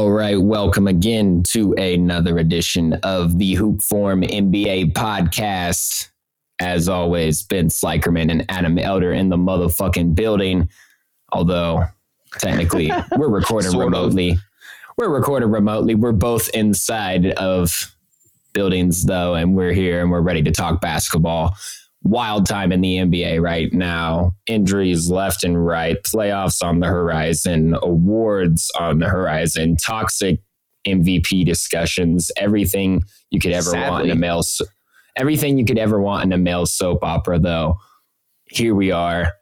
All 0.00 0.12
right, 0.12 0.40
welcome 0.40 0.88
again 0.88 1.42
to 1.48 1.74
another 1.74 2.38
edition 2.38 2.94
of 3.02 3.36
the 3.36 3.52
Hoop 3.52 3.82
Forum 3.82 4.22
NBA 4.22 4.94
podcast. 4.94 6.08
As 6.58 6.88
always, 6.88 7.42
Ben 7.42 7.68
Slikerman 7.68 8.30
and 8.30 8.46
Adam 8.48 8.78
Elder 8.78 9.12
in 9.12 9.28
the 9.28 9.36
motherfucking 9.36 10.14
building. 10.14 10.70
Although 11.32 11.84
technically 12.38 12.90
we're 13.18 13.28
recording 13.28 13.76
remotely. 13.78 14.30
Of. 14.30 14.38
We're 14.96 15.10
recording 15.10 15.50
remotely. 15.50 15.94
We're 15.94 16.12
both 16.12 16.48
inside 16.54 17.32
of 17.32 17.94
buildings 18.54 19.04
though, 19.04 19.34
and 19.34 19.54
we're 19.54 19.74
here 19.74 20.00
and 20.00 20.10
we're 20.10 20.22
ready 20.22 20.40
to 20.44 20.50
talk 20.50 20.80
basketball 20.80 21.54
wild 22.02 22.46
time 22.46 22.72
in 22.72 22.80
the 22.80 22.96
NBA 22.96 23.40
right 23.40 23.72
now. 23.72 24.32
Injuries 24.46 25.10
left 25.10 25.44
and 25.44 25.64
right, 25.64 25.96
playoffs 26.02 26.62
on 26.62 26.80
the 26.80 26.86
horizon, 26.86 27.76
awards 27.82 28.70
on 28.78 28.98
the 28.98 29.08
horizon, 29.08 29.76
toxic 29.76 30.40
MVP 30.86 31.44
discussions, 31.44 32.30
everything 32.36 33.02
you 33.30 33.38
could 33.38 33.52
ever 33.52 33.70
Sadly. 33.70 33.90
want 33.90 34.04
in 34.06 34.10
a 34.10 34.14
male 34.16 34.42
everything 35.16 35.58
you 35.58 35.64
could 35.64 35.78
ever 35.78 36.00
want 36.00 36.24
in 36.24 36.32
a 36.32 36.38
male 36.38 36.66
soap 36.66 37.04
opera 37.04 37.38
though. 37.38 37.76
Here 38.46 38.74
we 38.74 38.90
are. 38.90 39.32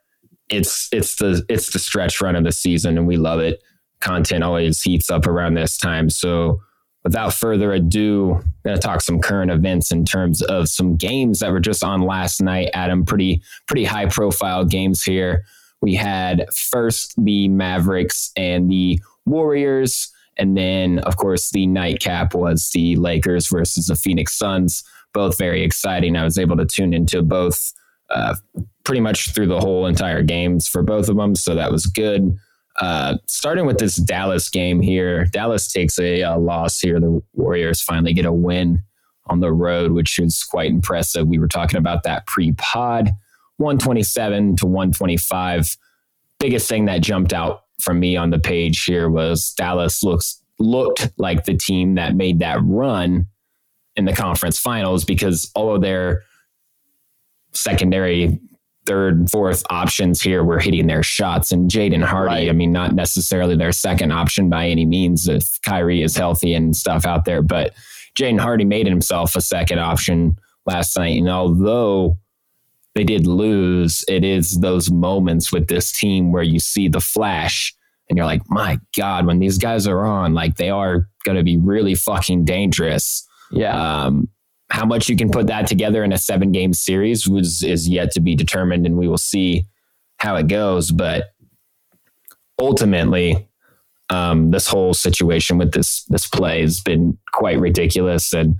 It's 0.49 0.89
it's 0.91 1.15
the 1.15 1.43
it's 1.47 1.71
the 1.71 1.79
stretch 1.79 2.21
run 2.21 2.35
of 2.35 2.43
the 2.43 2.51
season 2.51 2.97
and 2.97 3.07
we 3.07 3.17
love 3.17 3.39
it. 3.39 3.61
Content 4.01 4.43
always 4.43 4.81
heats 4.81 5.09
up 5.09 5.27
around 5.27 5.53
this 5.53 5.77
time. 5.77 6.09
So 6.09 6.59
without 7.09 7.33
further 7.33 7.73
ado, 7.73 8.35
I'm 8.35 8.53
going 8.63 8.75
to 8.75 8.77
talk 8.77 9.01
some 9.01 9.19
current 9.19 9.49
events 9.49 9.91
in 9.91 10.05
terms 10.05 10.43
of 10.43 10.69
some 10.69 10.95
games 10.95 11.39
that 11.39 11.51
were 11.51 11.59
just 11.59 11.83
on 11.83 12.03
last 12.03 12.39
night. 12.39 12.69
Adam, 12.75 13.03
pretty 13.03 13.41
pretty 13.65 13.83
high 13.83 14.05
profile 14.05 14.63
games 14.63 15.01
here. 15.01 15.43
We 15.81 15.95
had 15.95 16.45
first 16.53 17.15
the 17.17 17.47
Mavericks 17.47 18.31
and 18.35 18.69
the 18.69 18.99
Warriors, 19.25 20.11
and 20.37 20.55
then 20.55 20.99
of 20.99 21.17
course 21.17 21.49
the 21.49 21.65
nightcap 21.65 22.35
was 22.35 22.69
the 22.75 22.95
Lakers 22.97 23.47
versus 23.47 23.87
the 23.87 23.95
Phoenix 23.95 24.37
Suns. 24.37 24.83
Both 25.11 25.39
very 25.39 25.63
exciting. 25.63 26.15
I 26.15 26.23
was 26.23 26.37
able 26.37 26.57
to 26.57 26.65
tune 26.67 26.93
into 26.93 27.23
both 27.23 27.73
uh, 28.11 28.35
pretty 28.83 29.01
much 29.01 29.33
through 29.33 29.47
the 29.47 29.59
whole 29.59 29.87
entire 29.87 30.21
games 30.21 30.67
for 30.67 30.83
both 30.83 31.09
of 31.09 31.15
them, 31.15 31.33
so 31.33 31.55
that 31.55 31.71
was 31.71 31.87
good. 31.87 32.37
Uh, 32.79 33.17
starting 33.27 33.65
with 33.65 33.77
this 33.77 33.97
Dallas 33.97 34.49
game 34.49 34.79
here, 34.79 35.25
Dallas 35.25 35.71
takes 35.71 35.99
a, 35.99 36.21
a, 36.21 36.37
loss 36.37 36.79
here. 36.79 36.99
The 36.99 37.21
Warriors 37.33 37.81
finally 37.81 38.13
get 38.13 38.25
a 38.25 38.31
win 38.31 38.83
on 39.25 39.41
the 39.41 39.51
road, 39.51 39.91
which 39.91 40.17
is 40.17 40.43
quite 40.43 40.69
impressive. 40.69 41.27
We 41.27 41.39
were 41.39 41.47
talking 41.47 41.77
about 41.77 42.03
that 42.03 42.25
pre 42.25 42.53
pod 42.53 43.11
127 43.57 44.55
to 44.57 44.65
125. 44.65 45.77
Biggest 46.39 46.69
thing 46.69 46.85
that 46.85 47.01
jumped 47.01 47.33
out 47.33 47.63
from 47.81 47.99
me 47.99 48.15
on 48.15 48.29
the 48.29 48.39
page 48.39 48.85
here 48.85 49.09
was 49.09 49.53
Dallas 49.57 50.01
looks 50.01 50.41
looked 50.57 51.09
like 51.17 51.45
the 51.45 51.55
team 51.55 51.95
that 51.95 52.15
made 52.15 52.39
that 52.39 52.59
run 52.63 53.25
in 53.95 54.05
the 54.05 54.13
conference 54.13 54.59
finals 54.59 55.03
because 55.03 55.51
all 55.55 55.75
of 55.75 55.81
their 55.81 56.23
secondary 57.53 58.39
third, 58.89 59.29
fourth 59.29 59.63
options 59.69 60.19
here 60.19 60.43
were 60.43 60.57
hitting 60.57 60.87
their 60.87 61.03
shots. 61.03 61.51
And 61.51 61.69
Jaden 61.69 62.03
Hardy, 62.03 62.33
right. 62.33 62.49
I 62.49 62.53
mean, 62.53 62.71
not 62.71 62.95
necessarily 62.95 63.55
their 63.55 63.71
second 63.71 64.11
option 64.11 64.49
by 64.49 64.67
any 64.67 64.85
means 64.85 65.27
if 65.27 65.61
Kyrie 65.61 66.01
is 66.01 66.17
healthy 66.17 66.55
and 66.55 66.75
stuff 66.75 67.05
out 67.05 67.25
there, 67.25 67.43
but 67.43 67.75
Jaden 68.17 68.39
Hardy 68.39 68.65
made 68.65 68.87
himself 68.87 69.35
a 69.35 69.41
second 69.41 69.77
option 69.79 70.37
last 70.65 70.97
night. 70.97 71.19
And 71.19 71.29
although 71.29 72.17
they 72.95 73.03
did 73.03 73.27
lose, 73.27 74.03
it 74.07 74.23
is 74.23 74.59
those 74.59 74.89
moments 74.89 75.53
with 75.53 75.67
this 75.67 75.91
team 75.91 76.31
where 76.31 76.43
you 76.43 76.59
see 76.59 76.87
the 76.87 76.99
flash 76.99 77.75
and 78.09 78.17
you're 78.17 78.25
like, 78.25 78.41
my 78.49 78.79
God, 78.97 79.27
when 79.27 79.37
these 79.37 79.59
guys 79.59 79.85
are 79.85 80.03
on, 80.03 80.33
like 80.33 80.55
they 80.55 80.71
are 80.71 81.07
going 81.23 81.37
to 81.37 81.43
be 81.43 81.57
really 81.57 81.93
fucking 81.93 82.43
dangerous. 82.43 83.27
Yeah. 83.51 84.05
Um, 84.05 84.29
how 84.71 84.85
much 84.85 85.09
you 85.09 85.15
can 85.15 85.29
put 85.31 85.47
that 85.47 85.67
together 85.67 86.03
in 86.03 86.13
a 86.13 86.17
seven 86.17 86.51
game 86.51 86.73
series 86.73 87.27
was 87.27 87.63
is 87.63 87.87
yet 87.87 88.11
to 88.11 88.19
be 88.19 88.35
determined, 88.35 88.85
and 88.85 88.97
we 88.97 89.07
will 89.07 89.17
see 89.17 89.65
how 90.17 90.35
it 90.35 90.47
goes. 90.47 90.91
But 90.91 91.33
ultimately, 92.59 93.47
um, 94.09 94.51
this 94.51 94.67
whole 94.67 94.93
situation 94.93 95.57
with 95.57 95.71
this 95.71 96.03
this 96.05 96.27
play 96.27 96.61
has 96.61 96.81
been 96.81 97.17
quite 97.33 97.59
ridiculous, 97.59 98.33
and 98.33 98.55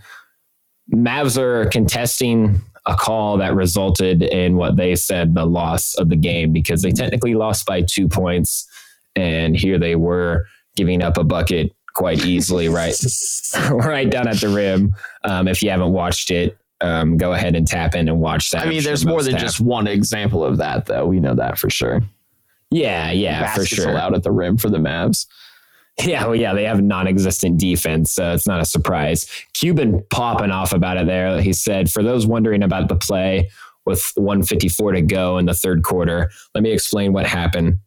Mavs 0.93 1.37
are 1.37 1.67
contesting 1.67 2.61
a 2.85 2.95
call 2.95 3.37
that 3.37 3.53
resulted 3.53 4.23
in 4.23 4.55
what 4.55 4.77
they 4.77 4.95
said 4.95 5.35
the 5.35 5.45
loss 5.45 5.93
of 5.95 6.09
the 6.09 6.15
game 6.15 6.51
because 6.51 6.81
they 6.81 6.91
technically 6.91 7.35
lost 7.35 7.65
by 7.67 7.81
two 7.81 8.07
points, 8.07 8.67
and 9.15 9.55
here 9.55 9.77
they 9.77 9.95
were 9.95 10.45
giving 10.75 11.03
up 11.03 11.17
a 11.17 11.23
bucket 11.23 11.71
quite 11.93 12.25
easily, 12.25 12.69
right, 12.69 12.95
right 13.71 14.09
down 14.09 14.27
at 14.27 14.37
the 14.37 14.49
rim. 14.49 14.95
Um, 15.23 15.47
if 15.47 15.61
you 15.61 15.69
haven't 15.69 15.91
watched 15.91 16.31
it, 16.31 16.57
um, 16.81 17.17
go 17.17 17.33
ahead 17.33 17.55
and 17.55 17.67
tap 17.67 17.95
in 17.95 18.07
and 18.07 18.19
watch 18.19 18.51
that. 18.51 18.65
I 18.65 18.69
mean, 18.69 18.83
there's 18.83 19.05
more 19.05 19.21
than 19.21 19.37
just 19.37 19.59
one 19.59 19.87
example 19.87 20.43
of 20.43 20.57
that, 20.57 20.85
though. 20.85 21.05
We 21.05 21.19
know 21.19 21.35
that 21.35 21.57
for 21.57 21.69
sure. 21.69 22.01
Yeah, 22.71 23.11
yeah, 23.11 23.41
Baskets 23.41 23.69
for 23.69 23.75
sure. 23.75 23.89
Allowed 23.89 24.15
at 24.15 24.23
the 24.23 24.31
rim 24.31 24.57
for 24.57 24.69
the 24.69 24.77
Mavs. 24.77 25.25
Yeah, 26.05 26.25
well, 26.25 26.35
yeah, 26.35 26.53
they 26.53 26.63
have 26.63 26.81
non-existent 26.81 27.59
defense, 27.59 28.11
so 28.13 28.33
it's 28.33 28.47
not 28.47 28.61
a 28.61 28.65
surprise. 28.65 29.29
Cuban 29.53 30.01
popping 30.09 30.51
off 30.51 30.71
about 30.71 30.97
it 30.97 31.07
there. 31.07 31.41
He 31.41 31.51
said, 31.51 31.91
"For 31.91 32.03
those 32.03 32.25
wondering 32.25 32.63
about 32.63 32.87
the 32.87 32.95
play 32.95 33.49
with 33.85 34.11
154 34.15 34.93
to 34.93 35.01
go 35.01 35.37
in 35.37 35.45
the 35.45 35.53
third 35.53 35.83
quarter, 35.83 36.29
let 36.55 36.63
me 36.63 36.71
explain 36.71 37.11
what 37.11 37.25
happened. 37.25 37.79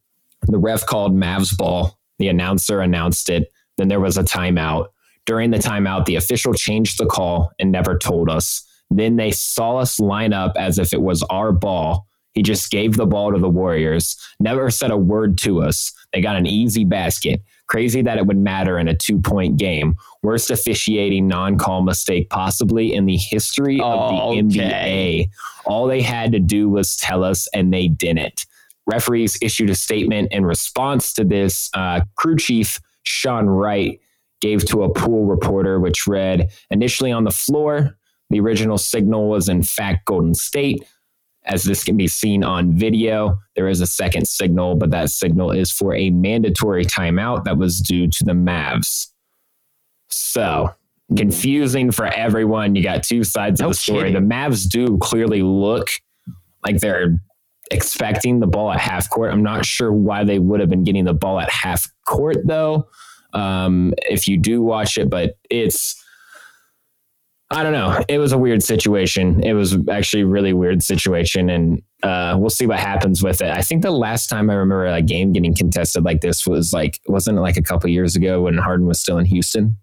The 0.43 0.59
ref 0.59 0.85
called 0.85 1.15
Mavs 1.15 1.57
ball. 1.57 1.99
The 2.19 2.29
announcer 2.29 2.81
announced 2.81 3.31
it. 3.31 3.51
Then 3.79 3.89
there 3.89 4.01
was 4.01 4.17
a 4.17 4.23
timeout. 4.23 4.89
During 5.25 5.51
the 5.51 5.59
timeout, 5.59 6.05
the 6.05 6.17
official 6.17 6.53
changed 6.53 6.99
the 6.99 7.07
call 7.07 7.53
and 7.59 7.71
never 7.71 7.97
told 7.97 8.29
us. 8.29 8.65
Then 8.91 9.17
they 9.17 9.31
saw 9.31 9.79
us 9.79 9.99
line 10.01 10.33
up 10.33 10.53
as 10.57 10.79
if 10.79 10.93
it 10.93 11.01
was 11.01 11.23
our 11.25 11.53
ball. 11.53 12.07
He 12.35 12.43
just 12.43 12.71
gave 12.71 12.97
the 12.97 13.07
ball 13.07 13.33
to 13.33 13.39
the 13.39 13.49
Warriors, 13.49 14.17
never 14.41 14.71
said 14.71 14.91
a 14.91 14.97
word 14.97 15.37
to 15.39 15.63
us. 15.63 15.93
They 16.13 16.21
got 16.21 16.37
an 16.37 16.47
easy 16.47 16.85
basket. 16.85 17.43
Crazy 17.69 18.03
that 18.03 18.19
it 18.19 18.27
would 18.27 18.39
matter 18.39 18.79
in 18.79 18.89
a 18.89 18.97
two 18.97 19.21
point 19.21 19.59
game. 19.59 19.95
Worst 20.23 20.51
officiating 20.51 21.29
non 21.29 21.59
call 21.59 21.83
mistake 21.83 22.29
possibly 22.31 22.95
in 22.95 23.07
the 23.07 23.17
history 23.17 23.81
of 23.81 24.11
the 24.11 24.17
okay. 24.17 24.43
NBA. 24.43 25.29
All 25.67 25.87
they 25.87 26.03
had 26.03 26.33
to 26.33 26.41
do 26.41 26.69
was 26.69 26.97
tell 26.97 27.25
us, 27.25 27.49
and 27.55 27.73
they 27.73 27.89
didn't. 27.89 28.45
Referees 28.87 29.39
issued 29.41 29.71
a 29.71 29.75
statement 29.75 30.33
in 30.33 30.45
response 30.45 31.13
to 31.15 31.25
this. 31.25 31.71
Uh, 31.73 32.01
crew 32.17 32.37
chief 32.37 32.81
Sean 33.03 33.47
Wright 33.47 34.01
gave 34.41 34.65
to 34.67 34.83
a 34.83 34.93
pool 34.93 35.25
reporter, 35.25 35.81
which 35.81 36.07
read 36.07 36.51
Initially 36.71 37.13
on 37.13 37.25
the 37.25 37.31
floor, 37.31 37.97
the 38.31 38.41
original 38.41 38.79
signal 38.79 39.29
was 39.29 39.49
in 39.49 39.63
fact 39.63 40.07
Golden 40.07 40.35
State. 40.35 40.85
As 41.45 41.65
this 41.65 41.83
can 41.83 41.97
be 41.97 42.07
seen 42.07 42.45
on 42.45 42.73
video, 42.73 43.39
there 43.57 43.69
is 43.69 43.81
a 43.81 43.87
second 43.87 44.29
signal, 44.29 44.77
but 44.77 44.91
that 44.91 45.11
signal 45.11 45.51
is 45.51 45.73
for 45.73 45.95
a 45.95 46.11
mandatory 46.11 46.85
timeout 46.85 47.45
that 47.45 47.59
was 47.59 47.81
due 47.81 48.07
to 48.07 48.25
the 48.25 48.33
Mavs. 48.33 49.09
So, 50.09 50.71
confusing 51.17 51.91
for 51.91 52.07
everyone. 52.07 52.75
You 52.77 52.83
got 52.83 53.03
two 53.03 53.25
sides 53.25 53.61
no 53.61 53.67
of 53.67 53.73
the 53.73 53.79
story. 53.79 54.13
Kidding. 54.13 54.29
The 54.29 54.35
Mavs 54.35 54.69
do 54.69 54.99
clearly 54.99 55.43
look 55.43 55.89
like 56.65 56.79
they're 56.79 57.17
expecting 57.73 58.41
the 58.41 58.47
ball 58.47 58.71
at 58.71 58.81
half 58.81 59.09
court. 59.11 59.33
I'm 59.33 59.43
not 59.43 59.65
sure 59.65 59.93
why 59.93 60.25
they 60.25 60.39
would 60.39 60.61
have 60.61 60.69
been 60.69 60.85
getting 60.85 61.05
the 61.05 61.15
ball 61.15 61.41
at 61.41 61.51
half 61.51 61.91
court 62.07 62.39
though. 62.45 62.89
Um, 63.33 63.95
if 63.99 64.29
you 64.29 64.39
do 64.39 64.63
watch 64.63 64.99
it, 64.99 65.09
but 65.09 65.37
it's 65.51 65.99
I 67.51 67.63
don't 67.63 67.73
know. 67.73 68.03
It 68.09 68.19
was 68.19 68.33
a 68.33 68.39
weird 68.39 68.63
situation. 68.63 69.43
It 69.45 69.53
was 69.53 69.77
actually 69.91 70.23
a 70.23 70.27
really 70.27 70.55
weird 70.55 70.83
situation, 70.83 71.51
and 71.51 71.83
uh, 72.03 72.35
we'll 72.39 72.51
see 72.51 72.67
what 72.67 72.79
happens 72.79 73.23
with 73.23 73.43
it. 73.43 73.51
I 73.51 73.61
think 73.61 73.83
the 73.83 73.91
last 73.91 74.29
time 74.29 74.49
I 74.49 74.55
remember 74.55 74.87
a 74.87 75.03
game 75.03 75.33
getting 75.33 75.55
contested 75.55 76.03
like 76.03 76.23
this 76.23 76.47
was 76.47 76.73
like 76.73 77.01
wasn't 77.07 77.39
it 77.39 77.43
like 77.43 77.57
a 77.57 77.63
couple 77.63 77.91
years 77.91 78.17
ago 78.17 78.43
when 78.43 78.57
Harden 78.57 78.87
was 78.87 79.01
still 79.01 79.19
in 79.19 79.27
Houston? 79.27 79.77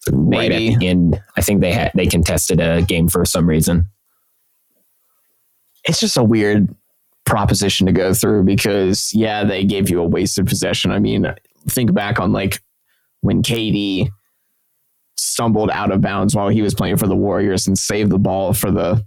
So 0.00 0.12
right 0.16 0.50
Maybe. 0.50 0.74
at 0.74 0.80
the 0.80 0.86
end, 0.86 1.22
I 1.36 1.40
think 1.40 1.60
they 1.60 1.72
had 1.72 1.92
they 1.94 2.06
contested 2.06 2.60
a 2.60 2.82
game 2.82 3.08
for 3.08 3.24
some 3.24 3.48
reason 3.48 3.88
it's 5.84 6.00
just 6.00 6.16
a 6.16 6.24
weird 6.24 6.74
proposition 7.24 7.86
to 7.86 7.92
go 7.92 8.12
through 8.12 8.44
because 8.44 9.12
yeah, 9.14 9.44
they 9.44 9.64
gave 9.64 9.88
you 9.90 10.00
a 10.00 10.06
wasted 10.06 10.46
possession. 10.46 10.90
I 10.90 10.98
mean, 10.98 11.32
think 11.68 11.92
back 11.94 12.20
on 12.20 12.32
like 12.32 12.60
when 13.20 13.42
KD 13.42 14.10
stumbled 15.16 15.70
out 15.70 15.90
of 15.90 16.00
bounds 16.00 16.34
while 16.34 16.48
he 16.48 16.62
was 16.62 16.74
playing 16.74 16.96
for 16.96 17.06
the 17.06 17.16
Warriors 17.16 17.66
and 17.66 17.78
saved 17.78 18.10
the 18.10 18.18
ball 18.18 18.52
for 18.52 18.70
the 18.70 19.04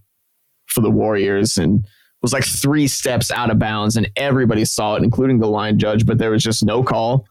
for 0.67 0.81
the 0.81 0.89
Warriors 0.89 1.57
and 1.57 1.85
was 2.21 2.33
like 2.33 2.45
three 2.45 2.87
steps 2.87 3.31
out 3.31 3.51
of 3.51 3.59
bounds 3.59 3.95
and 3.95 4.09
everybody 4.15 4.65
saw 4.65 4.95
it, 4.95 5.03
including 5.03 5.39
the 5.39 5.47
line 5.47 5.77
judge, 5.77 6.05
but 6.05 6.17
there 6.17 6.31
was 6.31 6.43
just 6.43 6.65
no 6.65 6.83
call. 6.83 7.25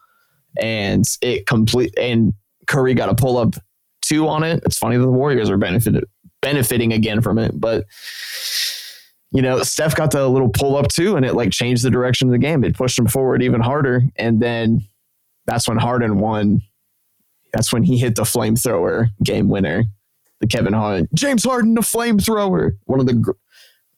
And 0.59 1.05
it 1.21 1.47
complete 1.47 1.93
and 1.99 2.33
Curry 2.67 2.95
got 2.95 3.09
a 3.09 3.15
pull 3.15 3.37
up 3.37 3.57
two 4.01 4.29
on 4.29 4.43
it. 4.43 4.63
It's 4.65 4.79
funny 4.79 4.97
that 4.97 5.03
the 5.03 5.11
Warriors 5.11 5.51
are 5.51 5.59
benefited 5.59 6.05
benefiting 6.43 6.93
again 6.93 7.21
from 7.21 7.39
it, 7.39 7.53
but 7.59 7.85
you 9.32 9.43
know, 9.43 9.62
Steph 9.62 9.96
got 9.96 10.12
the 10.12 10.28
little 10.28 10.49
pull 10.49 10.76
up 10.76 10.88
too, 10.88 11.17
and 11.17 11.25
it 11.25 11.34
like 11.34 11.50
changed 11.50 11.84
the 11.84 11.90
direction 11.90 12.28
of 12.28 12.32
the 12.32 12.38
game. 12.38 12.64
It 12.64 12.76
pushed 12.76 12.99
him 12.99 13.06
forward 13.06 13.43
even 13.43 13.61
harder. 13.61 14.02
And 14.17 14.40
then 14.40 14.82
that's 15.46 15.69
when 15.69 15.78
Harden 15.78 16.19
won. 16.19 16.62
That's 17.52 17.73
when 17.73 17.82
he 17.82 17.99
hit 17.99 18.17
the 18.17 18.23
flamethrower 18.23 19.08
game 19.23 19.49
winner, 19.49 19.84
the 20.40 20.46
Kevin 20.46 20.73
Harden, 20.73 21.08
James 21.14 21.44
Harden, 21.44 21.75
the 21.75 21.81
flamethrower, 21.81 22.73
one 22.84 23.00
of 23.00 23.06
the 23.06 23.14
gr- 23.14 23.32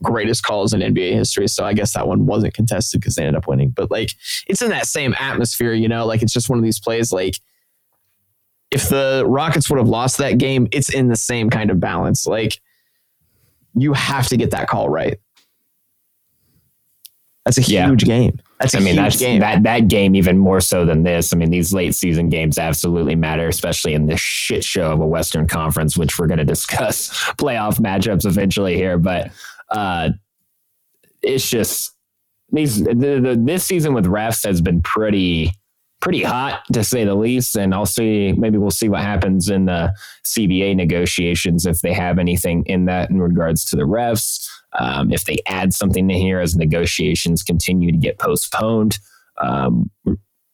greatest 0.03 0.45
calls 0.45 0.73
in 0.73 0.81
NBA 0.81 1.13
history. 1.13 1.49
So 1.49 1.65
I 1.65 1.73
guess 1.73 1.95
that 1.95 2.07
one 2.07 2.27
wasn't 2.27 2.55
contested 2.55 3.01
because 3.01 3.17
they 3.17 3.23
ended 3.23 3.37
up 3.37 3.49
winning. 3.49 3.71
But 3.71 3.91
like, 3.91 4.11
it's 4.47 4.63
in 4.63 4.71
that 4.71 4.87
same 4.87 5.15
atmosphere, 5.19 5.73
you 5.73 5.89
know. 5.89 6.07
Like 6.07 6.23
it's 6.23 6.33
just 6.33 6.49
one 6.49 6.59
of 6.59 6.65
these 6.65 6.81
plays. 6.81 7.13
Like 7.13 7.37
if 8.71 8.89
the 8.89 9.25
Rockets 9.27 9.69
would 9.71 9.79
have 9.79 9.89
lost 9.89 10.19
that 10.19 10.39
game, 10.39 10.69
it's 10.73 10.93
in 10.93 11.09
the 11.09 11.17
same 11.17 11.51
kind 11.51 11.71
of 11.71 11.81
balance. 11.81 12.27
Like 12.27 12.61
you 13.81 13.93
have 13.93 14.29
to 14.29 14.37
get 14.37 14.51
that 14.53 14.69
call 14.69 14.89
right. 14.89 15.19
That's 17.45 17.59
a 17.59 17.63
Yeah. 17.63 17.89
huge 17.89 18.05
game. 18.05 18.39
That's 18.61 18.75
a 18.75 18.79
I 18.79 18.81
mean, 18.81 18.95
huge 18.95 19.05
that's 19.05 19.19
game. 19.19 19.41
that 19.41 19.63
that 19.63 19.89
game 19.89 20.15
even 20.15 20.37
more 20.37 20.61
so 20.61 20.85
than 20.85 21.03
this. 21.03 21.33
I 21.33 21.37
mean, 21.37 21.51
these 21.51 21.73
late 21.73 21.95
season 21.95 22.29
games 22.29 22.59
absolutely 22.59 23.15
matter, 23.15 23.49
especially 23.49 23.95
in 23.95 24.07
this 24.07 24.21
shit 24.21 24.65
show 24.65 24.93
of 24.93 25.01
a 25.01 25.07
Western 25.07 25.47
Conference, 25.47 25.97
which 25.97 26.19
we're 26.19 26.27
going 26.27 26.39
to 26.39 26.45
discuss 26.45 27.09
playoff 27.39 27.79
matchups 27.81 28.27
eventually 28.27 28.75
here. 28.77 28.99
But 28.99 29.31
uh, 29.71 30.11
it's 31.23 31.49
just 31.49 31.93
these 32.53 32.83
the, 32.83 32.95
the, 32.95 33.41
this 33.43 33.65
season 33.65 33.95
with 33.95 34.07
refs 34.07 34.45
has 34.45 34.61
been 34.61 34.83
pretty 34.83 35.53
pretty 36.01 36.23
hot 36.23 36.63
to 36.73 36.85
say 36.85 37.05
the 37.05 37.15
least. 37.15 37.57
And 37.57 37.75
I'll 37.75 37.87
see 37.87 38.33
maybe 38.33 38.59
we'll 38.59 38.71
see 38.71 38.89
what 38.89 39.01
happens 39.01 39.49
in 39.49 39.67
the 39.67 39.93
CBA 40.25 40.77
negotiations 40.77 41.67
if 41.67 41.81
they 41.81 41.93
have 41.93 42.19
anything 42.19 42.65
in 42.67 42.85
that 42.87 43.11
in 43.11 43.21
regards 43.21 43.65
to 43.67 43.77
the 43.77 43.83
refs. 43.83 44.47
Um, 44.79 45.13
if 45.13 45.25
they 45.25 45.39
add 45.47 45.73
something 45.73 46.07
to 46.09 46.15
here 46.15 46.41
as 46.41 46.55
negotiations 46.55 47.43
continue 47.43 47.91
to 47.91 47.99
get 47.99 48.19
postponed, 48.19 48.99
um, 49.41 49.91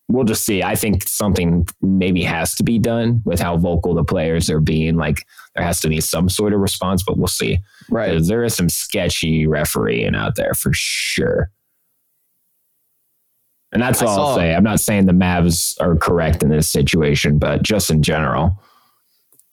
we'll 0.09 0.25
just 0.25 0.45
see. 0.45 0.63
I 0.63 0.77
think 0.77 1.07
something 1.09 1.67
maybe 1.83 2.23
has 2.23 2.55
to 2.57 2.63
be 2.63 2.79
done 2.79 3.23
with 3.25 3.41
how 3.41 3.57
vocal 3.57 3.95
the 3.95 4.05
players 4.05 4.49
are 4.51 4.61
being. 4.61 4.97
Like 4.97 5.27
there 5.55 5.65
has 5.65 5.81
to 5.81 5.89
be 5.89 6.01
some 6.01 6.29
sort 6.29 6.53
of 6.53 6.61
response, 6.61 7.03
but 7.03 7.17
we'll 7.19 7.27
see. 7.27 7.59
right. 7.91 8.23
There 8.23 8.45
is 8.45 8.55
some 8.55 8.69
sketchy 8.69 9.47
refereeing 9.47 10.15
out 10.15 10.37
there 10.37 10.55
for 10.55 10.71
sure. 10.73 11.51
And 13.75 13.83
that's 13.83 14.01
all 14.03 14.29
I'll 14.29 14.37
say. 14.37 14.55
I'm 14.55 14.63
not 14.65 14.81
saying 14.81 15.07
the 15.07 15.13
Mavs 15.13 15.79
are 15.81 15.97
correct 15.97 16.43
in 16.43 16.49
this 16.49 16.69
situation, 16.69 17.39
but 17.39 17.63
just 17.63 17.91
in 17.91 18.03
general. 18.03 18.57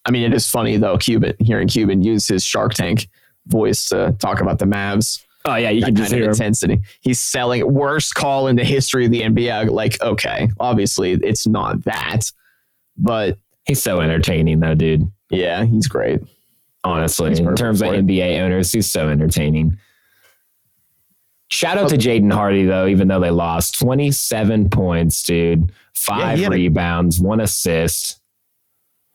I 0.06 0.12
mean, 0.12 0.24
it 0.24 0.34
is 0.34 0.48
funny 0.50 0.78
though. 0.78 0.98
Cuban 0.98 1.34
hearing 1.40 1.68
Cuban 1.68 2.02
use 2.04 2.28
his 2.28 2.44
Shark 2.46 2.74
Tank 2.76 3.08
voice 3.48 3.90
to 3.90 4.16
talk 4.20 4.40
about 4.42 4.60
the 4.60 4.66
Mavs. 4.66 5.24
Oh 5.46 5.56
yeah, 5.56 5.72
you 5.72 5.82
That 5.82 5.88
can 5.88 5.96
just 5.96 6.12
hear 6.14 6.24
him. 6.26 6.30
intensity. 6.30 6.82
He's 7.02 7.20
selling 7.20 7.72
worst 7.74 8.14
call 8.14 8.48
in 8.48 8.56
the 8.56 8.64
history 8.64 9.06
of 9.06 9.12
the 9.12 9.22
NBA. 9.22 9.72
Like, 9.72 10.00
okay, 10.02 10.50
obviously 10.60 11.14
it's 11.14 11.48
not 11.48 11.84
that, 11.86 12.32
but 12.98 13.38
He's 13.66 13.82
so 13.82 14.02
entertaining 14.02 14.60
though, 14.60 14.76
dude. 14.76 15.12
yeah, 15.32 15.66
he's 15.66 15.88
great. 15.88 16.22
honestly. 16.84 17.30
He's 17.30 17.40
In 17.40 17.56
terms 17.56 17.82
of 17.82 17.94
it. 17.94 18.06
NBA 18.06 18.40
owners, 18.40 18.72
he's 18.72 18.90
so 18.90 19.10
entertaining. 19.10 19.78
Shout 21.52 21.78
out 21.78 21.90
to 21.90 21.98
Jaden 21.98 22.32
Hardy, 22.32 22.64
though, 22.66 22.88
even 22.88 23.08
though 23.10 23.20
they 23.20 23.30
lost 23.30 23.78
27 23.78 24.70
points, 24.70 25.22
dude. 25.24 25.72
Five 25.94 26.38
he 26.38 26.44
had 26.44 26.54
a- 26.54 26.56
rebounds, 26.56 27.20
one 27.20 27.42
assist. 27.42 28.20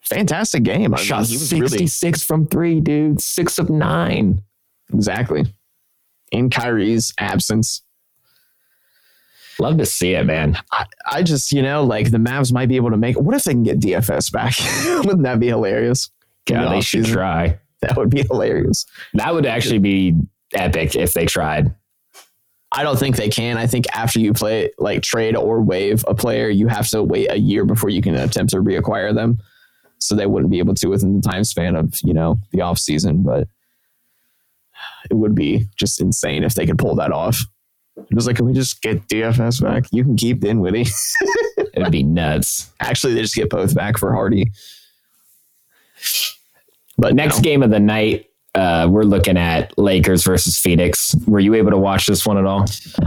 Fantastic 0.02 0.62
game. 0.62 0.94
I 0.94 0.98
mean, 0.98 1.04
Shot 1.06 1.26
he 1.26 1.34
was 1.36 1.48
66 1.48 2.22
from 2.22 2.46
three, 2.46 2.80
dude. 2.80 3.20
Six 3.20 3.58
of 3.58 3.70
nine. 3.70 4.42
exactly 4.92 5.44
in 6.32 6.50
Kyrie's 6.50 7.12
absence. 7.18 7.82
Love 9.58 9.78
to 9.78 9.86
see 9.86 10.12
it, 10.14 10.24
man. 10.26 10.58
I, 10.70 10.84
I 11.10 11.22
just, 11.22 11.50
you 11.52 11.62
know, 11.62 11.82
like 11.82 12.10
the 12.10 12.18
Mavs 12.18 12.52
might 12.52 12.68
be 12.68 12.76
able 12.76 12.90
to 12.90 12.96
make. 12.96 13.18
What 13.18 13.34
if 13.34 13.44
they 13.44 13.52
can 13.52 13.62
get 13.62 13.80
DFS 13.80 14.30
back? 14.30 14.54
Wouldn't 15.06 15.22
that 15.22 15.40
be 15.40 15.46
hilarious? 15.46 16.10
Yeah, 16.48 16.64
the 16.64 16.68
they 16.70 16.80
should 16.82 17.04
offseason? 17.04 17.12
try. 17.12 17.58
That 17.80 17.96
would 17.96 18.10
be 18.10 18.22
hilarious. 18.22 18.84
That 19.14 19.32
would 19.34 19.46
actually 19.46 19.78
be 19.78 20.14
epic 20.54 20.94
if 20.94 21.14
they 21.14 21.24
tried. 21.26 21.74
I 22.76 22.82
don't 22.82 22.99
think 22.99 23.17
they 23.17 23.31
can. 23.31 23.56
I 23.56 23.67
think 23.67 23.87
after 23.94 24.20
you 24.20 24.34
play 24.34 24.70
like 24.76 25.02
trade 25.02 25.34
or 25.34 25.62
waive 25.62 26.05
a 26.06 26.14
player, 26.14 26.50
you 26.50 26.69
have 26.69 26.87
to 26.90 27.02
wait 27.02 27.31
a 27.31 27.38
year 27.38 27.64
before 27.64 27.88
you 27.88 28.02
can 28.02 28.14
attempt 28.14 28.50
to 28.52 28.58
reacquire 28.58 29.14
them. 29.14 29.38
So 29.99 30.14
they 30.14 30.26
wouldn't 30.26 30.50
be 30.50 30.58
able 30.58 30.75
to 30.75 30.88
within 30.88 31.19
the 31.19 31.26
time 31.26 31.43
span 31.44 31.75
of, 31.75 31.94
you 32.05 32.12
know, 32.12 32.38
the 32.52 32.61
off 32.61 32.78
season, 32.78 33.23
but 33.23 33.49
it 35.11 35.14
would 35.14 35.34
be 35.34 35.67
just 35.76 36.02
insane 36.02 36.44
if 36.44 36.55
they 36.55 36.67
could 36.67 36.76
pull 36.76 36.94
that 36.96 37.12
off. 37.12 37.40
It 37.96 38.14
was 38.14 38.26
like, 38.26 38.37
can 38.37 38.44
we 38.44 38.52
just 38.52 38.82
get 38.82 39.08
DFS 39.08 39.62
back? 39.62 39.87
You 39.90 40.05
can 40.05 40.17
keep 40.17 40.40
Dinwiddie. 40.40 40.84
It'd 41.73 41.90
be 41.90 42.02
nuts. 42.02 42.70
Actually, 42.78 43.14
they 43.14 43.23
just 43.23 43.34
get 43.34 43.49
both 43.49 43.75
back 43.75 43.96
for 43.96 44.12
Hardy. 44.12 44.52
But 46.99 47.14
Next 47.14 47.37
no. 47.37 47.43
game 47.43 47.62
of 47.62 47.70
the 47.70 47.81
night, 47.81 48.25
uh, 48.56 48.88
we're 48.90 49.02
looking 49.02 49.36
at 49.36 49.76
Lakers 49.78 50.24
versus 50.24 50.58
Phoenix. 50.58 51.14
Were 51.26 51.40
you 51.40 51.54
able 51.54 51.70
to 51.70 51.78
watch 51.78 52.06
this 52.06 52.26
one 52.26 52.38
at 52.38 52.46
all? 52.46 52.64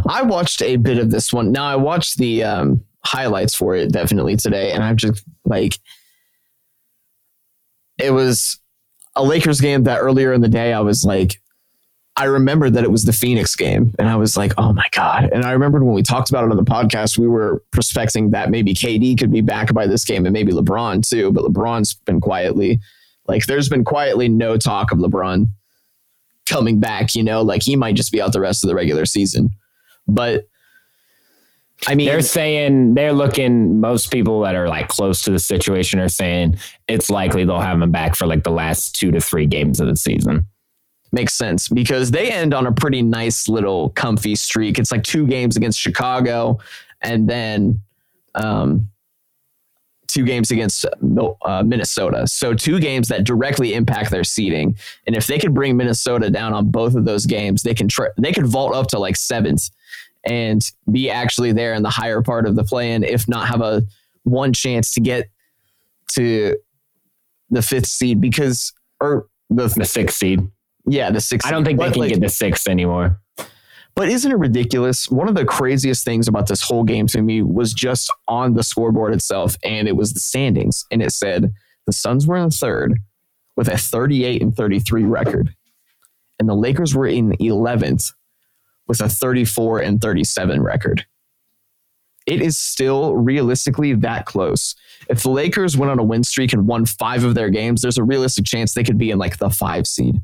I 0.08 0.22
watched 0.22 0.62
a 0.62 0.76
bit 0.78 1.00
of 1.00 1.10
this 1.10 1.34
one. 1.34 1.52
Now 1.52 1.66
I 1.66 1.76
watched 1.76 2.20
the 2.20 2.44
um, 2.44 2.84
highlights 3.04 3.56
for 3.56 3.76
it 3.76 3.92
definitely 3.92 4.38
today, 4.38 4.72
and 4.72 4.84
I'm 4.84 4.96
just 4.96 5.24
like, 5.46 5.80
it 7.98 8.12
was 8.12 8.60
a 9.16 9.24
Lakers 9.24 9.60
game 9.60 9.84
that 9.84 9.98
earlier 9.98 10.34
in 10.34 10.42
the 10.42 10.48
day 10.48 10.72
I 10.72 10.82
was 10.82 11.04
like, 11.04 11.42
I 12.16 12.26
remembered 12.26 12.74
that 12.74 12.84
it 12.84 12.92
was 12.92 13.06
the 13.06 13.14
Phoenix 13.14 13.56
game, 13.56 13.96
and 13.98 14.08
I 14.08 14.18
was 14.18 14.38
like, 14.38 14.54
oh 14.60 14.72
my 14.72 14.86
god! 14.92 15.30
And 15.34 15.46
I 15.46 15.52
remembered 15.52 15.84
when 15.84 15.96
we 15.96 16.04
talked 16.04 16.30
about 16.30 16.44
it 16.44 16.52
on 16.52 16.58
the 16.58 16.64
podcast, 16.64 17.18
we 17.18 17.28
were 17.28 17.64
prospecting 17.72 18.30
that 18.32 18.52
maybe 18.52 18.76
KD 18.76 19.18
could 19.18 19.32
be 19.32 19.42
back 19.42 19.74
by 19.74 19.88
this 19.88 20.06
game, 20.06 20.28
and 20.28 20.34
maybe 20.34 20.52
LeBron 20.52 21.08
too. 21.08 21.32
But 21.32 21.46
LeBron's 21.46 21.96
been 21.96 22.22
quietly, 22.22 22.80
like, 23.30 23.46
there's 23.46 23.70
been 23.70 23.86
quietly 23.86 24.28
no 24.28 24.58
talk 24.58 24.92
of 24.92 24.98
LeBron 24.98 25.48
coming 26.48 26.80
back. 26.80 27.16
You 27.16 27.24
know, 27.24 27.42
like 27.42 27.64
he 27.64 27.76
might 27.76 27.96
just 27.96 28.12
be 28.12 28.22
out 28.22 28.34
the 28.34 28.42
rest 28.42 28.64
of 28.64 28.68
the 28.68 28.76
regular 28.76 29.06
season. 29.06 29.52
But 30.08 30.48
I 31.88 31.96
mean, 31.96 32.08
They're 32.08 32.22
saying 32.22 32.96
they're 32.96 33.14
looking. 33.14 33.80
Most 33.80 34.12
people 34.12 34.42
that 34.42 34.56
are 34.56 34.68
like 34.68 34.90
close 34.90 35.22
to 35.22 35.32
the 35.32 35.40
situation 35.40 36.00
are 36.00 36.10
saying 36.10 36.58
it's 36.90 37.10
likely 37.10 37.46
they'll 37.46 37.62
have 37.62 37.82
him 37.82 37.92
back 37.92 38.16
for 38.16 38.28
like 38.28 38.44
the 38.44 38.52
last 38.52 38.96
two 38.96 39.12
to 39.12 39.22
three 39.22 39.46
games 39.46 39.80
of 39.80 39.88
the 39.88 39.96
season. 39.96 40.46
makes 41.14 41.34
sense 41.34 41.70
because 41.70 42.12
they 42.12 42.32
end 42.32 42.54
on 42.54 42.68
a 42.68 42.72
pretty 42.72 43.02
nice 43.02 43.48
little 43.48 43.90
comfy 43.92 44.36
streak. 44.36 44.78
It's 44.78 44.92
like 44.92 45.04
two 45.04 45.26
games 45.26 45.56
against 45.56 45.80
Chicago 45.80 46.60
and 47.02 47.30
then 47.30 47.82
um, 48.36 48.90
two 50.10 50.26
games 50.26 50.50
against 50.52 50.86
uh, 50.86 51.64
Minnesota. 51.64 52.26
So 52.28 52.54
two 52.54 52.80
games 52.80 53.08
that 53.10 53.24
directly 53.24 53.76
impact 53.76 54.10
their 54.10 54.24
seeding. 54.24 54.76
And 55.06 55.16
if 55.16 55.28
they 55.28 55.38
could 55.38 55.54
bring 55.54 55.78
Minnesota 55.78 56.30
down 56.30 56.52
on 56.54 56.70
both 56.72 56.96
of 56.96 57.06
those 57.06 57.26
games, 57.26 57.62
they 57.62 57.74
can 57.76 57.88
tr- 57.88 58.08
they 58.18 58.34
could 58.34 58.48
vault 58.48 58.74
up 58.74 58.88
to 58.88 59.00
like 59.00 59.16
seventh 59.16 59.70
and 60.26 60.62
be 60.92 61.10
actually 61.10 61.54
there 61.54 61.74
in 61.76 61.84
the 61.84 61.90
higher 61.90 62.22
part 62.22 62.46
of 62.48 62.56
the 62.56 62.64
play-in, 62.64 63.04
if 63.04 63.28
not 63.30 63.48
have 63.48 63.62
a 63.62 63.84
one 64.24 64.52
chance 64.52 64.94
to 64.96 65.00
get 65.00 65.30
to 66.14 66.58
the 67.52 67.62
fifth 67.62 67.86
seed 67.86 68.20
because 68.20 68.74
or 69.00 69.28
the 69.50 69.68
The 69.68 69.86
sixth 69.86 70.18
seed. 70.18 70.42
yeah 70.88 71.12
the 71.12 71.22
sixth. 71.22 71.48
I 71.48 71.52
don't 71.52 71.64
think 71.64 71.80
they 71.80 71.92
can 71.92 72.00
like, 72.02 72.10
get 72.12 72.22
the 72.22 72.30
sixth 72.30 72.68
anymore. 72.68 73.20
But 74.00 74.08
isn't 74.08 74.32
it 74.32 74.38
ridiculous? 74.38 75.12
One 75.12 75.28
of 75.28 75.36
the 75.36 75.44
craziest 75.44 76.06
things 76.06 76.30
about 76.30 76.48
this 76.48 76.62
whole 76.62 76.86
game 76.86 77.06
to 77.08 77.22
me 77.22 77.42
was 77.42 77.74
just 77.74 78.10
on 78.30 78.54
the 78.54 78.64
scoreboard 78.64 79.14
itself, 79.14 79.58
and 79.62 79.90
it 79.90 79.98
was 79.98 80.14
the 80.14 80.22
standings. 80.22 80.86
And 80.90 81.04
it 81.04 81.12
said 81.12 81.52
the 81.86 81.92
Suns 81.92 82.26
were 82.26 82.38
in 82.38 82.50
third 82.50 82.98
with 83.58 83.68
a 83.68 83.78
38 83.78 84.42
and 84.42 84.56
33 84.56 85.04
record, 85.04 85.54
and 86.40 86.48
the 86.48 86.56
Lakers 86.56 86.96
were 86.96 87.08
in 87.08 87.34
11th 87.42 88.14
with 88.88 89.02
a 89.02 89.10
34 89.10 89.80
and 89.80 90.00
37 90.00 90.62
record. 90.62 91.06
It 92.26 92.42
is 92.42 92.58
still 92.58 93.18
realistically 93.18 93.96
that 93.96 94.26
close. 94.26 94.76
If 95.10 95.24
the 95.24 95.30
Lakers 95.30 95.76
went 95.76 95.92
on 95.92 96.00
a 96.00 96.04
win 96.04 96.24
streak 96.24 96.54
and 96.54 96.66
won 96.68 96.86
five 96.86 97.26
of 97.26 97.36
their 97.36 97.50
games, 97.50 97.82
there's 97.82 97.98
a 97.98 98.04
realistic 98.06 98.46
chance 98.46 98.74
they 98.74 98.84
could 98.86 98.98
be 98.98 99.12
in 99.12 99.18
like 99.18 99.40
the 99.40 99.50
five 99.50 99.88
seed. 99.88 100.22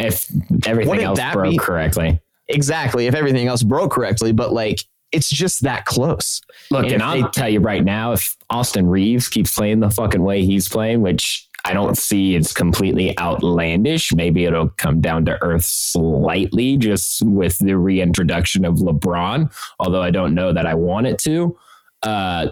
If 0.00 0.30
everything 0.66 0.88
Wouldn't 0.88 1.18
else 1.20 1.34
broke 1.34 1.50
be- 1.50 1.58
correctly. 1.58 2.22
Exactly. 2.48 3.06
If 3.06 3.14
everything 3.14 3.48
else 3.48 3.62
broke 3.62 3.92
correctly, 3.92 4.32
but 4.32 4.52
like 4.52 4.80
it's 5.12 5.30
just 5.30 5.62
that 5.62 5.84
close. 5.84 6.40
Look, 6.70 6.84
And 6.84 6.94
and, 6.94 7.02
I'll 7.02 7.22
they- 7.22 7.28
tell 7.28 7.48
you 7.48 7.60
right 7.60 7.84
now, 7.84 8.12
if 8.12 8.36
Austin 8.50 8.86
Reaves 8.88 9.28
keeps 9.28 9.54
playing 9.54 9.80
the 9.80 9.90
fucking 9.90 10.22
way 10.22 10.44
he's 10.44 10.68
playing, 10.68 11.00
which 11.00 11.48
I 11.64 11.72
don't 11.72 11.96
see 11.96 12.34
is 12.36 12.52
completely 12.52 13.16
outlandish, 13.18 14.12
maybe 14.12 14.44
it'll 14.44 14.68
come 14.70 15.00
down 15.00 15.24
to 15.26 15.40
earth 15.42 15.64
slightly 15.64 16.76
just 16.76 17.22
with 17.22 17.58
the 17.58 17.76
reintroduction 17.76 18.64
of 18.64 18.76
LeBron, 18.76 19.52
although 19.80 20.02
I 20.02 20.10
don't 20.10 20.34
know 20.34 20.52
that 20.52 20.66
I 20.66 20.74
want 20.74 21.06
it 21.06 21.18
to. 21.18 21.56
Uh, 22.02 22.48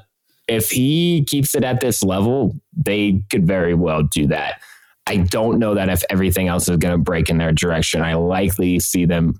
if 0.48 0.70
he 0.70 1.24
keeps 1.24 1.54
it 1.54 1.64
at 1.64 1.80
this 1.80 2.02
level, 2.02 2.56
they 2.76 3.22
could 3.30 3.46
very 3.46 3.74
well 3.74 4.02
do 4.02 4.26
that. 4.28 4.60
I 5.06 5.18
don't 5.18 5.58
know 5.58 5.74
that 5.74 5.88
if 5.88 6.02
everything 6.10 6.48
else 6.48 6.68
is 6.68 6.76
going 6.78 6.92
to 6.92 6.98
break 6.98 7.28
in 7.30 7.38
their 7.38 7.52
direction. 7.52 8.02
I 8.02 8.14
likely 8.14 8.80
see 8.80 9.04
them 9.04 9.34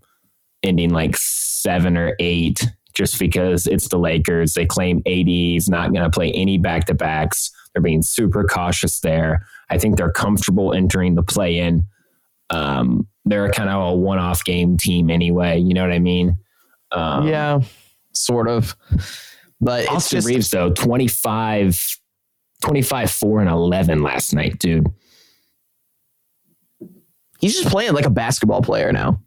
ending 0.64 0.90
like 0.90 1.16
seven 1.16 1.96
or 1.96 2.16
eight 2.18 2.66
just 2.94 3.18
because 3.18 3.66
it's 3.66 3.88
the 3.88 3.98
Lakers. 3.98 4.54
They 4.54 4.66
claim 4.66 5.02
AD 5.06 5.28
is 5.28 5.68
not 5.68 5.92
going 5.92 6.04
to 6.04 6.10
play 6.10 6.32
any 6.32 6.58
back 6.58 6.86
to 6.86 6.94
backs. 6.94 7.50
They're 7.72 7.82
being 7.82 8.02
super 8.02 8.44
cautious 8.44 9.00
there. 9.00 9.46
I 9.68 9.78
think 9.78 9.96
they're 9.96 10.12
comfortable 10.12 10.72
entering 10.72 11.14
the 11.14 11.22
play 11.22 11.58
in. 11.58 11.84
Um, 12.50 13.08
they're 13.24 13.50
kind 13.50 13.68
of 13.68 13.82
a 13.82 13.94
one 13.94 14.18
off 14.18 14.44
game 14.44 14.76
team 14.76 15.10
anyway. 15.10 15.58
You 15.58 15.74
know 15.74 15.82
what 15.82 15.92
I 15.92 15.98
mean? 15.98 16.38
Um, 16.92 17.26
yeah, 17.26 17.60
sort 18.12 18.48
of. 18.48 18.76
But 19.60 19.88
Austin 19.88 20.18
just, 20.18 20.28
Reaves, 20.28 20.50
though, 20.50 20.70
25, 20.70 21.98
25, 22.62 23.10
4, 23.10 23.40
and 23.40 23.50
11 23.50 24.02
last 24.02 24.34
night, 24.34 24.58
dude. 24.58 24.86
He's 27.40 27.56
just 27.56 27.68
playing 27.68 27.94
like 27.94 28.06
a 28.06 28.10
basketball 28.10 28.62
player 28.62 28.92
now. 28.92 29.20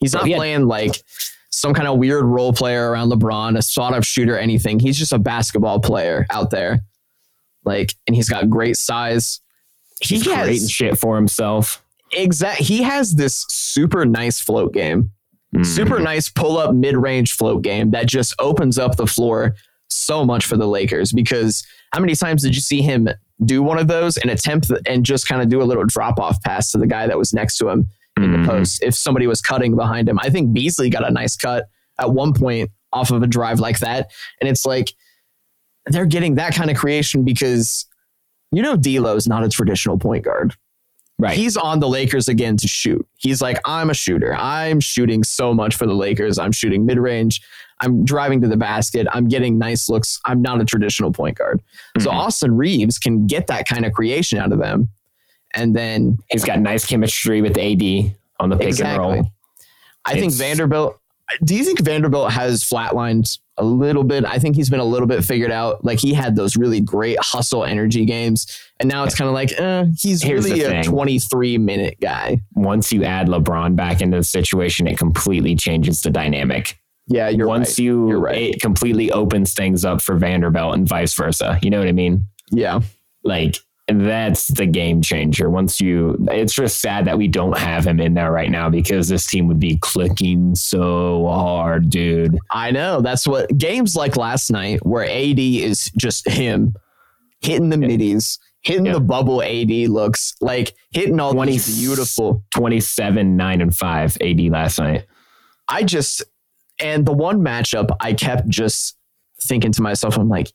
He's 0.00 0.12
not 0.12 0.24
playing 0.24 0.66
like 0.66 1.02
some 1.50 1.74
kind 1.74 1.88
of 1.88 1.98
weird 1.98 2.24
role 2.24 2.52
player 2.52 2.90
around 2.90 3.10
LeBron, 3.10 3.56
a 3.58 3.62
spot 3.62 3.94
up 3.94 4.04
shooter, 4.04 4.38
anything. 4.38 4.78
He's 4.78 4.98
just 4.98 5.12
a 5.12 5.18
basketball 5.18 5.80
player 5.80 6.26
out 6.30 6.50
there. 6.50 6.80
Like, 7.64 7.94
and 8.06 8.14
he's 8.14 8.28
got 8.28 8.48
great 8.48 8.76
size. 8.76 9.40
He's 10.00 10.24
he 10.24 10.30
has, 10.30 10.70
shit 10.70 10.98
for 10.98 11.16
himself. 11.16 11.82
Exact. 12.12 12.60
He 12.60 12.82
has 12.82 13.16
this 13.16 13.44
super 13.48 14.06
nice 14.06 14.40
float 14.40 14.72
game, 14.72 15.10
mm. 15.54 15.66
super 15.66 15.98
nice 15.98 16.28
pull 16.28 16.58
up 16.58 16.74
mid 16.74 16.96
range 16.96 17.32
float 17.32 17.62
game 17.62 17.90
that 17.90 18.06
just 18.06 18.34
opens 18.38 18.78
up 18.78 18.96
the 18.96 19.06
floor 19.06 19.54
so 19.88 20.24
much 20.24 20.46
for 20.46 20.56
the 20.56 20.66
Lakers. 20.66 21.12
Because 21.12 21.66
how 21.92 22.00
many 22.00 22.14
times 22.14 22.42
did 22.42 22.54
you 22.54 22.60
see 22.60 22.82
him 22.82 23.08
do 23.44 23.62
one 23.62 23.78
of 23.78 23.88
those 23.88 24.16
and 24.16 24.30
attempt 24.30 24.70
and 24.86 25.04
just 25.04 25.26
kind 25.26 25.42
of 25.42 25.48
do 25.48 25.60
a 25.60 25.64
little 25.64 25.84
drop 25.84 26.18
off 26.18 26.40
pass 26.42 26.70
to 26.70 26.78
the 26.78 26.86
guy 26.86 27.06
that 27.06 27.18
was 27.18 27.32
next 27.32 27.56
to 27.58 27.68
him 27.68 27.88
in 28.22 28.32
the 28.32 28.38
mm-hmm. 28.38 28.50
post 28.50 28.82
if 28.82 28.94
somebody 28.94 29.26
was 29.26 29.40
cutting 29.40 29.76
behind 29.76 30.08
him? 30.08 30.18
I 30.20 30.30
think 30.30 30.52
Beasley 30.52 30.90
got 30.90 31.06
a 31.06 31.10
nice 31.10 31.36
cut 31.36 31.68
at 31.98 32.12
one 32.12 32.32
point 32.32 32.70
off 32.92 33.10
of 33.10 33.22
a 33.22 33.26
drive 33.26 33.60
like 33.60 33.80
that, 33.80 34.10
and 34.40 34.48
it's 34.48 34.64
like 34.64 34.92
they're 35.86 36.06
getting 36.06 36.36
that 36.36 36.54
kind 36.54 36.70
of 36.70 36.76
creation 36.76 37.24
because 37.24 37.86
you 38.52 38.62
know 38.62 38.76
D'Lo 38.76 39.16
is 39.16 39.26
not 39.26 39.44
a 39.44 39.48
traditional 39.48 39.98
point 39.98 40.24
guard. 40.24 40.54
Right. 41.20 41.36
He's 41.36 41.56
on 41.56 41.80
the 41.80 41.88
Lakers 41.88 42.28
again 42.28 42.56
to 42.58 42.68
shoot. 42.68 43.04
He's 43.16 43.42
like, 43.42 43.58
I'm 43.64 43.90
a 43.90 43.94
shooter. 43.94 44.36
I'm 44.36 44.78
shooting 44.78 45.24
so 45.24 45.52
much 45.52 45.74
for 45.74 45.84
the 45.84 45.92
Lakers. 45.94 46.38
I'm 46.38 46.52
shooting 46.52 46.86
mid 46.86 46.96
range. 46.96 47.40
I'm 47.80 48.04
driving 48.04 48.40
to 48.42 48.48
the 48.48 48.56
basket. 48.56 49.06
I'm 49.12 49.26
getting 49.26 49.58
nice 49.58 49.88
looks. 49.88 50.20
I'm 50.24 50.42
not 50.42 50.60
a 50.60 50.64
traditional 50.64 51.12
point 51.12 51.36
guard. 51.36 51.58
Mm-hmm. 51.58 52.02
So 52.04 52.10
Austin 52.10 52.56
Reaves 52.56 52.98
can 52.98 53.26
get 53.26 53.48
that 53.48 53.68
kind 53.68 53.84
of 53.84 53.92
creation 53.92 54.38
out 54.38 54.52
of 54.52 54.60
them. 54.60 54.88
And 55.54 55.74
then 55.74 56.18
he's 56.30 56.44
got 56.44 56.60
nice 56.60 56.86
chemistry 56.86 57.42
with 57.42 57.56
AD 57.56 57.82
on 58.40 58.50
the 58.50 58.56
pick 58.56 58.68
exactly. 58.68 59.04
and 59.04 59.14
roll. 59.16 59.32
I 60.04 60.12
it's, 60.12 60.20
think 60.20 60.32
Vanderbilt. 60.34 60.98
Do 61.44 61.54
you 61.54 61.64
think 61.64 61.80
Vanderbilt 61.80 62.32
has 62.32 62.64
flatlined 62.64 63.38
a 63.58 63.64
little 63.64 64.04
bit. 64.04 64.24
I 64.24 64.38
think 64.38 64.56
he's 64.56 64.70
been 64.70 64.80
a 64.80 64.84
little 64.84 65.06
bit 65.06 65.24
figured 65.24 65.50
out. 65.50 65.84
Like 65.84 65.98
he 65.98 66.14
had 66.14 66.36
those 66.36 66.56
really 66.56 66.80
great 66.80 67.18
hustle 67.20 67.64
energy 67.64 68.04
games, 68.04 68.46
and 68.80 68.88
now 68.88 69.04
it's 69.04 69.14
kind 69.14 69.28
of 69.28 69.34
like 69.34 69.52
eh, 69.58 69.86
he's 69.98 70.24
really 70.24 70.62
a 70.62 70.82
23 70.82 71.58
minute 71.58 71.98
guy. 72.00 72.40
Once 72.54 72.92
you 72.92 73.04
add 73.04 73.26
LeBron 73.26 73.76
back 73.76 74.00
into 74.00 74.16
the 74.16 74.24
situation, 74.24 74.86
it 74.86 74.96
completely 74.96 75.54
changes 75.56 76.00
the 76.00 76.10
dynamic. 76.10 76.78
Yeah, 77.08 77.28
you're 77.28 77.46
once 77.46 77.70
right. 77.70 77.78
you 77.78 78.08
you're 78.08 78.20
right. 78.20 78.54
it 78.54 78.60
completely 78.60 79.10
opens 79.10 79.54
things 79.54 79.84
up 79.84 80.00
for 80.00 80.16
Vanderbilt 80.16 80.74
and 80.74 80.88
vice 80.88 81.14
versa. 81.14 81.58
You 81.62 81.70
know 81.70 81.78
what 81.78 81.88
I 81.88 81.92
mean? 81.92 82.26
Yeah. 82.50 82.80
Like 83.24 83.56
that's 83.88 84.48
the 84.48 84.66
game 84.66 85.00
changer. 85.00 85.48
Once 85.48 85.80
you, 85.80 86.16
it's 86.30 86.54
just 86.54 86.80
sad 86.80 87.06
that 87.06 87.16
we 87.16 87.26
don't 87.26 87.56
have 87.56 87.86
him 87.86 88.00
in 88.00 88.14
there 88.14 88.30
right 88.30 88.50
now 88.50 88.68
because 88.68 89.08
this 89.08 89.26
team 89.26 89.48
would 89.48 89.58
be 89.58 89.78
clicking 89.78 90.54
so 90.54 91.26
hard, 91.26 91.88
dude. 91.88 92.38
I 92.50 92.70
know. 92.70 93.00
That's 93.00 93.26
what 93.26 93.56
games 93.56 93.96
like 93.96 94.16
last 94.16 94.50
night 94.50 94.84
where 94.84 95.04
AD 95.04 95.38
is 95.38 95.90
just 95.96 96.28
him 96.28 96.74
hitting 97.40 97.70
the 97.70 97.78
yeah. 97.78 97.86
middies, 97.86 98.38
hitting 98.60 98.86
yeah. 98.86 98.94
the 98.94 99.00
bubble 99.00 99.42
AD 99.42 99.70
looks 99.70 100.34
like 100.40 100.74
hitting 100.90 101.18
all 101.18 101.32
20, 101.32 101.52
these 101.52 101.78
beautiful 101.78 102.44
27, 102.54 103.36
9, 103.36 103.60
and 103.60 103.74
5 103.74 104.18
AD 104.20 104.40
last 104.50 104.78
night. 104.78 105.06
I 105.66 105.82
just, 105.82 106.22
and 106.78 107.06
the 107.06 107.12
one 107.12 107.40
matchup 107.40 107.88
I 108.00 108.12
kept 108.12 108.48
just 108.48 108.96
thinking 109.42 109.72
to 109.72 109.82
myself, 109.82 110.18
I'm 110.18 110.28
like, 110.28 110.52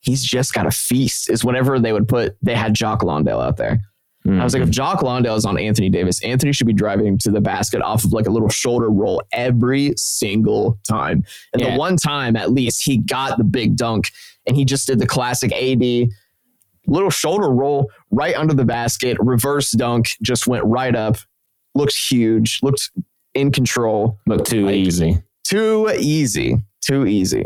he's 0.00 0.22
just 0.22 0.54
got 0.54 0.66
a 0.66 0.70
feast 0.70 1.30
is 1.30 1.44
whenever 1.44 1.78
they 1.78 1.92
would 1.92 2.08
put 2.08 2.36
they 2.42 2.54
had 2.54 2.74
Jock 2.74 3.02
Landale 3.02 3.40
out 3.40 3.56
there. 3.56 3.80
Mm-hmm. 4.26 4.40
I 4.40 4.44
was 4.44 4.52
like, 4.52 4.62
if 4.62 4.66
mm-hmm. 4.66 4.72
Jock 4.72 5.02
Landale 5.02 5.36
is 5.36 5.44
on 5.44 5.58
Anthony 5.58 5.88
Davis, 5.88 6.22
Anthony 6.22 6.52
should 6.52 6.66
be 6.66 6.72
driving 6.72 7.18
to 7.18 7.30
the 7.30 7.40
basket 7.40 7.80
off 7.82 8.04
of 8.04 8.12
like 8.12 8.26
a 8.26 8.30
little 8.30 8.48
shoulder 8.48 8.90
roll 8.90 9.22
every 9.32 9.94
single 9.96 10.78
time. 10.88 11.24
And 11.52 11.62
yeah. 11.62 11.72
the 11.72 11.78
one 11.78 11.96
time 11.96 12.36
at 12.36 12.52
least 12.52 12.82
he 12.84 12.98
got 12.98 13.38
the 13.38 13.44
big 13.44 13.76
dunk 13.76 14.10
and 14.46 14.56
he 14.56 14.64
just 14.64 14.86
did 14.86 14.98
the 14.98 15.06
classic 15.06 15.52
AD 15.52 16.08
little 16.86 17.10
shoulder 17.10 17.50
roll 17.50 17.90
right 18.10 18.34
under 18.34 18.54
the 18.54 18.64
basket, 18.64 19.16
reverse 19.20 19.70
dunk, 19.72 20.08
just 20.22 20.46
went 20.46 20.64
right 20.64 20.96
up, 20.96 21.18
looked 21.74 21.94
huge, 21.94 22.60
looked 22.62 22.90
in 23.34 23.52
control. 23.52 24.18
Looked 24.26 24.50
too 24.50 24.66
like, 24.66 24.74
easy. 24.74 25.22
Too 25.44 25.90
easy. 25.98 26.56
Too 26.80 27.06
easy 27.06 27.44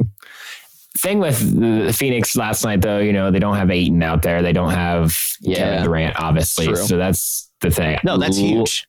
thing 0.99 1.19
with 1.19 1.59
the 1.59 1.93
Phoenix 1.93 2.37
last 2.37 2.65
night, 2.65 2.81
though, 2.81 2.99
you 2.99 3.13
know, 3.13 3.31
they 3.31 3.39
don't 3.39 3.57
have 3.57 3.71
Ayton 3.71 4.03
out 4.03 4.23
there. 4.23 4.43
They 4.43 4.53
don't 4.53 4.73
have 4.73 5.17
yeah. 5.41 5.57
Kevin 5.57 5.85
Durant, 5.85 6.21
obviously. 6.21 6.67
True. 6.67 6.77
So 6.77 6.97
that's 6.97 7.51
the 7.61 7.71
thing. 7.71 7.99
No, 8.05 8.19
that's 8.19 8.37
huge. 8.37 8.87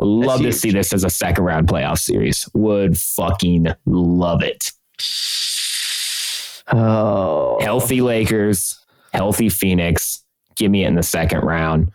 Love 0.00 0.42
that's 0.42 0.54
to 0.54 0.60
see 0.60 0.70
this 0.70 0.92
as 0.92 1.04
a 1.04 1.10
second 1.10 1.44
round 1.44 1.68
playoff 1.68 1.98
series. 1.98 2.48
Would 2.54 2.98
fucking 2.98 3.68
love 3.84 4.42
it. 4.42 4.72
Oh. 6.72 7.58
Healthy 7.60 8.00
Lakers, 8.00 8.78
healthy 9.12 9.48
Phoenix. 9.48 10.22
Give 10.56 10.70
me 10.70 10.84
it 10.84 10.88
in 10.88 10.94
the 10.94 11.02
second 11.02 11.40
round. 11.40 11.92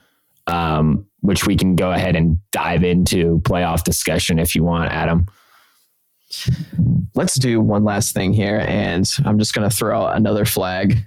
Um, 0.47 1.05
which 1.21 1.45
we 1.45 1.55
can 1.55 1.75
go 1.75 1.91
ahead 1.91 2.15
and 2.15 2.39
dive 2.51 2.83
into 2.83 3.39
playoff 3.41 3.83
discussion 3.83 4.39
if 4.39 4.55
you 4.55 4.63
want, 4.63 4.91
Adam 4.91 5.27
let's 7.15 7.35
do 7.35 7.61
one 7.61 7.83
last 7.83 8.13
thing 8.13 8.33
here. 8.33 8.63
And 8.67 9.09
I'm 9.25 9.39
just 9.39 9.53
going 9.53 9.69
to 9.69 9.75
throw 9.75 10.01
out 10.01 10.17
another 10.17 10.45
flag. 10.45 10.97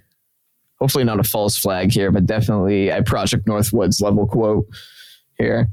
Hopefully, 0.81 1.05
not 1.05 1.21
a 1.21 1.25
false 1.25 1.57
flag 1.57 1.93
here, 1.93 2.11
but 2.11 2.27
definitely 2.27 2.89
a 2.89 3.03
Project 3.03 3.47
Northwoods 3.47 4.03
level 4.03 4.27
quote 4.27 4.67
here. 5.39 5.69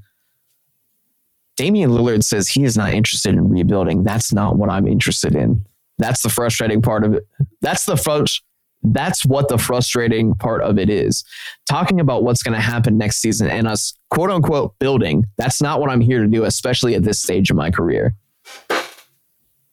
Damian 1.57 1.91
Lillard 1.91 2.23
says 2.23 2.47
he 2.47 2.63
is 2.63 2.77
not 2.77 2.93
interested 2.93 3.35
in 3.35 3.49
rebuilding. 3.49 4.03
That's 4.03 4.31
not 4.31 4.57
what 4.57 4.69
I'm 4.69 4.87
interested 4.87 5.35
in. 5.35 5.65
That's 5.97 6.21
the 6.21 6.29
frustrating 6.29 6.81
part 6.81 7.03
of 7.03 7.13
it. 7.13 7.27
That's 7.61 7.85
the 7.85 7.95
frust- 7.95 8.41
that's 8.83 9.25
what 9.25 9.47
the 9.47 9.57
frustrating 9.57 10.33
part 10.35 10.61
of 10.63 10.79
it 10.79 10.89
is. 10.89 11.23
Talking 11.69 11.99
about 11.99 12.23
what's 12.23 12.41
going 12.41 12.55
to 12.55 12.61
happen 12.61 12.97
next 12.97 13.17
season 13.17 13.47
and 13.47 13.67
us 13.67 13.93
quote 14.09 14.31
unquote 14.31 14.77
building, 14.79 15.25
that's 15.37 15.61
not 15.61 15.79
what 15.79 15.89
I'm 15.89 16.01
here 16.01 16.21
to 16.21 16.27
do, 16.27 16.45
especially 16.45 16.95
at 16.95 17.03
this 17.03 17.19
stage 17.19 17.49
of 17.51 17.57
my 17.57 17.69
career. 17.69 18.15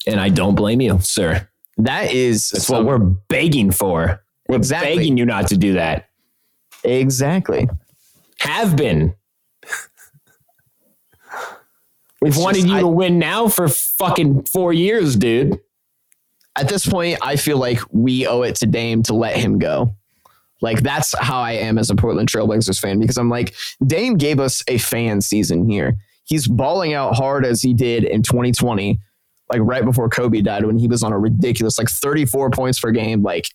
And 0.09 0.21
I 0.21 0.31
don't 0.31 0.55
blame 0.55 0.81
you, 0.81 0.99
sir. 1.01 1.47
That 1.77 2.13
is 2.13 2.51
That's 2.51 2.69
what 2.69 2.85
we're 2.85 2.99
begging 2.99 3.71
for. 3.71 4.23
We're 4.49 4.57
exactly. 4.57 4.97
begging 4.97 5.17
you 5.19 5.27
not 5.27 5.49
to 5.49 5.57
do 5.57 5.75
that. 5.75 6.09
Exactly. 6.83 7.69
Have 8.41 8.75
been. 8.77 9.15
We've 12.21 12.33
it's 12.33 12.43
wanted 12.43 12.63
just, 12.63 12.69
you 12.69 12.77
I, 12.77 12.81
to 12.81 12.89
win 12.89 13.19
now 13.19 13.49
for 13.49 13.69
fucking 13.69 14.45
four 14.47 14.73
years, 14.73 15.15
dude. 15.15 15.61
At 16.57 16.69
this 16.69 16.85
point, 16.87 17.19
I 17.23 17.37
feel 17.37 17.59
like 17.59 17.81
we 17.93 18.27
owe 18.27 18.43
it 18.43 18.57
to 18.57 18.67
Dame 18.67 19.05
to 19.05 19.15
let 19.15 19.37
him 19.37 19.61
go. 19.61 19.95
Like 20.61 20.81
that's 20.81 21.17
how 21.19 21.41
I 21.41 21.53
am 21.53 21.79
as 21.79 21.91
a 21.91 21.95
Portland 21.95 22.29
Trailblazers 22.29 22.81
fan 22.81 22.99
because 22.99 23.17
I'm 23.17 23.29
like 23.29 23.55
Dame 23.87 24.17
gave 24.17 24.41
us 24.41 24.65
a 24.67 24.79
fan 24.79 25.21
season 25.21 25.69
here. 25.71 25.97
He's 26.25 26.49
balling 26.49 26.95
out 26.95 27.15
hard 27.15 27.47
as 27.47 27.63
he 27.63 27.73
did 27.73 28.03
in 28.03 28.23
2020 28.23 28.99
like 29.51 29.61
right 29.63 29.85
before 29.85 30.09
Kobe 30.09 30.41
died 30.43 30.65
when 30.65 30.79
he 30.79 30.87
was 30.87 31.03
on 31.03 31.13
a 31.13 31.19
ridiculous 31.19 31.79
like 31.79 31.89
34 31.89 32.51
points 32.51 32.81
per 32.81 32.91
game, 32.91 33.23
like 33.23 33.49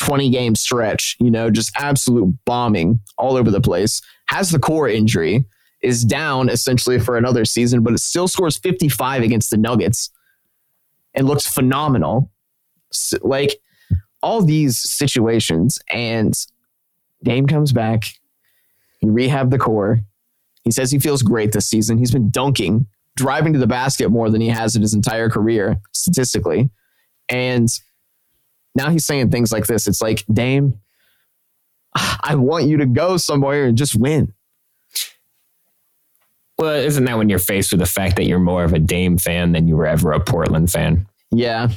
20 0.00 0.30
game 0.30 0.54
stretch, 0.54 1.16
you 1.20 1.30
know, 1.30 1.50
just 1.50 1.72
absolute 1.76 2.34
bombing 2.44 3.00
all 3.18 3.36
over 3.36 3.50
the 3.50 3.60
place. 3.60 4.00
Has 4.28 4.50
the 4.50 4.58
core 4.58 4.88
injury, 4.88 5.44
is 5.82 6.04
down 6.04 6.48
essentially 6.48 6.98
for 6.98 7.16
another 7.16 7.44
season, 7.44 7.82
but 7.82 7.92
it 7.92 8.00
still 8.00 8.28
scores 8.28 8.56
55 8.56 9.22
against 9.22 9.50
the 9.50 9.56
Nuggets 9.56 10.10
and 11.14 11.26
looks 11.26 11.46
phenomenal. 11.46 12.30
So, 12.92 13.18
like 13.22 13.58
all 14.22 14.42
these 14.42 14.78
situations, 14.78 15.78
and 15.90 16.34
Dame 17.22 17.46
comes 17.46 17.72
back, 17.72 18.04
he 19.00 19.08
rehab 19.08 19.50
the 19.50 19.58
core. 19.58 20.00
He 20.62 20.72
says 20.72 20.90
he 20.90 20.98
feels 20.98 21.22
great 21.22 21.52
this 21.52 21.68
season. 21.68 21.98
He's 21.98 22.10
been 22.10 22.30
dunking 22.30 22.86
driving 23.16 23.52
to 23.54 23.58
the 23.58 23.66
basket 23.66 24.10
more 24.10 24.30
than 24.30 24.40
he 24.40 24.48
has 24.48 24.76
in 24.76 24.82
his 24.82 24.94
entire 24.94 25.28
career 25.28 25.80
statistically. 25.92 26.70
And 27.28 27.68
now 28.74 28.90
he's 28.90 29.04
saying 29.04 29.30
things 29.30 29.50
like 29.50 29.66
this. 29.66 29.86
It's 29.86 30.00
like, 30.00 30.24
Dame, 30.32 30.78
I 31.94 32.34
want 32.34 32.66
you 32.66 32.76
to 32.76 32.86
go 32.86 33.16
somewhere 33.16 33.64
and 33.64 33.76
just 33.76 33.96
win. 33.96 34.34
Well, 36.58 36.76
isn't 36.76 37.04
that 37.04 37.18
when 37.18 37.28
you're 37.28 37.38
faced 37.38 37.72
with 37.72 37.80
the 37.80 37.86
fact 37.86 38.16
that 38.16 38.24
you're 38.24 38.38
more 38.38 38.64
of 38.64 38.72
a 38.72 38.78
Dame 38.78 39.18
fan 39.18 39.52
than 39.52 39.68
you 39.68 39.76
were 39.76 39.86
ever 39.86 40.12
a 40.12 40.20
Portland 40.20 40.70
fan? 40.70 41.06
Yeah. 41.30 41.68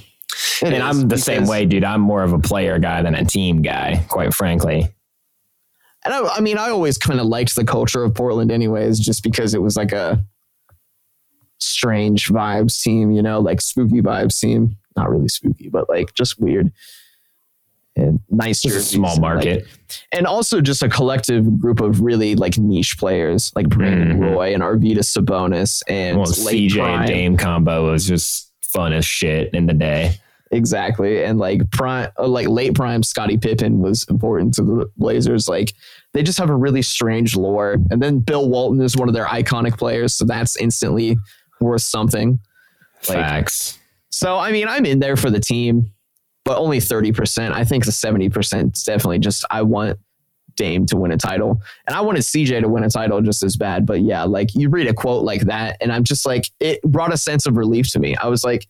And 0.62 0.74
is, 0.74 0.82
I'm 0.82 1.08
the 1.08 1.18
same 1.18 1.48
way, 1.48 1.66
dude. 1.66 1.84
I'm 1.84 2.02
more 2.02 2.24
of 2.24 2.34
a 2.34 2.40
player 2.40 2.80
guy 2.80 3.02
than 3.02 3.16
a 3.16 3.26
team 3.26 3.62
guy, 3.62 4.06
quite 4.08 4.34
frankly. 4.34 4.88
And 6.06 6.14
I, 6.14 6.36
I 6.36 6.40
mean, 6.40 6.58
I 6.58 6.70
always 6.70 6.98
kind 6.98 7.20
of 7.20 7.26
liked 7.26 7.56
the 7.56 7.66
culture 7.66 8.04
of 8.04 8.14
Portland, 8.14 8.52
anyways, 8.52 9.00
just 9.00 9.24
because 9.24 9.54
it 9.54 9.62
was 9.62 9.76
like 9.76 9.92
a 9.92 10.24
strange 11.60 12.30
vibes 12.30 12.82
team, 12.82 13.12
you 13.12 13.22
know, 13.22 13.40
like 13.40 13.62
spooky 13.62 14.02
vibes 14.02 14.40
team. 14.40 14.76
Not 14.96 15.10
really 15.10 15.28
spooky, 15.28 15.70
but 15.70 15.88
like 15.90 16.14
just 16.14 16.40
weird 16.42 16.72
and 17.96 18.20
nice. 18.30 18.62
Just 18.62 18.76
a 18.76 18.78
jerseys 18.80 18.92
small 18.92 19.14
and, 19.14 19.22
like, 19.22 19.36
market. 19.36 19.68
and 20.12 20.26
also 20.26 20.62
just 20.62 20.84
a 20.84 20.90
collective 20.90 21.60
group 21.60 21.80
of 21.82 22.02
really 22.02 22.36
like 22.36 22.58
niche 22.58 22.98
players, 22.98 23.52
like 23.56 23.68
Brandon 23.70 24.18
Mhm. 24.20 24.32
Roy 24.36 24.54
and 24.54 24.64
Arvydas 24.64 25.16
Sabonis 25.18 25.82
and 25.88 26.18
well, 26.18 26.28
late 26.46 26.72
CJ 26.72 26.80
prime. 26.80 27.00
and 27.00 27.08
Dame 27.08 27.38
combo 27.38 27.92
was 27.92 28.08
just 28.08 28.52
fun 28.62 28.94
as 28.94 29.06
shit 29.06 29.54
in 29.54 29.66
the 29.66 29.74
day. 29.74 30.16
Exactly. 30.52 31.24
And 31.24 31.38
like 31.40 31.70
prime, 31.72 32.10
uh, 32.18 32.28
like 32.28 32.48
late 32.48 32.74
prime 32.74 33.04
Scottie 33.04 33.38
Pippen 33.38 33.80
was 33.80 34.04
important 34.10 34.54
to 34.56 34.64
the 34.64 34.92
Blazers. 34.98 35.48
Like 35.48 35.74
they 36.14 36.24
just 36.24 36.40
have 36.40 36.50
a 36.50 36.56
really 36.56 36.82
strange 36.82 37.36
lore. 37.36 37.76
And 37.92 38.02
then 38.02 38.20
Bill 38.20 38.50
Walton 38.50 38.82
is 38.82 38.96
one 38.98 39.08
of 39.08 39.14
their 39.14 39.26
iconic 39.28 39.78
players. 39.78 40.14
So 40.16 40.26
that's 40.26 40.56
instantly 40.58 41.18
worth 41.60 41.82
something. 41.82 42.40
Like- 43.08 43.18
Facts. 43.18 43.80
So, 44.12 44.38
I 44.38 44.52
mean, 44.52 44.68
I'm 44.68 44.86
in 44.86 45.00
there 45.00 45.16
for 45.16 45.30
the 45.30 45.40
team, 45.40 45.92
but 46.44 46.58
only 46.58 46.80
30%. 46.80 47.52
I 47.52 47.64
think 47.64 47.86
the 47.86 47.92
70% 47.92 48.76
is 48.76 48.84
definitely 48.84 49.20
just, 49.20 49.46
I 49.52 49.62
want 49.62 50.00
Dame 50.56 50.86
to 50.88 50.98
win 50.98 51.12
a 51.12 51.18
title. 51.18 51.62
And 51.88 51.96
I 51.96 52.02
wanted 52.02 52.24
CJ 52.24 52.62
to 52.62 52.68
win 52.68 52.84
a 52.84 52.90
title 52.90 53.22
just 53.22 53.44
as 53.44 53.56
bad. 53.56 53.86
But 53.86 54.02
yeah, 54.02 54.24
like 54.24 54.56
you 54.56 54.70
read 54.70 54.88
a 54.88 54.94
quote 54.94 55.24
like 55.24 55.42
that, 55.44 55.78
and 55.80 55.92
I'm 55.92 56.04
just 56.04 56.26
like, 56.26 56.50
it 56.60 56.82
brought 56.82 57.14
a 57.14 57.18
sense 57.18 57.46
of 57.46 57.56
relief 57.56 57.92
to 57.92 58.00
me. 58.00 58.16
I 58.16 58.28
was 58.28 58.44
like, 58.44 58.68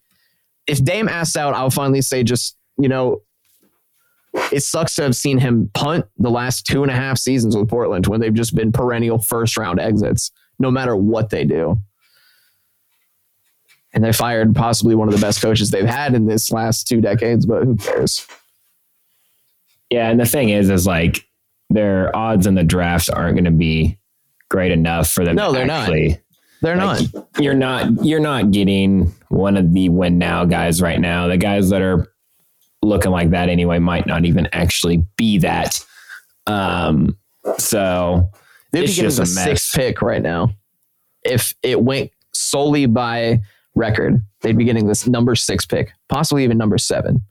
if 0.67 0.84
Dame 0.84 1.08
asked 1.08 1.38
out, 1.38 1.55
I'll 1.55 1.72
finally 1.72 2.01
say, 2.01 2.22
just, 2.22 2.58
you 2.77 2.89
know, 2.89 3.22
it 4.51 4.62
sucks 4.62 4.96
to 4.98 5.03
have 5.03 5.15
seen 5.15 5.39
him 5.39 5.72
punt 5.74 6.05
the 6.17 6.29
last 6.29 6.67
two 6.67 6.84
and 6.84 6.91
a 6.91 6.96
half 6.96 7.17
seasons 7.17 7.58
with 7.58 7.67
Portland 7.67 8.05
when 8.08 8.19
they've 8.19 8.34
just 8.34 8.53
been 8.55 8.72
perennial 8.72 9.17
first 9.17 9.58
round 9.58 9.79
exits, 9.79 10.31
no 10.60 10.69
matter 10.69 10.96
what 10.96 11.29
they 11.31 11.46
do. 11.46 11.79
And 13.93 14.03
they 14.03 14.12
fired 14.12 14.55
possibly 14.55 14.93
one 14.96 15.08
of 15.08 15.15
the 15.15 15.19
best 15.22 15.41
coaches 15.41 15.72
they've 15.72 15.86
had 15.86 16.13
in 16.13 16.27
this 16.27 16.51
last 16.51 16.88
two 16.88 17.01
decades, 17.01 17.46
but 17.46 17.63
who 17.63 17.75
cares? 17.75 18.25
Yeah, 19.89 20.10
and 20.10 20.19
the 20.19 20.25
thing 20.25 20.50
is, 20.50 20.69
is 20.69 20.86
like 20.86 21.25
their 21.72 22.15
odds 22.15 22.46
in 22.46 22.53
the 22.55 22.63
drafts 22.63 23.10
aren't 23.10 23.36
going 23.36 23.46
to 23.46 23.51
be 23.51 23.98
great 24.50 24.72
enough 24.72 25.10
for 25.10 25.25
them. 25.25 25.36
No, 25.36 25.48
to 25.51 25.58
they're 25.58 25.65
not. 25.65 25.89
They're 26.62 26.75
Like, 26.77 27.13
not. 27.13 27.25
You're 27.41 27.53
not. 27.55 28.05
You're 28.05 28.19
not 28.19 28.51
getting 28.51 29.12
one 29.29 29.58
of 29.58 29.74
the 29.74 29.89
win 29.89 30.17
now 30.19 30.46
guys 30.46 30.81
right 30.81 31.00
now. 31.00 31.27
The 31.27 31.38
guys 31.38 31.69
that 31.72 31.81
are 31.81 32.13
looking 32.84 33.12
like 33.12 33.31
that 33.31 33.50
anyway 33.50 33.79
might 33.79 34.05
not 34.05 34.25
even 34.25 34.48
actually 34.53 35.03
be 35.17 35.39
that. 35.39 35.84
Um. 36.46 37.17
So 37.58 38.29
They'd 38.72 38.81
be 38.81 38.86
it's 38.86 38.96
just 38.96 39.17
a 39.17 39.22
mess. 39.22 39.43
sixth 39.43 39.74
pick 39.74 40.01
right 40.03 40.22
now. 40.22 40.51
If 41.24 41.55
it 41.63 41.81
went 41.81 42.12
solely 42.34 42.86
by 42.86 43.41
record, 43.80 44.24
they'd 44.42 44.58
be 44.58 44.66
getting 44.66 44.88
this 44.88 45.08
number 45.08 45.36
six 45.36 45.66
pick, 45.66 45.94
possibly 46.10 46.44
even 46.44 46.58
number 46.58 46.78
seven. 46.78 47.24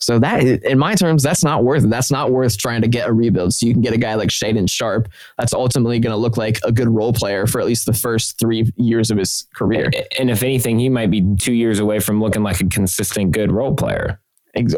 So 0.00 0.18
that, 0.20 0.42
in 0.42 0.78
my 0.78 0.94
terms, 0.94 1.22
that's 1.22 1.42
not 1.42 1.64
worth 1.64 1.84
it. 1.84 1.90
That's 1.90 2.10
not 2.10 2.30
worth 2.30 2.56
trying 2.56 2.82
to 2.82 2.88
get 2.88 3.08
a 3.08 3.12
rebuild. 3.12 3.52
So 3.52 3.66
you 3.66 3.72
can 3.72 3.82
get 3.82 3.92
a 3.92 3.98
guy 3.98 4.14
like 4.14 4.28
Shaedon 4.28 4.70
Sharpe. 4.70 5.08
That's 5.38 5.52
ultimately 5.52 5.98
going 5.98 6.12
to 6.12 6.16
look 6.16 6.36
like 6.36 6.58
a 6.62 6.70
good 6.70 6.88
role 6.88 7.12
player 7.12 7.46
for 7.46 7.60
at 7.60 7.66
least 7.66 7.84
the 7.84 7.92
first 7.92 8.38
three 8.38 8.70
years 8.76 9.10
of 9.10 9.18
his 9.18 9.46
career. 9.54 9.90
And 10.18 10.30
if 10.30 10.42
anything, 10.42 10.78
he 10.78 10.88
might 10.88 11.10
be 11.10 11.24
two 11.38 11.52
years 11.52 11.80
away 11.80 11.98
from 11.98 12.20
looking 12.20 12.42
like 12.42 12.60
a 12.60 12.68
consistent 12.68 13.32
good 13.32 13.50
role 13.50 13.74
player. 13.74 14.20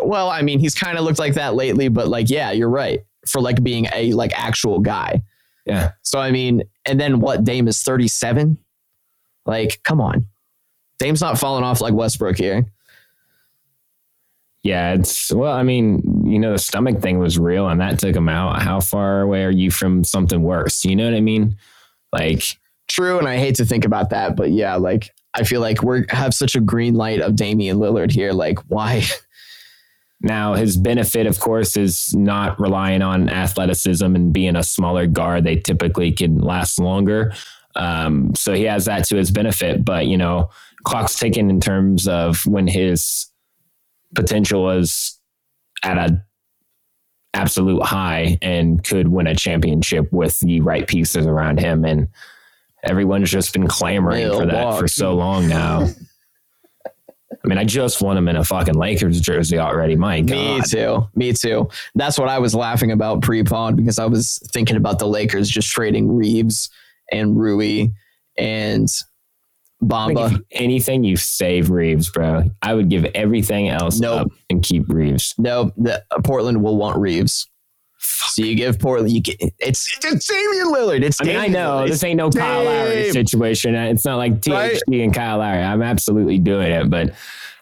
Well, 0.03 0.31
I 0.31 0.43
mean, 0.43 0.59
he's 0.59 0.75
kind 0.75 0.99
of 0.99 1.05
looked 1.05 1.19
like 1.19 1.35
that 1.35 1.55
lately, 1.55 1.89
but 1.89 2.09
like, 2.09 2.31
yeah, 2.31 2.51
you're 2.51 2.71
right. 2.71 3.01
For 3.29 3.41
like 3.41 3.63
being 3.63 3.87
a 3.95 4.13
like 4.15 4.33
actual 4.35 4.79
guy. 4.79 5.23
Yeah. 5.67 5.93
So 6.03 6.19
I 6.19 6.31
mean, 6.31 6.63
and 6.87 6.99
then 6.99 7.21
what? 7.21 7.45
Dame 7.45 7.69
is 7.69 7.83
37. 7.83 8.59
Like, 9.47 9.81
come 9.83 10.01
on. 10.01 10.27
Dame's 10.99 11.21
not 11.21 11.39
falling 11.39 11.65
off 11.65 11.81
like 11.81 11.95
Westbrook 11.95 12.37
here. 12.37 12.67
Yeah, 14.63 14.93
it's 14.93 15.33
well, 15.33 15.53
I 15.53 15.63
mean, 15.63 16.23
you 16.27 16.39
know, 16.39 16.53
the 16.53 16.59
stomach 16.59 17.01
thing 17.01 17.19
was 17.19 17.39
real 17.39 17.69
and 17.69 17.81
that 17.81 17.99
took 17.99 18.15
him 18.15 18.29
out. 18.29 18.61
How 18.61 18.81
far 18.81 19.23
away 19.23 19.45
are 19.45 19.51
you 19.51 19.71
from 19.71 20.05
something 20.05 20.43
worse? 20.43 20.85
You 20.85 20.97
know 20.97 21.05
what 21.07 21.15
I 21.15 21.21
mean? 21.21 21.57
Like, 22.13 22.59
True, 22.89 23.19
and 23.19 23.29
I 23.29 23.39
hate 23.39 23.55
to 23.55 23.65
think 23.65 23.85
about 23.85 24.11
that, 24.11 24.37
but 24.37 24.51
yeah, 24.51 24.75
like 24.75 25.11
I 25.33 25.45
feel 25.45 25.61
like 25.61 25.83
we 25.83 26.05
have 26.11 26.35
such 26.35 26.57
a 26.57 26.61
green 26.61 26.95
light 26.95 27.21
of 27.21 27.37
Damian 27.37 27.79
Lillard 27.79 28.11
here. 28.11 28.33
Like, 28.33 28.59
why? 28.69 29.05
now 30.21 30.55
his 30.55 30.77
benefit, 30.77 31.27
of 31.27 31.39
course, 31.39 31.77
is 31.77 32.15
not 32.15 32.61
relying 32.61 33.01
on 33.01 33.31
athleticism 33.31 34.05
and 34.05 34.33
being 34.33 34.57
a 34.57 34.63
smaller 34.63 35.07
guard. 35.07 35.45
They 35.45 35.57
typically 35.57 36.11
can 36.13 36.39
last 36.39 36.81
longer. 36.81 37.33
Um, 37.77 38.35
so 38.35 38.53
he 38.53 38.65
has 38.65 38.87
that 38.87 39.05
to 39.07 39.17
his 39.17 39.31
benefit. 39.31 39.85
But, 39.85 40.07
you 40.07 40.17
know, 40.17 40.51
clock's 40.85 41.19
ticking 41.19 41.51
in 41.51 41.61
terms 41.61 42.09
of 42.09 42.45
when 42.47 42.67
his 42.67 43.31
potential 44.15 44.71
is 44.71 45.19
at 45.83 45.97
a 45.97 46.25
absolute 47.33 47.83
high 47.83 48.37
and 48.43 48.83
could 48.83 49.09
win 49.09 49.27
a 49.27 49.35
championship 49.35 50.13
with 50.13 50.39
the 50.41 50.61
right 50.61 50.87
pieces 50.87 51.27
around 51.27 51.61
him. 51.61 51.85
And 51.85 52.09
everyone's 52.83 53.31
just 53.31 53.53
been 53.53 53.69
clamoring 53.69 54.31
for 54.31 54.47
that 54.47 54.79
for 54.79 54.89
so 54.89 55.15
long 55.15 55.49
now. 55.49 55.89
I 57.43 57.49
mean, 57.49 57.59
I 57.59 57.65
just 57.65 58.03
want 58.03 58.19
him 58.19 58.29
in 58.29 58.37
a 58.37 58.45
fucking 58.45 58.75
Lakers 58.75 59.21
jersey 59.21 59.59
already. 59.59 59.97
My 59.97 60.21
Me 60.21 60.61
too. 60.69 61.09
Me 61.15 61.33
too. 61.33 61.71
That's 61.95 62.19
what 62.19 62.29
I 62.29 62.39
was 62.39 62.55
laughing 62.55 62.91
about 62.91 63.23
pre-pod 63.23 63.77
because 63.77 63.99
I 63.99 64.05
was 64.05 64.43
thinking 64.53 64.77
about 64.77 64.99
the 64.99 65.07
Lakers 65.07 65.49
just 65.49 65.71
trading 65.71 66.15
Reaves 66.15 66.69
and 67.11 67.37
Rui 67.39 67.89
and 68.39 68.89
Bamba. 69.83 70.43
anything, 70.51 71.05
you 71.05 71.17
save 71.17 71.71
Reaves, 71.71 72.11
bro. 72.11 72.45
I 72.63 72.75
would 72.75 72.89
give 72.91 73.07
everything 73.15 73.69
else 73.69 73.99
Nope. 73.99 74.21
up 74.21 74.29
and 74.51 74.63
keep 74.63 74.89
Reaves. 74.89 75.35
No, 75.39 75.73
the, 75.77 76.05
uh, 76.11 76.21
Portland 76.23 76.63
will 76.63 76.77
want 76.77 76.99
Reaves. 76.99 77.49
So 77.99 78.43
you 78.43 78.55
give 78.55 78.79
Portland. 78.79 79.13
You 79.13 79.21
get 79.23 79.37
it's 79.59 79.99
it's 80.05 80.27
Damian 80.27 80.69
Lillard. 80.69 81.03
It's 81.03 81.21
I 81.21 81.25
mean, 81.25 81.37
I 81.37 81.47
know 81.49 81.79
Lillard. 81.83 81.89
this 81.89 82.05
ain't 82.05 82.17
no 82.19 82.31
Kyle 82.31 82.65
Lowry 82.65 83.11
situation. 83.11 83.75
It's 83.75 84.05
not 84.05 84.17
like 84.17 84.41
THT 84.41 84.49
Right. 84.49 84.81
and 84.91 85.13
Kyle 85.15 85.39
Lowry. 85.39 85.63
I'm 85.63 85.83
absolutely 85.83 86.39
doing 86.39 86.71
it, 86.73 86.89
but 86.91 87.13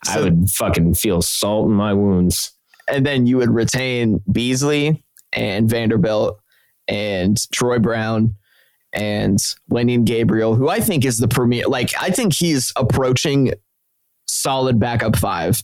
I 0.08 0.20
would 0.20 0.48
fucking 0.50 0.94
feel 0.94 1.22
salt 1.22 1.66
in 1.66 1.72
my 1.74 1.92
wounds. 1.94 2.52
and 2.90 3.04
then 3.04 3.26
you 3.26 3.36
would 3.36 3.50
retain 3.50 4.20
Beasley 4.30 5.04
and 5.32 5.68
Vanderbilt 5.68 6.40
and 6.88 7.36
Troy 7.52 7.78
Brown 7.78 8.34
and 8.92 9.38
Wenyen 9.70 10.04
Gabriel, 10.04 10.54
who 10.54 10.68
I 10.68 10.80
think 10.80 11.04
is 11.04 11.18
the 11.18 11.28
premier. 11.28 11.66
Like 11.66 11.92
I 12.00 12.10
think 12.10 12.32
he's 12.32 12.72
approaching 12.76 13.52
solid 14.26 14.78
backup 14.78 15.16
five 15.16 15.62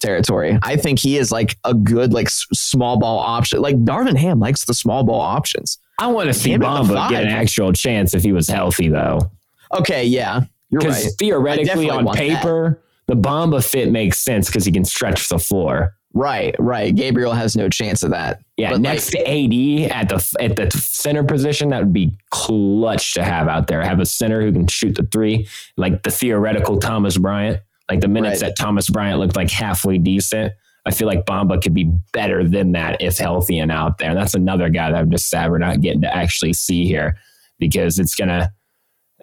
territory. 0.00 0.58
I 0.62 0.76
think 0.76 0.98
he 0.98 1.16
is 1.16 1.32
like 1.32 1.56
a 1.64 1.74
good 1.74 2.12
like 2.12 2.26
s- 2.26 2.46
small 2.52 2.98
ball 2.98 3.18
option. 3.18 3.60
Like 3.60 3.76
Darvin 3.84 4.16
Ham 4.16 4.38
likes 4.40 4.64
the 4.64 4.74
small 4.74 5.04
ball 5.04 5.20
options. 5.20 5.78
I 5.98 6.08
want 6.08 6.26
to 6.28 6.34
see 6.34 6.50
Bamba 6.54 7.08
get 7.08 7.22
an 7.22 7.28
actual 7.30 7.72
chance 7.72 8.14
if 8.14 8.22
he 8.22 8.32
was 8.32 8.48
healthy, 8.48 8.88
though. 8.88 9.30
Okay, 9.72 10.04
yeah, 10.04 10.42
you're 10.70 10.80
Because 10.80 11.04
right. 11.04 11.12
theoretically, 11.18 11.88
on 11.88 12.04
want 12.04 12.18
that. 12.18 12.36
paper, 12.42 12.82
the 13.06 13.14
Bamba 13.14 13.64
fit 13.64 13.90
makes 13.92 14.18
sense 14.18 14.48
because 14.48 14.64
he 14.64 14.72
can 14.72 14.84
stretch 14.84 15.28
the 15.28 15.38
floor. 15.38 15.94
Right, 16.16 16.54
right. 16.60 16.94
Gabriel 16.94 17.32
has 17.32 17.56
no 17.56 17.68
chance 17.68 18.04
of 18.04 18.10
that. 18.12 18.40
Yeah, 18.56 18.70
But, 18.70 18.80
next 18.82 19.10
to 19.10 19.18
AD 19.18 19.90
at 19.90 20.08
the 20.08 20.36
at 20.40 20.54
the 20.54 20.70
center 20.70 21.24
position, 21.24 21.70
that 21.70 21.80
would 21.80 21.92
be 21.92 22.16
clutch 22.30 23.14
to 23.14 23.24
have 23.24 23.48
out 23.48 23.66
there. 23.66 23.82
Have 23.82 23.98
a 23.98 24.06
center 24.06 24.40
who 24.40 24.52
can 24.52 24.68
shoot 24.68 24.94
the 24.94 25.02
three, 25.10 25.48
like 25.76 26.04
the 26.04 26.10
theoretical 26.12 26.78
Thomas 26.78 27.18
Bryant. 27.18 27.60
Like 27.90 28.00
the 28.00 28.08
minutes 28.08 28.40
Right. 28.42 28.48
that 28.50 28.56
Thomas 28.62 28.88
Bryant 28.88 29.18
looked 29.18 29.34
like 29.36 29.50
halfway 29.50 29.98
decent. 29.98 30.52
I 30.86 30.90
feel 30.92 31.08
like 31.08 31.26
Bamba 31.26 31.60
could 31.60 31.74
be 31.74 31.90
better 32.12 32.46
than 32.46 32.72
that 32.72 33.00
if 33.02 33.18
healthy 33.18 33.58
and 33.58 33.72
out 33.72 33.98
there. 33.98 34.10
And 34.10 34.18
that's 34.18 34.34
another 34.34 34.68
guy 34.68 34.90
that 34.92 34.98
I'm 34.98 35.10
just 35.10 35.28
sad 35.28 35.50
we're 35.50 35.58
not 35.58 35.80
getting 35.80 36.02
to 36.02 36.16
actually 36.16 36.52
see 36.52 36.86
here 36.86 37.16
because 37.58 37.98
it's 37.98 38.14
gonna. 38.14 38.52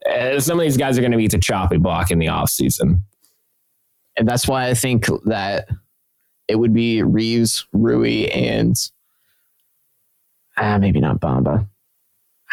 Uh, 0.10 0.40
some 0.40 0.60
of 0.60 0.64
these 0.64 0.78
guys 0.78 0.98
are 0.98 1.02
going 1.02 1.12
to 1.12 1.18
be 1.18 1.28
the 1.28 1.38
choppy 1.38 1.78
block 1.78 2.10
in 2.12 2.18
the 2.20 2.26
offseason. 2.26 3.02
and 4.18 4.28
that's 4.28 4.48
why 4.48 4.68
I 4.68 4.74
think 4.74 5.06
that 5.26 5.68
it 6.52 6.60
would 6.60 6.74
be 6.74 7.02
Reaves, 7.02 7.66
Rui, 7.74 8.28
and 8.28 8.76
ah, 10.58 10.78
maybe 10.78 11.00
not 11.00 11.20
Bamba. 11.20 11.68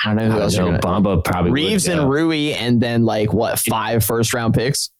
I 0.04 0.14
don't 0.14 0.16
know 0.16 0.22
I 0.22 0.26
who 0.26 0.32
don't 0.32 0.42
else 0.42 0.56
know, 0.56 0.64
gonna. 0.66 0.78
Bamba 0.78 1.24
probably 1.24 1.50
would 1.50 1.56
Reaves 1.56 1.88
and 1.88 2.08
Rui, 2.08 2.52
and 2.52 2.80
then 2.80 3.04
like 3.04 3.32
what 3.32 3.58
five 3.58 4.04
first 4.04 4.32
round 4.32 4.54
picks? 4.54 4.90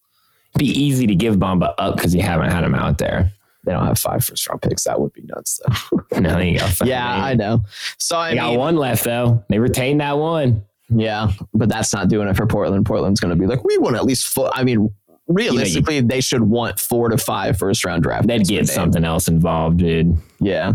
be 0.57 0.67
easy 0.67 1.07
to 1.07 1.15
give 1.15 1.37
Bamba 1.37 1.75
up 1.79 1.97
because 1.97 2.15
you 2.15 2.23
haven't 2.23 2.51
had 2.51 2.65
him 2.65 2.75
out 2.75 2.99
there. 2.99 3.31
They 3.65 3.73
don't 3.73 3.87
have 3.87 3.99
five 3.99 4.25
first 4.25 4.49
round 4.49 4.63
picks. 4.63 4.85
That 4.85 5.01
would 5.01 5.13
be 5.13 5.23
nuts, 5.23 5.61
though. 5.65 6.01
No, 6.21 6.31
there 6.31 6.43
you 6.43 6.59
go. 6.59 6.67
yeah, 6.85 7.23
I 7.23 7.35
know. 7.35 7.63
So 7.99 8.17
I 8.17 8.31
They 8.31 8.37
got 8.37 8.57
one 8.59 8.77
left 8.77 9.05
though. 9.05 9.45
They 9.51 9.59
retained 9.59 10.01
that 10.01 10.19
one. 10.19 10.65
yeah, 10.89 11.31
but 11.55 11.69
that's 11.69 11.93
not 11.93 12.09
doing 12.09 12.27
it 12.29 12.37
for 12.37 12.47
Portland. 12.47 12.87
Portland's 12.87 13.21
going 13.21 13.31
to 13.31 13.37
be 13.37 13.47
like, 13.47 13.63
we 13.63 13.77
want 13.79 13.95
at 13.95 14.05
least. 14.05 14.27
Full, 14.29 14.51
I 14.53 14.65
mean, 14.65 14.93
realistically, 15.29 16.01
they 16.01 16.21
should 16.21 16.43
want 16.43 16.81
four 16.81 17.09
to 17.09 17.19
five 17.19 17.59
first 17.59 17.85
round 17.85 18.03
draft. 18.03 18.27
They'd 18.27 18.47
get 18.47 18.69
something 18.69 19.05
else 19.05 19.29
involved, 19.29 19.79
dude. 19.79 20.17
Yeah, 20.41 20.75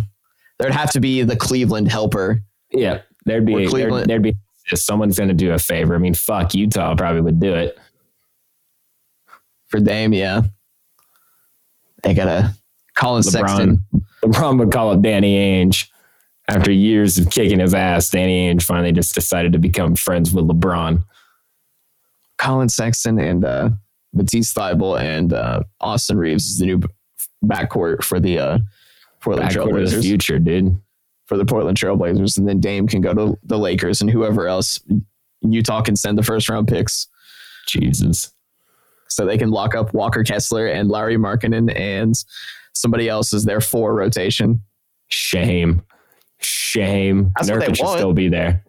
there'd 0.59 0.73
have 0.73 0.91
to 0.91 0.99
be 0.99 1.23
the 1.23 1.35
Cleveland 1.35 1.91
helper. 1.91 2.41
Yeah, 2.71 3.01
there'd 3.25 3.45
be 3.45 3.65
Or 3.65 3.69
there'd, 3.69 4.07
there'd 4.07 4.23
be 4.23 4.35
someone's 4.75 5.17
going 5.17 5.29
to 5.29 5.35
do 5.35 5.51
a 5.51 5.59
favor. 5.59 5.95
I 5.95 5.97
mean, 5.97 6.13
fuck, 6.13 6.53
Utah 6.53 6.95
probably 6.95 7.21
would 7.21 7.39
do 7.39 7.53
it. 7.53 7.77
for 9.67 9.79
Dame. 9.79 10.13
Yeah, 10.13 10.41
they 12.03 12.13
gotta 12.13 12.53
Collin 12.95 13.23
Sexton. 13.23 13.83
LeBron 14.23 14.59
would 14.59 14.71
call 14.71 14.93
it 14.93 15.01
Danny 15.01 15.35
Ainge. 15.37 15.89
After 16.49 16.71
years 16.71 17.17
of 17.17 17.29
kicking 17.29 17.59
his 17.59 17.73
ass, 17.73 18.09
Danny 18.09 18.53
Ainge 18.53 18.63
finally 18.63 18.91
just 18.91 19.15
decided 19.15 19.53
to 19.53 19.59
become 19.59 19.95
friends 19.95 20.33
with 20.33 20.45
LeBron. 20.45 21.03
Collin 22.37 22.67
Sexton 22.67 23.17
and 23.17 23.45
uh, 23.45 23.69
Matisse 24.13 24.53
Thybulle 24.53 24.99
and 25.01 25.33
uh, 25.33 25.63
Austin 25.81 26.17
Reaves 26.17 26.45
is 26.45 26.59
the 26.59 26.65
new 26.65 26.81
backcourt 27.43 28.03
for 28.03 28.19
the 28.19 28.39
uh, 28.39 28.57
Portland 29.21 29.49
Back 29.49 29.53
to 29.53 29.59
the 29.59 29.65
Trailblazers. 29.71 30.01
future, 30.01 30.39
dude. 30.39 30.79
For 31.25 31.37
the 31.37 31.45
Portland 31.45 31.77
Trailblazers, 31.77 32.37
and 32.37 32.47
then 32.47 32.59
Dame 32.59 32.87
can 32.87 33.01
go 33.01 33.13
to 33.13 33.37
the 33.43 33.57
Lakers 33.57 34.01
and 34.01 34.09
whoever 34.09 34.47
else. 34.47 34.79
Utah 35.41 35.81
can 35.81 35.95
send 35.95 36.17
the 36.17 36.23
first 36.23 36.49
round 36.49 36.67
picks 36.67 37.07
Jesus. 37.67 38.31
so 39.07 39.25
they 39.25 39.37
can 39.37 39.49
lock 39.49 39.73
up 39.75 39.93
Walker 39.93 40.23
Kessler 40.23 40.67
and 40.67 40.89
Lauri 40.89 41.17
Markkanen 41.17 41.73
and 41.77 42.13
somebody 42.73 43.07
else 43.09 43.33
is 43.33 43.45
their 43.45 43.61
four 43.61 43.93
rotation. 43.95 44.61
Shame. 45.07 45.81
Shame. 46.39 47.31
That's 47.37 47.49
what 47.49 47.59
they 47.61 47.67
Nurkic 47.67 47.75
should 47.77 47.85
want. 47.85 47.99
still 47.99 48.13
be 48.13 48.27
there. 48.29 48.63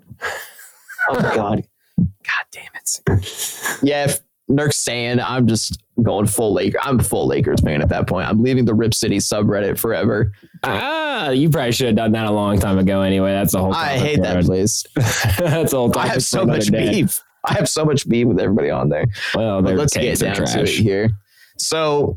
Oh 1.11 1.21
God, 1.21 1.65
God 1.99 2.45
damn 2.53 2.65
it! 2.77 3.79
Yeah, 3.83 4.05
if 4.05 4.21
Nurk's 4.49 4.77
saying, 4.77 5.21
I'm 5.21 5.47
just 5.47 5.83
going 6.03 6.27
full 6.27 6.53
Laker. 6.53 6.79
I'm 6.83 6.99
full 6.99 7.27
Lakers 7.27 7.61
fan 7.61 7.81
at 7.81 7.89
that 7.89 8.07
point. 8.07 8.29
I'm 8.29 8.43
leaving 8.43 8.65
the 8.65 8.75
Rip 8.75 8.95
City 8.95 9.19
subreddit 9.19 9.79
forever. 9.79 10.33
Ah, 10.63 11.31
you 11.31 11.49
probably 11.49 11.73
should 11.73 11.87
have 11.87 11.97
done 11.97 12.13
that 12.13 12.27
a 12.27 12.31
long 12.31 12.59
time 12.59 12.79
ago 12.79 13.01
anyway. 13.01 13.33
That's 13.33 13.53
the 13.53 13.61
whole 13.61 13.73
I 13.73 13.97
hate 13.99 14.21
that 14.23 14.45
place. 14.45 14.85
That's 15.39 15.71
the 15.71 15.79
whole 15.79 15.97
I 15.99 16.09
have 16.09 16.23
so 16.23 16.45
much 16.45 16.67
day. 16.67 17.03
beef. 17.03 17.23
I 17.47 17.55
have 17.55 17.69
so 17.69 17.85
much 17.85 18.09
beef 18.09 18.27
with 18.27 18.41
everybody 18.41 18.71
on 18.71 18.89
there. 18.89 19.07
Well, 19.35 19.61
let's 19.61 19.97
get 19.97 20.19
down 20.19 20.35
to 20.35 20.63
it 20.63 20.69
here. 20.69 21.11
So 21.59 22.17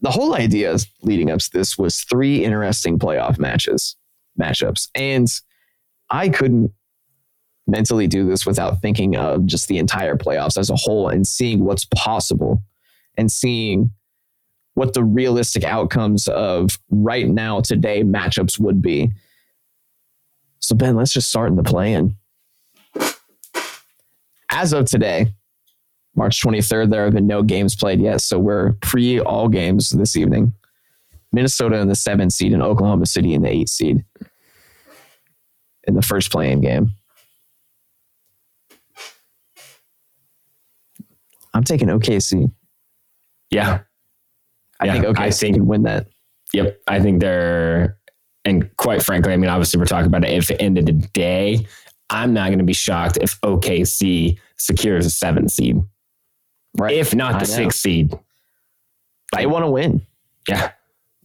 the 0.00 0.10
whole 0.10 0.34
idea 0.34 0.76
leading 1.02 1.30
up 1.30 1.40
to 1.40 1.50
this 1.52 1.78
was 1.78 2.02
three 2.02 2.44
interesting 2.44 2.98
playoff 2.98 3.38
matches, 3.38 3.96
matchups. 4.40 4.88
And 4.94 5.28
I 6.10 6.28
couldn't 6.28 6.72
mentally 7.66 8.06
do 8.06 8.26
this 8.26 8.44
without 8.44 8.80
thinking 8.80 9.16
of 9.16 9.46
just 9.46 9.68
the 9.68 9.78
entire 9.78 10.16
playoffs 10.16 10.58
as 10.58 10.70
a 10.70 10.76
whole 10.76 11.08
and 11.08 11.26
seeing 11.26 11.64
what's 11.64 11.86
possible 11.94 12.62
and 13.16 13.30
seeing 13.30 13.90
what 14.74 14.94
the 14.94 15.04
realistic 15.04 15.64
outcomes 15.64 16.28
of 16.28 16.78
right 16.90 17.28
now 17.28 17.60
today 17.60 18.02
matchups 18.02 18.58
would 18.58 18.80
be. 18.80 19.12
So 20.60 20.74
Ben, 20.74 20.96
let's 20.96 21.12
just 21.12 21.28
start 21.28 21.50
in 21.50 21.56
the 21.56 21.62
play-in. 21.62 22.16
As 24.48 24.72
of 24.72 24.86
today, 24.86 25.26
March 26.14 26.42
23rd, 26.42 26.90
there 26.90 27.04
have 27.04 27.14
been 27.14 27.26
no 27.26 27.42
games 27.42 27.74
played 27.74 28.00
yet, 28.00 28.20
so 28.20 28.38
we're 28.38 28.72
pre 28.74 29.20
all 29.20 29.48
games 29.48 29.90
this 29.90 30.16
evening. 30.16 30.52
Minnesota 31.32 31.76
in 31.78 31.88
the 31.88 31.94
seven 31.94 32.28
seed 32.28 32.52
and 32.52 32.62
Oklahoma 32.62 33.06
City 33.06 33.32
in 33.32 33.42
the 33.42 33.48
eight 33.48 33.70
seed 33.70 34.04
in 35.84 35.94
the 35.94 36.02
first 36.02 36.30
playing 36.30 36.60
game. 36.60 36.94
I'm 41.54 41.64
taking 41.64 41.88
OKC. 41.88 42.50
Yeah. 43.50 43.80
I 44.80 44.86
Yeah, 44.86 44.92
think 44.94 45.04
OKC 45.06 45.18
I 45.20 45.30
think- 45.30 45.56
can 45.56 45.66
win 45.66 45.82
that. 45.84 46.08
Yep. 46.54 46.80
I 46.86 47.00
think 47.00 47.20
they're, 47.20 47.98
and 48.44 48.74
quite 48.76 49.02
frankly, 49.02 49.32
I 49.32 49.36
mean, 49.36 49.48
obviously, 49.50 49.78
we're 49.78 49.86
talking 49.86 50.06
about 50.08 50.24
it. 50.24 50.30
If 50.30 50.50
at 50.50 50.58
the 50.58 50.62
end 50.64 50.76
of 50.78 50.86
the 50.86 50.92
day, 50.92 51.66
I'm 52.10 52.34
not 52.34 52.48
going 52.48 52.58
to 52.58 52.64
be 52.64 52.72
shocked 52.74 53.16
if 53.20 53.40
OKC 53.42 54.38
secures 54.58 55.06
a 55.06 55.10
seven 55.10 55.48
seed, 55.48 55.80
Right. 56.76 56.94
if 56.96 57.14
not 57.14 57.38
the 57.40 57.46
six 57.46 57.76
seed. 57.76 58.12
they 59.34 59.46
want 59.46 59.64
to 59.64 59.70
win. 59.70 60.02
Yeah. 60.46 60.72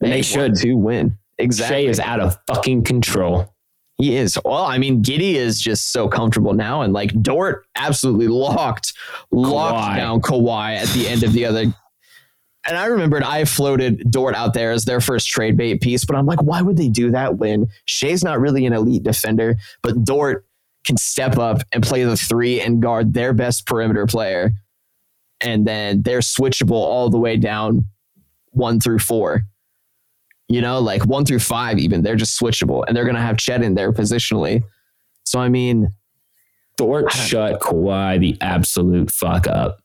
And 0.01 0.11
they 0.13 0.21
should. 0.21 0.55
to 0.55 0.73
win. 0.75 1.17
Exactly. 1.37 1.83
Shai 1.85 1.89
is 1.89 1.99
out 1.99 2.19
of 2.21 2.37
fucking 2.47 2.83
control. 2.83 3.53
He 3.97 4.15
is. 4.15 4.37
Well, 4.45 4.63
I 4.63 4.77
mean, 4.77 5.01
Giddey 5.01 5.33
is 5.33 5.59
just 5.59 5.91
so 5.91 6.07
comfortable 6.07 6.53
now, 6.53 6.81
and 6.81 6.93
like 6.93 7.19
Dort 7.21 7.65
absolutely 7.75 8.27
locked, 8.27 8.93
locked 9.31 9.93
Kawhi. 9.93 9.95
down 9.95 10.21
Kawhi 10.21 10.77
at 10.77 10.87
the 10.89 11.07
end 11.07 11.23
of 11.23 11.33
the 11.33 11.45
other. 11.45 11.61
And 12.67 12.77
I 12.77 12.85
remembered 12.87 13.23
I 13.23 13.45
floated 13.45 14.11
Dort 14.11 14.35
out 14.35 14.53
there 14.53 14.71
as 14.71 14.85
their 14.85 15.01
first 15.01 15.29
trade 15.29 15.57
bait 15.57 15.81
piece, 15.81 16.05
but 16.05 16.15
I'm 16.15 16.25
like, 16.25 16.43
why 16.43 16.61
would 16.61 16.77
they 16.77 16.89
do 16.89 17.11
that 17.11 17.37
when 17.37 17.67
Shai's 17.85 18.23
not 18.23 18.39
really 18.39 18.65
an 18.65 18.73
elite 18.73 19.03
defender, 19.03 19.55
but 19.81 20.03
Dort 20.03 20.45
can 20.85 20.97
step 20.97 21.37
up 21.37 21.61
and 21.71 21.81
play 21.81 22.03
the 22.03 22.17
three 22.17 22.61
and 22.61 22.81
guard 22.81 23.13
their 23.13 23.33
best 23.33 23.65
perimeter 23.65 24.05
player, 24.05 24.51
and 25.41 25.65
then 25.65 26.03
they're 26.03 26.19
switchable 26.19 26.71
all 26.71 27.09
the 27.09 27.17
way 27.17 27.35
down 27.35 27.85
one 28.51 28.79
through 28.79 28.99
four 28.99 29.43
you 30.49 30.61
know, 30.61 30.79
like 30.79 31.05
one 31.05 31.25
through 31.25 31.39
five, 31.39 31.77
even 31.79 32.01
they're 32.03 32.15
just 32.15 32.39
switchable 32.39 32.83
and 32.87 32.95
they're 32.95 33.03
going 33.03 33.15
to 33.15 33.21
have 33.21 33.37
Chet 33.37 33.61
in 33.63 33.75
there 33.75 33.91
positionally. 33.91 34.63
So, 35.25 35.39
I 35.39 35.49
mean, 35.49 35.93
Dort 36.77 37.11
shut 37.11 37.59
Kawhi 37.59 38.19
the 38.19 38.37
absolute 38.39 39.11
fuck 39.11 39.47
up. 39.47 39.79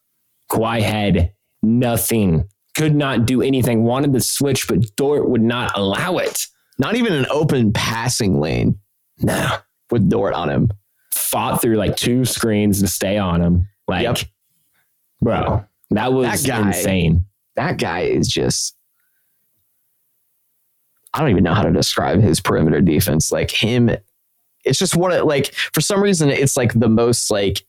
Kawhi 0.50 0.82
had 0.82 1.32
nothing, 1.62 2.48
could 2.76 2.94
not 2.94 3.26
do 3.26 3.42
anything, 3.42 3.82
wanted 3.84 4.12
to 4.12 4.20
switch, 4.20 4.68
but 4.68 4.78
Dort 4.96 5.28
would 5.28 5.42
not 5.42 5.76
allow 5.76 6.18
it. 6.18 6.46
not 6.78 6.96
even 6.96 7.12
an 7.12 7.26
open 7.30 7.72
passing 7.72 8.40
lane 8.40 8.78
No. 9.20 9.56
with 9.90 10.08
Dort 10.08 10.34
on 10.34 10.48
him. 10.48 10.70
Fought 11.14 11.60
through 11.62 11.76
like 11.76 11.96
two 11.96 12.24
screens 12.24 12.80
to 12.80 12.88
stay 12.88 13.18
on 13.18 13.40
him. 13.40 13.68
Like, 13.88 14.02
Yep. 14.04 14.18
bro, 15.20 15.64
that 15.90 16.12
was 16.12 16.42
That 16.42 16.48
guy- 16.48 16.66
insane. 16.68 17.26
That 17.56 17.78
guy 17.78 18.00
is 18.00 18.28
just, 18.28 18.74
I 21.14 21.20
don't 21.20 21.30
even 21.30 21.44
know 21.44 21.54
how 21.54 21.62
to 21.62 21.72
describe 21.72 22.20
his 22.20 22.40
perimeter 22.40 22.80
defense. 22.80 23.30
Like 23.30 23.50
him, 23.50 23.90
it's 24.64 24.78
just 24.78 24.96
one 24.96 25.12
of 25.12 25.24
like, 25.26 25.52
for 25.54 25.80
some 25.80 26.02
reason, 26.02 26.30
it's 26.30 26.56
like 26.56 26.72
the 26.72 26.88
most 26.88 27.30
like, 27.30 27.64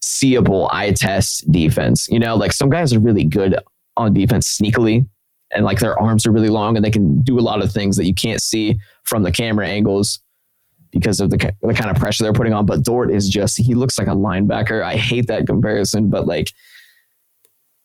seeable 0.00 0.68
eye 0.70 0.92
test 0.92 1.50
defense. 1.50 2.08
You 2.10 2.18
know, 2.18 2.36
like 2.36 2.52
some 2.52 2.68
guys 2.68 2.92
are 2.92 3.00
really 3.00 3.24
good 3.24 3.56
on 3.96 4.12
defense 4.12 4.58
sneakily 4.58 5.06
and 5.50 5.64
like 5.64 5.78
their 5.78 5.98
arms 5.98 6.26
are 6.26 6.32
really 6.32 6.50
long 6.50 6.76
and 6.76 6.84
they 6.84 6.90
can 6.90 7.20
do 7.22 7.38
a 7.38 7.40
lot 7.40 7.62
of 7.62 7.72
things 7.72 7.96
that 7.96 8.04
you 8.04 8.12
can't 8.12 8.42
see 8.42 8.78
from 9.04 9.22
the 9.22 9.32
camera 9.32 9.66
angles 9.66 10.20
because 10.90 11.20
of 11.20 11.30
the, 11.30 11.36
the 11.62 11.74
kind 11.74 11.90
of 11.90 11.96
pressure 11.96 12.22
they're 12.22 12.34
putting 12.34 12.52
on. 12.52 12.66
But 12.66 12.82
Dort 12.82 13.10
is 13.10 13.28
just, 13.28 13.56
he 13.56 13.74
looks 13.74 13.98
like 13.98 14.08
a 14.08 14.14
linebacker. 14.14 14.82
I 14.82 14.96
hate 14.96 15.26
that 15.28 15.46
comparison, 15.46 16.10
but 16.10 16.26
like, 16.26 16.52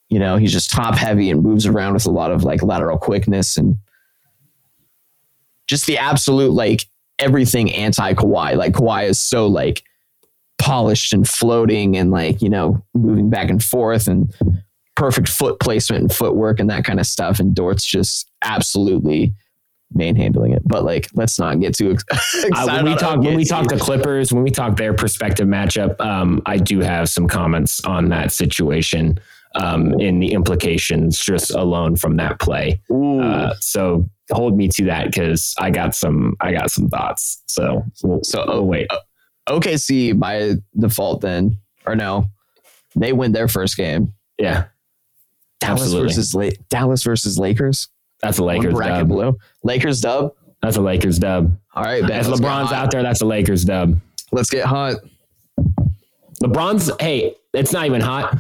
you 0.09 0.19
know, 0.19 0.37
he's 0.37 0.51
just 0.51 0.71
top 0.71 0.95
heavy 0.95 1.29
and 1.29 1.43
moves 1.43 1.65
around 1.65 1.93
with 1.93 2.05
a 2.05 2.11
lot 2.11 2.31
of 2.31 2.43
like 2.43 2.63
lateral 2.63 2.97
quickness 2.97 3.57
and 3.57 3.77
just 5.67 5.85
the 5.85 5.97
absolute 5.97 6.51
like 6.51 6.87
everything 7.19 7.71
anti 7.73 8.13
Kawhi. 8.13 8.55
Like 8.55 8.73
Kawhi 8.73 9.07
is 9.07 9.19
so 9.19 9.47
like 9.47 9.83
polished 10.57 11.13
and 11.13 11.27
floating 11.27 11.95
and 11.95 12.09
like, 12.09 12.41
you 12.41 12.49
know, 12.49 12.83
moving 12.95 13.29
back 13.29 13.49
and 13.49 13.63
forth 13.63 14.07
and 14.07 14.33
perfect 14.95 15.29
foot 15.29 15.59
placement 15.59 16.01
and 16.01 16.13
footwork 16.13 16.59
and 16.59 16.69
that 16.69 16.83
kind 16.83 16.99
of 16.99 17.05
stuff. 17.05 17.39
And 17.39 17.53
Dort's 17.53 17.85
just 17.85 18.29
absolutely 18.41 19.33
manhandling 19.93 20.53
it. 20.53 20.63
But 20.65 20.83
like, 20.83 21.07
let's 21.13 21.39
not 21.39 21.59
get 21.59 21.75
too 21.75 21.91
ex- 21.91 22.03
excited. 22.43 22.53
Uh, 22.55 22.83
when 22.83 22.85
we 22.85 22.95
talk 22.95 23.19
when 23.19 23.37
we 23.37 23.45
talk 23.45 23.67
the 23.67 23.77
Clippers, 23.77 24.33
when 24.33 24.43
we 24.43 24.49
talk 24.49 24.75
their 24.75 24.93
perspective 24.93 25.47
matchup, 25.47 25.99
um, 26.01 26.41
I 26.47 26.57
do 26.57 26.79
have 26.79 27.09
some 27.09 27.27
comments 27.27 27.83
on 27.85 28.09
that 28.09 28.31
situation 28.31 29.19
um, 29.55 29.99
in 29.99 30.19
the 30.19 30.31
implications 30.33 31.17
just 31.19 31.51
alone 31.51 31.95
from 31.95 32.15
that 32.17 32.39
play. 32.39 32.79
Uh, 32.91 33.53
so 33.59 34.07
hold 34.31 34.55
me 34.55 34.67
to 34.69 34.85
that 34.85 35.05
because 35.07 35.55
I 35.57 35.71
got 35.71 35.95
some 35.95 36.35
I 36.39 36.51
got 36.51 36.69
some 36.71 36.87
thoughts. 36.89 37.41
So 37.47 37.83
we'll, 38.03 38.23
So, 38.23 38.45
we'll 38.47 38.65
wait. 38.65 38.87
OKC 39.47 40.17
by 40.19 40.53
default 40.77 41.21
then, 41.21 41.57
or 41.87 41.95
no, 41.95 42.25
they 42.95 43.13
win 43.13 43.31
their 43.31 43.47
first 43.47 43.75
game. 43.77 44.13
Yeah, 44.37 44.65
Dallas 45.59 45.81
Absolutely. 45.81 46.07
versus 46.09 46.35
La- 46.35 46.49
Dallas 46.69 47.03
versus 47.03 47.39
Lakers. 47.39 47.87
that's 48.21 48.37
a 48.39 48.43
One 48.43 48.57
Lakers 48.57 48.73
bracket 48.75 48.97
dub. 48.99 49.07
blue. 49.07 49.37
Lakers 49.63 50.01
dub. 50.01 50.33
That's 50.61 50.77
a 50.77 50.81
Lakers 50.81 51.17
dub. 51.17 51.57
All 51.73 51.83
right, 51.83 52.01
Ben. 52.05 52.19
If 52.19 52.27
LeBron's 52.27 52.71
out 52.71 52.91
there, 52.91 53.01
that's 53.01 53.21
a 53.21 53.25
Lakers 53.25 53.63
dub. 53.65 53.99
Let's 54.31 54.49
get 54.51 54.65
hot. 54.65 54.97
LeBron's 56.43 56.91
hey, 56.99 57.35
it's 57.53 57.73
not 57.73 57.85
even 57.85 58.01
hot. 58.01 58.37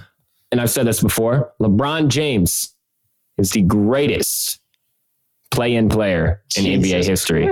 And 0.51 0.59
I've 0.59 0.69
said 0.69 0.87
this 0.87 1.01
before. 1.01 1.53
LeBron 1.61 2.07
James 2.07 2.73
is 3.37 3.51
the 3.51 3.61
greatest 3.61 4.59
play-in 5.51 5.89
player 5.89 6.41
in 6.57 6.63
NBA 6.65 6.83
Jesus 6.83 7.07
history. 7.07 7.47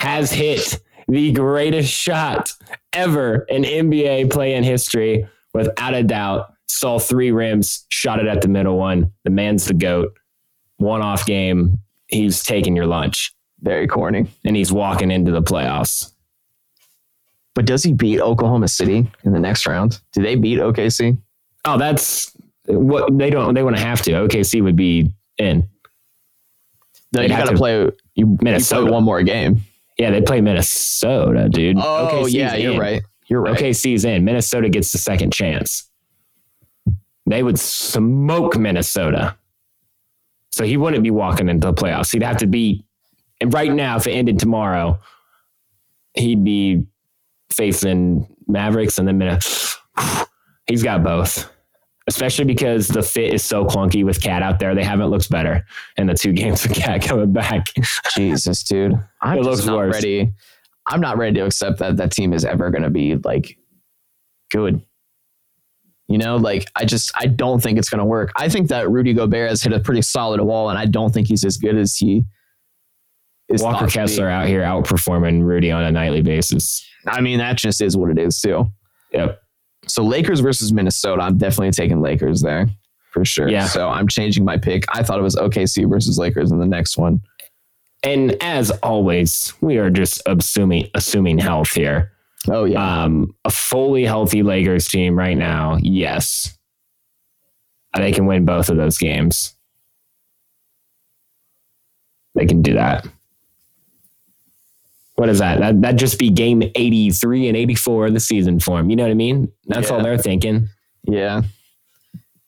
Has 0.00 0.32
hit 0.32 0.80
the 1.08 1.32
greatest 1.32 1.92
shot 1.92 2.52
ever 2.92 3.40
in 3.48 3.62
NBA 3.62 4.30
play-in 4.32 4.64
history, 4.64 5.26
without 5.54 5.94
a 5.94 6.02
doubt. 6.02 6.52
saw 6.66 6.98
three 6.98 7.30
rims, 7.30 7.84
shot 7.90 8.18
it 8.18 8.26
at 8.26 8.40
the 8.42 8.48
middle 8.48 8.78
one. 8.78 9.12
The 9.24 9.30
man's 9.30 9.66
the 9.66 9.74
goat. 9.74 10.12
One 10.78 11.02
off 11.02 11.26
game. 11.26 11.78
He's 12.08 12.42
taking 12.42 12.74
your 12.74 12.86
lunch 12.86 13.32
Very 13.60 13.86
corny. 13.86 14.26
and 14.44 14.56
he's 14.56 14.72
walking 14.72 15.10
into 15.10 15.30
the 15.30 15.42
playoffs. 15.42 16.12
But 17.54 17.66
does 17.66 17.82
he 17.82 17.92
beat 17.92 18.20
Oklahoma 18.20 18.68
City 18.68 19.06
in 19.24 19.32
the 19.32 19.38
next 19.40 19.66
round? 19.66 20.00
Do 20.12 20.22
they 20.22 20.34
beat 20.36 20.58
OKC? 20.58 21.18
Oh, 21.64 21.78
that's 21.78 22.32
what 22.66 23.16
they 23.16 23.30
don't. 23.30 23.54
They 23.54 23.62
wouldn't 23.62 23.82
have 23.82 24.02
to. 24.02 24.12
OKC 24.12 24.62
would 24.62 24.76
be 24.76 25.10
in. 25.38 25.68
No, 27.12 27.22
you 27.22 27.28
have 27.28 27.46
got 27.46 27.50
to 27.52 27.56
play. 27.56 27.78
You, 27.78 27.92
you 28.14 28.26
play 28.26 28.52
Minnesota. 28.52 28.90
one 28.90 29.04
more 29.04 29.22
game. 29.22 29.60
Yeah, 29.98 30.10
they 30.10 30.22
play 30.22 30.40
Minnesota, 30.40 31.48
dude. 31.48 31.76
Oh 31.78 32.24
OKC's 32.24 32.34
yeah, 32.34 32.54
you're 32.56 32.72
in. 32.72 32.78
right. 32.78 33.02
You're 33.26 33.40
right. 33.42 33.56
OKC's 33.58 34.04
in. 34.04 34.24
Minnesota 34.24 34.68
gets 34.68 34.92
the 34.92 34.98
second 34.98 35.32
chance. 35.32 35.88
They 37.26 37.42
would 37.42 37.58
smoke 37.58 38.58
Minnesota. 38.58 39.36
So 40.50 40.64
he 40.64 40.76
wouldn't 40.76 41.02
be 41.02 41.10
walking 41.10 41.48
into 41.48 41.66
the 41.68 41.74
playoffs. 41.74 42.12
He'd 42.12 42.22
have 42.22 42.38
to 42.38 42.46
be, 42.46 42.84
and 43.40 43.52
right 43.54 43.72
now, 43.72 43.96
if 43.96 44.06
it 44.06 44.12
ended 44.12 44.38
tomorrow, 44.38 44.98
he'd 46.14 46.44
be 46.44 46.84
facing 47.50 48.26
Mavericks 48.46 48.98
and 48.98 49.08
then 49.08 49.18
Minnesota. 49.18 49.78
He's 50.66 50.82
got 50.82 51.02
both, 51.02 51.50
especially 52.12 52.44
because 52.44 52.88
the 52.88 53.02
fit 53.02 53.32
is 53.32 53.42
so 53.42 53.64
clunky 53.64 54.04
with 54.04 54.22
KAT 54.22 54.42
out 54.42 54.58
there. 54.58 54.74
They 54.74 54.84
haven't 54.84 55.08
looked 55.08 55.30
better 55.30 55.64
in 55.96 56.06
the 56.06 56.14
two 56.14 56.32
games 56.40 56.66
with 56.66 56.76
KAT 56.76 57.02
coming 57.02 57.32
back. 57.32 57.66
Jesus, 58.14 58.62
dude. 58.62 58.92
I'm 59.22 59.38
It 59.38 59.42
looks 59.44 59.64
not 59.64 59.76
worse. 59.76 59.94
ready. 59.94 60.32
I'm 60.86 61.00
not 61.00 61.16
ready 61.16 61.34
to 61.36 61.46
accept 61.46 61.78
that 61.78 61.96
that 61.96 62.12
team 62.12 62.32
is 62.32 62.44
ever 62.44 62.70
going 62.70 62.82
to 62.82 62.90
be 62.90 63.16
like 63.16 63.56
good. 64.50 64.82
You 66.08 66.18
know, 66.18 66.36
like 66.36 66.68
I 66.76 66.84
just 66.84 67.10
I 67.14 67.26
don't 67.26 67.62
think 67.62 67.78
it's 67.78 67.88
going 67.88 68.00
to 68.00 68.04
work. 68.04 68.32
I 68.36 68.48
think 68.48 68.68
that 68.68 68.90
Rudy 68.90 69.14
Gobert 69.14 69.48
has 69.48 69.62
hit 69.62 69.72
a 69.72 69.80
pretty 69.80 70.02
solid 70.02 70.40
wall, 70.42 70.68
and 70.68 70.78
I 70.78 70.84
don't 70.84 71.14
think 71.14 71.28
he's 71.28 71.44
as 71.44 71.56
good 71.56 71.76
as 71.76 71.96
he 71.96 72.24
is. 73.48 73.62
Walker 73.62 73.78
thought 73.78 73.80
to 73.80 73.86
be. 73.86 73.92
Kessler 73.92 74.28
out 74.28 74.46
here 74.48 74.60
outperforming 74.62 75.42
Rudy 75.44 75.70
on 75.70 75.82
a 75.84 75.90
nightly 75.90 76.20
basis. 76.20 76.86
I 77.06 77.20
mean, 77.20 77.38
that 77.38 77.56
just 77.56 77.80
is 77.80 77.96
what 77.96 78.10
it 78.10 78.18
is 78.18 78.40
too. 78.40 78.70
Yep. 79.12 79.41
So 79.86 80.02
Lakers 80.04 80.40
versus 80.40 80.72
Minnesota. 80.72 81.22
I'm 81.22 81.38
definitely 81.38 81.72
taking 81.72 82.00
Lakers 82.00 82.40
there 82.40 82.68
for 83.10 83.24
sure. 83.24 83.48
Yeah. 83.48 83.66
So 83.66 83.88
I'm 83.88 84.08
changing 84.08 84.44
my 84.44 84.56
pick. 84.56 84.84
I 84.94 85.02
thought 85.02 85.18
it 85.18 85.22
was 85.22 85.36
OKC 85.36 85.88
versus 85.88 86.18
Lakers 86.18 86.50
in 86.50 86.58
the 86.58 86.66
next 86.66 86.96
one. 86.96 87.20
And 88.02 88.36
as 88.42 88.70
always, 88.82 89.52
we 89.60 89.76
are 89.78 89.90
just 89.90 90.22
assuming 90.26 90.88
assuming 90.94 91.38
health 91.38 91.72
here. 91.72 92.12
Oh 92.48 92.64
yeah. 92.64 93.04
Um, 93.04 93.34
a 93.44 93.50
fully 93.50 94.04
healthy 94.04 94.42
Lakers 94.42 94.88
team 94.88 95.16
right 95.16 95.36
now, 95.36 95.78
yes, 95.80 96.58
they 97.94 98.12
can 98.12 98.26
win 98.26 98.44
both 98.44 98.70
of 98.70 98.76
those 98.76 98.98
games. 98.98 99.54
They 102.34 102.46
can 102.46 102.62
do 102.62 102.74
that. 102.74 103.06
What 105.22 105.28
is 105.28 105.38
that? 105.38 105.60
That 105.60 105.80
that 105.82 105.92
just 105.92 106.18
be 106.18 106.30
game 106.30 106.64
eighty 106.74 107.12
three 107.12 107.46
and 107.46 107.56
eighty 107.56 107.76
four 107.76 108.06
of 108.06 108.12
the 108.12 108.18
season 108.18 108.58
for 108.58 108.78
them. 108.78 108.90
You 108.90 108.96
know 108.96 109.04
what 109.04 109.12
I 109.12 109.14
mean? 109.14 109.52
That's 109.66 109.88
all 109.88 110.02
they're 110.02 110.18
thinking. 110.18 110.68
Yeah. 111.04 111.42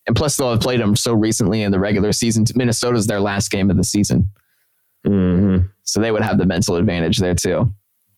And 0.09 0.17
plus, 0.17 0.37
they'll 0.37 0.51
have 0.51 0.61
played 0.61 0.81
them 0.81 0.97
so 0.97 1.15
recently 1.15 1.63
in 1.63 1.71
the 1.71 1.79
regular 1.79 2.11
season. 2.11 2.45
Minnesota's 2.57 3.07
their 3.07 3.21
last 3.21 3.53
game 3.53 3.71
of 3.71 3.77
the 3.77 3.85
season. 3.85 4.29
hmm 5.07 5.59
So 5.85 6.01
they 6.01 6.11
would 6.11 6.23
have 6.23 6.37
the 6.37 6.47
mental 6.47 6.75
advantage 6.75 7.19
there, 7.19 7.37
too. 7.37 7.73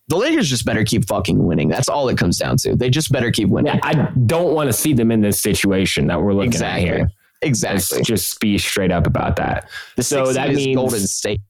The 0.07 0.17
Lakers 0.17 0.49
just 0.49 0.65
better 0.65 0.83
keep 0.83 1.05
fucking 1.05 1.45
winning. 1.45 1.69
That's 1.69 1.87
all 1.87 2.09
it 2.09 2.17
comes 2.17 2.39
down 2.39 2.57
to. 2.63 2.75
They 2.75 2.89
just 2.89 3.11
better 3.11 3.29
keep 3.29 3.49
winning. 3.49 3.75
Yeah, 3.75 3.79
I 3.83 3.93
don't 4.25 4.55
want 4.55 4.69
to 4.69 4.73
see 4.73 4.93
them 4.93 5.11
in 5.11 5.21
this 5.21 5.39
situation 5.39 6.07
that 6.07 6.19
we're 6.19 6.33
looking 6.33 6.47
exactly. 6.47 6.89
at 6.89 6.97
here. 6.97 7.11
Exactly. 7.43 7.97
Let's 7.97 8.07
just 8.07 8.39
be 8.39 8.57
straight 8.57 8.91
up 8.91 9.05
about 9.05 9.35
that. 9.35 9.69
The 9.97 10.01
so 10.01 10.33
that 10.33 10.49
means 10.49 10.75
Golden 10.75 11.01
State. 11.01 11.41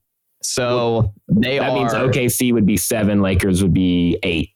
So 0.42 1.12
they 1.28 1.58
that 1.58 1.70
are 1.70 1.74
means 1.74 1.92
OKC 1.92 2.52
would 2.52 2.66
be 2.66 2.76
seven, 2.76 3.20
Lakers 3.20 3.62
would 3.62 3.74
be 3.74 4.18
eight, 4.22 4.50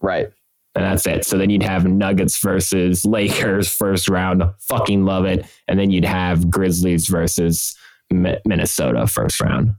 right. 0.00 0.28
and 0.74 0.84
that's 0.84 1.06
it. 1.06 1.24
So 1.24 1.36
then 1.36 1.50
you'd 1.50 1.62
have 1.62 1.86
Nuggets 1.86 2.38
versus 2.38 3.04
Lakers 3.04 3.68
first 3.68 4.08
round. 4.08 4.42
Fucking 4.60 5.04
love 5.04 5.24
it, 5.26 5.46
and 5.68 5.78
then 5.78 5.90
you'd 5.90 6.04
have 6.04 6.50
Grizzlies 6.50 7.06
versus 7.06 7.76
Mi- 8.10 8.38
Minnesota 8.46 9.06
first 9.06 9.40
round. 9.40 9.74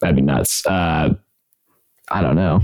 That'd 0.00 0.16
be 0.16 0.22
nuts. 0.22 0.66
Uh, 0.66 1.14
I 2.10 2.22
don't 2.22 2.34
know. 2.34 2.62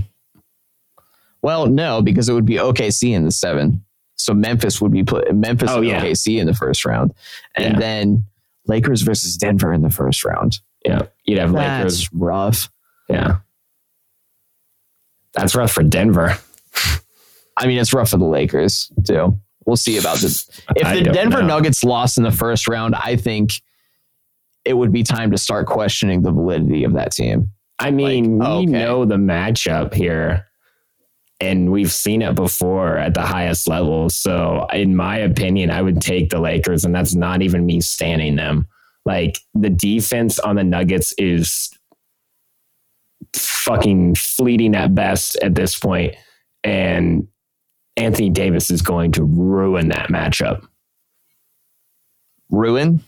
Well, 1.41 1.67
no, 1.67 2.01
because 2.01 2.27
it 2.27 2.33
would 2.33 2.45
be 2.45 2.55
OKC 2.55 3.13
in 3.13 3.23
the 3.23 3.31
seven. 3.31 3.85
So 4.19 4.33
Memphis 4.33 4.81
would 4.81 4.91
be 4.91 5.03
put 5.03 5.33
Memphis 5.33 5.69
Oh, 5.71 5.77
and 5.77 5.87
yeah. 5.87 6.03
OKC 6.03 6.39
in 6.39 6.45
the 6.47 6.53
first 6.53 6.85
round, 6.85 7.13
and 7.55 7.73
Yeah. 7.73 7.79
then 7.79 8.25
Lakers 8.67 9.01
versus 9.01 9.37
Denver 9.37 9.73
in 9.73 9.81
the 9.81 9.89
first 9.89 10.23
round. 10.25 10.59
yeah, 10.85 11.03
you'd 11.25 11.39
have 11.39 11.51
Lakers. 11.51 12.11
Rough. 12.13 12.69
Yeah, 13.09 13.37
that's 15.33 15.55
rough 15.55 15.71
for 15.71 15.83
Denver. 15.83 16.37
I 17.57 17.67
mean, 17.67 17.77
it's 17.77 17.93
rough 17.93 18.09
for 18.11 18.17
the 18.17 18.25
Lakers 18.25 18.91
too. 19.05 19.39
We'll 19.65 19.75
see 19.77 19.97
about 19.97 20.17
this. 20.17 20.49
If 20.75 21.03
the 21.05 21.11
Denver 21.11 21.41
know. 21.41 21.47
Nuggets 21.47 21.83
lost 21.83 22.17
in 22.17 22.23
the 22.23 22.31
first 22.31 22.67
round, 22.67 22.95
I 22.95 23.15
think 23.15 23.61
it 24.65 24.73
would 24.73 24.91
be 24.91 25.03
time 25.03 25.31
to 25.31 25.37
start 25.37 25.67
questioning 25.67 26.21
the 26.21 26.31
validity 26.31 26.83
of 26.83 26.93
that 26.93 27.11
team. 27.11 27.51
I 27.77 27.91
mean, 27.91 28.37
Like, 28.39 28.47
we 28.49 28.53
oh, 28.55 28.57
okay. 28.59 28.65
know 28.71 29.05
the 29.05 29.15
matchup 29.15 29.93
here, 29.93 30.45
and 31.39 31.71
we've 31.71 31.91
seen 31.91 32.21
it 32.21 32.35
before 32.35 32.97
at 32.97 33.13
the 33.13 33.21
highest 33.21 33.67
level. 33.67 34.09
So, 34.09 34.67
in 34.73 34.95
my 34.95 35.17
opinion, 35.17 35.71
I 35.71 35.81
would 35.81 36.01
take 36.01 36.29
the 36.29 36.39
Lakers, 36.39 36.83
and 36.83 36.93
that's 36.93 37.15
not 37.15 37.41
even 37.41 37.65
me 37.65 37.81
standing 37.81 38.35
them. 38.35 38.67
Like 39.05 39.39
the 39.53 39.69
defense 39.69 40.39
on 40.39 40.57
the 40.57 40.63
Nuggets 40.63 41.13
is 41.17 41.71
fucking 43.33 44.15
fleeting 44.15 44.75
at 44.75 44.93
best 44.93 45.37
at 45.37 45.55
this 45.55 45.79
point, 45.79 46.15
and 46.63 47.27
Anthony 47.95 48.29
Davis 48.29 48.69
is 48.69 48.81
going 48.81 49.13
to 49.13 49.23
ruin 49.23 49.89
that 49.89 50.09
matchup. 50.09 50.65
Ruin. 52.49 53.01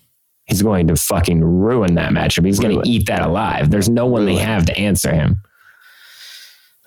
He's 0.45 0.61
going 0.61 0.87
to 0.87 0.95
fucking 0.95 1.43
ruin 1.43 1.95
that 1.95 2.11
matchup. 2.11 2.45
He's 2.45 2.59
going 2.59 2.81
to 2.81 2.89
eat 2.89 3.07
that 3.07 3.21
alive. 3.21 3.69
There's 3.69 3.87
no 3.87 4.05
one 4.05 4.25
they 4.25 4.35
have 4.35 4.65
to 4.65 4.77
answer 4.77 5.13
him. 5.13 5.41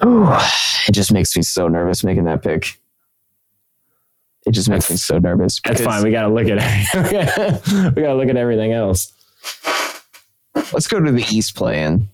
Ooh, 0.02 0.26
it 0.88 0.92
just 0.92 1.12
makes 1.12 1.36
me 1.36 1.42
so 1.42 1.68
nervous 1.68 2.02
making 2.02 2.24
that 2.24 2.42
pick. 2.42 2.78
It 4.46 4.52
just 4.52 4.68
makes 4.68 4.90
me 4.90 4.96
so 4.96 5.18
nervous. 5.18 5.60
That's 5.64 5.80
fine. 5.80 6.02
We 6.02 6.10
got 6.10 6.22
to 6.22 6.28
look 6.28 6.48
at 6.48 6.58
we 7.94 8.02
got 8.02 8.08
to 8.08 8.14
look 8.14 8.28
at 8.28 8.36
everything 8.36 8.72
else. 8.72 9.12
Let's 10.72 10.86
go 10.86 11.00
to 11.00 11.12
the 11.12 11.24
East 11.30 11.54
play-in. 11.54 12.08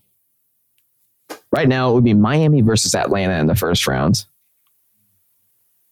Right 1.53 1.69
now, 1.69 1.91
it 1.91 1.95
would 1.95 2.05
be 2.05 2.15
Miami 2.15 2.61
versus 2.61 2.95
Atlanta 2.95 3.35
in 3.35 3.47
the 3.47 3.57
first 3.57 3.87
round, 3.87 4.25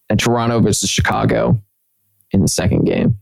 and 0.09 0.19
Toronto 0.19 0.61
versus 0.61 0.89
Chicago 0.89 1.61
in 2.31 2.43
the 2.43 2.49
second 2.49 2.85
game. 2.85 3.19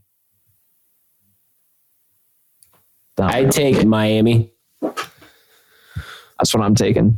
I 3.19 3.45
take 3.45 3.83
Miami. 3.83 4.51
That's 4.81 6.53
what 6.53 6.61
I'm 6.61 6.75
taking. 6.75 7.17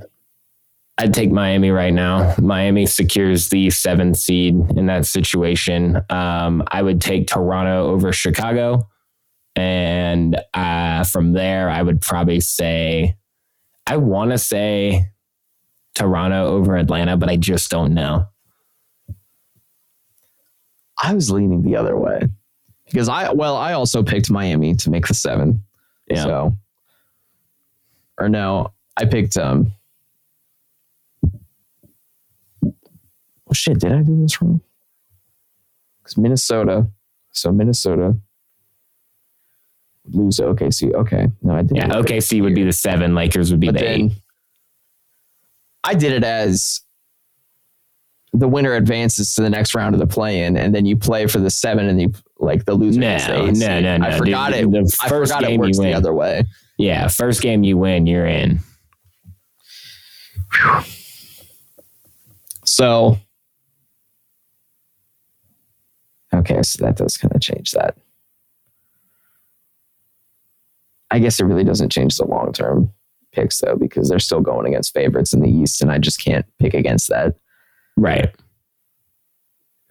I'd 0.99 1.13
take 1.13 1.31
Miami 1.31 1.71
right 1.71 1.93
now. 1.93 2.35
Miami 2.39 2.85
secures 2.85 3.47
the 3.47 3.69
seventh 3.69 4.17
seed 4.17 4.53
in 4.75 4.87
that 4.87 5.05
situation. 5.05 6.01
Um, 6.09 6.61
I 6.67 6.81
would 6.81 6.99
take 6.99 7.25
Toronto 7.25 7.87
over 7.89 8.11
Chicago, 8.11 8.89
and 9.55 10.37
uh, 10.53 11.05
from 11.05 11.31
there, 11.31 11.69
I 11.69 11.81
would 11.81 12.01
probably 12.01 12.41
say 12.41 13.15
I 13.87 13.95
want 13.95 14.31
to 14.31 14.37
say 14.37 15.09
Toronto 15.95 16.47
over 16.47 16.75
Atlanta, 16.75 17.15
but 17.15 17.29
I 17.29 17.37
just 17.37 17.71
don't 17.71 17.93
know. 17.93 18.27
I 21.01 21.13
was 21.13 21.31
leaning 21.31 21.63
the 21.63 21.77
other 21.77 21.97
way 21.97 22.27
because 22.85 23.07
I 23.07 23.31
well, 23.31 23.55
I 23.55 23.71
also 23.71 24.03
picked 24.03 24.29
Miami 24.29 24.75
to 24.75 24.89
make 24.89 25.07
the 25.07 25.13
seven. 25.13 25.63
Yeah. 26.09 26.23
So, 26.23 26.57
or 28.17 28.27
no, 28.27 28.73
I 28.97 29.05
picked 29.05 29.37
um. 29.37 29.71
Well, 33.49 33.55
shit, 33.55 33.79
did 33.79 33.91
I 33.91 34.03
do 34.03 34.21
this 34.21 34.39
wrong? 34.41 34.61
Because 36.03 36.17
Minnesota, 36.17 36.87
so 37.31 37.51
Minnesota 37.51 38.15
would 40.05 40.15
lose 40.15 40.37
to 40.37 40.43
OKC. 40.43 40.93
Okay, 40.93 41.27
no, 41.41 41.55
I 41.55 41.63
did. 41.63 41.75
Yeah, 41.75 41.87
OKC 41.87 42.43
would 42.43 42.53
be 42.53 42.63
the 42.63 42.71
seven. 42.71 43.15
Lakers 43.15 43.49
would 43.49 43.59
be 43.59 43.67
but 43.67 43.79
the 43.79 43.89
eight. 43.89 44.11
I 45.83 45.95
did 45.95 46.11
it 46.11 46.23
as 46.23 46.81
the 48.33 48.47
winner 48.47 48.73
advances 48.73 49.33
to 49.33 49.41
the 49.41 49.49
next 49.49 49.73
round 49.73 49.95
of 49.95 49.99
the 49.99 50.05
play-in, 50.05 50.55
and 50.55 50.75
then 50.75 50.85
you 50.85 50.95
play 50.95 51.25
for 51.25 51.39
the 51.39 51.49
seven, 51.49 51.87
and 51.87 51.99
you 51.99 52.13
like 52.37 52.65
the 52.65 52.75
loser. 52.75 52.99
No, 52.99 53.17
the 53.17 53.51
no, 53.53 53.79
no, 53.79 53.97
no. 53.97 54.05
I 54.05 54.15
forgot 54.15 54.53
Dude, 54.53 54.75
it. 54.75 54.95
I 55.01 55.09
forgot 55.09 55.43
it 55.43 55.59
works 55.59 55.79
the 55.79 55.93
other 55.93 56.13
way. 56.13 56.43
Yeah, 56.77 57.07
first 57.07 57.41
game 57.41 57.63
you 57.63 57.77
win, 57.77 58.05
you're 58.05 58.27
in. 58.27 58.59
So, 62.63 63.17
okay, 66.33 66.61
so 66.63 66.85
that 66.85 66.97
does 66.97 67.17
kind 67.17 67.33
of 67.35 67.41
change 67.41 67.71
that. 67.71 67.97
I 71.11 71.19
guess 71.19 71.39
it 71.39 71.45
really 71.45 71.63
doesn't 71.63 71.91
change 71.91 72.17
the 72.17 72.25
long 72.25 72.53
term 72.53 72.91
picks 73.31 73.59
though, 73.59 73.75
because 73.75 74.09
they're 74.09 74.19
still 74.19 74.41
going 74.41 74.67
against 74.67 74.93
favorites 74.93 75.33
in 75.33 75.39
the 75.41 75.49
East, 75.49 75.81
and 75.81 75.91
I 75.91 75.97
just 75.97 76.23
can't 76.23 76.45
pick 76.59 76.73
against 76.73 77.09
that. 77.09 77.35
Right. 77.97 78.33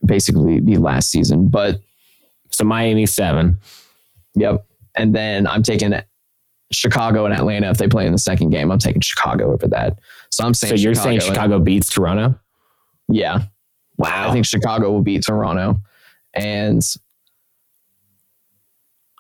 Basically, 0.05 0.61
be 0.61 0.77
last 0.77 1.11
season, 1.11 1.49
but 1.49 1.81
So 2.51 2.65
Miami 2.65 3.07
seven. 3.07 3.59
yep. 4.35 4.65
And 4.95 5.15
then 5.15 5.47
I'm 5.47 5.63
taking 5.63 5.93
Chicago 6.73 7.25
and 7.25 7.35
Atlanta 7.35 7.71
if 7.71 7.79
they 7.79 7.87
play 7.89 8.07
in 8.07 8.13
the 8.13 8.19
second 8.19 8.51
game. 8.51 8.71
I'm 8.73 8.79
taking 8.79 9.01
Chicago 9.01 9.53
over 9.53 9.69
that. 9.69 9.99
So 10.31 10.45
I'm 10.45 10.55
saying 10.55 10.77
So 10.77 10.83
you're 10.83 10.95
saying 10.95 11.17
and- 11.19 11.23
Chicago 11.23 11.59
beats 11.59 11.89
Toronto? 11.91 12.39
yeah, 13.09 13.43
Wow. 13.97 14.29
I 14.29 14.33
think 14.33 14.47
Chicago 14.47 14.91
will 14.93 15.03
beat 15.03 15.25
Toronto, 15.25 15.81
and 16.35 16.83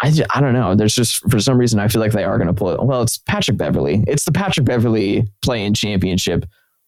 I, 0.01 0.13
I 0.31 0.41
don't 0.41 0.53
know. 0.53 0.75
There's 0.75 0.95
just 0.95 1.29
for 1.31 1.41
some 1.41 1.59
reason 1.59 1.81
I 1.81 1.89
feel 1.89 2.01
like 2.01 2.13
they 2.13 2.25
are 2.25 2.39
going 2.39 2.47
to 2.49 2.55
pull 2.55 2.71
it. 2.71 2.83
Well, 2.83 3.03
it's 3.03 3.19
Patrick 3.19 3.57
Beverley. 3.57 4.05
It's 4.07 4.25
the 4.25 4.33
Patrick 4.33 4.65
Beverley 4.65 5.27
playing 5.43 5.75
championship 5.75 6.45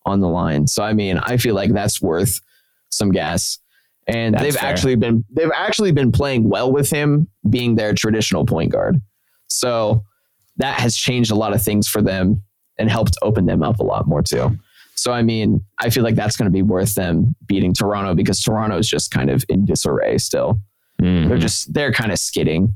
on 0.06 0.20
the 0.20 0.28
line. 0.28 0.66
So 0.66 0.82
I 0.82 0.92
mean, 0.92 1.18
I 1.18 1.36
feel 1.36 1.54
like 1.54 1.72
that's 1.72 2.00
worth 2.00 2.40
some 2.90 3.10
gas. 3.10 3.58
And 4.06 4.34
That's 4.34 4.44
they've 4.44 4.56
fair. 4.56 4.68
actually 4.68 4.96
been 4.96 5.24
they've 5.30 5.50
actually 5.54 5.92
been 5.92 6.10
playing 6.10 6.48
well 6.48 6.72
with 6.72 6.90
him 6.90 7.28
being 7.48 7.76
their 7.76 7.92
traditional 7.94 8.44
point 8.44 8.72
guard. 8.72 9.00
So 9.48 10.04
that 10.56 10.80
has 10.80 10.96
changed 10.96 11.30
a 11.30 11.36
lot 11.36 11.54
of 11.54 11.62
things 11.62 11.86
for 11.86 12.02
them 12.02 12.42
and 12.78 12.90
helped 12.90 13.16
open 13.22 13.46
them 13.46 13.62
up 13.62 13.78
a 13.78 13.84
lot 13.84 14.08
more 14.08 14.22
too. 14.22 14.58
So 15.00 15.12
I 15.12 15.22
mean, 15.22 15.62
I 15.78 15.88
feel 15.88 16.04
like 16.04 16.14
that's 16.14 16.36
going 16.36 16.44
to 16.44 16.52
be 16.52 16.60
worth 16.60 16.94
them 16.94 17.34
beating 17.46 17.72
Toronto 17.72 18.14
because 18.14 18.38
Toronto 18.42 18.76
is 18.76 18.86
just 18.86 19.10
kind 19.10 19.30
of 19.30 19.42
in 19.48 19.64
disarray 19.64 20.18
still. 20.18 20.60
Mhm. 21.00 21.26
They're 21.26 21.38
just 21.38 21.72
they're 21.72 21.90
kind 21.90 22.12
of 22.12 22.18
skidding. 22.18 22.74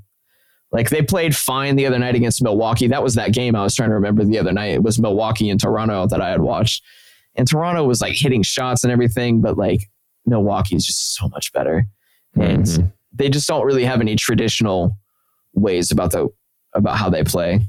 Like 0.73 0.89
they 0.89 1.03
played 1.03 1.37
fine 1.37 1.77
the 1.77 1.85
other 1.85 1.99
night 1.99 2.15
against 2.15 2.43
Milwaukee. 2.43 2.87
That 2.87 3.03
was 3.03 3.15
that 3.17 3.35
game 3.35 3.55
I 3.55 3.63
was 3.63 3.75
trying 3.75 3.91
to 3.91 3.95
remember 3.97 4.25
the 4.25 4.39
other 4.39 4.53
night. 4.55 4.73
It 4.73 4.83
was 4.83 4.99
Milwaukee 4.99 5.51
and 5.51 5.61
Toronto 5.61 6.07
that 6.07 6.23
I 6.23 6.31
had 6.31 6.41
watched. 6.41 6.83
And 7.35 7.47
Toronto 7.47 7.85
was 7.85 8.01
like 8.01 8.15
hitting 8.17 8.43
shots 8.43 8.85
and 8.85 8.91
everything, 8.93 9.43
but 9.43 9.59
like 9.59 9.91
Milwaukee 10.25 10.77
is 10.77 10.87
just 10.87 11.15
so 11.17 11.29
much 11.29 11.53
better. 11.53 11.85
And 12.41 12.65
Mhm. 12.65 12.93
they 13.13 13.29
just 13.29 13.47
don't 13.47 13.67
really 13.67 13.85
have 13.85 14.01
any 14.01 14.17
traditional 14.17 14.97
ways 15.53 15.91
about 15.91 16.13
the 16.13 16.29
about 16.73 16.97
how 16.97 17.11
they 17.11 17.23
play. 17.23 17.61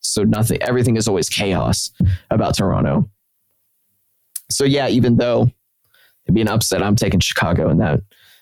So 0.00 0.22
nothing 0.24 0.62
everything 0.62 0.96
is 0.96 1.06
always 1.08 1.28
chaos 1.28 1.90
about 2.30 2.56
Toronto. 2.56 3.10
So 4.50 4.64
yeah, 4.64 4.88
even 4.88 5.16
though 5.16 5.50
it'd 6.24 6.34
be 6.34 6.40
an 6.40 6.48
upset, 6.48 6.82
I'm 6.82 6.96
taking 6.96 7.20
Chicago 7.20 7.68
in 7.70 7.78
that. 7.78 8.00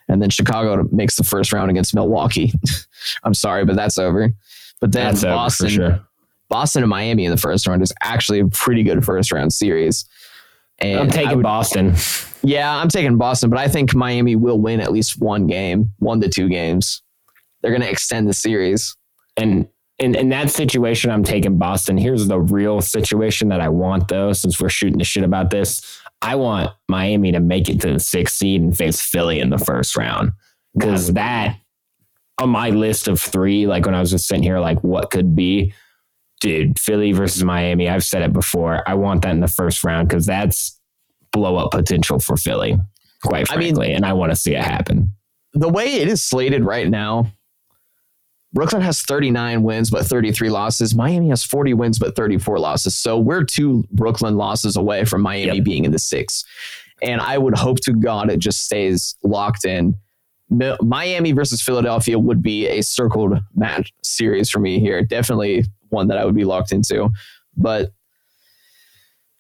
And 0.09 0.23
then 0.23 0.31
Chicago 0.31 0.87
makes 0.93 1.17
the 1.17 1.25
first 1.25 1.53
round 1.53 1.71
against 1.71 1.95
Milwaukee. 1.95 2.53
I'm 3.25 3.35
sorry, 3.35 3.65
but 3.65 3.75
that's 3.77 3.99
over. 3.99 4.33
But 4.81 4.93
then 4.93 5.07
That's 5.15 5.25
Boston, 5.25 5.69
sure. 5.69 6.01
Boston 6.49 6.83
and 6.83 6.91
Miami 6.91 7.25
in 7.25 7.31
the 7.31 7.37
first 7.37 7.67
round 7.67 7.83
is 7.83 7.93
actually 8.03 8.39
a 8.41 8.47
pretty 8.47 8.83
good 8.85 9.05
first 9.05 9.33
round 9.33 9.53
series. 9.53 10.05
And 10.79 11.01
I'm 11.01 11.11
taking 11.11 11.37
would- 11.37 11.43
Boston. 11.43 11.95
yeah, 12.43 12.77
I'm 12.77 12.89
taking 12.89 13.17
Boston, 13.17 13.51
but 13.51 13.59
I 13.59 13.67
think 13.69 13.95
Miami 13.95 14.37
will 14.37 14.61
win 14.61 14.81
at 14.81 14.93
least 14.93 15.19
one 15.21 15.47
game, 15.47 15.91
one 15.99 16.21
to 16.21 16.29
two 16.29 16.49
games. 16.49 17.03
They're 17.63 17.71
going 17.73 17.83
to 17.83 17.91
extend 17.91 18.29
the 18.29 18.35
series. 18.35 18.95
And 19.37 19.67
in, 19.99 20.15
in 20.15 20.29
that 20.29 20.51
situation, 20.51 21.11
I'm 21.11 21.25
taking 21.25 21.57
Boston. 21.59 21.97
Here's 21.97 22.27
the 22.27 22.39
real 22.39 22.81
situation 22.81 23.49
that 23.49 23.61
I 23.61 23.69
want, 23.69 24.09
though, 24.09 24.33
since 24.33 24.61
we're 24.61 24.69
shooting 24.69 24.99
the 24.99 25.05
shit 25.05 25.25
about 25.25 25.51
this. 25.51 26.01
I 26.23 26.35
want 26.37 26.71
Miami 26.89 27.33
to 27.33 27.41
make 27.41 27.69
it 27.69 27.81
to 27.83 27.93
the 27.95 28.01
sixth 28.01 28.37
seed 28.37 28.61
and 28.61 28.77
face 28.77 29.01
Philly 29.01 29.41
in 29.41 29.51
the 29.51 29.59
first 29.59 29.97
round. 29.97 30.33
Because 30.75 31.13
that, 31.15 31.57
on 32.39 32.51
my 32.51 32.71
list 32.71 33.09
of 33.09 33.21
three, 33.21 33.67
like 33.67 33.87
when 33.87 33.95
I 33.95 34.01
was 34.01 34.11
just 34.11 34.27
sitting 34.29 34.43
here, 34.43 34.59
like 34.59 34.83
what 34.85 35.11
could 35.11 35.35
be, 35.35 35.73
dude, 36.41 36.79
Philly 36.79 37.13
versus 37.13 37.43
Miami. 37.45 37.89
I've 37.89 38.05
said 38.05 38.23
it 38.23 38.33
before. 38.35 38.87
I 38.87 38.95
want 38.95 39.23
that 39.23 39.31
in 39.31 39.41
the 39.41 39.49
first 39.49 39.83
round 39.85 40.09
because 40.09 40.27
that's 40.27 40.79
blow 41.33 41.57
up 41.57 41.71
potential 41.71 42.19
for 42.19 42.37
Philly, 42.37 42.79
quite 43.23 43.51
I 43.51 43.57
mean- 43.57 43.75
frankly. 43.75 43.93
and 43.95 44.05
I 44.05 44.13
want 44.13 44.33
to 44.33 44.37
see 44.37 44.55
it 44.55 44.63
happen. 44.63 45.11
The 45.55 45.69
way 45.71 45.95
it 45.95 46.09
is 46.09 46.23
slated 46.23 46.65
right 46.65 46.89
now, 46.89 47.29
Brooklyn 48.57 48.81
has 48.81 49.03
39 49.03 49.63
wins 49.63 49.91
but 49.91 50.07
33 50.07 50.49
losses. 50.49 50.95
Miami 50.95 51.29
has 51.29 51.45
40 51.45 51.75
wins 51.75 51.99
but 51.99 52.17
34 52.17 52.59
losses. 52.59 52.97
So 52.97 53.19
we're 53.19 53.45
two 53.45 53.85
Brooklyn 53.93 54.39
losses 54.39 54.79
away 54.79 55.05
from 55.05 55.21
Miami 55.21 55.57
Yep. 55.57 55.65
being 55.65 55.85
in 55.85 55.93
the 55.93 55.99
six. 55.99 56.43
And 57.03 57.21
I 57.21 57.37
would 57.37 57.55
hope 57.55 57.81
to 57.81 57.93
God 57.93 58.31
it 58.31 58.39
just 58.39 58.63
stays 58.63 59.15
locked 59.23 59.67
in. 59.67 59.95
Miami 60.81 61.33
versus 61.33 61.61
Philadelphia 61.61 62.19
would 62.19 62.41
be 62.43 62.67
a 62.67 62.81
circled 62.81 63.39
match 63.55 63.93
series 64.03 64.49
for 64.49 64.59
me 64.59 64.81
here. 64.81 65.03
Definitely 65.03 65.67
one 65.91 66.09
that 66.09 66.17
I 66.17 66.25
would 66.25 66.35
be 66.35 66.45
locked 66.45 66.73
into. 66.73 67.11
But 67.59 67.91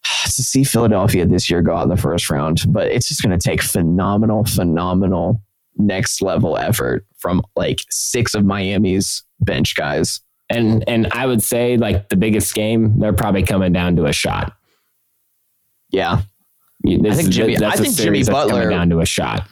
to 0.24 0.42
see 0.42 0.62
Philadelphia 0.62 1.24
this 1.24 1.48
year 1.48 1.62
go 1.62 1.74
out 1.74 1.84
in 1.84 1.88
the 1.88 1.96
first 1.96 2.28
round, 2.28 2.64
but 2.68 2.88
it's 2.88 3.08
just 3.08 3.22
going 3.22 3.38
to 3.38 3.42
take 3.42 3.62
phenomenal, 3.62 4.44
phenomenal 4.44 5.40
next 5.78 6.20
level 6.20 6.58
effort 6.58 7.06
from 7.26 7.42
like 7.56 7.80
six 7.90 8.36
of 8.36 8.44
Miami's 8.44 9.24
bench 9.40 9.74
guys. 9.74 10.20
And 10.48 10.88
and 10.88 11.08
I 11.10 11.26
would 11.26 11.42
say 11.42 11.76
like 11.76 12.08
the 12.08 12.14
biggest 12.14 12.54
game, 12.54 13.00
they're 13.00 13.12
probably 13.12 13.42
coming 13.42 13.72
down 13.72 13.96
to 13.96 14.04
a 14.04 14.12
shot. 14.12 14.52
Yeah. 15.90 16.22
This 16.84 17.16
think 17.16 17.30
Jimmy- 17.30 17.56
I 17.56 17.72
think 17.72 17.78
Jimmy 17.78 17.90
series 17.94 18.26
that's 18.28 18.38
coming 18.38 18.54
Butler- 18.54 18.70
down 18.70 18.90
to 18.90 19.00
a 19.00 19.06
shot. 19.06 19.48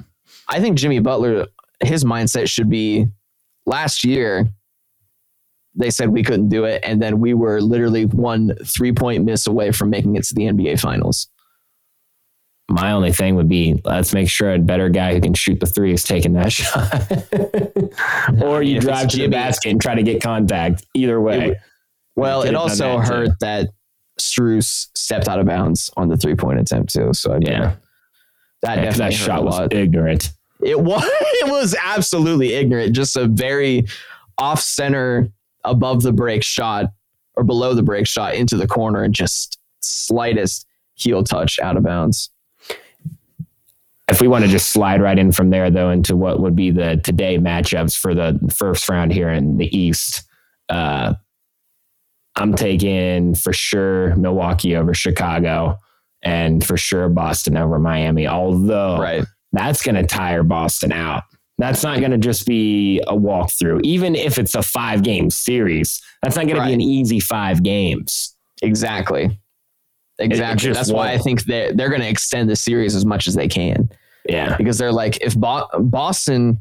I 0.47 0.61
think 0.61 0.79
Jimmy 0.79 1.01
Butler, 1.01 1.49
his 1.83 2.05
mindset 2.05 2.49
should 2.49 2.71
be 2.71 3.09
last 3.67 4.05
year, 4.05 4.47
they 5.75 5.91
said 5.91 6.11
we 6.11 6.23
couldn't 6.23 6.51
do 6.51 6.63
it. 6.65 6.81
And 6.87 7.03
then 7.03 7.19
we 7.19 7.35
were 7.35 7.61
literally 7.61 8.07
one 8.07 8.55
three 8.65 8.93
point 8.93 9.25
miss 9.25 9.49
away 9.49 9.73
from 9.73 9.91
making 9.91 10.15
it 10.15 10.23
to 10.27 10.35
the 10.37 10.43
NBA 10.43 10.79
finals. 10.79 11.27
My 12.69 12.93
only 12.93 13.13
thing 13.13 13.37
would 13.37 13.49
be 13.49 13.81
let's 13.85 14.15
make 14.15 14.29
sure 14.31 14.55
a 14.55 14.59
better 14.59 14.89
guy 14.89 15.15
who 15.15 15.21
can 15.21 15.35
shoot 15.35 15.61
the 15.61 15.67
three 15.67 15.93
is 15.93 16.03
taking 16.03 16.33
that 16.33 16.51
shot. 16.53 17.13
or 18.43 18.63
you 18.63 18.81
drive 18.81 19.09
to 19.09 19.19
the 19.19 19.29
basket 19.29 19.71
and 19.71 19.81
try 19.81 19.95
to 19.95 20.03
get 20.03 20.23
contact. 20.23 20.85
Either 20.95 21.21
way. 21.21 21.51
It 21.51 21.59
Well, 22.17 22.43
it 22.43 22.55
also 22.55 22.97
that, 22.99 23.07
too. 23.07 23.13
hurt 23.13 23.41
that 23.41 23.69
Strus 24.21 24.89
stepped 24.95 25.29
out 25.29 25.39
of 25.41 25.47
bounds 25.47 25.91
on 25.97 26.09
the 26.09 26.17
three 26.17 26.35
point 26.35 26.59
attempt, 26.59 26.93
too. 26.93 27.13
So, 27.13 27.33
I 27.33 27.39
mean, 27.39 27.49
Yeah. 27.49 27.75
that 28.63 28.79
Yeah, 28.83 28.91
that 28.93 29.13
shot 29.13 29.45
was 29.45 29.69
ignorant. 29.71 30.33
It 30.63 30.81
was 30.81 31.05
it 31.11 31.51
was 31.51 31.77
absolutely 31.85 32.55
ignorant. 32.55 32.95
Just 32.95 33.17
a 33.17 33.27
very 33.27 33.87
off 34.39 34.61
center, 34.61 35.29
above 35.65 36.03
the 36.03 36.13
break 36.13 36.43
shot 36.43 36.87
or 37.37 37.45
below 37.45 37.75
the 37.75 37.83
break 37.83 38.07
shot 38.07 38.35
into 38.35 38.57
the 38.57 38.67
corner, 38.67 39.03
and 39.03 39.13
just 39.15 39.59
slightest 39.81 40.67
heel 40.95 41.23
touch 41.25 41.59
out 41.59 41.77
of 41.77 41.83
bounds. 41.83 42.31
If 44.09 44.21
we 44.21 44.29
want 44.29 44.45
to 44.45 44.51
just 44.51 44.69
slide 44.69 45.01
right 45.01 45.19
in 45.19 45.33
from 45.33 45.51
there, 45.51 45.71
though, 45.71 45.91
into 45.91 46.15
what 46.15 46.41
would 46.41 46.55
be 46.55 46.71
the 46.71 47.01
today 47.03 47.39
matchups 47.39 47.97
for 47.97 48.15
the 48.15 48.39
first 48.55 48.89
round 48.89 49.13
here 49.13 49.31
in 49.31 49.57
the 49.57 49.75
East, 49.77 50.25
uh, 50.69 51.15
I'm 52.37 52.55
taking 52.55 53.35
for 53.35 53.53
sure 53.53 54.15
Milwaukee 54.17 54.77
over 54.77 54.93
Chicago 54.93 55.79
and 56.23 56.65
for 56.65 56.77
sure 56.77 57.09
Boston 57.09 57.57
over 57.57 57.79
Miami. 57.79 58.27
Although 58.27 58.99
Right. 58.99 59.25
that's 59.53 59.83
going 59.83 59.95
to 59.95 60.05
tire 60.05 60.43
Boston 60.43 60.93
out. 60.93 61.23
That's 61.59 61.85
not 61.85 62.01
going 62.01 62.11
to 62.11 62.19
just 62.19 62.47
be 62.47 63.01
a 63.07 63.15
walkthrough. 63.15 63.83
Even 63.85 64.17
if 64.17 64.39
it's 64.39 64.57
a 64.57 64.63
five 64.63 65.03
game 65.05 65.31
series, 65.31 66.03
that's 66.23 66.35
not 66.35 66.47
going 66.47 66.57
to 66.61 66.67
be 66.67 66.73
an 66.73 66.81
easy 66.81 67.21
five 67.21 67.63
games. 67.63 68.37
Exactly. 68.61 69.39
Exactly. 70.19 70.73
That's 70.73 70.93
why 70.93 71.13
I 71.13 71.19
think 71.19 71.45
they're, 71.45 71.73
they're 71.73 71.89
going 71.89 72.01
to 72.03 72.09
extend 72.09 72.49
the 72.49 72.57
series 72.57 72.95
as 72.95 73.05
much 73.05 73.27
as 73.27 73.35
they 73.35 73.49
can 73.49 73.89
Yeah. 74.29 74.57
because 74.57 74.79
they're 74.79 74.93
like, 74.93 75.21
if 75.21 75.35
Bo- 75.37 75.69
Boston, 75.81 76.61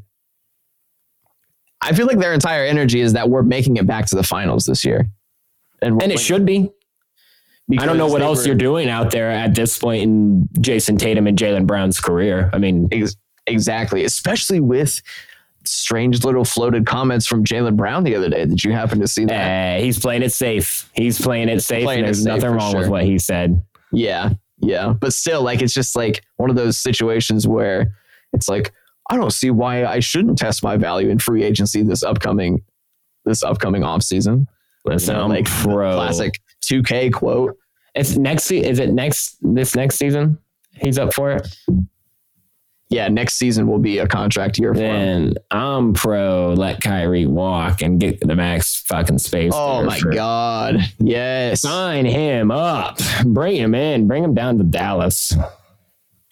I 1.80 1.92
feel 1.92 2.06
like 2.06 2.18
their 2.18 2.32
entire 2.32 2.64
energy 2.64 3.00
is 3.00 3.12
that 3.12 3.28
we're 3.28 3.42
making 3.42 3.76
it 3.76 3.86
back 3.86 4.06
to 4.06 4.16
the 4.16 4.22
finals 4.22 4.64
this 4.64 4.84
year. 4.84 5.06
And 5.82 6.02
and 6.02 6.10
it 6.10 6.18
should 6.18 6.46
be. 6.46 6.70
I 7.78 7.86
don't 7.86 7.96
know 7.98 8.06
what 8.08 8.22
else 8.22 8.40
were- 8.40 8.46
you're 8.48 8.54
doing 8.56 8.88
out 8.88 9.10
there 9.10 9.30
at 9.30 9.54
this 9.54 9.78
point 9.78 10.02
in 10.02 10.48
Jayson 10.60 10.96
Tatum 10.98 11.26
and 11.26 11.38
Jaylen 11.38 11.66
Brown's 11.66 12.00
career. 12.00 12.50
I 12.52 12.58
mean, 12.58 12.88
Ex- 12.90 13.16
exactly, 13.46 14.04
especially 14.04 14.60
with 14.60 15.00
strange 15.66 16.24
little 16.24 16.44
floated 16.44 16.86
comments 16.86 17.26
from 17.26 17.44
Jaylen 17.44 17.76
Brown 17.76 18.04
the 18.04 18.14
other 18.14 18.28
day. 18.28 18.44
Did 18.46 18.62
you 18.64 18.72
happen 18.72 19.00
to 19.00 19.08
see 19.08 19.24
that? 19.26 19.32
eh, 19.32 19.80
he's 19.80 19.98
playing 19.98 20.22
it 20.22 20.32
safe. 20.32 20.90
He's 20.94 21.20
playing 21.20 21.48
it 21.48 21.60
safe. 21.62 21.84
Playing 21.84 22.00
and 22.00 22.06
it 22.06 22.08
there's 22.08 22.22
safe 22.22 22.42
nothing 22.42 22.50
wrong 22.56 22.72
sure. 22.72 22.80
with 22.80 22.88
what 22.88 23.04
he 23.04 23.18
said. 23.18 23.62
Yeah, 23.92 24.30
yeah, 24.58 24.92
but 24.92 25.12
still, 25.12 25.42
like 25.42 25.62
it's 25.62 25.74
just 25.74 25.96
like 25.96 26.24
one 26.36 26.50
of 26.50 26.56
those 26.56 26.78
situations 26.78 27.46
where 27.46 27.94
it's 28.32 28.48
like 28.48 28.72
I 29.10 29.16
don't 29.16 29.32
see 29.32 29.50
why 29.50 29.84
I 29.84 30.00
shouldn't 30.00 30.38
test 30.38 30.62
my 30.62 30.76
value 30.76 31.08
in 31.10 31.18
free 31.18 31.42
agency 31.42 31.82
this 31.82 32.02
upcoming 32.02 32.62
this 33.24 33.42
upcoming 33.42 33.84
off 33.84 34.02
season. 34.02 34.46
Listen, 34.84 35.14
You 35.14 35.20
know, 35.22 35.26
like 35.28 35.46
pro. 35.46 35.94
Classic 35.94 36.40
2K 36.64 37.12
quote. 37.12 37.56
It's 37.94 38.16
next. 38.16 38.50
Is 38.50 38.78
it 38.78 38.90
next? 38.92 39.36
This 39.40 39.74
next 39.74 39.96
season? 39.96 40.38
He's 40.72 40.98
up 40.98 41.14
for 41.14 41.30
it. 41.30 41.56
Yeah, 42.90 43.08
next 43.08 43.34
season 43.34 43.66
will 43.66 43.78
be 43.78 43.98
a 43.98 44.06
contract 44.06 44.58
year 44.58 44.74
for 44.74 44.80
him. 44.80 44.92
Then 45.32 45.34
I'm 45.50 45.94
pro. 45.94 46.54
Let 46.56 46.80
Kyrie 46.80 47.26
walk 47.26 47.82
and 47.82 47.98
get 47.98 48.20
the 48.20 48.36
max 48.36 48.82
fucking 48.86 49.18
space. 49.18 49.52
Oh 49.54 49.82
my 49.84 49.98
for- 49.98 50.12
god. 50.12 50.76
Yes. 50.98 51.62
Sign 51.62 52.04
him 52.04 52.50
up. 52.50 52.98
Bring 53.24 53.56
him 53.56 53.74
in. 53.74 54.06
Bring 54.06 54.22
him 54.22 54.34
down 54.34 54.58
to 54.58 54.64
Dallas. 54.64 55.34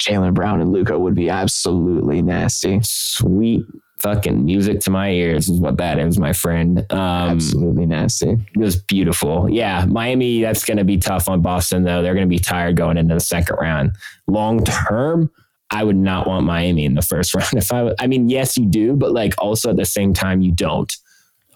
Jaylen 0.00 0.34
Brown 0.34 0.60
and 0.60 0.72
Luka 0.72 0.98
would 0.98 1.14
be 1.14 1.30
absolutely 1.30 2.22
nasty. 2.22 2.80
Sweet 2.82 3.62
fucking 4.00 4.44
music 4.44 4.80
to 4.80 4.90
my 4.90 5.10
ears 5.10 5.48
is 5.48 5.60
what 5.60 5.76
that 5.76 5.98
is, 5.98 6.18
my 6.18 6.32
friend. 6.32 6.80
Um, 6.90 6.98
absolutely 6.98 7.86
nasty. 7.86 8.30
It 8.30 8.58
was 8.58 8.76
beautiful. 8.76 9.48
Yeah, 9.48 9.84
Miami, 9.86 10.42
that's 10.42 10.64
going 10.64 10.78
to 10.78 10.84
be 10.84 10.96
tough 10.98 11.28
on 11.28 11.40
Boston, 11.40 11.84
though. 11.84 12.02
They're 12.02 12.14
going 12.14 12.26
to 12.26 12.30
be 12.32 12.40
tired 12.40 12.76
going 12.76 12.98
into 12.98 13.14
the 13.14 13.20
second 13.20 13.56
round. 13.60 13.92
Long 14.26 14.64
term, 14.64 15.30
I 15.72 15.82
would 15.84 15.96
not 15.96 16.26
want 16.26 16.46
Miami 16.46 16.84
in 16.84 16.94
the 16.94 17.02
first 17.02 17.34
round. 17.34 17.54
If 17.54 17.72
I, 17.72 17.92
I 17.98 18.06
mean, 18.06 18.28
yes, 18.28 18.56
you 18.56 18.66
do, 18.66 18.94
but 18.94 19.12
like 19.12 19.34
also 19.38 19.70
at 19.70 19.76
the 19.76 19.84
same 19.84 20.12
time, 20.12 20.40
you 20.42 20.52
don't. 20.52 20.92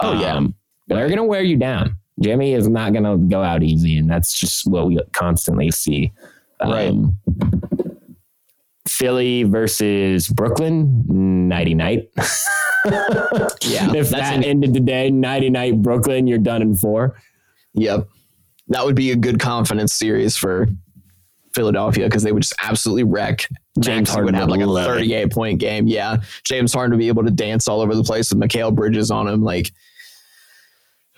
Oh, 0.00 0.20
yeah. 0.20 0.34
Um, 0.34 0.54
they're 0.88 1.06
going 1.06 1.18
to 1.18 1.24
wear 1.24 1.42
you 1.42 1.56
down. 1.56 1.96
Jimmy 2.20 2.54
is 2.54 2.66
not 2.68 2.92
going 2.92 3.04
to 3.04 3.16
go 3.28 3.42
out 3.42 3.62
easy, 3.62 3.98
and 3.98 4.10
that's 4.10 4.38
just 4.38 4.66
what 4.66 4.86
we 4.86 4.98
constantly 5.12 5.70
see. 5.70 6.12
Right. 6.62 6.88
Um, 6.88 7.18
Philly 8.88 9.42
versus 9.42 10.28
Brooklyn, 10.28 11.48
nighty 11.48 11.74
night. 11.74 12.10
Yeah, 12.86 13.92
if 13.94 14.10
that's 14.10 14.10
that 14.10 14.34
an- 14.34 14.44
ended 14.44 14.72
today, 14.72 15.10
nighty 15.10 15.50
night 15.50 15.82
Brooklyn, 15.82 16.28
you're 16.28 16.38
done 16.38 16.62
in 16.62 16.76
four. 16.76 17.20
Yep. 17.74 18.08
That 18.68 18.84
would 18.84 18.94
be 18.94 19.10
a 19.10 19.16
good 19.16 19.40
confidence 19.40 19.92
series 19.92 20.36
for 20.36 20.68
Philadelphia 21.56 22.04
because 22.04 22.22
they 22.22 22.30
would 22.30 22.42
just 22.42 22.54
absolutely 22.62 23.02
wreck. 23.02 23.48
James 23.80 24.10
Harden 24.10 24.26
would 24.26 24.34
have 24.36 24.48
like 24.48 24.60
a 24.60 24.66
38 24.66 25.32
point 25.32 25.58
game. 25.58 25.88
Yeah. 25.88 26.18
James 26.44 26.72
Harden 26.72 26.92
would 26.92 27.00
be 27.00 27.08
able 27.08 27.24
to 27.24 27.30
dance 27.30 27.66
all 27.66 27.80
over 27.80 27.94
the 27.94 28.04
place 28.04 28.30
with 28.30 28.40
Mikal 28.40 28.74
Bridges 28.74 29.10
on 29.10 29.26
him. 29.26 29.42
Like, 29.42 29.72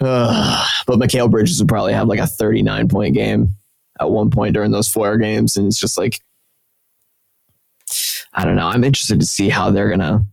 uh, 0.00 0.66
but 0.86 0.98
Mikal 0.98 1.30
Bridges 1.30 1.60
would 1.60 1.68
probably 1.68 1.92
have 1.92 2.08
like 2.08 2.20
a 2.20 2.26
39 2.26 2.88
point 2.88 3.14
game 3.14 3.54
at 4.00 4.10
one 4.10 4.30
point 4.30 4.54
during 4.54 4.70
those 4.70 4.88
four 4.88 5.18
games. 5.18 5.56
And 5.56 5.66
it's 5.66 5.78
just 5.78 5.98
like, 5.98 6.20
I 8.32 8.44
don't 8.44 8.56
know. 8.56 8.68
I'm 8.68 8.84
interested 8.84 9.20
to 9.20 9.26
see 9.26 9.48
how 9.48 9.70
they're 9.70 9.88
going 9.88 10.00
to 10.00 10.24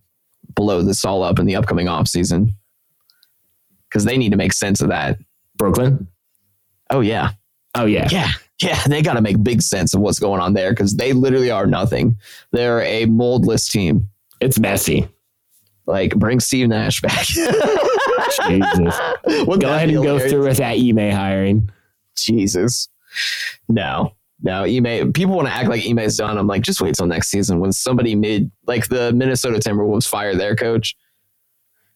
blow 0.54 0.84
this 0.84 1.04
all 1.04 1.24
up 1.24 1.40
in 1.40 1.46
the 1.46 1.56
upcoming 1.56 1.88
offseason 1.88 2.54
because 3.90 4.06
they 4.06 4.18
need 4.18 4.32
to 4.32 4.38
make 4.38 4.54
sense 4.54 4.82
of 4.82 4.90
that. 4.90 5.18
Brooklyn. 5.58 6.08
Oh, 6.92 7.00
yeah. 7.02 7.32
Oh 7.76 7.86
yeah. 7.86 8.08
Yeah. 8.10 8.30
Yeah. 8.62 8.82
They 8.88 9.02
got 9.02 9.14
to 9.14 9.22
make 9.22 9.42
big 9.44 9.62
sense 9.62 9.94
of 9.94 10.02
what's 10.02 10.20
going 10.20 10.42
on 10.42 10.54
there 10.54 10.72
because 10.72 10.96
they 10.96 11.14
literally 11.14 11.52
are 11.52 11.66
nothing. 11.68 12.18
They're 12.52 12.82
a 12.82 13.06
moldless 13.06 13.68
team. 13.68 14.10
It's 14.42 14.60
messy. 14.60 15.08
Like, 15.88 16.16
bring 16.16 16.40
Steve 16.40 16.68
Nash 16.68 17.02
back. 17.02 17.26
Jesus. 17.26 19.00
Wouldn't 19.26 19.62
Go 19.62 19.74
ahead 19.74 19.90
and 19.90 19.98
go 19.98 20.04
hilarious? 20.04 20.32
through 20.32 20.48
with 20.48 20.58
that 20.58 20.78
Ime 20.78 21.12
hiring. 21.12 21.70
Jesus. 22.16 22.90
No. 23.70 24.14
No, 24.42 24.64
Ime. 24.64 25.14
People 25.14 25.36
want 25.36 25.48
to 25.48 25.54
act 25.54 25.70
like 25.70 25.86
Ime's 25.86 26.18
done. 26.18 26.38
I'm 26.38 26.48
like, 26.48 26.62
just 26.62 26.82
wait 26.82 26.96
till 26.96 27.06
next 27.08 27.30
season 27.30 27.60
when 27.60 27.72
somebody 27.72 28.16
mid, 28.16 28.52
like 28.66 28.88
the 28.88 29.14
Minnesota 29.14 29.58
Timberwolves, 29.60 30.08
fire 30.08 30.36
their 30.36 30.56
coach. 30.56 30.96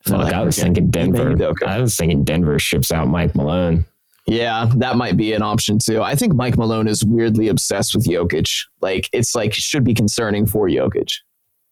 Fuck, 0.03 0.20
like, 0.20 0.34
I 0.34 0.41
was 0.41 0.57
thinking 0.57 0.89
Denver. 0.89 1.36
I 1.66 1.80
was 1.80 1.95
thinking 1.97 2.24
Denver 2.24 2.57
ships 2.57 2.91
out 2.91 3.07
Mike 3.07 3.36
Malone. 3.36 3.86
Yeah, 4.30 4.71
that 4.75 4.95
might 4.95 5.17
be 5.17 5.34
an 5.34 5.41
option 5.41 5.80
too. 5.80 6.01
I 6.01 6.15
think 6.15 6.36
Mike 6.36 6.57
Malone 6.57 6.88
is 6.88 7.03
weirdly 7.03 7.47
obsessed 7.47 7.95
with 7.95 8.05
Jokic. 8.05 8.65
Like, 8.80 9.09
it's 9.11 9.36
like 9.36 9.53
should 9.53 9.84
be 9.84 9.93
concerning 9.93 10.45
for 10.45 10.67
Jokic. 10.67 11.11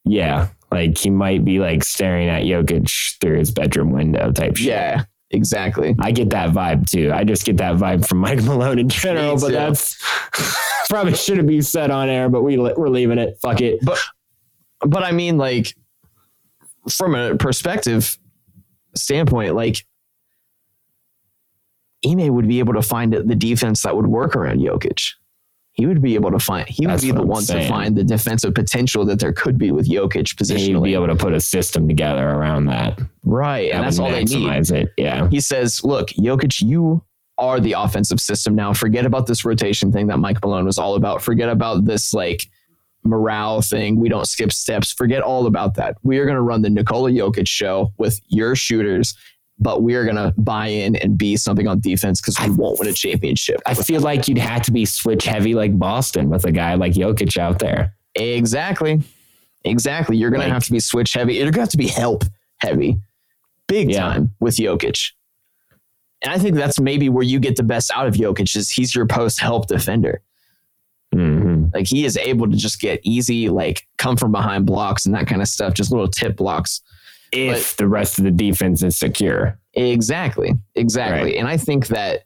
Yeah. 0.05 0.47
Like 0.71 0.97
he 0.97 1.09
might 1.09 1.45
be 1.45 1.59
like 1.59 1.83
staring 1.83 2.27
at 2.29 2.43
Jokic 2.43 3.19
through 3.21 3.37
his 3.39 3.51
bedroom 3.51 3.91
window 3.91 4.31
type 4.31 4.57
shit. 4.57 4.67
Yeah, 4.67 5.03
exactly. 5.31 5.95
I 5.99 6.11
get 6.11 6.29
that 6.31 6.49
vibe 6.49 6.89
too. 6.89 7.11
I 7.13 7.23
just 7.23 7.45
get 7.45 7.57
that 7.57 7.75
vibe 7.75 8.07
from 8.07 8.17
Mike 8.19 8.43
Malone 8.43 8.79
in 8.79 8.89
general, 8.89 9.39
but 9.39 9.51
that's 9.51 9.97
probably 10.89 11.15
shouldn't 11.15 11.47
be 11.47 11.61
said 11.61 11.91
on 11.91 12.09
air, 12.09 12.27
but 12.27 12.41
we 12.41 12.57
we're 12.57 12.89
leaving 12.89 13.17
it. 13.17 13.37
Fuck 13.41 13.61
it. 13.61 13.79
But 13.83 13.99
but 14.81 15.03
I 15.03 15.11
mean, 15.11 15.37
like, 15.37 15.73
from 16.89 17.15
a 17.15 17.35
perspective 17.35 18.17
standpoint, 18.95 19.55
like, 19.55 19.85
Ime 22.05 22.33
would 22.33 22.47
be 22.47 22.59
able 22.59 22.73
to 22.73 22.81
find 22.81 23.13
the 23.13 23.35
defense 23.35 23.81
that 23.83 23.95
would 23.95 24.07
work 24.07 24.35
around 24.35 24.59
Jokic. 24.59 25.13
He 25.73 25.85
would 25.85 26.01
be 26.01 26.15
able 26.15 26.31
to 26.31 26.39
find. 26.39 26.67
He 26.67 26.87
would 26.87 27.01
be 27.01 27.11
the 27.11 27.21
I'm 27.21 27.27
one 27.27 27.43
to 27.45 27.67
find 27.67 27.95
the 27.95 28.03
defensive 28.03 28.55
potential 28.55 29.05
that 29.05 29.19
there 29.19 29.31
could 29.33 29.59
be 29.59 29.71
with 29.71 29.87
Jokic 29.87 30.15
He'd 30.15 30.27
positionally. 30.37 30.83
be 30.85 30.93
able 30.95 31.07
to 31.07 31.15
put 31.15 31.33
a 31.33 31.39
system 31.39 31.87
together 31.87 32.27
around 32.27 32.65
that. 32.65 32.99
right, 33.23 33.71
and 33.71 33.83
that's 33.83 33.99
all 33.99 34.09
they 34.09 34.23
need. 34.23 34.71
it. 34.71 34.89
Yeah. 34.97 35.27
He 35.29 35.39
says, 35.39 35.83
"Look, 35.83 36.09
Jokic, 36.09 36.61
you 36.63 37.03
are 37.37 37.59
the 37.59 37.73
offensive 37.73 38.19
system 38.19 38.55
now. 38.55 38.73
Forget 38.73 39.05
about 39.05 39.27
this 39.27 39.45
rotation 39.45 39.91
thing 39.91 40.07
that 40.07 40.17
Mike 40.17 40.41
Malone 40.41 40.65
was 40.65 40.79
all 40.79 40.95
about. 40.95 41.21
Forget 41.21 41.49
about 41.49 41.85
this 41.85 42.11
like 42.11 42.47
morale 43.03 43.61
thing. 43.61 43.99
We 43.99 44.09
don't 44.09 44.27
skip 44.27 44.51
steps. 44.51 44.91
Forget 44.91 45.21
all 45.21 45.45
about 45.45 45.75
that. 45.75 45.95
We 46.01 46.17
are 46.17 46.25
going 46.25 46.35
to 46.37 46.41
run 46.41 46.63
the 46.63 46.69
Nikola 46.71 47.11
Jokic 47.11 47.47
show 47.47 47.93
with 47.99 48.19
your 48.27 48.55
shooters, 48.55 49.15
but 49.59 49.81
we 49.81 49.95
are 49.95 50.03
going 50.03 50.15
to 50.15 50.33
buy 50.37 50.67
in 50.67 50.95
and 50.97 51.17
be 51.17 51.35
something 51.35 51.67
on 51.67 51.79
defense 51.79 52.21
because 52.21 52.39
we 52.39 52.49
won't 52.55 52.79
win 52.79 52.87
a 52.87 52.93
championship. 52.93 53.59
I 53.65 53.73
feel 53.73 54.01
like 54.01 54.27
you'd 54.27 54.37
have 54.37 54.61
to 54.63 54.71
be 54.71 54.85
switch 54.85 55.25
heavy 55.25 55.53
like 55.55 55.77
Boston 55.77 56.29
with 56.29 56.45
a 56.45 56.51
guy 56.51 56.75
like 56.75 56.93
Jokic 56.93 57.37
out 57.37 57.59
there. 57.59 57.93
Exactly, 58.15 59.01
exactly. 59.63 60.17
You're 60.17 60.29
going 60.29 60.39
Like- 60.41 60.49
to 60.49 60.53
have 60.53 60.65
to 60.65 60.71
be 60.71 60.79
switch 60.79 61.13
heavy. 61.13 61.35
You're 61.35 61.45
going 61.45 61.53
to 61.53 61.59
have 61.61 61.69
to 61.69 61.77
be 61.77 61.87
help 61.87 62.23
heavy, 62.59 62.97
big 63.67 63.91
Yeah. 63.91 64.01
time 64.01 64.33
with 64.39 64.57
Jokic. 64.57 65.11
And 66.23 66.33
I 66.33 66.39
think 66.39 66.55
that's 66.55 66.79
maybe 66.79 67.09
where 67.09 67.23
you 67.23 67.39
get 67.39 67.55
the 67.57 67.63
best 67.63 67.91
out 67.93 68.07
of 68.07 68.15
Jokic 68.15 68.55
is 68.55 68.69
he's 68.71 68.95
your 68.95 69.05
post 69.05 69.39
help 69.39 69.67
defender. 69.67 70.21
hmm 71.13 71.65
Like 71.73 71.87
he 71.87 72.05
is 72.05 72.17
able 72.17 72.49
to 72.49 72.57
just 72.57 72.79
get 72.79 72.99
easy, 73.03 73.49
like 73.49 73.87
come 73.97 74.17
from 74.17 74.31
behind 74.31 74.65
blocks 74.65 75.05
and 75.05 75.13
that 75.15 75.27
kind 75.27 75.41
of 75.41 75.47
stuff, 75.47 75.73
just 75.73 75.91
little 75.91 76.07
tip 76.07 76.35
blocks. 76.37 76.81
If 77.31 77.77
the 77.77 77.87
rest 77.87 78.17
of 78.17 78.25
the 78.25 78.31
defense 78.31 78.83
is 78.83 78.97
secure. 78.97 79.59
Exactly. 79.73 80.53
Exactly. 80.75 81.31
Right. 81.31 81.35
And 81.35 81.47
I 81.47 81.57
think 81.57 81.87
that 81.87 82.23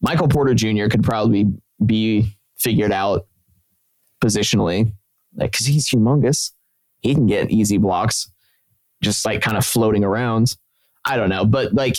Michael 0.00 0.28
Porter 0.28 0.54
Jr. 0.54 0.86
could 0.88 1.02
probably 1.02 1.46
be 1.84 2.36
figured 2.56 2.92
out 2.92 3.26
positionally, 4.22 4.92
like, 5.34 5.52
cause 5.52 5.66
he's 5.66 5.88
humongous. 5.88 6.52
He 7.00 7.14
can 7.14 7.26
get 7.26 7.50
easy 7.50 7.78
blocks, 7.78 8.30
just 9.02 9.24
like 9.24 9.40
kind 9.40 9.56
of 9.56 9.64
floating 9.64 10.04
around. 10.04 10.56
I 11.04 11.16
don't 11.16 11.28
know. 11.28 11.44
But 11.44 11.74
like, 11.74 11.96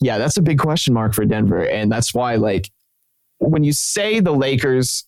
yeah, 0.00 0.18
that's 0.18 0.36
a 0.36 0.42
big 0.42 0.58
question 0.58 0.94
mark 0.94 1.14
for 1.14 1.24
Denver. 1.24 1.64
And 1.66 1.90
that's 1.90 2.14
why, 2.14 2.36
like, 2.36 2.70
when 3.38 3.64
you 3.64 3.72
say 3.72 4.20
the 4.20 4.32
Lakers, 4.32 5.04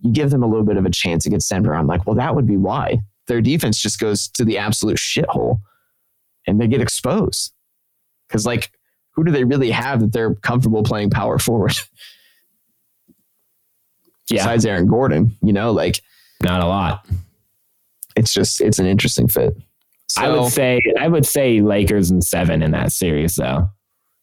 you 0.00 0.12
give 0.12 0.30
them 0.30 0.42
a 0.42 0.46
little 0.46 0.64
bit 0.64 0.76
of 0.76 0.86
a 0.86 0.90
chance 0.90 1.26
against 1.26 1.50
Denver. 1.50 1.74
I'm 1.74 1.86
like, 1.86 2.06
well, 2.06 2.16
that 2.16 2.34
would 2.34 2.46
be 2.46 2.56
why. 2.56 3.00
Their 3.26 3.40
defense 3.40 3.78
just 3.78 3.98
goes 4.00 4.28
to 4.28 4.44
the 4.44 4.58
absolute 4.58 4.98
shithole 4.98 5.60
and 6.46 6.60
they 6.60 6.66
get 6.66 6.80
exposed. 6.80 7.52
Because, 8.28 8.46
like, 8.46 8.70
who 9.12 9.24
do 9.24 9.30
they 9.30 9.44
really 9.44 9.70
have 9.70 10.00
that 10.00 10.12
they're 10.12 10.34
comfortable 10.36 10.82
playing 10.82 11.10
power 11.10 11.38
forward 11.38 11.74
Yeah. 14.30 14.38
besides 14.42 14.64
Aaron 14.66 14.86
Gordon? 14.86 15.36
You 15.42 15.52
know, 15.52 15.72
like, 15.72 16.00
Not 16.42 16.60
a 16.62 16.66
lot. 16.66 17.06
it's 18.16 18.32
just, 18.32 18.60
it's 18.60 18.78
an 18.78 18.86
interesting 18.86 19.28
fit. 19.28 19.56
So, 20.08 20.22
I 20.22 20.28
would 20.28 20.52
say 20.52 20.80
I 21.00 21.08
would 21.08 21.24
say 21.24 21.60
Lakers 21.62 22.10
and 22.10 22.22
seven 22.22 22.62
in 22.62 22.72
that 22.72 22.92
series 22.92 23.36
though. 23.36 23.70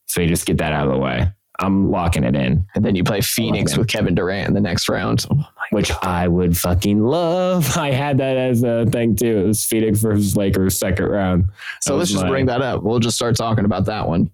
So 0.06 0.22
you 0.22 0.28
just 0.28 0.46
get 0.46 0.58
that 0.60 0.72
out 0.72 0.88
of 0.88 0.94
the 0.94 1.00
way. 1.00 1.28
I'm 1.60 1.90
locking 1.90 2.24
it 2.24 2.36
in, 2.36 2.66
and 2.76 2.86
then 2.86 2.96
you 2.96 3.04
play 3.04 3.22
Phoenix 3.22 3.76
with 3.76 3.88
Kevin 3.88 4.14
Durant 4.16 4.48
in 4.48 4.54
the 4.54 4.62
next 4.62 4.88
round. 4.88 5.26
Oh 5.32 5.44
which 5.72 5.92
I 6.02 6.28
would 6.28 6.58
fucking 6.58 7.04
love. 7.04 7.78
I 7.78 7.92
had 7.92 8.18
that 8.18 8.38
as 8.38 8.64
a 8.64 8.86
thing 8.88 9.16
too. 9.16 9.38
It 9.40 9.48
was 9.48 9.64
Phoenix 9.66 10.00
versus 10.00 10.36
Lakers 10.36 10.78
second 10.78 11.06
round. 11.06 11.50
So 11.82 11.96
let's 11.96 12.12
just 12.12 12.24
my- 12.24 12.30
bring 12.30 12.46
that 12.48 12.62
up. 12.62 12.84
We'll 12.84 13.00
just 13.00 13.16
start 13.16 13.36
talking 13.36 13.66
about 13.66 13.86
that 13.86 14.08
one. 14.08 14.32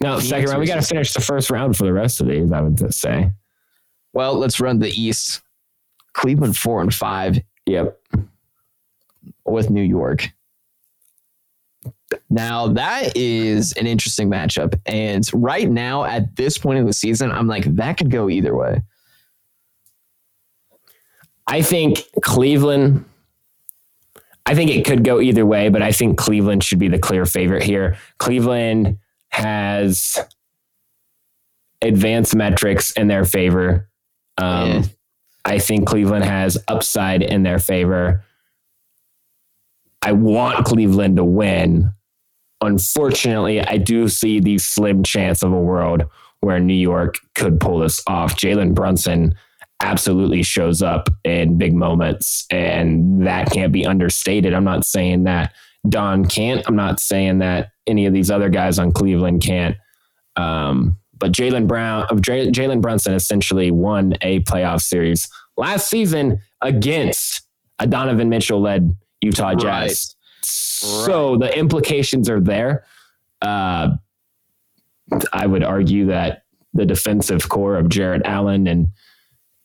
No, 0.00 0.14
Phoenix 0.14 0.28
second 0.28 0.48
round. 0.50 0.60
We 0.60 0.66
got 0.66 0.80
to 0.82 0.86
finish 0.86 1.12
the 1.14 1.20
first 1.20 1.50
round 1.50 1.76
for 1.76 1.84
the 1.84 1.92
rest 1.92 2.20
of 2.20 2.26
these. 2.26 2.52
I 2.52 2.60
would 2.60 2.94
say. 2.94 3.30
Well, 4.12 4.34
let's 4.38 4.60
run 4.60 4.78
the 4.78 4.88
East. 4.90 5.42
Cleveland 6.14 6.56
four 6.56 6.80
and 6.80 6.94
five 6.94 7.38
Yep. 7.66 8.00
with 9.44 9.68
New 9.68 9.82
York. 9.82 10.30
Now 12.30 12.68
that 12.68 13.16
is 13.16 13.72
an 13.74 13.86
interesting 13.86 14.30
matchup, 14.30 14.78
and 14.86 15.28
right 15.34 15.68
now 15.68 16.04
at 16.04 16.34
this 16.36 16.56
point 16.56 16.78
in 16.78 16.86
the 16.86 16.92
season, 16.92 17.30
I'm 17.32 17.46
like 17.48 17.64
that 17.76 17.98
could 17.98 18.10
go 18.10 18.30
either 18.30 18.54
way. 18.54 18.80
I 21.46 21.62
think 21.62 22.02
Cleveland. 22.22 23.04
I 24.44 24.54
think 24.54 24.70
it 24.70 24.84
could 24.84 25.02
go 25.04 25.20
either 25.20 25.44
way, 25.44 25.68
but 25.70 25.82
I 25.82 25.90
think 25.92 26.18
Cleveland 26.18 26.62
should 26.62 26.78
be 26.78 26.88
the 26.88 26.98
clear 26.98 27.26
favorite 27.26 27.64
here. 27.64 27.96
Cleveland 28.18 28.98
has 29.30 30.18
advanced 31.82 32.34
metrics 32.34 32.92
in 32.92 33.08
their 33.08 33.24
favor. 33.24 33.88
Um, 34.38 34.70
Yeah. 34.70 34.82
I 35.44 35.58
think 35.60 35.86
Cleveland 35.86 36.24
has 36.24 36.58
upside 36.66 37.22
in 37.22 37.42
their 37.44 37.58
favor. 37.60 38.24
I 40.02 40.12
want 40.12 40.64
Cleveland 40.64 41.16
to 41.16 41.24
win. 41.24 41.92
Unfortunately, 42.60 43.60
I 43.60 43.76
do 43.76 44.08
see 44.08 44.40
the 44.40 44.58
slim 44.58 45.02
chance 45.04 45.42
of 45.42 45.52
a 45.52 45.60
world 45.60 46.04
where 46.40 46.58
New 46.58 46.74
York 46.74 47.18
could 47.34 47.60
pull 47.60 47.78
this 47.80 48.02
off. 48.06 48.36
Jalen 48.36 48.74
Brunson 48.74 49.34
absolutely 49.80 50.42
shows 50.42 50.82
up 50.82 51.08
in 51.24 51.58
big 51.58 51.74
moments, 51.74 52.46
and 52.50 53.26
that 53.26 53.50
can't 53.50 53.72
be 53.72 53.86
understated. 53.86 54.54
I'm 54.54 54.64
not 54.64 54.84
saying 54.84 55.24
that 55.24 55.52
Don 55.88 56.26
can't. 56.26 56.62
I'm 56.66 56.76
not 56.76 57.00
saying 57.00 57.38
that 57.38 57.70
any 57.86 58.06
of 58.06 58.12
these 58.12 58.30
other 58.30 58.48
guys 58.48 58.78
on 58.78 58.92
Cleveland 58.92 59.42
can't. 59.42 59.76
Um, 60.36 60.98
but 61.18 61.32
Jaylen 61.32 61.66
Brown, 61.66 62.06
Jalen 62.08 62.80
Brunson, 62.80 63.14
essentially 63.14 63.70
won 63.70 64.14
a 64.20 64.40
playoff 64.40 64.82
series 64.82 65.28
last 65.56 65.88
season 65.88 66.40
against 66.60 67.42
a 67.78 67.86
Donovan 67.86 68.28
Mitchell 68.28 68.60
led 68.60 68.94
Utah 69.20 69.54
Jazz. 69.54 70.14
Right. 70.42 70.46
So 70.46 71.30
right. 71.32 71.40
the 71.40 71.58
implications 71.58 72.28
are 72.28 72.40
there. 72.40 72.84
Uh, 73.42 73.90
I 75.32 75.46
would 75.46 75.62
argue 75.62 76.06
that 76.06 76.42
the 76.74 76.84
defensive 76.86 77.48
core 77.48 77.76
of 77.76 77.88
Jarrett 77.88 78.22
Allen 78.24 78.66
and 78.66 78.88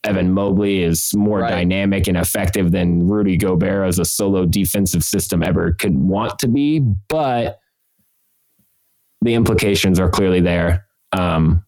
Evan 0.04 0.32
Mobley 0.32 0.82
is 0.82 1.14
more 1.16 1.40
right. 1.40 1.52
dynamic 1.52 2.08
and 2.08 2.18
effective 2.18 2.72
than 2.72 3.08
Rudy 3.08 3.38
Gobert 3.38 3.88
as 3.88 4.00
a 4.00 4.06
solo 4.06 4.46
defensive 4.46 5.04
system 5.04 5.44
ever 5.44 5.74
could 5.74 5.96
want 5.96 6.40
to 6.40 6.48
be, 6.48 6.80
but 6.80 7.60
the 9.22 9.36
implications 9.36 10.00
are 10.00 10.10
clearly 10.10 10.40
there. 10.40 10.88
Um, 11.12 11.64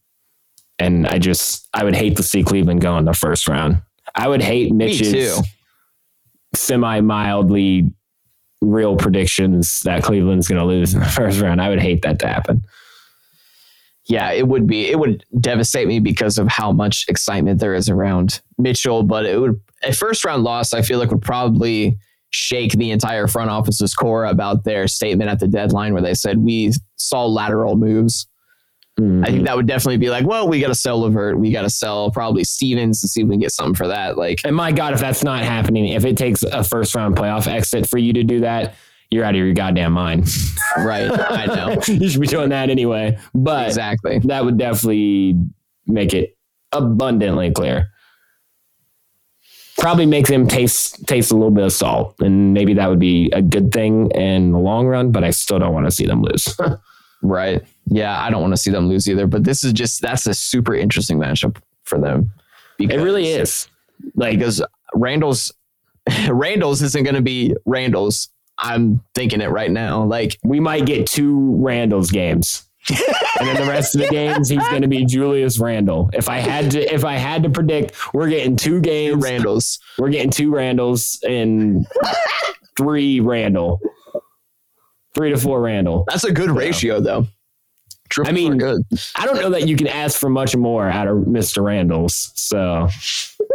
and 0.80 1.08
I 1.08 1.20
just 1.20 1.70
I 1.74 1.84
would 1.84 1.96
hate 1.96 2.18
to 2.18 2.24
see 2.24 2.44
Cleveland 2.44 2.82
go 2.82 2.98
in 2.98 3.06
the 3.06 3.14
first 3.14 3.48
round. 3.48 3.82
I 4.16 4.28
would 4.28 4.42
hate 4.42 4.74
Mitch's 4.74 5.40
semi 6.56 7.02
mildly 7.02 7.92
real 8.62 8.96
predictions 8.96 9.82
that 9.82 10.04
Cleveland's 10.04 10.48
going 10.48 10.60
to 10.60 10.66
lose 10.66 10.94
in 10.94 11.02
the 11.02 11.06
first 11.10 11.40
round. 11.40 11.62
I 11.62 11.70
would 11.70 11.82
hate 11.82 12.02
that 12.02 12.20
to 12.20 12.28
happen. 12.28 12.64
Yeah, 14.06 14.32
it 14.32 14.48
would 14.48 14.68
be. 14.68 14.90
It 14.90 15.00
would 15.00 15.24
devastate 15.40 15.88
me 15.88 16.00
because 16.00 16.38
of 16.38 16.48
how 16.48 16.72
much 16.72 17.06
excitement 17.08 17.60
there 17.60 17.74
is 17.74 17.90
around 17.90 18.42
Mitchell. 18.58 19.04
But 19.04 19.26
it 19.26 19.40
would 19.40 19.62
a 19.84 19.94
first 19.94 20.26
round 20.26 20.44
loss. 20.44 20.74
I 20.74 20.82
feel 20.82 21.00
like 21.00 21.12
would 21.12 21.22
probably 21.22 21.98
shake 22.32 22.74
the 22.74 22.92
entire 22.92 23.28
front 23.28 23.50
office's 23.50 23.94
core 23.94 24.26
about 24.26 24.64
their 24.64 24.88
statement 24.88 25.30
at 25.30 25.40
the 25.40 25.48
deadline 25.48 25.94
where 25.94 26.02
they 26.02 26.16
said 26.16 26.40
we 26.40 26.72
saw 26.96 27.26
lateral 27.26 27.76
moves 27.76 28.28
Mm-hmm. 29.00 29.24
I 29.24 29.28
think 29.28 29.46
that 29.46 29.56
would 29.56 29.68
definitely 29.68 29.98
be 29.98 30.10
like, 30.10 30.26
well, 30.26 30.48
we 30.48 30.60
got 30.60 30.68
to 30.68 30.76
sell 30.76 31.02
LeVert. 31.02 31.40
We 31.40 31.52
got 31.52 31.64
to 31.64 31.70
sell 31.70 32.12
probably 32.12 32.44
Stevens 32.44 33.02
to 33.02 33.08
see 33.08 33.22
if 33.22 33.28
we 33.28 33.34
can 33.34 33.40
get 33.40 33.52
something 33.52 33.74
for 33.74 33.88
that. 33.88 34.18
Like, 34.18 34.42
and 34.46 34.56
my 34.56 34.72
God, 34.72 34.94
if 34.94 35.00
that's 35.00 35.24
not 35.24 35.44
happening, 35.44 35.88
if 35.88 36.06
it 36.06 36.16
takes 36.16 36.44
a 36.44 36.64
first 36.64 36.94
round 36.94 37.16
playoff 37.16 37.48
exit 37.48 37.88
for 37.88 37.98
you 37.98 38.14
to 38.14 38.24
do 38.24 38.42
that, 38.42 38.76
you're 39.14 39.24
out 39.24 39.36
of 39.36 39.40
your 39.40 39.54
goddamn 39.54 39.94
mind. 39.94 40.28
right. 40.78 41.10
I 41.12 41.46
know. 41.46 41.82
you 41.88 42.10
should 42.10 42.22
be 42.22 42.28
doing 42.28 42.50
that 42.50 42.70
anyway. 42.70 43.18
But 43.34 43.68
exactly. 43.68 44.20
That 44.20 44.44
would 44.44 44.58
definitely 44.58 45.36
make 45.86 46.14
it 46.14 46.38
abundantly 46.72 47.52
clear. 47.52 47.90
Probably 49.78 50.06
make 50.06 50.28
them 50.28 50.48
taste 50.48 51.06
taste 51.08 51.32
a 51.32 51.36
little 51.36 51.52
bit 51.52 51.66
of 51.66 51.74
salt, 51.74 52.16
and 52.20 52.54
maybe 52.54 52.76
that 52.76 52.88
would 52.90 53.00
be 53.00 53.32
a 53.32 53.42
good 53.42 53.72
thing 53.72 54.12
in 54.12 54.52
the 54.52 54.60
long 54.60 54.86
run. 54.86 55.12
But 55.12 55.24
I 55.24 55.32
still 55.32 55.58
don't 55.58 55.74
want 55.74 55.88
to 55.88 55.92
see 55.92 56.06
them 56.06 56.22
lose. 56.22 56.58
right. 57.24 57.62
Yeah, 57.88 58.22
I 58.22 58.30
don't 58.30 58.42
want 58.42 58.54
to 58.54 58.58
see 58.58 58.70
them 58.72 58.88
lose 58.88 59.10
either. 59.10 59.26
But 59.26 59.44
this 59.44 59.64
is 59.64 59.74
just 59.74 60.02
that's 60.02 60.28
a 60.28 60.34
super 60.34 60.76
interesting 60.76 61.18
matchup 61.18 61.58
for 61.84 62.00
them. 62.00 62.32
Because, 62.78 63.02
it 63.02 63.04
really 63.04 63.28
is. 63.28 63.68
Like 64.16 64.38
because 64.38 64.62
Randall's 64.94 65.52
Randall's 66.30 66.82
isn't 66.82 67.04
going 67.04 67.16
to 67.16 67.22
be 67.22 67.56
Randall's. 67.66 68.30
I'm 68.58 69.04
thinking 69.16 69.42
it 69.42 69.50
right 69.50 69.72
now. 69.72 70.04
Like 70.04 70.38
we 70.44 70.60
might 70.60 70.86
get 70.86 71.08
two 71.08 71.56
Randall's 71.58 72.12
games. 72.12 72.64
and 72.90 73.48
then 73.48 73.56
the 73.56 73.68
rest 73.68 73.96
of 73.96 74.02
the 74.02 74.08
games 74.12 74.50
he's 74.50 74.68
going 74.70 74.82
to 74.82 74.88
be 74.88 75.06
Julius 75.06 75.58
Randle. 75.60 76.10
If 76.14 76.28
I 76.28 76.38
had 76.38 76.72
to, 76.72 76.94
if 76.94 77.06
I 77.06 77.14
had 77.16 77.44
to 77.44 77.50
predict, 77.50 78.14
we're 78.14 78.30
getting 78.30 78.56
two 78.56 78.82
games. 78.82 79.16
Two 79.16 79.22
Randalls. 79.22 79.80
We're 79.98 80.10
getting 80.10 80.32
two 80.32 80.54
Randalls 80.54 81.20
and 81.28 81.86
three 82.78 83.20
Randall. 83.20 83.80
Three 85.16 85.30
to 85.30 85.38
four 85.38 85.62
Randall. 85.62 86.06
That's 86.08 86.24
a 86.24 86.32
good 86.32 86.50
yeah. 86.50 86.58
ratio, 86.58 87.00
though. 87.00 87.28
I 88.26 88.32
mean, 88.32 88.62
I 89.16 89.26
don't 89.26 89.40
know 89.40 89.50
that 89.52 89.68
you 89.68 89.76
can 89.76 89.88
ask 89.88 90.20
for 90.20 90.30
much 90.30 90.56
more 90.56 90.88
out 90.88 91.08
of 91.08 91.18
Mr. 91.26 91.64
Randall's. 91.64 92.32
So, 92.36 92.90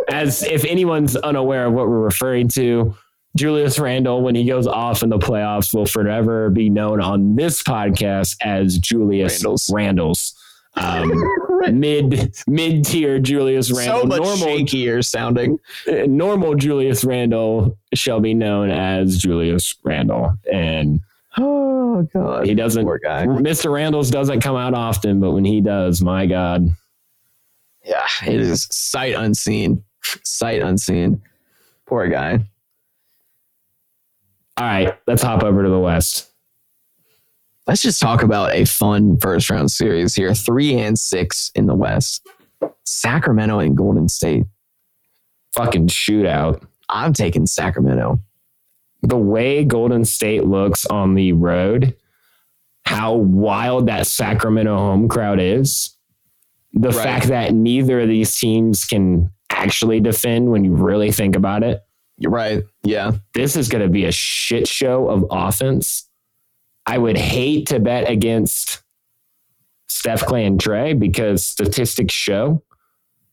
as 0.08 0.42
if 0.42 0.64
anyone's 0.64 1.16
unaware 1.16 1.66
of 1.66 1.74
what 1.74 1.88
we're 1.88 2.00
referring 2.00 2.48
to, 2.50 2.96
Julius 3.38 3.78
Randle, 3.78 4.20
when 4.22 4.34
he 4.34 4.44
goes 4.44 4.66
off 4.66 5.04
in 5.04 5.10
the 5.10 5.18
playoffs, 5.18 5.72
will 5.72 5.86
forever 5.86 6.50
be 6.50 6.68
known 6.68 7.00
on 7.00 7.36
this 7.36 7.62
podcast 7.62 8.36
as 8.42 8.78
Julius 8.78 9.42
Randles. 9.42 9.70
Randles. 9.70 10.34
Um, 10.74 11.12
mid 11.78 12.34
mid 12.48 12.84
tier 12.84 13.20
Julius 13.20 13.70
Randle. 13.70 14.00
So 14.00 14.06
much 14.06 14.18
normal, 14.18 14.46
shakier 14.48 15.04
sounding. 15.04 15.58
Normal 15.86 16.56
Julius 16.56 17.04
Randle 17.04 17.78
shall 17.94 18.20
be 18.20 18.34
known 18.34 18.70
as 18.70 19.18
Julius 19.18 19.74
Randle, 19.84 20.34
and 20.52 21.00
Oh 21.38 22.02
God, 22.12 22.46
he 22.46 22.54
doesn't. 22.54 22.84
Poor 22.84 22.98
guy. 22.98 23.26
Mr. 23.26 23.72
Randall's 23.72 24.10
doesn't 24.10 24.40
come 24.40 24.56
out 24.56 24.74
often, 24.74 25.20
but 25.20 25.30
when 25.30 25.44
he 25.44 25.60
does, 25.60 26.02
my 26.02 26.26
God. 26.26 26.68
Yeah, 27.84 28.06
it 28.26 28.40
is 28.40 28.66
sight 28.70 29.14
unseen. 29.14 29.84
Sight 30.24 30.60
unseen. 30.60 31.22
Poor 31.86 32.08
guy. 32.08 32.40
All 34.58 34.64
right, 34.64 34.98
let's 35.06 35.22
hop 35.22 35.42
over 35.44 35.62
to 35.62 35.68
the 35.68 35.78
West. 35.78 36.30
Let's 37.66 37.82
just 37.82 38.00
talk 38.00 38.22
about 38.22 38.52
a 38.52 38.64
fun 38.64 39.18
first 39.18 39.50
round 39.50 39.70
series 39.70 40.14
here. 40.14 40.34
Three 40.34 40.74
and 40.74 40.98
six 40.98 41.52
in 41.54 41.66
the 41.66 41.74
West. 41.74 42.26
Sacramento 42.84 43.60
and 43.60 43.76
Golden 43.76 44.08
State. 44.08 44.46
Fucking 45.54 45.88
shootout. 45.88 46.62
I'm 46.88 47.12
taking 47.12 47.46
Sacramento 47.46 48.20
the 49.02 49.16
way 49.16 49.64
Golden 49.64 50.04
State 50.04 50.44
looks 50.44 50.86
on 50.86 51.14
the 51.14 51.32
road, 51.32 51.94
how 52.84 53.14
wild 53.14 53.86
that 53.86 54.06
Sacramento 54.06 54.76
home 54.76 55.08
crowd 55.08 55.40
is, 55.40 55.96
the 56.72 56.90
right. 56.90 57.02
fact 57.02 57.26
that 57.28 57.54
neither 57.54 58.00
of 58.00 58.08
these 58.08 58.36
teams 58.36 58.84
can 58.84 59.30
actually 59.50 60.00
defend 60.00 60.50
when 60.50 60.64
you 60.64 60.74
really 60.74 61.12
think 61.12 61.36
about 61.36 61.62
it. 61.62 61.80
You're 62.18 62.32
right. 62.32 62.64
Yeah. 62.82 63.12
This 63.32 63.56
is 63.56 63.68
going 63.68 63.82
to 63.82 63.88
be 63.88 64.04
a 64.04 64.12
shit 64.12 64.66
show 64.66 65.08
of 65.08 65.24
offense. 65.30 66.08
I 66.84 66.98
would 66.98 67.16
hate 67.16 67.68
to 67.68 67.78
bet 67.78 68.10
against 68.10 68.82
Steph, 69.88 70.22
Clay, 70.26 70.44
and 70.44 70.60
Trey 70.60 70.94
because 70.94 71.44
statistics 71.44 72.12
show 72.12 72.62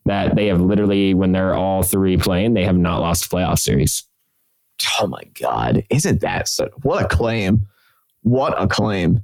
that 0.05 0.35
they 0.35 0.47
have 0.47 0.61
literally, 0.61 1.13
when 1.15 1.31
they're 1.31 1.55
all 1.55 1.81
three 1.81 2.15
playing, 2.15 2.53
they 2.53 2.63
have 2.63 2.77
not 2.77 3.01
lost 3.01 3.25
a 3.25 3.29
playoff 3.29 3.57
series. 3.57 4.03
Oh 4.99 5.07
my 5.07 5.23
God. 5.39 5.83
Isn't 5.89 6.21
that 6.21 6.47
so? 6.47 6.69
What 6.83 7.05
a 7.05 7.07
claim. 7.07 7.67
What 8.21 8.53
a 8.61 8.67
claim. 8.67 9.21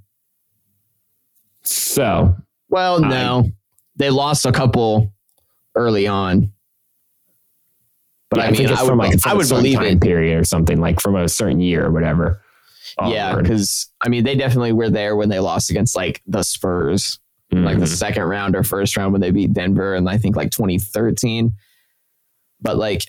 So, 1.64 2.36
well, 2.70 2.99
no, 2.99 3.43
I, 3.45 3.53
they 3.97 4.09
lost 4.09 4.45
a 4.45 4.51
couple 4.51 5.14
early 5.76 6.07
on. 6.07 6.51
But 8.32 8.40
yeah, 8.40 8.46
I, 8.46 8.52
mean, 8.52 8.70
I 8.70 8.84
would, 8.84 8.96
like 8.96 9.28
I 9.28 9.34
would 9.34 9.50
believe 9.50 9.82
it. 9.82 10.02
Period 10.02 10.40
or 10.40 10.46
something 10.46 10.80
like 10.80 11.02
from 11.02 11.16
a 11.16 11.28
certain 11.28 11.60
year 11.60 11.86
or 11.86 11.92
whatever. 11.92 12.42
Yeah, 13.06 13.36
because 13.36 13.90
I 14.02 14.10
mean, 14.10 14.24
they 14.24 14.36
definitely 14.36 14.72
were 14.72 14.90
there 14.90 15.16
when 15.16 15.30
they 15.30 15.40
lost 15.40 15.70
against 15.70 15.96
like 15.96 16.22
the 16.28 16.44
Spurs, 16.44 17.20
mm-hmm. 17.52 17.64
like 17.64 17.78
the 17.78 17.86
mm-hmm. 17.86 17.94
second 17.94 18.24
round 18.24 18.56
or 18.56 18.64
first 18.64 18.96
round 18.96 19.12
when 19.12 19.22
they 19.22 19.32
beat 19.32 19.54
Denver, 19.54 19.96
and 19.96 20.10
I 20.10 20.18
think 20.18 20.36
like 20.36 20.52
2013. 20.52 21.54
But 22.62 22.78
like, 22.78 23.04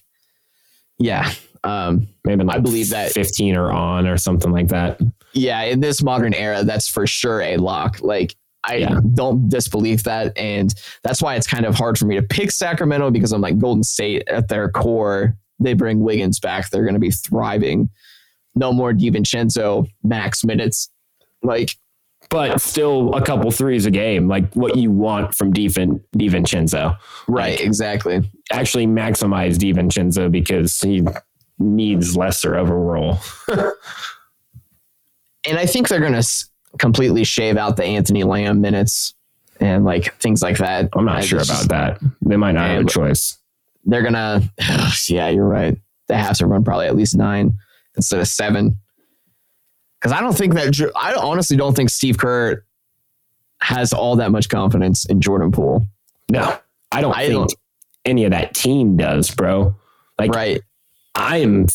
yeah, 0.99 1.31
um, 1.65 2.09
Maybe 2.25 2.43
like 2.45 2.57
I 2.57 2.61
believe 2.61 2.91
that 2.91 3.13
15 3.13 3.57
or 3.57 3.71
on 3.71 4.07
or 4.07 4.17
something 4.17 4.51
like 4.51 4.69
that. 4.69 5.01
Yeah, 5.33 5.63
in 5.63 5.81
this 5.81 6.03
modern 6.03 6.35
era, 6.35 6.65
that's 6.65 6.89
for 6.89 7.07
sure 7.07 7.41
a 7.41 7.57
lock. 7.57 8.01
Like 8.01 8.35
I 8.65 8.77
yeah. 8.77 9.01
don't 9.15 9.49
disbelieve 9.49 10.05
that. 10.05 10.37
And 10.39 10.73
that's 11.03 11.21
why 11.21 11.35
it's 11.35 11.47
kind 11.47 11.67
of 11.67 11.75
hard 11.75 11.99
for 11.99 12.07
me 12.07 12.17
to 12.17 12.23
pick 12.23 12.51
Sacramento 12.51 13.11
because 13.11 13.33
I'm 13.33 13.41
like 13.41 13.59
Golden 13.59 13.83
State 13.83 14.29
at 14.29 14.49
their 14.49 14.69
core. 14.69 15.37
They 15.59 15.75
bring 15.75 16.01
Wiggins 16.01 16.41
back. 16.41 16.71
They're 16.71 16.85
going 16.85 16.95
to 16.95 17.01
be 17.01 17.11
thriving. 17.11 17.91
No 18.55 18.73
more 18.73 18.93
DiVincenzo 18.93 19.89
max 20.05 20.45
minutes. 20.45 20.91
Like, 21.43 21.77
but 22.31 22.61
still 22.61 23.15
a 23.15 23.25
couple 23.25 23.51
threes 23.51 23.85
a 23.85 23.91
game, 23.91 24.29
like 24.29 24.53
what 24.55 24.77
you 24.77 24.91
want 24.91 25.35
from 25.35 25.53
Divin, 25.53 26.03
DiVincenzo. 26.17 26.97
Right, 27.29 27.59
like, 27.59 27.61
exactly. 27.61 28.21
Actually 28.51 28.87
maximize 28.87 29.57
DiVincenzo 29.57 30.31
because 30.31 30.81
he 30.81 31.03
needs 31.59 32.17
lesser 32.17 32.55
of 32.55 32.71
a 32.71 32.75
role. 32.75 33.19
and 33.49 35.59
I 35.59 35.67
think 35.67 35.89
they're 35.89 36.01
going 36.01 36.15
to 36.15 36.27
completely 36.79 37.25
shave 37.25 37.57
out 37.57 37.77
the 37.77 37.85
Anthony 37.85 38.25
Lamb 38.25 38.61
minutes 38.61 39.15
and 39.61 39.85
like 39.85 40.15
things 40.17 40.43
like 40.43 40.59
that. 40.59 40.89
I'm 40.95 41.05
not 41.05 41.19
I 41.19 41.21
sure 41.21 41.39
just, 41.41 41.67
about 41.67 42.01
that. 42.01 42.11
They 42.23 42.37
might 42.37 42.53
not 42.53 42.69
have 42.71 42.85
a 42.87 42.89
choice. 42.89 43.39
they're 43.85 44.03
gonna. 44.03 44.43
Yeah, 45.09 45.29
you're 45.29 45.49
right. 45.49 45.77
They 46.09 46.17
have 46.17 46.37
to 46.39 46.47
run 46.47 46.65
probably 46.65 46.87
at 46.87 46.97
least 46.97 47.17
nine 47.17 47.59
instead 47.97 48.21
of 48.21 48.29
seven. 48.29 48.79
Because 50.01 50.13
I 50.17 50.21
don't 50.21 50.37
think 50.37 50.55
that 50.55 50.93
I 50.97 51.15
honestly 51.15 51.57
don't 51.57 51.75
think 51.77 51.91
Steve 51.91 52.19
Kerr 52.19 52.65
has 53.61 53.93
all 53.93 54.17
that 54.17 54.33
much 54.33 54.49
confidence 54.49 55.05
in 55.07 55.21
Jordan 55.21 55.53
Poole. 55.53 55.87
No, 56.31 56.57
I 56.91 57.01
don't 57.01 57.15
I 57.17 57.27
think 57.29 57.33
don't- 57.35 57.55
any 58.05 58.25
of 58.25 58.33
that 58.33 58.55
team 58.55 58.97
does, 58.97 59.31
bro. 59.31 59.77
Like 60.19 60.33
right? 60.35 60.61
I 61.15 61.39
am 61.39 61.67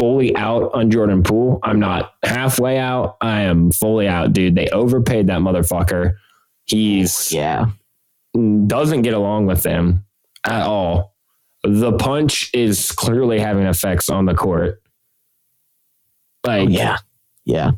fully 0.00 0.34
out 0.34 0.70
on 0.74 0.90
Jordan 0.90 1.22
Poole. 1.22 1.60
I'm 1.62 1.78
not 1.78 2.14
halfway 2.24 2.78
out. 2.78 3.18
I 3.20 3.42
am 3.42 3.70
fully 3.70 4.08
out, 4.08 4.32
dude. 4.32 4.54
They 4.54 4.66
overpaid 4.70 5.26
that 5.26 5.40
motherfucker. 5.40 6.14
He's 6.64 7.30
Yeah. 7.30 7.66
doesn't 8.34 9.02
get 9.02 9.12
along 9.14 9.46
with 9.46 9.62
them 9.62 10.04
at 10.46 10.62
all. 10.66 11.14
The 11.64 11.92
punch 11.92 12.50
is 12.54 12.90
clearly 12.92 13.38
having 13.40 13.66
effects 13.66 14.08
on 14.08 14.24
the 14.24 14.34
court. 14.34 14.80
Like, 16.46 16.68
Oh, 16.68 16.70
yeah. 16.70 16.96
Yeah. 17.44 17.72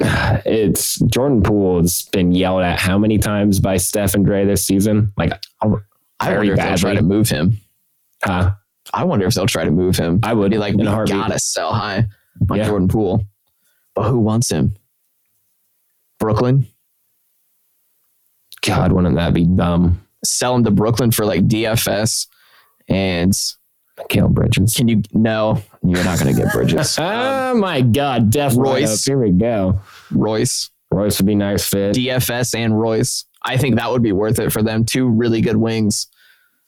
it's 0.00 0.98
Jordan 1.00 1.42
Poole 1.42 1.82
has 1.82 2.02
been 2.10 2.32
yelled 2.32 2.62
at 2.62 2.80
how 2.80 2.98
many 2.98 3.18
times 3.18 3.60
by 3.60 3.76
Steph 3.76 4.14
and 4.14 4.24
Dre 4.26 4.44
this 4.44 4.64
season? 4.64 5.12
Like, 5.16 5.32
I 5.60 5.66
wonder 5.66 5.84
if 6.52 6.58
they'll 6.58 6.76
try 6.76 6.94
to 6.94 7.02
move 7.02 7.28
him. 7.28 7.58
huh? 8.24 8.52
I 8.92 9.04
wonder 9.04 9.26
if 9.26 9.34
they'll 9.34 9.46
try 9.46 9.64
to 9.64 9.70
move 9.70 9.96
him. 9.96 10.20
I 10.22 10.34
would 10.34 10.50
be 10.50 10.58
like, 10.58 10.74
we 10.74 10.84
gotta 10.84 11.38
sell 11.38 11.72
high 11.72 12.06
on 12.50 12.58
Yeah. 12.58 12.64
Jordan 12.64 12.88
Poole. 12.88 13.22
But 13.94 14.08
who 14.10 14.18
wants 14.18 14.50
him? 14.50 14.74
Brooklyn? 16.18 16.66
God, 18.62 18.92
wouldn't 18.92 19.16
that 19.16 19.32
be 19.34 19.46
dumb? 19.46 20.06
Sell 20.24 20.54
him 20.54 20.64
to 20.64 20.70
Brooklyn 20.70 21.10
for 21.10 21.24
like 21.24 21.46
DFS. 21.46 22.26
And 22.88 23.32
Kale 24.08 24.28
Bridges. 24.28 24.74
can 24.74 24.88
you 24.88 25.02
no, 25.12 25.62
you're 25.82 26.02
not 26.04 26.18
gonna 26.18 26.32
get 26.34 26.52
Bridges. 26.52 26.98
oh 26.98 27.54
my 27.58 27.80
God, 27.82 28.34
Royce. 28.34 28.56
Royce. 28.56 29.04
Here 29.04 29.18
we 29.18 29.30
go. 29.30 29.80
Royce. 30.10 30.70
Royce 30.90 31.18
would 31.20 31.26
be 31.26 31.34
nice 31.36 31.66
fit. 31.66 31.94
DFS 31.94 32.54
and 32.56 32.78
Royce. 32.78 33.26
I 33.42 33.56
think 33.56 33.76
that 33.76 33.90
would 33.90 34.02
be 34.02 34.12
worth 34.12 34.38
it 34.40 34.50
for 34.52 34.62
them. 34.62 34.84
Two 34.84 35.08
really 35.08 35.40
good 35.40 35.56
wings. 35.56 36.08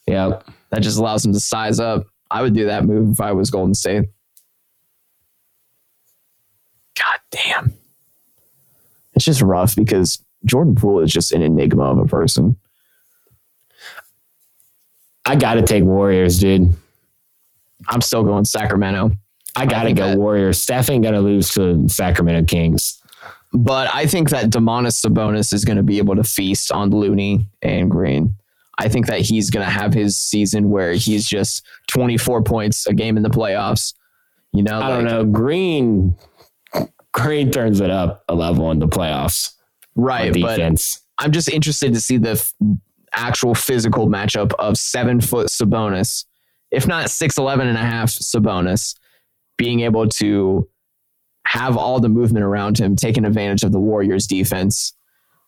Yep. 0.06 0.48
That 0.70 0.80
just 0.80 0.98
allows 0.98 1.22
them 1.22 1.32
to 1.32 1.40
size 1.40 1.80
up. 1.80 2.06
I 2.32 2.42
would 2.42 2.54
do 2.54 2.66
that 2.66 2.84
move 2.84 3.12
if 3.12 3.20
I 3.20 3.32
was 3.32 3.50
Golden 3.50 3.74
State. 3.74 4.04
God 6.98 7.18
damn. 7.30 7.72
It's 9.14 9.24
just 9.24 9.42
rough 9.42 9.76
because 9.76 10.24
Jordan 10.46 10.74
Poole 10.74 11.00
is 11.00 11.12
just 11.12 11.32
an 11.32 11.42
enigma 11.42 11.84
of 11.84 11.98
a 11.98 12.06
person. 12.06 12.56
I 15.24 15.36
got 15.36 15.54
to 15.54 15.62
take 15.62 15.84
Warriors, 15.84 16.38
dude. 16.38 16.74
I'm 17.88 18.00
still 18.00 18.24
going 18.24 18.44
Sacramento. 18.44 19.12
I 19.54 19.66
got 19.66 19.84
to 19.84 19.92
go 19.92 20.08
that- 20.08 20.18
Warriors. 20.18 20.60
Steph 20.60 20.88
ain't 20.90 21.02
going 21.02 21.14
to 21.14 21.20
lose 21.20 21.50
to 21.50 21.86
Sacramento 21.88 22.46
Kings. 22.46 22.98
But 23.52 23.94
I 23.94 24.06
think 24.06 24.30
that 24.30 24.46
Domantas 24.46 25.04
Sabonis 25.04 25.52
is 25.52 25.66
going 25.66 25.76
to 25.76 25.82
be 25.82 25.98
able 25.98 26.16
to 26.16 26.24
feast 26.24 26.72
on 26.72 26.90
Looney 26.90 27.46
and 27.60 27.90
Green. 27.90 28.34
I 28.78 28.88
think 28.88 29.06
that 29.06 29.20
he's 29.20 29.50
going 29.50 29.64
to 29.64 29.70
have 29.70 29.92
his 29.92 30.16
season 30.16 30.70
where 30.70 30.92
he's 30.94 31.26
just 31.26 31.64
24 31.88 32.42
points 32.42 32.86
a 32.86 32.94
game 32.94 33.16
in 33.16 33.22
the 33.22 33.30
playoffs. 33.30 33.94
You 34.52 34.62
know, 34.62 34.80
I 34.80 34.88
don't 34.88 35.04
know. 35.04 35.24
Green, 35.24 36.16
Green 37.12 37.50
turns 37.50 37.80
it 37.80 37.90
up 37.90 38.24
a 38.28 38.34
level 38.34 38.70
in 38.70 38.78
the 38.78 38.88
playoffs. 38.88 39.54
Right. 39.94 40.32
But 40.32 40.56
defense. 40.56 41.00
I'm 41.18 41.32
just 41.32 41.48
interested 41.48 41.92
to 41.94 42.00
see 42.00 42.16
the 42.16 42.30
f- 42.30 42.52
actual 43.12 43.54
physical 43.54 44.08
matchup 44.08 44.52
of 44.58 44.76
seven 44.76 45.20
foot 45.20 45.48
Sabonis, 45.48 46.24
if 46.70 46.86
not 46.86 47.06
6'11 47.06 47.60
and 47.60 47.76
a 47.76 47.80
half 47.80 48.10
Sabonis, 48.10 48.96
being 49.58 49.80
able 49.80 50.08
to 50.08 50.68
have 51.46 51.76
all 51.76 52.00
the 52.00 52.08
movement 52.08 52.44
around 52.44 52.78
him, 52.78 52.96
taking 52.96 53.24
advantage 53.24 53.62
of 53.62 53.72
the 53.72 53.80
Warriors 53.80 54.26
defense, 54.26 54.94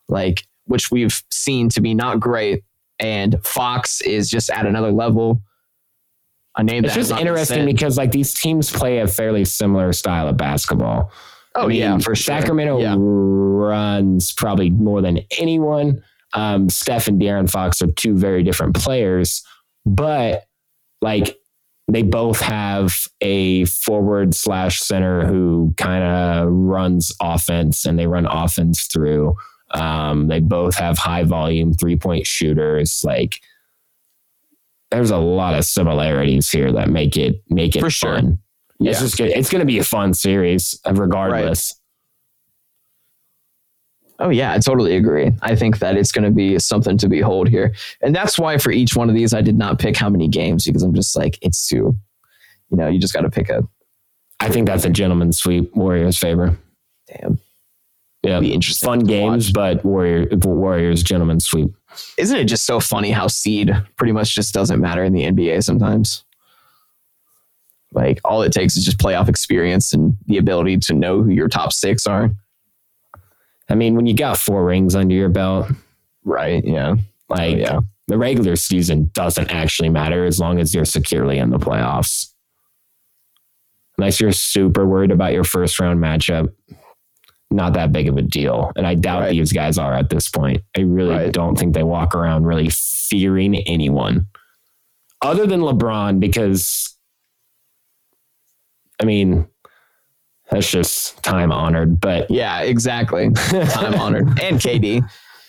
like 0.09 0.47
which 0.67 0.91
we've 0.91 1.23
seen 1.31 1.69
to 1.71 1.81
be 1.81 1.95
not 1.95 2.21
great. 2.21 2.63
And 2.99 3.45
Fox 3.45 4.01
is 4.01 4.31
just 4.31 4.51
at 4.51 4.67
another 4.67 4.93
level. 4.93 5.43
A 6.57 6.63
name 6.63 6.85
It's 6.85 6.95
just 6.95 7.11
interesting 7.11 7.67
because 7.67 7.99
like 7.99 8.13
these 8.13 8.33
teams 8.33 8.71
play 8.71 8.99
a 8.99 9.09
fairly 9.09 9.45
similar 9.45 9.93
style 9.93 10.29
of 10.29 10.37
basketball. 10.37 11.11
oh 11.57 11.65
I 11.65 11.67
mean, 11.67 11.79
yeah, 11.79 11.99
for 11.99 12.15
sure. 12.15 12.39
Sacramento 12.39 12.79
Yeah. 12.81 12.95
runs 12.99 14.33
probably 14.33 14.71
more 14.71 15.03
than 15.03 15.21
anyone. 15.39 16.03
Um, 16.33 16.69
Steph 16.69 17.09
and 17.09 17.21
De'Aaron 17.21 17.51
Fox 17.51 17.83
are 17.83 17.91
two 17.91 18.17
very 18.17 18.43
different 18.43 18.75
players, 18.77 19.43
but 19.85 20.45
like 21.03 21.37
they 21.89 22.03
both 22.03 22.41
have 22.41 22.95
a 23.21 23.65
forward 23.67 24.35
slash 24.35 24.81
center 24.81 25.27
who 25.27 25.75
kind 25.77 26.03
of 26.05 26.49
runs 26.51 27.13
offense 27.21 27.85
and 27.85 27.99
they 27.99 28.07
run 28.07 28.27
offense 28.27 28.87
through. 28.87 29.37
Um, 29.75 30.29
they 30.29 30.41
both 30.41 30.77
have 30.77 30.99
high 30.99 31.25
volume 31.25 31.75
three 31.75 31.97
point 31.97 32.27
shooters. 32.27 33.03
Like 33.05 33.41
there's 34.91 35.11
a 35.11 35.19
lot 35.19 35.55
of 35.59 35.65
similarities 35.65 36.51
here 36.51 36.73
that 36.73 36.89
make 36.89 37.17
it 37.17 37.43
make 37.51 37.75
it 37.77 37.81
For 37.81 37.91
sure. 37.91 38.15
fun. 38.17 38.39
Yeah. 38.79 38.91
It's 38.93 39.01
just. 39.01 39.21
It's 39.21 39.51
going 39.51 39.61
to 39.61 39.67
be 39.67 39.79
a 39.79 39.85
fun 39.85 40.15
series, 40.15 40.79
regardless. 40.91 41.75
Oh 44.21 44.29
yeah, 44.29 44.53
I 44.53 44.59
totally 44.59 44.97
agree. 44.97 45.33
I 45.43 45.57
think 45.57 45.81
that 45.81 45.97
it's 45.97 46.13
going 46.13 46.25
to 46.25 46.31
be 46.31 46.59
something 46.61 46.97
to 46.99 47.09
behold 47.09 47.49
here, 47.49 47.75
and 48.01 48.15
that's 48.15 48.39
why 48.39 48.59
for 48.59 48.71
each 48.71 48.95
one 48.95 49.09
of 49.09 49.15
these, 49.17 49.35
I 49.35 49.41
did 49.41 49.57
not 49.59 49.81
pick 49.81 49.97
how 49.97 50.09
many 50.09 50.29
games 50.29 50.65
because 50.65 50.83
I'm 50.85 50.95
just 50.95 51.17
like 51.17 51.37
it's 51.43 51.67
too, 51.67 51.97
you 52.71 52.77
know, 52.77 52.87
you 52.89 53.01
just 53.01 53.13
got 53.13 53.23
to 53.23 53.31
pick 53.31 53.49
a 53.49 53.63
I 54.39 54.51
think 54.51 54.67
that's 54.69 54.85
a 54.85 54.91
gentleman's 54.91 55.39
sweep. 55.39 55.75
Warriors 55.75 56.17
favor. 56.19 56.57
damn. 57.09 57.41
Yeah, 58.25 58.41
Be 58.41 58.53
interesting. 58.55 58.87
fun 58.87 58.99
games, 59.01 59.49
watch. 59.49 59.53
but 59.53 59.85
Warrior 59.85 60.27
Warriors 60.45 61.03
gentleman's 61.03 61.45
sweep. 61.45 61.71
Isn't 62.17 62.39
it 62.39 62.45
just 62.47 62.65
so 62.65 62.81
funny 62.81 63.11
how 63.11 63.27
seed 63.29 63.71
pretty 63.97 64.13
much 64.13 64.35
just 64.35 64.55
doesn't 64.55 64.81
matter 64.81 65.05
in 65.05 65.13
the 65.13 65.25
NBA 65.25 65.63
sometimes? 65.63 66.25
Like 67.93 68.21
all 68.25 68.43
it 68.43 68.53
takes 68.53 68.77
is 68.77 68.85
just 68.85 68.99
playoff 68.99 69.29
experience 69.29 69.93
and 69.93 70.17
the 70.27 70.39
ability 70.39 70.79
to 70.79 70.95
know 70.95 71.23
who 71.23 71.31
your 71.31 71.49
top 71.49 71.73
six 71.73 72.07
are. 72.07 72.31
I 73.69 73.75
mean, 73.75 73.95
when 73.95 74.07
you 74.07 74.15
got 74.15 74.39
four 74.39 74.65
rings 74.65 74.95
under 74.97 75.15
your 75.15 75.29
belt, 75.29 75.69
Right. 76.25 76.65
Yeah. 76.65 76.95
Oh, 76.99 77.35
like 77.35 77.55
Oh, 77.57 77.59
yeah. 77.59 77.81
the 78.09 78.17
regular 78.17 78.57
season 78.57 79.11
doesn't 79.13 79.51
actually 79.53 79.91
matter 79.91 80.25
as 80.25 80.41
long 80.41 80.59
as 80.59 80.75
you're 80.75 80.87
securely 80.87 81.37
in 81.39 81.51
the 81.51 81.59
playoffs. 81.59 82.31
Unless 83.99 84.21
you're 84.21 84.33
super 84.33 84.87
worried 84.87 85.11
about 85.13 85.33
your 85.35 85.45
first 85.45 85.79
round 85.79 86.01
matchup, 86.01 86.51
not 87.55 87.75
that 87.75 87.93
big 87.93 88.09
of 88.09 88.17
a 88.17 88.23
deal. 88.23 88.73
And 88.77 88.87
I 88.87 88.95
doubt 88.95 89.21
Right. 89.21 89.31
these 89.31 89.53
guys 89.53 89.79
are 89.79 89.95
at 89.95 90.11
this 90.11 90.29
point. 90.29 90.63
I 90.77 90.81
really 90.81 91.15
Right. 91.15 91.33
don't 91.33 91.57
think 91.57 91.73
they 91.75 91.83
walk 91.85 92.15
around 92.15 92.45
really 92.47 92.69
fearing 92.71 93.55
anyone 93.57 94.27
other 95.23 95.47
than 95.47 95.61
LeBron 95.61 96.19
because, 96.21 96.97
I 99.01 99.05
mean, 99.05 99.47
that's 100.51 100.71
just 100.71 101.23
time 101.23 101.53
honored. 101.53 102.01
But 102.01 102.31
Yeah. 102.31 102.61
Exactly. 102.61 103.31
Time 103.31 103.95
honored 103.95 104.27
and 104.43 104.59
KD. 104.61 105.03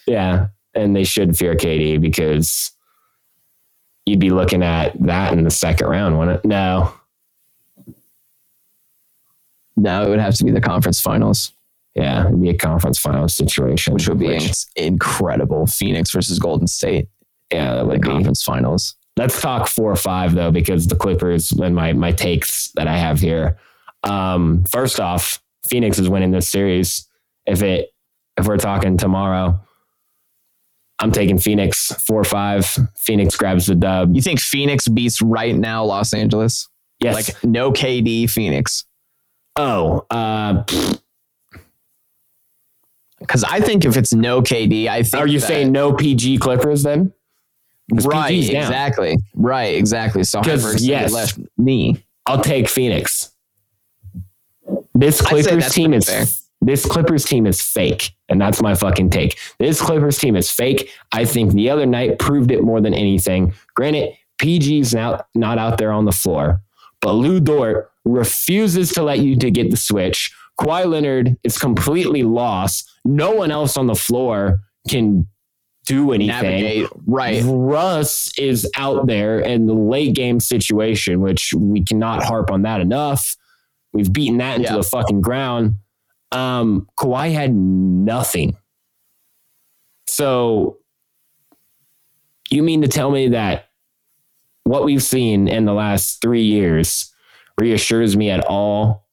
yeah, 0.08 0.48
and 0.74 0.96
they 0.96 1.04
should 1.04 1.36
fear 1.36 1.56
KD 1.56 2.00
because 2.00 2.72
you'd 4.06 4.20
be 4.20 4.30
looking 4.30 4.62
at 4.64 4.94
that 5.08 5.34
in 5.34 5.44
the 5.44 5.50
second 5.50 5.88
round, 5.88 6.18
wouldn't 6.20 6.38
it? 6.44 6.48
No. 6.48 6.94
No, 9.76 10.04
it 10.06 10.10
would 10.10 10.20
have 10.20 10.36
to 10.36 10.46
be 10.46 10.52
the 10.52 10.62
conference 10.62 11.02
finals. 11.02 11.52
Yeah, 11.96 12.28
it'd 12.28 12.42
be 12.42 12.50
a 12.50 12.54
conference 12.58 13.00
final 13.00 13.28
situation. 13.30 13.94
which 13.94 14.08
would 14.10 14.20
be 14.20 14.38
incredible. 14.76 15.66
Phoenix 15.66 16.12
versus 16.12 16.40
Golden 16.40 16.68
State, 16.68 17.08
yeah, 17.52 17.76
that 17.76 17.82
the 17.82 17.86
would 17.88 18.02
be. 18.02 18.08
conference 18.10 18.44
finals. 18.44 18.96
Let's 19.18 19.40
talk 19.42 19.68
four 19.68 19.92
or 19.92 19.96
five 19.96 20.36
though, 20.36 20.52
because 20.52 20.88
the 20.88 20.96
Clippers 20.98 21.52
and 21.54 21.74
my 21.74 21.94
my 21.94 22.12
takes 22.12 22.72
that 22.76 22.88
I 22.88 22.98
have 22.98 23.20
here. 23.22 23.58
Um, 24.04 24.66
first 24.66 25.00
off, 25.00 25.42
Phoenix 25.70 25.98
is 25.98 26.10
winning 26.10 26.32
this 26.32 26.50
series. 26.50 27.08
If 27.46 27.64
it 27.64 27.92
if 28.38 28.46
we're 28.46 28.58
talking 28.58 28.98
tomorrow, 28.98 29.58
I'm 31.00 31.14
taking 31.14 31.38
Phoenix 31.40 31.94
four 32.06 32.20
or 32.20 32.26
five. 32.26 32.66
Phoenix 32.98 33.38
grabs 33.38 33.68
the 33.68 33.76
dub. 33.76 34.14
You 34.14 34.22
think 34.22 34.42
Phoenix 34.42 34.88
beats 34.90 35.22
right 35.22 35.56
now 35.56 35.86
Los 35.86 36.14
Angeles? 36.14 36.68
Yes. 37.00 37.16
Like 37.16 37.44
no 37.44 37.72
KD 37.72 38.30
Phoenix. 38.30 38.84
oh, 39.56 40.06
uh, 40.10 40.64
Because 43.28 43.44
I 43.44 43.60
think 43.60 43.86
if 43.86 43.98
it's 43.98 44.14
no 44.14 44.42
KD, 44.42 44.88
I 44.88 45.04
think 45.04 45.22
are 45.22 45.28
you 45.28 45.40
that- 45.40 45.48
saying 45.48 45.72
no 45.72 45.94
PG 45.94 46.38
Clippers 46.38 46.84
then? 46.84 47.14
right? 47.92 48.32
PG's 48.32 48.50
down. 48.50 48.64
Exactly. 48.64 49.18
Right. 49.36 49.76
Exactly. 49.76 50.24
So 50.24 50.42
yes. 50.44 51.12
left 51.12 51.40
me. 51.58 52.04
I'll 52.26 52.42
take 52.42 52.68
Phoenix. 52.68 53.32
This 54.96 55.22
Clippers 55.22 55.72
team 55.74 55.94
is 55.94 56.06
fair. 56.06 56.26
this 56.62 56.86
Clippers 56.86 57.26
team 57.26 57.46
is 57.46 57.62
fake, 57.62 58.16
and 58.30 58.42
that's 58.42 58.62
my 58.62 58.74
fucking 58.74 59.10
take. 59.12 59.38
This 59.60 59.82
Clippers 59.82 60.18
team 60.18 60.36
is 60.36 60.50
fake. 60.50 60.90
I 61.12 61.26
think 61.26 61.52
the 61.54 61.70
other 61.70 61.86
night 61.86 62.18
proved 62.18 62.50
it 62.52 62.64
more 62.64 62.82
than 62.82 62.94
anything. 62.94 63.54
Granted, 63.76 64.14
PG's 64.40 64.94
now 64.94 65.26
not 65.36 65.58
out 65.58 65.78
there 65.78 65.92
on 65.92 66.06
the 66.06 66.12
floor, 66.12 66.62
but 67.02 67.14
Lu 67.14 67.40
Dort 67.40 67.92
refuses 68.06 68.92
to 68.94 69.04
let 69.04 69.20
you 69.20 69.36
to 69.38 69.52
get 69.52 69.70
the 69.70 69.78
switch. 69.78 70.34
Kawhi 70.60 70.86
Leonard 70.86 71.36
is 71.44 71.58
completely 71.58 72.24
lost. 72.24 72.90
No 73.04 73.32
one 73.32 73.52
else 73.52 73.76
on 73.78 73.88
the 73.88 73.96
floor 73.96 74.60
can 74.90 75.28
do 75.86 76.12
anything. 76.14 76.28
Navigate. 76.42 76.88
Right. 77.06 77.44
Russ 77.46 78.32
is 78.40 78.70
out 78.76 79.06
there 79.08 79.40
in 79.40 79.68
the 79.68 79.74
late 79.74 80.16
game 80.16 80.40
situation, 80.40 81.22
which 81.22 81.54
we 81.56 81.84
cannot 81.84 82.24
harp 82.24 82.50
on 82.52 82.64
that 82.64 82.82
enough. 82.82 83.36
We've 83.94 84.12
beaten 84.12 84.38
that 84.40 84.58
into 84.58 84.70
Yeah. 84.72 84.78
the 84.78 84.84
fucking 84.84 85.22
ground. 85.22 85.76
Um, 86.32 86.88
Kawhi 86.98 87.32
had 87.34 87.54
nothing. 87.54 88.58
So 90.08 90.78
you 92.50 92.64
mean 92.64 92.82
to 92.82 92.88
tell 92.88 93.12
me 93.12 93.30
that 93.30 93.70
what 94.64 94.84
we've 94.84 95.04
seen 95.04 95.48
in 95.48 95.66
the 95.66 95.74
last 95.74 96.22
three 96.22 96.44
years 96.44 97.14
reassures 97.60 98.18
me 98.18 98.30
at 98.32 98.44
all 98.46 99.05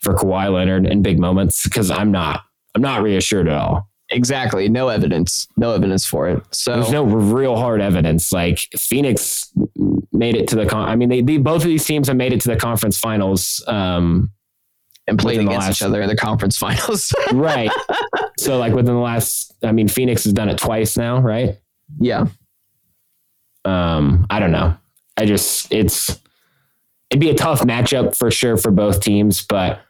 for 0.00 0.14
Kawhi 0.14 0.52
Leonard 0.52 0.86
in 0.86 1.02
big 1.02 1.18
moments? 1.18 1.64
Because 1.64 1.90
I'm 1.90 2.10
not. 2.10 2.42
I'm 2.74 2.82
not 2.82 3.02
reassured 3.02 3.48
at 3.48 3.54
all. 3.54 3.88
Exactly. 4.10 4.68
No 4.68 4.88
evidence. 4.88 5.46
No 5.56 5.74
evidence 5.74 6.06
for 6.06 6.28
it. 6.28 6.42
So 6.50 6.74
There's 6.74 6.92
no 6.92 7.04
real 7.04 7.56
hard 7.56 7.80
evidence. 7.80 8.32
Like 8.32 8.60
Phoenix 8.76 9.52
made 10.12 10.34
it 10.34 10.48
to 10.48 10.56
the 10.56 10.66
con. 10.66 10.88
I 10.88 10.96
mean, 10.96 11.08
they, 11.08 11.20
they 11.20 11.36
both 11.36 11.62
of 11.62 11.68
these 11.68 11.84
teams 11.84 12.08
have 12.08 12.16
made 12.16 12.32
it 12.32 12.40
to 12.42 12.48
the 12.48 12.56
conference 12.56 12.98
finals. 12.98 13.62
Um, 13.66 14.30
and 15.06 15.18
played 15.18 15.40
against 15.40 15.66
last- 15.68 15.80
each 15.80 15.82
other 15.82 16.02
in 16.02 16.08
the 16.08 16.16
conference 16.16 16.56
finals. 16.58 17.14
right. 17.32 17.70
so 18.38 18.58
like 18.58 18.72
within 18.74 18.94
the 18.94 19.00
last, 19.00 19.54
I 19.62 19.72
mean, 19.72 19.88
Phoenix 19.88 20.24
has 20.24 20.32
done 20.32 20.48
it 20.48 20.58
twice 20.58 20.96
now, 20.96 21.18
right? 21.20 21.58
yeah. 21.98 22.26
Um, 23.64 24.26
I 24.30 24.38
don't 24.40 24.52
know. 24.52 24.76
I 25.16 25.26
just 25.26 25.72
it's 25.72 26.20
it'd 27.10 27.20
be 27.20 27.30
a 27.30 27.34
tough 27.34 27.60
matchup 27.62 28.16
for 28.16 28.30
sure 28.30 28.56
for 28.56 28.70
both 28.70 29.00
teams, 29.00 29.44
but 29.44 29.80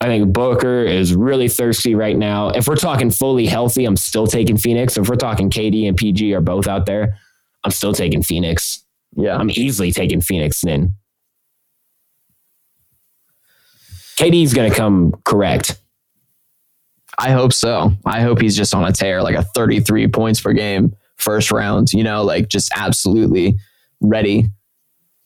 I 0.00 0.06
think 0.06 0.32
Booker 0.32 0.82
is 0.82 1.14
really 1.14 1.48
thirsty 1.48 1.94
right 1.94 2.16
now. 2.16 2.50
If 2.50 2.68
we're 2.68 2.76
talking 2.76 3.10
fully 3.10 3.46
healthy, 3.46 3.86
I'm 3.86 3.96
still 3.96 4.26
taking 4.26 4.58
Phoenix. 4.58 4.98
If 4.98 5.08
we're 5.08 5.16
talking 5.16 5.48
KD 5.48 5.88
and 5.88 5.96
PG 5.96 6.34
are 6.34 6.42
both 6.42 6.68
out 6.68 6.84
there, 6.86 7.18
I'm 7.64 7.70
still 7.70 7.94
taking 7.94 8.22
Phoenix. 8.22 8.84
Yeah. 9.16 9.36
I'm 9.36 9.50
easily 9.50 9.92
taking 9.92 10.20
Phoenix 10.20 10.62
in. 10.64 10.92
KD's 14.18 14.54
gonna 14.54 14.74
come 14.74 15.14
correct. 15.24 15.80
I 17.18 17.30
hope 17.30 17.52
so. 17.52 17.92
I 18.04 18.20
hope 18.20 18.40
he's 18.40 18.56
just 18.56 18.74
on 18.74 18.84
a 18.84 18.92
tear, 18.92 19.22
like 19.22 19.36
a 19.36 19.42
33 19.42 20.08
points 20.08 20.40
per 20.40 20.52
game, 20.52 20.94
first 21.16 21.50
round, 21.50 21.92
you 21.92 22.04
know, 22.04 22.22
like 22.22 22.48
just 22.48 22.70
absolutely 22.74 23.56
ready 24.00 24.50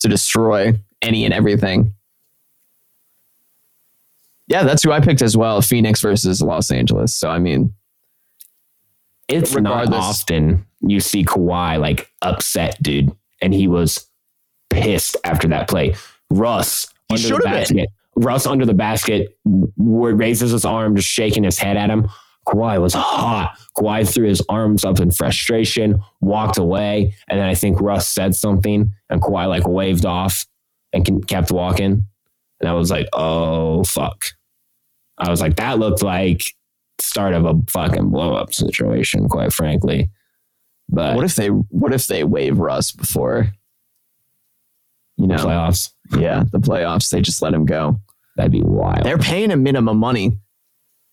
to 0.00 0.08
destroy 0.08 0.78
any 1.02 1.24
and 1.24 1.34
everything. 1.34 1.94
Yeah, 4.50 4.64
that's 4.64 4.82
who 4.82 4.90
I 4.90 4.98
picked 5.00 5.22
as 5.22 5.36
well 5.36 5.62
Phoenix 5.62 6.00
versus 6.02 6.42
Los 6.42 6.70
Angeles. 6.72 7.14
So, 7.14 7.30
I 7.30 7.38
mean, 7.38 7.72
It's 9.28 9.54
not 9.54 9.92
often 9.94 10.66
you 10.80 10.98
see 10.98 11.24
Kawhi 11.24 11.78
like 11.80 12.10
upset, 12.20 12.76
dude, 12.82 13.12
and 13.40 13.54
he 13.54 13.68
was 13.68 14.08
pissed 14.68 15.16
after 15.24 15.46
that 15.48 15.68
play. 15.68 15.94
Russ 16.30 16.92
He 17.08 17.14
under 17.14 17.28
the 17.28 17.34
have 17.34 17.68
been. 17.68 17.76
basket. 17.76 17.88
Russ 18.16 18.46
under 18.46 18.66
the 18.66 18.74
basket 18.74 19.38
raises 19.76 20.50
his 20.50 20.64
arm, 20.64 20.96
just 20.96 21.08
shaking 21.08 21.44
his 21.44 21.58
head 21.58 21.76
at 21.76 21.88
him. 21.88 22.08
Kawhi 22.48 22.80
was 22.80 22.92
hot. 22.92 23.56
Kawhi 23.78 24.12
threw 24.12 24.26
his 24.26 24.42
arms 24.48 24.84
up 24.84 24.98
in 24.98 25.12
frustration, 25.12 26.00
walked 26.20 26.58
away, 26.58 27.14
and 27.28 27.38
then 27.38 27.46
I 27.46 27.54
think 27.54 27.80
Russ 27.80 28.08
said 28.08 28.34
something, 28.34 28.92
and 29.08 29.22
Kawhi 29.22 29.48
like 29.48 29.66
waved 29.68 30.04
off 30.06 30.44
and 30.92 31.26
kept 31.28 31.52
walking. 31.52 32.04
And 32.58 32.68
I 32.68 32.72
was 32.72 32.90
like, 32.90 33.06
"Oh 33.12 33.84
fuck!" 33.84 34.24
I 35.20 35.30
was 35.30 35.40
like, 35.40 35.56
"That 35.56 35.78
looked 35.78 36.02
like 36.02 36.42
start 37.00 37.34
of 37.34 37.44
a 37.44 37.54
fucking 37.68 38.10
blow 38.10 38.34
up 38.34 38.52
situation, 38.54 39.28
quite 39.28 39.52
frankly." 39.52 40.10
But 40.88 41.16
what 41.16 41.24
if 41.24 41.36
they 41.36 41.48
what 41.48 41.92
if 41.92 42.06
they 42.06 42.24
waive 42.24 42.58
Russ 42.58 42.90
before 42.92 43.52
you 45.16 45.26
know, 45.26 45.36
playoffs? 45.36 45.92
yeah, 46.18 46.44
the 46.50 46.58
playoffs, 46.58 47.10
they 47.10 47.20
just 47.20 47.42
let 47.42 47.54
him 47.54 47.64
go. 47.64 48.00
That'd 48.36 48.52
be 48.52 48.62
wild. 48.62 49.04
They're 49.04 49.18
paying 49.18 49.50
him 49.50 49.62
minimum 49.62 49.98
money. 49.98 50.38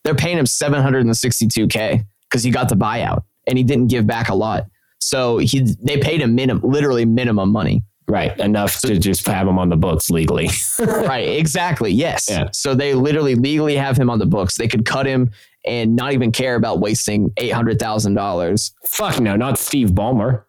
They're 0.04 0.16
paying 0.16 0.38
him 0.38 0.46
762k 0.46 2.06
because 2.30 2.44
he 2.44 2.52
got 2.52 2.70
the 2.70 2.76
buyout 2.76 3.24
and 3.46 3.58
he 3.58 3.64
didn't 3.64 3.88
give 3.88 4.08
back 4.08 4.30
a 4.30 4.36
lot. 4.36 4.66
So 5.00 5.38
he 5.38 5.76
they 5.82 5.98
paid 5.98 6.22
him 6.22 6.36
minimum 6.36 6.70
literally 6.70 7.06
minimum 7.06 7.52
money. 7.52 7.84
Right, 8.08 8.38
enough 8.40 8.80
to 8.82 8.98
just 8.98 9.26
have 9.28 9.48
him 9.48 9.60
on 9.60 9.70
the 9.70 9.76
books 9.76 10.10
legally. 10.10 10.50
right, 10.80 11.28
exactly. 11.28 11.92
Yes. 11.92 12.28
Yeah. 12.30 12.50
So 12.54 12.74
they 12.76 12.94
literally 12.94 13.36
legally 13.36 13.76
have 13.76 13.98
him 13.98 14.10
on 14.10 14.20
the 14.20 14.26
books. 14.26 14.56
They 14.58 14.68
could 14.68 14.86
cut 14.86 15.06
him 15.06 15.32
and 15.66 15.96
not 15.96 16.14
even 16.14 16.32
care 16.32 16.56
about 16.56 16.80
wasting 16.80 17.30
$800,000 17.32 18.72
Fuck 18.88 19.20
no, 19.20 19.36
not 19.36 19.58
Steve 19.60 19.90
Ballmer. 19.90 20.44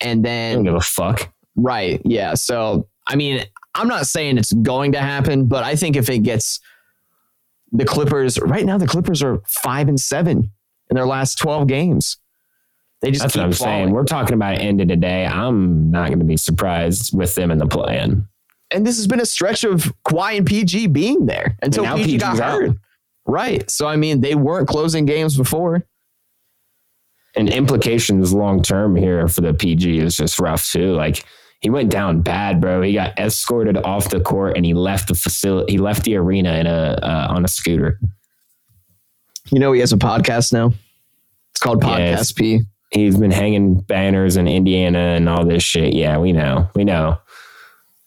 and 0.00 0.26
I 0.26 0.52
don't 0.52 0.54
then 0.56 0.62
give 0.64 0.74
a 0.74 0.80
fuck. 0.80 1.32
Right. 1.56 2.00
Yeah. 2.04 2.34
So, 2.34 2.86
I 3.06 3.16
mean, 3.16 3.44
I'm 3.74 3.88
not 3.88 4.06
saying 4.06 4.38
it's 4.38 4.52
going 4.52 4.92
to 4.92 5.00
happen, 5.00 5.46
but 5.46 5.64
I 5.64 5.76
think 5.76 5.96
if 5.96 6.08
it 6.10 6.18
gets 6.20 6.60
the 7.72 7.84
Clippers, 7.84 8.38
right 8.40 8.64
now, 8.66 8.78
the 8.78 8.86
Clippers 8.86 9.22
are 9.22 9.40
five 9.46 9.88
and 9.88 9.98
seven 10.00 10.50
in 10.90 10.94
their 10.96 11.06
last 11.06 11.38
12 11.38 11.66
games. 11.68 12.18
They 13.02 13.10
just 13.10 13.22
That's 13.22 13.32
keep 13.34 13.40
what 13.40 13.46
I'm 13.46 13.52
falling. 13.52 13.74
saying. 13.84 13.90
We're 13.92 14.04
talking 14.04 14.34
about 14.34 14.58
end 14.58 14.80
of 14.80 14.88
the 14.88 14.96
day. 14.96 15.24
I'm 15.26 15.90
not 15.90 16.08
going 16.08 16.18
to 16.18 16.24
be 16.24 16.36
surprised 16.36 17.16
with 17.16 17.34
them 17.34 17.50
in 17.50 17.58
the 17.58 17.66
plan. 17.66 18.26
And 18.70 18.86
this 18.86 18.96
has 18.96 19.06
been 19.06 19.20
a 19.20 19.26
stretch 19.26 19.64
of 19.64 19.92
Kawhi 20.04 20.36
and 20.36 20.46
PG 20.46 20.88
being 20.88 21.26
there 21.26 21.56
until 21.62 21.84
PG 21.96 22.18
got 22.18 22.32
PG's 22.34 22.40
out. 22.40 22.60
hurt. 22.60 22.76
Right. 23.26 23.70
So, 23.70 23.86
I 23.86 23.96
mean, 23.96 24.20
they 24.20 24.34
weren't 24.34 24.68
closing 24.68 25.06
games 25.06 25.36
before. 25.36 25.82
And 27.36 27.48
implications 27.48 28.32
long 28.34 28.60
term 28.62 28.96
here 28.96 29.28
for 29.28 29.40
the 29.40 29.54
PG 29.54 29.98
is 30.00 30.16
just 30.16 30.38
rough 30.40 30.68
too. 30.68 30.94
Like 30.94 31.24
he 31.60 31.70
went 31.70 31.88
down 31.90 32.22
bad, 32.22 32.60
bro. 32.60 32.82
He 32.82 32.92
got 32.92 33.16
escorted 33.18 33.76
off 33.76 34.10
the 34.10 34.20
court 34.20 34.56
and 34.56 34.66
he 34.66 34.74
left 34.74 35.08
the 35.08 35.14
facility. 35.14 35.72
He 35.72 35.78
left 35.78 36.02
the 36.04 36.16
arena 36.16 36.54
in 36.54 36.66
a 36.66 36.98
uh, 37.02 37.26
on 37.30 37.44
a 37.44 37.48
scooter. 37.48 38.00
You 39.52 39.60
know, 39.60 39.70
he 39.72 39.78
has 39.80 39.92
a 39.92 39.96
podcast 39.96 40.52
now. 40.52 40.72
It's 41.52 41.60
called 41.60 41.80
Podcast 41.82 41.98
Yes. 41.98 42.32
P. 42.32 42.60
He's 42.90 43.16
been 43.16 43.30
hanging 43.30 43.74
banners 43.80 44.36
in 44.36 44.48
Indiana 44.48 44.98
and 44.98 45.28
all 45.28 45.44
this 45.44 45.62
shit. 45.62 45.94
Yeah, 45.94 46.18
we 46.18 46.32
know. 46.32 46.68
We 46.74 46.84
know. 46.84 47.18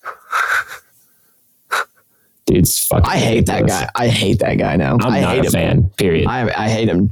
Dude's 2.46 2.78
fucking. 2.88 3.06
I 3.10 3.18
hate 3.18 3.46
that 3.46 3.66
guy. 3.68 3.90
I 3.96 4.08
hate 4.10 4.40
that 4.40 4.56
guy 4.56 4.76
now. 4.76 4.98
I'm 5.00 5.14
I 5.14 5.22
not 5.22 5.30
hate 5.36 5.40
a 5.40 5.46
him. 5.46 5.52
fan. 5.52 5.90
Period. 5.98 6.28
I, 6.28 6.66
I 6.66 6.68
hate 6.70 6.90
him. 6.90 7.12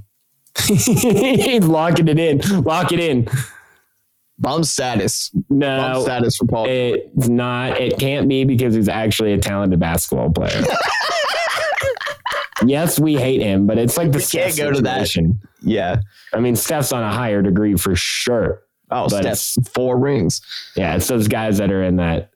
He's 0.68 1.64
locking 1.66 2.10
it 2.10 2.20
in. 2.20 2.40
Lock 2.64 2.92
it 2.92 3.00
in. 3.00 3.30
Bum 4.38 4.66
status. 4.66 5.30
Bum 5.30 5.60
No, 5.60 6.02
status 6.04 6.36
for 6.36 6.46
Paul. 6.48 6.66
it's 6.68 7.30
not. 7.30 7.80
It 7.80 7.98
can't 7.98 8.28
be 8.28 8.44
because 8.44 8.76
he's 8.76 8.90
actually 8.90 9.32
a 9.32 9.38
talented 9.38 9.80
basketball 9.80 10.32
player. 10.32 10.62
yes, 12.66 13.00
we 13.00 13.16
hate 13.16 13.42
him, 13.42 13.68
but 13.68 13.78
it's 13.78 13.98
like 13.98 14.12
the 14.12 14.18
We 14.20 14.24
can't 14.40 14.58
go 14.58 14.72
to 14.72 14.82
that. 14.82 15.10
yeah. 15.62 16.02
I 16.34 16.40
mean, 16.40 16.56
Steph's 16.56 16.92
on 16.92 17.04
a 17.04 17.12
higher 17.12 17.42
degree 17.42 17.76
for 17.76 17.96
sure. 17.96 18.64
Oh, 18.90 19.08
Steph's 19.08 19.58
four 19.74 19.98
rings. 19.98 20.42
Yeah, 20.76 20.96
it's 20.96 21.08
those 21.08 21.28
guys 21.28 21.58
that 21.60 21.72
are 21.72 21.84
in 21.84 21.96
that. 21.98 22.30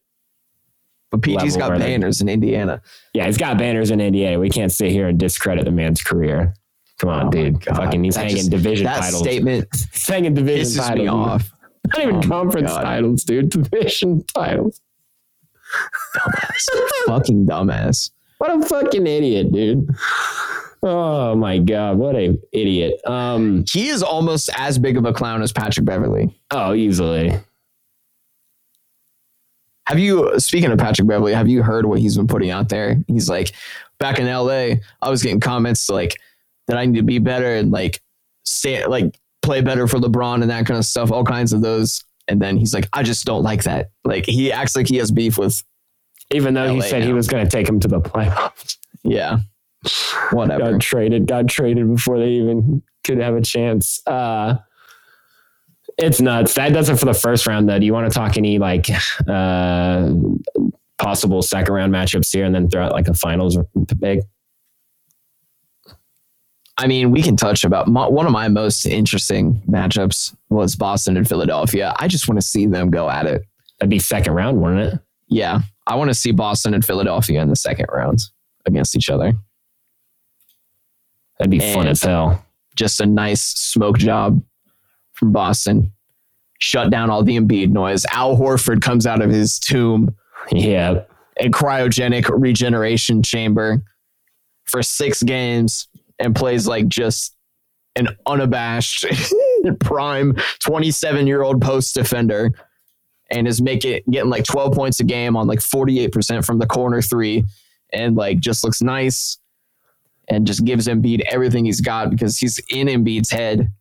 But 1.11 1.21
PG's 1.21 1.55
got 1.57 1.77
banners 1.79 2.21
in 2.21 2.29
Indiana. 2.29 2.81
Yeah, 3.13 3.25
he's 3.25 3.37
got 3.37 3.57
banners 3.57 3.91
in 3.91 4.01
Indiana. 4.01 4.39
We 4.39 4.49
can't 4.49 4.71
sit 4.71 4.91
here 4.91 5.07
and 5.07 5.17
discredit 5.19 5.65
the 5.65 5.71
man's 5.71 6.01
career. 6.01 6.53
Come 6.97 7.09
on, 7.09 7.27
Oh 7.27 7.29
dude. 7.29 7.63
Fucking, 7.63 8.03
he's 8.03 8.15
That 8.15 8.21
hanging 8.21 8.37
just- 8.37 8.49
division 8.51 8.85
That 8.85 8.99
titles. 9.01 9.21
statement 9.21 9.67
He's 9.93 10.07
hanging 10.07 10.33
division 10.33 10.81
titles. 10.81 10.99
me 10.99 11.07
off. 11.07 11.51
Not 11.93 12.01
even 12.03 12.15
Oh 12.17 12.21
conference 12.21 12.71
titles, 12.71 13.23
dude. 13.23 13.49
Division 13.49 14.23
titles. 14.33 14.81
Dumbass. 16.15 16.65
Fucking 17.07 17.45
dumbass. 17.45 18.11
What 18.37 18.51
a 18.51 18.65
fucking 18.65 19.07
idiot, 19.07 19.51
dude. 19.51 19.89
Oh 20.83 21.35
my 21.35 21.57
god, 21.57 21.97
what 21.97 22.15
a 22.15 22.37
idiot. 22.51 22.99
Um 23.05 23.63
He 23.71 23.87
is 23.87 24.03
almost 24.03 24.49
as 24.55 24.77
big 24.77 24.97
of 24.97 25.05
a 25.05 25.13
clown 25.13 25.41
as 25.41 25.51
Patrick 25.51 25.85
Beverley. 25.85 26.37
oh 26.51 26.73
easily. 26.73 27.33
Have 29.87 29.99
you, 29.99 30.39
speaking 30.39 30.71
of 30.71 30.79
Patrick 30.79 31.07
Beverley, 31.07 31.33
have 31.33 31.47
you 31.47 31.61
heard 31.61 31.85
what 31.85 31.99
he's 31.99 32.17
been 32.17 32.25
putting 32.25 32.49
out 32.49 32.69
there? 32.69 32.97
He's 33.07 33.29
like, 33.29 33.51
back 33.99 34.17
in 34.17 34.25
LA, 34.25 34.77
I 34.99 35.09
was 35.11 35.21
getting 35.21 35.39
comments 35.39 35.89
like 35.89 36.19
that 36.67 36.77
I 36.77 36.85
need 36.85 36.97
to 36.97 37.03
be 37.03 37.19
better 37.19 37.53
and 37.53 37.71
like 37.71 38.01
stay, 38.45 38.83
like 38.87 39.15
play 39.43 39.61
better 39.61 39.87
for 39.87 39.97
LeBron 39.99 40.41
and 40.41 40.49
that 40.49 40.65
kind 40.65 40.79
of 40.79 40.85
stuff, 40.85 41.11
all 41.11 41.23
kinds 41.23 41.53
of 41.53 41.61
those. 41.61 42.03
And 42.27 42.41
then 42.41 42.57
he's 42.57 42.73
like, 42.73 42.89
I 42.93 43.03
just 43.03 43.25
don't 43.25 43.43
like 43.43 43.61
that. 43.63 43.91
Like 44.03 44.25
he 44.25 44.51
acts 44.51 44.75
like 44.75 44.87
he 44.87 44.97
has 44.97 45.11
beef 45.11 45.37
with, 45.37 45.63
Even 46.31 46.53
though 46.53 46.67
he 46.69 46.79
LA 46.79 46.85
said 46.85 47.03
he 47.03 47.13
was 47.13 47.27
gonna 47.27 47.47
take 47.49 47.67
him 47.67 47.79
to 47.79 47.87
the 47.87 48.01
playoffs. 48.01 48.77
yeah, 49.03 49.39
whatever. 50.31 50.71
Got 50.71 50.81
traded, 50.81 51.27
got 51.27 51.47
traded 51.47 51.87
before 51.93 52.17
they 52.19 52.29
even 52.29 52.81
could 53.03 53.19
have 53.19 53.35
a 53.35 53.41
chance. 53.41 54.01
Uh 54.07 54.57
It's 55.97 56.19
nuts. 56.19 56.55
That 56.55 56.73
does 56.73 56.89
it 56.89 56.97
for 56.99 57.05
the 57.05 57.13
first 57.13 57.45
round, 57.47 57.69
though. 57.69 57.79
Do 57.79 57.85
you 57.85 57.93
want 57.93 58.11
to 58.11 58.17
talk 58.17 58.35
any 58.37 58.57
like 58.59 58.87
uh, 59.27 60.11
possible 60.97 61.41
second 61.41 61.73
round 61.73 61.93
matchups 61.93 62.33
here, 62.33 62.43
and 62.45 62.53
then 62.53 62.69
throw 62.69 62.85
out 62.85 62.91
like 62.91 63.07
a 63.07 63.13
finals 63.13 63.57
big? 63.99 64.21
I 66.77 66.87
mean, 66.87 67.11
we 67.11 67.21
can 67.21 67.37
touch 67.37 67.63
about 67.63 67.87
my, 67.87 68.05
one 68.07 68.25
of 68.25 68.33
my 68.33 68.49
most 68.49 68.85
interesting 68.85 69.61
matchups 69.69 70.35
was 70.49 70.75
Boston 70.75 71.15
and 71.15 71.25
Philadelphia. 71.27 71.93
I 71.97 72.09
just 72.09 72.27
want 72.27 72.41
to 72.41 72.45
see 72.45 72.65
them 72.65 72.89
go 72.89 73.09
at 73.09 73.25
it. 73.25 73.43
That'd 73.79 73.89
be 73.89 73.99
second 73.99 74.33
round, 74.33 74.61
wouldn't 74.61 74.93
it? 74.93 74.99
Yeah, 75.29 75.61
I 75.87 75.95
want 75.95 76.09
to 76.09 76.15
see 76.15 76.31
Boston 76.31 76.73
and 76.73 76.83
Philadelphia 76.83 77.41
in 77.41 77.49
the 77.49 77.55
second 77.55 77.87
round 77.91 78.19
against 78.65 78.95
each 78.95 79.09
other. 79.09 79.33
That'd 81.37 81.51
be 81.51 81.59
fun 81.59 81.87
as 81.87 82.01
hell. 82.01 82.43
Just 82.75 83.01
a 83.01 83.05
nice 83.05 83.41
smoke 83.41 83.97
job 83.97 84.41
from 85.13 85.31
Boston. 85.31 85.91
Shut 86.59 86.89
down 86.89 87.09
all 87.09 87.23
the 87.23 87.37
Embiid 87.37 87.69
noise. 87.69 88.05
Al 88.11 88.37
Horford 88.37 88.81
comes 88.81 89.05
out 89.05 89.21
of 89.21 89.29
his 89.29 89.59
tomb 89.59 90.15
Yeah, 90.51 91.01
a 91.39 91.49
cryogenic 91.49 92.29
regeneration 92.29 93.21
chamber 93.21 93.83
for 94.63 94.81
six 94.81 95.21
games 95.21 95.87
and 96.19 96.35
plays 96.35 96.67
like 96.67 96.87
just 96.87 97.35
an 97.95 98.09
unabashed 98.25 99.05
prime 99.79 100.35
27 100.59 101.27
year 101.27 101.41
old 101.41 101.61
post 101.61 101.93
defender 101.93 102.51
and 103.31 103.47
is 103.47 103.61
making 103.61 104.01
getting 104.09 104.29
like 104.29 104.43
12 104.43 104.73
points 104.73 104.99
a 104.99 105.03
game 105.03 105.35
on 105.35 105.47
like 105.47 105.59
48% 105.59 106.45
from 106.45 106.59
the 106.59 106.67
corner 106.67 107.01
three 107.01 107.43
and 107.91 108.15
like 108.15 108.39
just 108.39 108.63
looks 108.63 108.81
nice 108.81 109.37
and 110.27 110.45
just 110.47 110.65
gives 110.65 110.87
Embiid 110.87 111.21
everything 111.21 111.65
he's 111.65 111.81
got 111.81 112.09
because 112.09 112.37
he's 112.37 112.59
in 112.69 112.87
Embiid's 112.87 113.31
head 113.31 113.71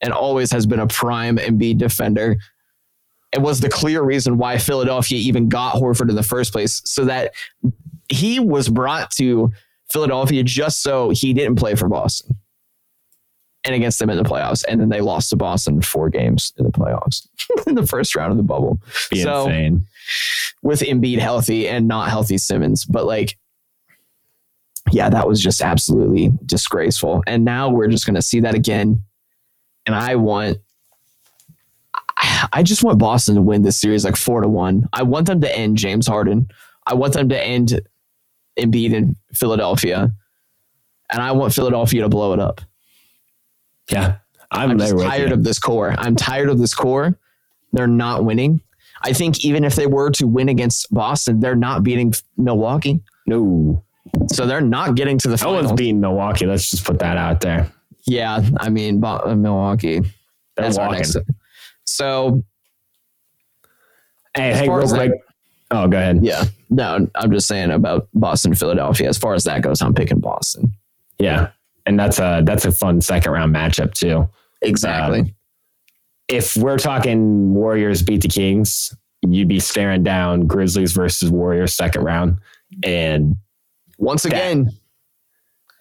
and 0.00 0.12
always 0.12 0.50
has 0.50 0.66
been 0.66 0.80
a 0.80 0.86
prime 0.86 1.36
Embiid 1.38 1.78
defender. 1.78 2.36
It 3.32 3.40
was 3.40 3.60
the 3.60 3.68
clear 3.68 4.02
reason 4.02 4.36
why 4.36 4.58
Philadelphia 4.58 5.18
even 5.18 5.48
got 5.48 5.76
Horford 5.76 6.10
in 6.10 6.16
the 6.16 6.22
first 6.22 6.52
place, 6.52 6.82
so 6.84 7.04
that 7.06 7.32
he 8.08 8.38
was 8.38 8.68
brought 8.68 9.10
to 9.12 9.52
Philadelphia 9.90 10.42
just 10.42 10.82
so 10.82 11.10
he 11.10 11.32
didn't 11.32 11.56
play 11.56 11.74
for 11.74 11.88
Boston 11.88 12.36
and 13.64 13.74
against 13.74 13.98
them 13.98 14.10
in 14.10 14.16
the 14.16 14.24
playoffs. 14.24 14.64
And 14.68 14.80
then 14.80 14.88
they 14.88 15.00
lost 15.00 15.30
to 15.30 15.36
Boston 15.36 15.80
four 15.82 16.08
games 16.10 16.52
in 16.58 16.64
the 16.64 16.72
playoffs 16.72 17.26
in 17.66 17.74
the 17.76 17.86
first 17.86 18.14
round 18.16 18.30
of 18.32 18.36
the 18.36 18.42
bubble 18.42 18.80
be 19.10 19.22
So- 19.22 19.44
insane. 19.46 19.86
with 20.62 20.80
Embiid 20.80 21.18
healthy 21.18 21.68
and 21.68 21.86
not 21.86 22.08
healthy 22.08 22.38
Simmons. 22.38 22.84
But 22.84 23.06
like, 23.06 23.38
yeah, 24.90 25.08
that 25.10 25.28
was 25.28 25.40
just 25.40 25.60
absolutely 25.62 26.32
disgraceful. 26.44 27.22
And 27.26 27.44
now 27.44 27.68
we're 27.70 27.86
just 27.88 28.04
going 28.04 28.16
to 28.16 28.22
see 28.22 28.40
that 28.40 28.54
again. 28.54 29.02
And 29.86 29.94
I 29.94 30.16
want, 30.16 30.58
I 32.52 32.62
just 32.62 32.82
want 32.82 32.98
Boston 32.98 33.36
to 33.36 33.42
win 33.42 33.62
this 33.62 33.76
series 33.80 34.04
like 34.04 34.16
four 34.16 34.40
to 34.40 34.48
one. 34.48 34.88
I 34.92 35.02
want 35.02 35.26
them 35.26 35.40
to 35.40 35.56
end 35.56 35.76
James 35.76 36.06
Harden. 36.06 36.48
I 36.86 36.94
want 36.94 37.12
them 37.14 37.28
to 37.30 37.40
end 37.40 37.80
Embiid 38.58 38.92
in 38.92 39.16
Philadelphia. 39.32 40.12
And 41.10 41.22
I 41.22 41.32
want 41.32 41.52
Philadelphia 41.54 42.02
to 42.02 42.08
blow 42.08 42.32
it 42.32 42.40
up. 42.40 42.60
Yeah, 43.92 44.16
I'm, 44.50 44.70
I'm 44.72 44.78
tired 44.98 45.32
of 45.32 45.44
this 45.44 45.58
core. 45.58 45.94
I'm 45.98 46.16
tired 46.16 46.48
of 46.48 46.58
this 46.58 46.74
core. 46.74 47.16
They're 47.72 47.86
not 47.86 48.24
winning. 48.24 48.60
I 49.02 49.12
think 49.12 49.44
even 49.44 49.64
if 49.64 49.74
they 49.74 49.86
were 49.86 50.10
to 50.12 50.26
win 50.26 50.48
against 50.48 50.92
Boston, 50.92 51.40
they're 51.40 51.56
not 51.56 51.82
beating 51.82 52.14
Milwaukee. 52.36 53.00
no, 53.26 53.82
So 54.28 54.46
they're 54.46 54.60
not 54.60 54.94
getting 54.94 55.18
to 55.18 55.28
the 55.28 55.36
no 55.42 55.52
one's 55.52 55.64
finals. 55.64 55.78
beating 55.78 56.00
Milwaukee. 56.00 56.46
Let's 56.46 56.70
just 56.70 56.84
put 56.84 56.98
that 57.00 57.16
out 57.16 57.40
there. 57.40 57.70
yeah, 58.06 58.40
I 58.58 58.68
mean 58.68 59.02
uh, 59.04 59.34
Milwaukee. 59.34 60.00
They're 60.00 60.10
That's 60.56 60.78
our 60.78 60.86
walking. 60.88 61.00
next. 61.00 61.16
So 61.84 62.42
Hey, 64.34 64.54
hey, 64.54 64.68
real 64.68 64.82
as 64.82 64.92
that- 64.92 65.10
Oh, 65.70 65.88
go 65.88 65.96
ahead. 65.96 66.22
yeah, 66.22 66.44
no, 66.68 67.06
I'm 67.14 67.32
just 67.32 67.48
saying 67.48 67.70
about 67.70 68.06
Boston, 68.12 68.54
Philadelphia. 68.54 69.08
As 69.08 69.16
far 69.16 69.32
as 69.34 69.44
that 69.44 69.62
goes, 69.62 69.80
I'm 69.80 69.94
picking 69.94 70.20
Boston. 70.20 70.74
Yeah, 71.18 71.48
and 71.86 71.98
that's 71.98 72.18
a 72.18 72.42
that's 72.44 72.64
a 72.64 72.72
fun 72.72 73.00
second 73.00 73.32
round 73.32 73.54
matchup 73.54 73.94
too. 73.94 74.28
Exactly. 74.62 75.20
Um, 75.20 75.34
if 76.28 76.56
we're 76.56 76.78
talking 76.78 77.52
Warriors 77.54 78.02
beat 78.02 78.22
the 78.22 78.28
Kings, 78.28 78.94
you'd 79.22 79.48
be 79.48 79.60
staring 79.60 80.02
down 80.02 80.46
Grizzlies 80.46 80.92
versus 80.92 81.30
Warriors 81.30 81.74
second 81.74 82.02
round, 82.04 82.38
and 82.82 83.36
Once 83.98 84.24
again, 84.24 84.70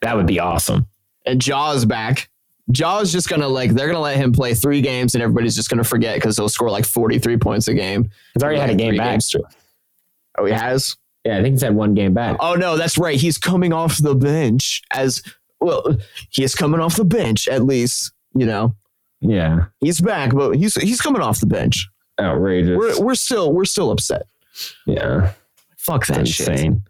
that 0.02 0.16
would 0.16 0.28
be 0.28 0.40
awesome. 0.40 0.88
and 1.26 1.40
Ja's 1.42 1.86
back. 1.86 2.30
Ja's 2.72 3.12
just 3.12 3.28
gonna 3.30 3.48
like 3.48 3.72
they're 3.72 3.88
gonna 3.88 4.00
let 4.00 4.18
him 4.18 4.32
play 4.32 4.54
three 4.54 4.82
games, 4.82 5.14
and 5.16 5.22
everybody's 5.24 5.56
just 5.56 5.70
gonna 5.70 5.84
forget 5.84 6.16
because 6.16 6.38
he'll 6.38 6.50
score 6.50 6.70
like 6.70 6.86
43 6.86 7.38
points 7.38 7.68
a 7.68 7.74
game. 7.74 8.10
He's 8.34 8.44
already 8.44 8.60
had 8.60 8.70
a 8.70 8.76
game 8.76 8.96
back. 8.98 9.20
Oh, 10.38 10.46
he 10.46 10.54
has. 10.54 10.96
Yeah, 11.26 11.38
I 11.38 11.42
think 11.42 11.54
he's 11.54 11.62
had 11.62 11.76
one 11.76 11.94
game 11.94 12.14
back. 12.14 12.38
Oh 12.40 12.56
no, 12.56 12.78
that's 12.78 12.98
right. 12.98 13.20
He's 13.20 13.38
coming 13.38 13.74
off 13.74 13.98
the 13.98 14.16
bench 14.16 14.82
as 14.92 15.22
well. 15.62 15.96
He 16.32 16.44
is 16.44 16.56
coming 16.56 16.80
off 16.82 16.96
the 16.98 17.06
bench 17.06 17.48
at 17.48 17.64
least. 17.64 18.12
You 18.34 18.46
know, 18.46 18.76
Yeah, 19.20 19.66
he's 19.80 20.00
back, 20.02 20.34
but 20.34 20.52
he's 20.56 20.76
he's 20.76 21.02
coming 21.02 21.22
off 21.22 21.40
the 21.40 21.46
bench. 21.46 21.88
outrageous. 22.20 22.78
We're 22.78 23.02
we're 23.02 23.16
still 23.16 23.52
we're 23.54 23.66
still 23.66 23.92
upset. 23.92 24.24
yeah, 24.86 25.34
Fuck 25.78 26.06
that 26.08 26.28
shit. 26.28 26.48
insane. 26.50 26.84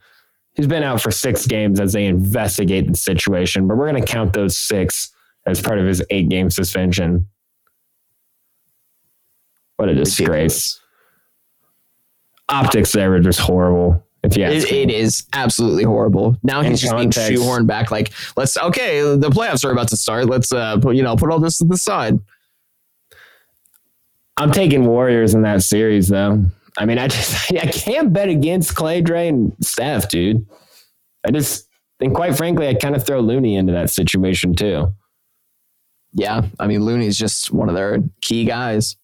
He's 0.54 0.68
been 0.68 0.84
out 0.84 1.02
for 1.02 1.12
six 1.12 1.48
games 1.48 1.80
as 1.80 1.94
they 1.94 2.06
investigate 2.06 2.88
the 2.88 2.96
situation, 2.98 3.68
but 3.68 3.78
we're 3.78 3.90
going 3.90 4.04
to 4.04 4.08
count 4.12 4.34
those 4.34 4.58
six 4.58 5.12
as 5.48 5.62
part 5.62 5.80
of 5.80 5.86
his 5.86 6.04
eight 6.10 6.28
game 6.30 6.50
suspension. 6.50 7.28
What 9.78 9.90
a 9.90 9.96
disgrace. 9.96 10.80
Optics 12.50 12.92
there 12.92 13.10
were 13.10 13.20
just 13.22 13.40
horrible. 13.40 14.06
If 14.32 14.38
you 14.38 14.46
ask 14.46 14.68
It, 14.68 14.90
it 14.90 14.92
is 14.92 15.24
absolutely 15.34 15.84
horrible. 15.84 16.38
Now 16.44 16.62
he's 16.62 16.82
just 16.82 16.96
being 16.96 17.10
shoehorned 17.12 17.68
back. 17.68 17.92
Like, 17.92 18.12
let's 18.36 18.58
okay, 18.58 19.02
the 19.02 19.30
playoffs 19.30 19.66
are 19.66 19.72
about 19.72 19.90
to 19.90 19.98
start. 19.98 20.28
Let's 20.28 20.52
uh, 20.52 20.78
put 20.78 20.96
you 20.96 21.04
know 21.04 21.16
put 21.16 21.32
all 21.32 21.40
this 21.40 21.58
to 21.60 21.66
the 21.66 21.78
side. 21.78 22.20
I'm 24.38 24.52
taking 24.52 24.86
Warriors 24.86 25.34
in 25.34 25.42
that 25.44 25.62
series, 25.62 26.08
though. 26.08 26.44
I 26.78 26.86
mean, 26.86 26.98
I 26.98 27.08
just 27.08 27.52
I 27.54 27.68
can't 27.68 28.14
bet 28.14 28.30
against 28.30 28.76
Clay, 28.76 29.02
Dre, 29.02 29.28
and 29.28 29.56
Steph, 29.62 30.10
dude. 30.10 30.46
I 31.26 31.32
just 31.32 31.68
and 32.00 32.16
quite 32.16 32.36
frankly, 32.36 32.68
I 32.68 32.74
kind 32.74 32.96
of 32.96 33.06
throw 33.06 33.20
Looney 33.20 33.56
into 33.56 33.74
that 33.74 33.90
situation 33.90 34.56
too. 34.56 34.94
Yeah, 36.14 36.44
I 36.60 36.68
mean 36.68 36.84
Looney's 36.84 37.18
just 37.18 37.52
one 37.52 37.70
of 37.70 37.76
their 37.76 38.00
key 38.22 38.46
guys. 38.46 38.98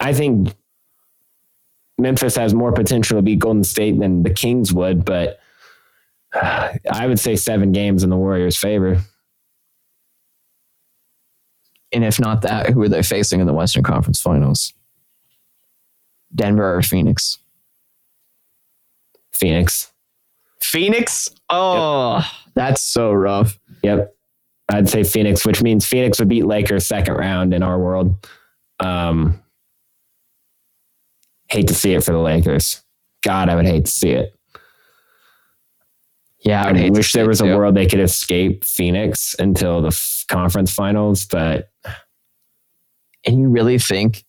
I 0.00 0.12
think 0.12 0.54
Memphis 1.98 2.36
has 2.36 2.54
more 2.54 2.72
potential 2.72 3.18
to 3.18 3.22
beat 3.22 3.38
Golden 3.38 3.64
State 3.64 3.98
than 3.98 4.22
the 4.22 4.30
Kings 4.30 4.72
would, 4.72 5.04
but 5.04 5.38
I 6.34 7.06
would 7.06 7.18
say 7.18 7.36
seven 7.36 7.72
games 7.72 8.02
in 8.02 8.10
the 8.10 8.16
Warriors' 8.16 8.56
favor. 8.56 8.98
And 11.92 12.04
if 12.04 12.20
not 12.20 12.42
that, 12.42 12.70
who 12.70 12.82
are 12.82 12.88
they 12.88 13.02
facing 13.02 13.40
in 13.40 13.46
the 13.46 13.54
Western 13.54 13.82
Conference 13.82 14.20
Finals? 14.20 14.74
Denver 16.34 16.76
or 16.76 16.82
Phoenix? 16.82 17.38
Phoenix. 19.32 19.92
Phoenix? 20.60 21.30
Oh, 21.48 22.28
that's 22.54 22.82
so 22.82 23.12
rough. 23.12 23.58
Yep. 23.82 24.14
I'd 24.68 24.88
say 24.88 25.04
Phoenix, 25.04 25.46
which 25.46 25.62
means 25.62 25.86
Phoenix 25.86 26.18
would 26.18 26.28
beat 26.28 26.44
Lakers 26.44 26.86
second 26.86 27.14
round 27.14 27.54
in 27.54 27.62
our 27.62 27.78
world. 27.78 28.28
Um, 28.80 29.40
hate 31.48 31.68
to 31.68 31.74
see 31.74 31.94
it 31.94 32.04
for 32.04 32.12
the 32.12 32.18
Lakers. 32.18 32.82
God, 33.22 33.48
I 33.48 33.56
would 33.56 33.66
hate 33.66 33.86
to 33.86 33.90
see 33.90 34.10
it. 34.10 34.32
Yeah, 36.40 36.66
I, 36.66 36.72
to 36.72 36.90
wish 36.90 37.12
there 37.12 37.26
was 37.26 37.40
a 37.40 37.44
too. 37.44 37.56
world 37.56 37.74
they 37.74 37.86
could 37.86 38.00
escape 38.00 38.64
Phoenix 38.64 39.34
until 39.38 39.80
the 39.82 39.88
f- 39.88 40.24
conference 40.28 40.72
finals, 40.72 41.26
but 41.26 41.70
And 43.24 43.40
you 43.40 43.48
really 43.48 43.78
think 43.78 44.24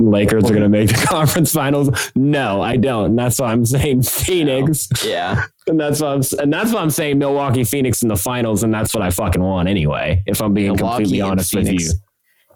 Lakers 0.00 0.44
are 0.44 0.48
going 0.48 0.62
to 0.62 0.68
make 0.68 0.88
the 0.88 0.94
conference 1.06 1.52
finals. 1.52 2.10
No, 2.16 2.60
I 2.60 2.76
don't. 2.76 3.10
And 3.10 3.18
that's 3.18 3.38
why 3.38 3.52
I'm 3.52 3.64
saying 3.64 4.02
Phoenix. 4.02 4.88
Yeah. 5.04 5.44
And 5.68 5.78
that's 5.78 6.00
why 6.00 6.08
I'm 6.08 6.22
and 6.40 6.52
that's 6.52 6.72
why 6.72 6.80
I'm 6.80 6.90
saying 6.90 7.20
Milwaukee 7.20 7.62
Phoenix 7.62 8.02
in 8.02 8.08
the 8.08 8.16
finals, 8.16 8.64
and 8.64 8.74
that's 8.74 8.92
what 8.92 9.00
I 9.04 9.10
fucking 9.10 9.40
want 9.40 9.68
anyway. 9.68 10.20
If 10.26 10.42
I'm 10.42 10.52
being 10.54 10.74
Milwaukee 10.74 11.04
completely 11.04 11.20
honest 11.20 11.54
with 11.54 11.68
you. 11.68 11.88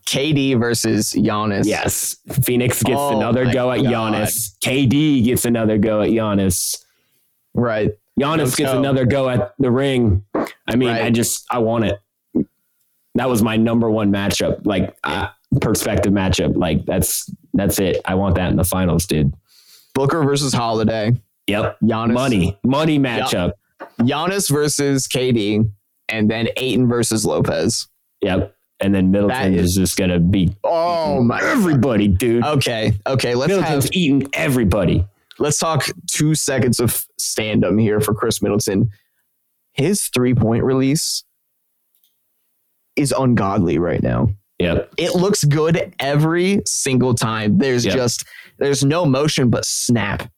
KD 0.07 0.59
versus 0.59 1.12
Giannis. 1.12 1.66
Yes. 1.66 2.16
Phoenix 2.44 2.82
gets 2.82 2.98
oh 2.98 3.16
another 3.16 3.44
go 3.50 3.72
at 3.72 3.82
God. 3.82 4.14
Giannis. 4.14 4.57
KD 4.61 5.24
gets 5.24 5.44
another 5.44 5.78
go 5.78 6.00
at 6.00 6.11
Giannis. 6.11 6.82
Right. 7.54 7.90
Giannis 8.18 8.38
Let's 8.38 8.57
gets 8.57 8.72
go. 8.72 8.78
another 8.78 9.04
go 9.04 9.28
at 9.28 9.52
the 9.59 9.70
ring. 9.70 10.24
I 10.66 10.76
mean, 10.76 10.88
right. 10.88 11.02
I 11.02 11.11
just 11.11 11.44
I 11.50 11.59
want 11.59 11.84
it. 11.84 12.00
That 13.16 13.28
was 13.28 13.42
my 13.42 13.57
number 13.57 13.90
one 13.90 14.12
matchup, 14.12 14.64
like 14.64 14.96
uh, 15.04 15.28
perspective 15.61 16.12
matchup. 16.12 16.57
Like 16.57 16.86
that's 16.86 17.30
that's 17.52 17.78
it. 17.80 18.00
I 18.04 18.14
want 18.14 18.36
that 18.36 18.50
in 18.50 18.57
the 18.57 18.64
finals, 18.64 19.07
dude. 19.07 19.34
Booker 19.94 20.22
versus 20.22 20.52
Holiday. 20.52 21.12
Yep. 21.48 21.78
Giannis. 21.82 22.12
Money. 22.12 22.59
Money 22.62 22.98
matchup. 22.98 23.52
Yep. 23.98 24.09
Giannis 24.09 24.50
versus 24.50 25.09
KD, 25.09 25.68
and 26.09 26.30
then 26.30 26.48
Ayton 26.57 26.88
versus 26.88 27.26
Lopez. 27.26 27.88
Yep 28.22 28.55
and 28.81 28.95
then 28.95 29.11
Middleton 29.11 29.55
is, 29.55 29.70
is, 29.70 29.74
just 29.74 29.97
gonna 29.97 30.20
be 30.20 30.55
oh 30.64 31.22
my 31.22 31.41
everybody, 31.43 32.09
dude. 32.09 32.45
Okay, 32.45 32.93
okay. 33.07 33.35
Let's 33.35 33.49
Middleton's 33.49 33.85
have, 33.85 33.93
eating 33.93 34.29
everybody. 34.33 35.07
Let's 35.39 35.59
talk 35.59 35.87
two 36.11 36.35
seconds 36.35 36.81
of 36.81 37.07
stand 37.18 37.64
up 37.64 37.77
here 37.79 38.01
for 38.01 38.14
Khris 38.14 38.43
Middleton. 38.43 38.91
His 39.72 40.09
three 40.09 40.35
point 40.35 40.64
release 40.64 41.24
is 42.97 43.12
ungodly 43.16 43.79
right 43.79 44.03
now. 44.03 44.29
Yep. 44.59 44.95
It 44.97 45.14
looks 45.14 45.45
good 45.45 45.95
every 45.99 46.62
single 46.64 47.14
time. 47.14 47.59
There's 47.59 47.85
yep. 47.85 47.95
just 47.95 48.24
there's 48.59 48.85
no 48.85 49.05
motion 49.05 49.51
but 49.51 49.64
snap. 49.64 50.31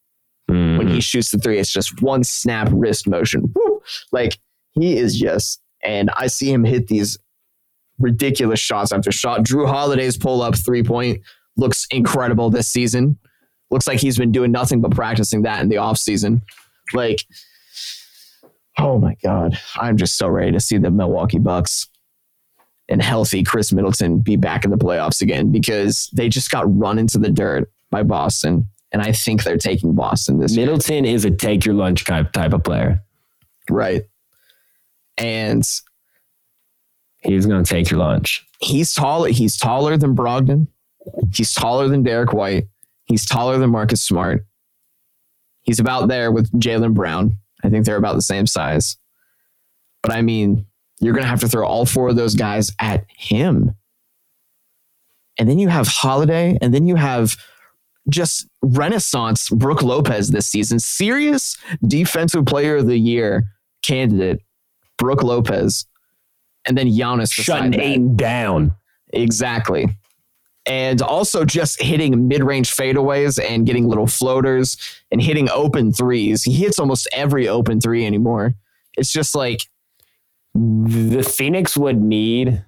Mm-hmm. 0.50 0.78
When 0.78 0.86
he 0.86 0.94
mm-hmm. 0.94 1.00
shoots 1.00 1.30
the 1.30 1.38
three, 1.38 1.58
it's 1.58 1.72
just 1.72 2.02
one 2.02 2.24
snap 2.24 2.68
wrist 2.72 3.06
motion. 3.06 3.52
Woo! 3.54 3.82
Like 4.10 4.38
he 4.72 4.96
is 4.96 5.18
just 5.18 5.60
and 5.82 6.10
I 6.16 6.26
see 6.26 6.50
him 6.52 6.64
hit 6.64 6.88
these 6.88 7.18
ridiculous 7.98 8.60
shots 8.60 8.92
after 8.92 9.12
shot. 9.12 9.42
Jrue 9.42 9.68
Holiday's 9.68 10.16
pull 10.16 10.42
up 10.42 10.56
three 10.56 10.82
point 10.82 11.22
looks 11.56 11.86
incredible 11.90 12.50
this 12.50 12.68
season. 12.68 13.18
Looks 13.70 13.86
like 13.86 14.00
he's 14.00 14.16
been 14.16 14.32
doing 14.32 14.52
nothing 14.52 14.80
but 14.80 14.92
practicing 14.92 15.42
that 15.42 15.60
in 15.60 15.68
the 15.68 15.76
offseason. 15.76 16.40
Like, 16.94 17.22
oh 18.78 18.98
my 18.98 19.16
God. 19.22 19.58
I'm 19.76 19.96
just 19.96 20.16
so 20.16 20.28
ready 20.28 20.52
to 20.52 20.60
see 20.60 20.78
the 20.78 20.90
Milwaukee 20.90 21.38
Bucks 21.38 21.88
and 22.88 23.02
healthy 23.02 23.42
Khris 23.42 23.72
Middleton 23.72 24.20
be 24.20 24.36
back 24.36 24.64
in 24.64 24.70
the 24.70 24.78
playoffs 24.78 25.20
again 25.20 25.52
because 25.52 26.08
they 26.14 26.28
just 26.28 26.50
got 26.50 26.64
run 26.78 26.98
into 26.98 27.18
the 27.18 27.28
dirt 27.28 27.70
by 27.90 28.02
Boston. 28.02 28.66
And 28.92 29.02
I 29.02 29.12
think 29.12 29.42
they're 29.42 29.58
taking 29.58 29.94
Boston 29.94 30.38
this 30.38 30.56
Middleton 30.56 31.04
year. 31.04 31.14
is 31.14 31.26
a 31.26 31.30
take 31.30 31.66
your 31.66 31.74
lunch 31.74 32.06
type 32.06 32.32
type 32.32 32.54
of 32.54 32.64
player. 32.64 33.02
Right. 33.68 34.04
And 35.18 35.62
He's 37.20 37.46
going 37.46 37.62
to 37.62 37.68
take 37.68 37.90
your 37.90 38.00
lunch. 38.00 38.46
He's 38.60 38.94
taller. 38.94 39.28
He's 39.28 39.56
taller 39.56 39.96
than 39.96 40.14
Brogdon. 40.14 40.68
He's 41.32 41.52
taller 41.52 41.88
than 41.88 42.02
Derrick 42.02 42.32
White. 42.32 42.68
He's 43.04 43.26
taller 43.26 43.58
than 43.58 43.70
Marcus 43.70 44.02
Smart. 44.02 44.44
He's 45.62 45.80
about 45.80 46.08
there 46.08 46.30
with 46.30 46.50
Jaylen 46.52 46.94
Brown. 46.94 47.38
I 47.64 47.70
think 47.70 47.84
they're 47.84 47.96
about 47.96 48.14
the 48.14 48.22
same 48.22 48.46
size. 48.46 48.96
But 50.02 50.12
I 50.12 50.22
mean, 50.22 50.66
you're 51.00 51.12
going 51.12 51.24
to 51.24 51.28
have 51.28 51.40
to 51.40 51.48
throw 51.48 51.66
all 51.66 51.86
four 51.86 52.08
of 52.08 52.16
those 52.16 52.34
guys 52.34 52.72
at 52.80 53.04
him. 53.08 53.74
And 55.38 55.48
then 55.48 55.58
you 55.58 55.68
have 55.68 55.86
Holiday, 55.86 56.58
and 56.60 56.74
then 56.74 56.86
you 56.86 56.96
have 56.96 57.36
just 58.08 58.48
renaissance 58.62 59.48
Brook 59.50 59.82
Lopez 59.82 60.30
this 60.30 60.46
season. 60.46 60.78
Serious 60.78 61.56
defensive 61.86 62.46
player 62.46 62.76
of 62.76 62.86
the 62.86 62.98
year 62.98 63.44
candidate, 63.82 64.40
Brook 64.96 65.22
Lopez 65.22 65.86
and 66.68 66.76
then 66.76 66.86
Giannis 66.86 67.32
shutting 67.32 67.74
Ayton 67.74 68.14
down. 68.14 68.76
Exactly. 69.12 69.88
And 70.66 71.00
also 71.00 71.46
just 71.46 71.80
hitting 71.80 72.28
mid 72.28 72.44
range 72.44 72.76
fadeaways 72.76 73.42
and 73.42 73.64
getting 73.64 73.88
little 73.88 74.06
floaters 74.06 74.76
and 75.10 75.20
hitting 75.20 75.48
open 75.48 75.92
threes. 75.92 76.44
He 76.44 76.52
hits 76.52 76.78
almost 76.78 77.08
every 77.12 77.48
open 77.48 77.80
three 77.80 78.04
anymore. 78.04 78.54
It's 78.98 79.10
just 79.10 79.34
like 79.34 79.60
the 80.54 81.22
Phoenix 81.22 81.76
would 81.76 82.00
need. 82.02 82.62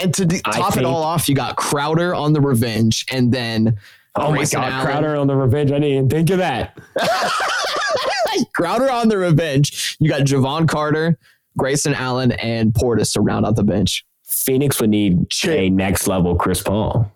And 0.00 0.14
to 0.14 0.26
top 0.26 0.72
think, 0.72 0.76
it 0.78 0.84
all 0.86 1.02
off, 1.02 1.28
you 1.28 1.34
got 1.34 1.56
Crowder 1.56 2.14
on 2.14 2.32
the 2.32 2.40
revenge 2.40 3.04
and 3.12 3.30
then. 3.30 3.78
Oh 4.14 4.32
Grayson 4.32 4.60
my 4.60 4.70
God, 4.70 4.72
Allen. 4.72 4.86
Crowder 4.86 5.16
on 5.16 5.26
the 5.26 5.36
revenge. 5.36 5.70
I 5.70 5.74
didn't 5.74 5.90
even 5.90 6.08
think 6.08 6.30
of 6.30 6.38
that. 6.38 6.78
Crowder 8.54 8.90
on 8.90 9.08
the 9.08 9.18
revenge. 9.18 9.96
You 10.00 10.08
got 10.08 10.22
Jevon 10.22 10.66
Carter. 10.66 11.18
Grayson 11.56 11.94
Allen 11.94 12.32
and 12.32 12.72
Portis 12.72 13.12
to 13.14 13.20
round 13.20 13.46
out 13.46 13.56
the 13.56 13.64
bench. 13.64 14.04
Phoenix 14.26 14.80
would 14.80 14.90
need 14.90 15.26
a 15.44 15.70
next 15.70 16.06
level 16.06 16.36
Chris 16.36 16.62
Paul. 16.62 17.10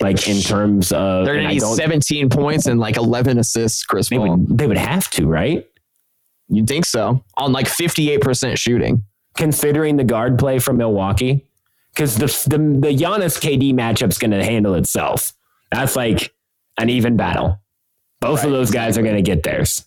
Like 0.00 0.26
in 0.28 0.40
terms 0.40 0.90
of 0.92 1.24
they're 1.24 1.36
gonna 1.36 1.48
need 1.48 1.62
17 1.62 2.28
points 2.28 2.66
and 2.66 2.80
like 2.80 2.96
11 2.96 3.38
assists. 3.38 3.84
Chris 3.84 4.08
they 4.08 4.16
Paul. 4.16 4.36
Would, 4.36 4.58
they 4.58 4.66
would 4.66 4.78
have 4.78 5.10
to, 5.10 5.26
right? 5.26 5.66
You'd 6.48 6.66
think 6.66 6.84
so. 6.84 7.22
On 7.36 7.52
like 7.52 7.66
58% 7.66 8.58
shooting, 8.58 9.04
considering 9.36 9.96
the 9.96 10.04
guard 10.04 10.38
play 10.38 10.58
from 10.58 10.76
Milwaukee, 10.76 11.46
because 11.94 12.16
the 12.16 12.26
the 12.48 12.58
the 12.58 12.96
Giannis 12.96 13.38
KD 13.38 13.74
matchup's 13.74 14.18
gonna 14.18 14.44
handle 14.44 14.74
itself. 14.74 15.32
That's 15.70 15.94
like 15.94 16.34
an 16.78 16.88
even 16.88 17.16
battle. 17.16 17.60
Both 18.20 18.40
right, 18.40 18.46
of 18.46 18.52
those 18.52 18.70
guys 18.70 18.96
exactly. 18.96 19.08
are 19.08 19.12
gonna 19.12 19.22
get 19.22 19.42
theirs. 19.42 19.86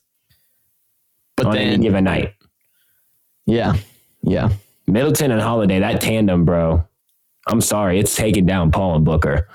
But 1.36 1.48
on 1.48 1.56
then, 1.56 1.68
any 1.68 1.84
given 1.84 2.04
night, 2.06 2.35
yeah. 3.46 3.76
Yeah. 4.22 4.50
Middleton 4.88 5.32
and 5.32 5.42
Holiday, 5.42 5.80
that 5.80 6.02
tandem, 6.02 6.46
bro. 6.46 6.88
I'm 7.48 7.62
sorry, 7.62 8.00
it's 8.00 8.16
taking 8.16 8.46
down 8.46 8.72
Paul 8.72 8.96
and 8.96 9.06
Booker. 9.06 9.48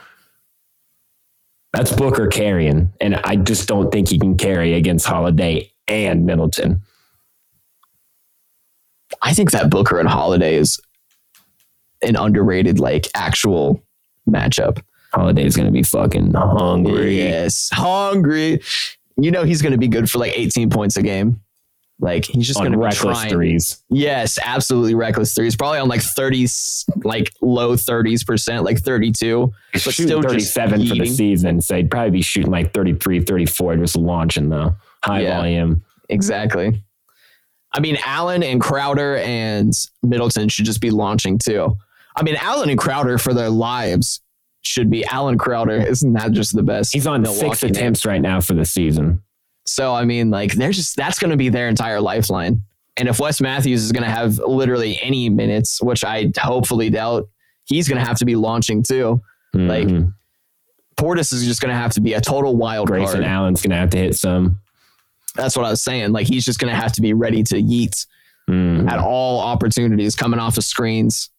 That's 1.73 1.93
Booker 1.93 2.27
carrying, 2.27 2.93
and 3.01 3.17
I 3.17 3.37
just 3.37 3.69
don't 3.69 3.93
think 3.93 4.09
he 4.09 4.19
can 4.19 4.37
carry 4.37 4.75
against 4.75 5.07
Holiday 5.07 5.73
and 5.87 6.27
Middleton. 6.27 6.83
I 9.23 9.35
think 9.35 9.53
that 9.53 9.71
Booker 9.71 9.99
and 9.99 10.09
Holiday 10.09 10.57
is 10.57 10.81
an 12.03 12.17
underrated, 12.17 12.81
like 12.81 13.09
actual 13.15 13.83
matchup. 14.29 14.83
Holiday 15.13 15.45
is 15.45 15.57
gonna 15.57 15.71
be 15.71 15.83
fucking 15.83 16.33
hungry. 16.35 17.19
Yes, 17.19 17.71
hungry. 17.73 18.61
You 19.17 19.31
know 19.31 19.45
he's 19.45 19.63
gonna 19.63 19.79
be 19.79 19.89
good 19.89 20.11
for 20.11 20.19
like 20.19 20.37
18 20.37 20.71
points 20.71 20.97
a 20.97 21.03
game. 21.03 21.41
Like 22.01 22.25
he's 22.25 22.47
just 22.47 22.59
going 22.59 22.73
to 22.73 22.79
reckless 22.79 23.25
threes. 23.27 23.83
Yes, 23.91 24.39
absolutely 24.43 24.95
reckless 24.95 25.35
threes. 25.35 25.55
Probably 25.55 25.79
on 25.79 25.89
like 25.89 26.01
thirties, 26.01 26.87
like 27.05 27.31
low 27.43 27.77
thirties 27.77 28.25
percent, 28.25 28.65
like 28.65 28.79
thirty 28.79 29.13
two, 29.13 29.53
but 29.73 29.81
still 29.81 30.23
thirty 30.23 30.41
seven 30.41 30.87
for 30.87 30.95
the 30.95 31.07
season. 31.07 31.61
So 31.61 31.77
he'd 31.77 31.91
probably 31.91 32.11
be 32.11 32.23
shooting 32.23 32.51
like 32.51 32.73
33, 32.73 33.21
34, 33.21 33.77
just 33.77 33.97
launching 33.97 34.49
the 34.49 34.75
high 35.05 35.21
yeah, 35.21 35.37
volume. 35.37 35.85
Exactly. 36.09 36.83
I 37.73 37.81
mean, 37.81 37.99
Allen 38.05 38.43
and 38.43 38.61
Crowder 38.61 39.19
and 39.19 39.73
Middleton 40.03 40.49
should 40.49 40.65
just 40.65 40.81
be 40.81 40.91
launching 40.91 41.39
too. 41.39 41.77
I 42.17 42.23
mean, 42.23 42.37
Allen 42.37 42.71
and 42.71 42.79
Crowder 42.79 43.19
for 43.19 43.35
their 43.35 43.51
lives 43.51 44.21
should 44.63 44.91
be 44.91 45.05
Allen 45.05 45.39
Crowder. 45.39 45.77
Isn't 45.77 46.15
that 46.15 46.33
just 46.33 46.57
the 46.57 46.63
best? 46.63 46.93
He's 46.93 47.07
on 47.07 47.25
six 47.27 47.63
attempts 47.63 48.05
right 48.05 48.21
now 48.21 48.41
for 48.41 48.55
the 48.55 48.65
season. 48.65 49.23
So 49.67 49.95
I 49.95 50.05
mean, 50.05 50.31
like 50.31 50.53
they're 50.53 50.73
just 50.73 50.97
that's 50.97 51.19
going 51.19 51.31
to 51.31 51.37
be 51.37 51.49
their 51.49 51.69
entire 51.69 52.01
lifeline. 52.01 52.63
And 52.97 53.09
if 53.09 53.19
Wes 53.19 53.41
Matthews 53.41 53.83
is 53.83 53.93
going 53.93 54.03
to 54.03 54.11
have 54.11 54.39
literally 54.39 55.01
any 55.01 55.29
minutes, 55.29 55.81
which 55.81 56.05
I 56.05 56.33
hopefully 56.39 56.91
doubt, 56.91 57.29
he's 57.65 57.89
going 57.89 57.99
to 57.99 58.07
have 58.07 58.19
to 58.19 58.25
be 58.25 58.37
launching 58.37 58.83
too. 58.83 59.23
Mm-hmm. 59.55 59.69
Like 59.69 60.05
Portis 60.97 61.33
is 61.33 61.45
just 61.45 61.61
going 61.61 61.73
to 61.73 61.81
have 61.81 61.93
to 61.93 62.01
be 62.01 62.15
a 62.15 62.21
total 62.21 62.57
wild 62.57 62.89
Grayson 62.89 63.21
card. 63.21 63.25
Allen's 63.25 63.63
going 63.63 63.71
to 63.71 63.77
have 63.77 63.91
to 63.91 63.99
hit 63.99 64.17
some. 64.17 64.61
That's 65.35 65.57
what 65.57 65.65
I 65.65 65.71
was 65.71 65.83
saying. 65.83 66.13
Like 66.13 66.27
he's 66.27 66.45
just 66.45 66.59
going 66.59 66.73
to 66.73 66.79
have 66.79 66.93
to 66.93 67.01
be 67.01 67.15
ready 67.15 67.43
to 67.45 67.55
yeet 67.55 68.07
mm-hmm. 68.49 68.89
at 68.89 68.99
all 68.99 69.41
opportunities, 69.41 70.17
coming 70.17 70.41
off 70.41 70.59
of 70.59 70.65
screens, 70.65 71.31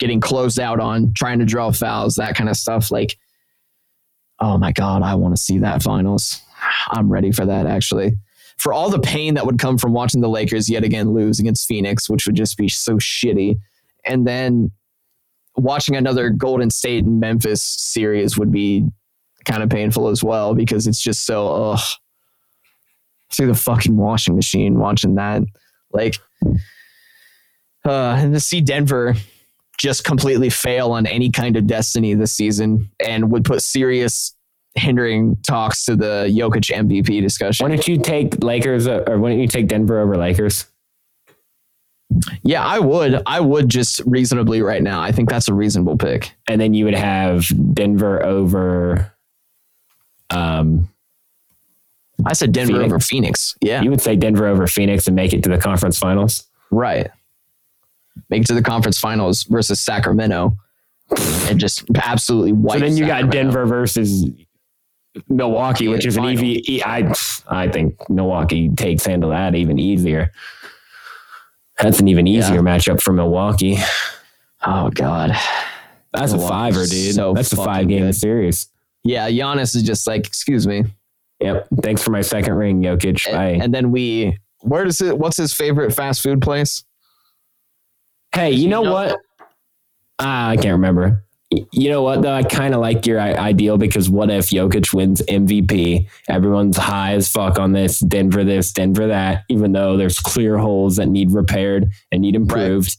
getting 0.00 0.20
closed 0.20 0.58
out 0.58 0.80
on, 0.80 1.12
trying 1.14 1.38
to 1.38 1.44
draw 1.44 1.70
fouls, 1.70 2.16
that 2.16 2.34
kind 2.34 2.48
of 2.48 2.56
stuff. 2.56 2.90
Like, 2.90 3.16
oh 4.40 4.58
my 4.58 4.72
god, 4.72 5.02
I 5.02 5.14
want 5.14 5.36
to 5.36 5.40
see 5.40 5.58
that 5.58 5.82
finals. 5.82 6.40
I'm 6.90 7.10
ready 7.10 7.32
for 7.32 7.46
that 7.46 7.66
actually. 7.66 8.12
For 8.58 8.72
all 8.72 8.88
the 8.88 9.00
pain 9.00 9.34
that 9.34 9.46
would 9.46 9.58
come 9.58 9.78
from 9.78 9.92
watching 9.92 10.20
the 10.20 10.28
Lakers 10.28 10.70
yet 10.70 10.84
again 10.84 11.12
lose 11.12 11.40
against 11.40 11.66
Phoenix, 11.66 12.08
which 12.08 12.26
would 12.26 12.36
just 12.36 12.56
be 12.56 12.68
so 12.68 12.96
shitty, 12.96 13.58
and 14.06 14.26
then 14.26 14.70
watching 15.56 15.96
another 15.96 16.30
Golden 16.30 16.70
State 16.70 17.04
and 17.04 17.20
Memphis 17.20 17.62
series 17.62 18.38
would 18.38 18.52
be 18.52 18.86
kind 19.44 19.62
of 19.62 19.68
painful 19.68 20.08
as 20.08 20.24
well 20.24 20.54
because 20.54 20.86
it's 20.86 21.00
just 21.00 21.26
so 21.26 21.48
ugh 21.48 21.80
through 23.32 23.46
the 23.48 23.54
fucking 23.54 23.96
washing 23.96 24.34
machine 24.36 24.78
watching 24.78 25.16
that 25.16 25.42
like 25.92 26.16
uh 27.84 28.16
and 28.18 28.32
to 28.32 28.40
see 28.40 28.60
Denver 28.60 29.14
just 29.78 30.04
completely 30.04 30.48
fail 30.48 30.92
on 30.92 31.06
any 31.06 31.30
kind 31.30 31.56
of 31.56 31.66
destiny 31.66 32.14
this 32.14 32.32
season 32.32 32.90
and 33.04 33.30
would 33.30 33.44
put 33.44 33.60
serious 33.60 34.34
hindering 34.74 35.36
talks 35.46 35.84
to 35.84 35.96
the 35.96 36.26
Jokic 36.28 36.72
MVP 36.72 37.20
discussion. 37.20 37.64
Why 37.64 37.74
don't 37.74 37.86
you 37.86 37.98
take 37.98 38.42
Lakers 38.42 38.86
uh, 38.86 39.04
or 39.06 39.18
why 39.18 39.30
don't 39.30 39.40
you 39.40 39.48
take 39.48 39.68
Denver 39.68 40.00
over 40.00 40.16
Lakers? 40.16 40.66
Yeah, 42.42 42.64
I 42.64 42.78
would. 42.78 43.22
I 43.26 43.40
would 43.40 43.68
just 43.68 44.00
reasonably 44.06 44.62
right 44.62 44.82
now. 44.82 45.00
I 45.00 45.10
think 45.10 45.28
that's 45.28 45.48
a 45.48 45.54
reasonable 45.54 45.96
pick. 45.96 46.32
And 46.46 46.60
then 46.60 46.74
you 46.74 46.84
would 46.84 46.94
have 46.94 47.46
Denver 47.74 48.24
over. 48.24 49.12
Um, 50.30 50.88
I 52.24 52.32
said 52.32 52.52
Denver 52.52 52.74
Phoenix. 52.74 52.86
over 52.86 53.00
Phoenix. 53.00 53.56
Yeah, 53.60 53.82
you 53.82 53.90
would 53.90 54.00
say 54.00 54.16
Denver 54.16 54.46
over 54.46 54.66
Phoenix 54.66 55.06
and 55.06 55.16
make 55.16 55.32
it 55.32 55.42
to 55.44 55.48
the 55.48 55.58
conference 55.58 55.98
finals. 55.98 56.46
Right. 56.70 57.10
Make 58.30 58.42
it 58.42 58.46
to 58.48 58.54
the 58.54 58.62
conference 58.62 58.98
finals 58.98 59.42
versus 59.44 59.80
Sacramento, 59.80 60.56
and 61.48 61.58
just 61.58 61.84
absolutely 61.96 62.52
white. 62.52 62.74
So 62.74 62.80
then 62.80 62.96
you 62.96 63.04
Sacramento. 63.06 63.26
got 63.26 63.32
Denver 63.32 63.66
versus 63.66 64.30
Milwaukee, 65.28 65.88
which 65.88 66.06
is 66.06 66.16
an 66.16 66.24
easy. 66.24 66.82
I 66.84 67.12
I 67.48 67.68
think 67.68 67.98
Milwaukee 68.08 68.68
takes 68.70 69.04
handle 69.04 69.30
that 69.30 69.54
even 69.54 69.78
easier. 69.78 70.32
That's 71.80 72.00
an 72.00 72.08
even 72.08 72.26
easier 72.26 72.56
yeah. 72.56 72.60
matchup 72.62 73.00
for 73.00 73.12
Milwaukee. 73.12 73.78
Oh 74.66 74.90
God, 74.90 75.32
that's 76.12 76.32
a 76.32 76.38
fiver, 76.38 76.86
dude. 76.86 77.14
So 77.14 77.34
that's 77.34 77.52
a 77.52 77.56
five 77.56 77.88
game 77.88 78.06
good. 78.06 78.14
series. 78.16 78.68
Yeah, 79.04 79.28
Giannis 79.28 79.76
is 79.76 79.82
just 79.82 80.06
like, 80.06 80.26
excuse 80.26 80.66
me. 80.66 80.84
Yep. 81.40 81.68
Thanks 81.82 82.02
for 82.02 82.10
my 82.10 82.22
second 82.22 82.54
ring, 82.54 82.82
Jokic. 82.82 83.26
And, 83.26 83.36
Bye. 83.36 83.64
and 83.64 83.74
then 83.74 83.90
we, 83.90 84.38
where 84.60 84.84
does 84.84 85.00
it? 85.02 85.18
What's 85.18 85.36
his 85.36 85.52
favorite 85.52 85.92
fast 85.92 86.22
food 86.22 86.40
place? 86.40 86.84
Hey, 88.34 88.52
you, 88.52 88.62
you 88.62 88.68
know, 88.68 88.82
know, 88.82 88.92
what? 88.92 89.12
Uh, 90.18 90.52
I 90.52 90.56
can't 90.56 90.72
remember. 90.72 91.24
You 91.72 91.90
know 91.90 92.02
what 92.02 92.22
though? 92.22 92.32
I 92.32 92.42
kind 92.42 92.74
of 92.74 92.80
like 92.80 93.06
your 93.06 93.20
ideal 93.20 93.78
because 93.78 94.08
what 94.08 94.30
if 94.30 94.50
Jokic 94.50 94.92
wins 94.94 95.22
MVP? 95.22 96.08
Everyone's 96.28 96.76
high 96.76 97.14
as 97.14 97.28
fuck 97.28 97.58
on 97.58 97.72
this 97.72 97.98
Denver 98.00 98.44
this, 98.44 98.72
Denver 98.72 99.06
that, 99.08 99.44
even 99.48 99.72
though 99.72 99.96
there's 99.96 100.18
clear 100.18 100.58
holes 100.58 100.96
that 100.96 101.06
need 101.06 101.30
repaired 101.30 101.90
and 102.12 102.22
need 102.22 102.36
improved. 102.36 102.96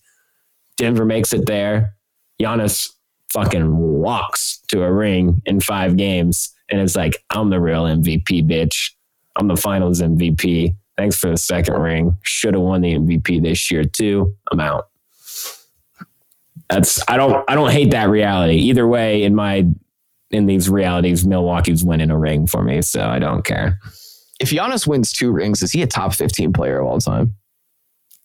Denver 0.77 1.05
makes 1.05 1.33
it 1.33 1.45
there. 1.45 1.95
Giannis 2.41 2.91
fucking 3.31 3.77
walks 3.77 4.61
to 4.69 4.83
a 4.83 4.91
ring 4.91 5.41
in 5.45 5.59
five 5.59 5.97
games 5.97 6.53
and 6.69 6.81
it's 6.81 6.95
like, 6.95 7.23
I'm 7.29 7.49
the 7.49 7.59
real 7.59 7.83
MVP, 7.83 8.49
bitch. 8.49 8.91
I'm 9.35 9.47
the 9.47 9.55
finals 9.55 10.01
MVP. 10.01 10.75
Thanks 10.97 11.17
for 11.17 11.29
the 11.29 11.37
second 11.37 11.75
ring. 11.75 12.17
Should 12.23 12.53
have 12.53 12.63
won 12.63 12.81
the 12.81 12.93
MVP 12.93 13.41
this 13.41 13.69
year 13.69 13.83
too. 13.83 14.35
I'm 14.51 14.59
out 14.59 14.87
that's 16.69 17.01
I 17.07 17.17
don't 17.17 17.43
I 17.49 17.55
don't 17.55 17.71
hate 17.71 17.91
that 17.91 18.09
reality. 18.09 18.55
Either 18.55 18.87
way, 18.87 19.23
in 19.23 19.35
my 19.35 19.65
in 20.31 20.45
these 20.45 20.69
realities, 20.69 21.25
Milwaukee's 21.25 21.83
winning 21.83 22.11
a 22.11 22.17
ring 22.17 22.47
for 22.47 22.63
me, 22.63 22.81
so 22.81 23.05
I 23.05 23.19
don't 23.19 23.43
care. 23.43 23.79
If 24.39 24.49
Giannis 24.49 24.85
wins 24.87 25.13
two 25.13 25.31
rings, 25.31 25.61
is 25.61 25.71
he 25.71 25.81
a 25.81 25.87
top 25.87 26.13
15 26.13 26.51
player 26.51 26.79
of 26.79 26.87
all 26.87 26.99
time? 26.99 27.35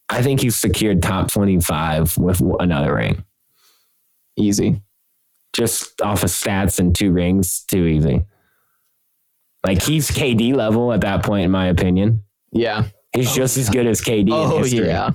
I 0.08 0.22
think 0.22 0.40
he's 0.40 0.56
secured 0.56 1.02
top 1.02 1.30
twenty 1.30 1.60
five 1.60 2.16
with 2.18 2.42
another 2.58 2.94
ring, 2.96 3.24
Easy. 4.36 4.82
just 5.52 6.00
off 6.00 6.24
of 6.24 6.30
stats 6.30 6.80
and 6.80 6.94
two 6.94 7.12
rings. 7.12 7.64
Too 7.68 7.84
easy. 7.84 8.24
Like 9.64 9.82
he's 9.82 10.10
KD 10.10 10.54
level 10.54 10.92
at 10.92 11.02
that 11.02 11.24
point, 11.24 11.44
in 11.44 11.50
my 11.52 11.66
opinion. 11.66 12.24
Yeah. 12.50 12.86
He's 13.12 13.32
just 13.32 13.56
as 13.56 13.68
oh, 13.68 13.72
good 13.72 13.86
as 13.86 14.00
KD. 14.00 14.22
in 14.22 14.32
Oh 14.32 14.64
yeah. 14.64 15.10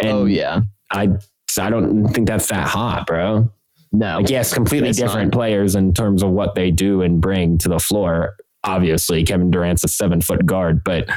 And 0.00 0.10
oh 0.10 0.24
yeah. 0.24 0.60
I 0.90 1.10
I 1.56 1.70
don't 1.70 2.08
think 2.08 2.26
that's 2.26 2.48
that 2.48 2.66
hot, 2.68 3.06
bro. 3.06 3.50
No. 3.92 4.18
Like, 4.18 4.28
yes, 4.28 4.52
completely 4.52 4.92
different 4.92 5.32
not. 5.32 5.38
players 5.38 5.74
in 5.74 5.94
terms 5.94 6.22
of 6.22 6.30
what 6.30 6.54
they 6.54 6.70
do 6.70 7.00
and 7.02 7.20
bring 7.20 7.56
to 7.58 7.68
the 7.68 7.78
floor. 7.78 8.36
Obviously, 8.64 9.24
Kevin 9.24 9.50
Durant's 9.50 9.84
a 9.84 9.88
seven 9.88 10.20
foot 10.20 10.44
guard, 10.44 10.84
but 10.84 11.08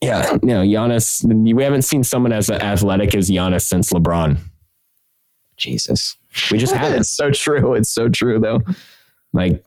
yeah, 0.00 0.38
no, 0.42 0.62
Giannis. 0.62 1.24
We 1.54 1.62
haven't 1.64 1.82
seen 1.82 2.04
someone 2.04 2.32
as 2.32 2.48
athletic 2.50 3.14
as 3.14 3.28
Giannis 3.28 3.62
since 3.62 3.92
LeBron. 3.92 4.38
Jesus. 5.56 6.16
We 6.50 6.58
just 6.58 6.72
haven't. 6.74 7.00
It's 7.00 7.10
so 7.10 7.30
true. 7.30 7.74
It's 7.74 7.90
so 7.90 8.08
true 8.08 8.38
though. 8.38 8.60
Like 9.32 9.64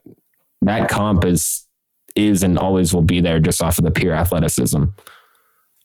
that 0.61 0.89
comp 0.89 1.25
is 1.25 1.67
is 2.15 2.43
and 2.43 2.57
always 2.57 2.93
will 2.93 3.01
be 3.01 3.21
there 3.21 3.39
just 3.39 3.61
off 3.61 3.77
of 3.77 3.83
the 3.83 3.91
pure 3.91 4.13
athleticism. 4.13 4.85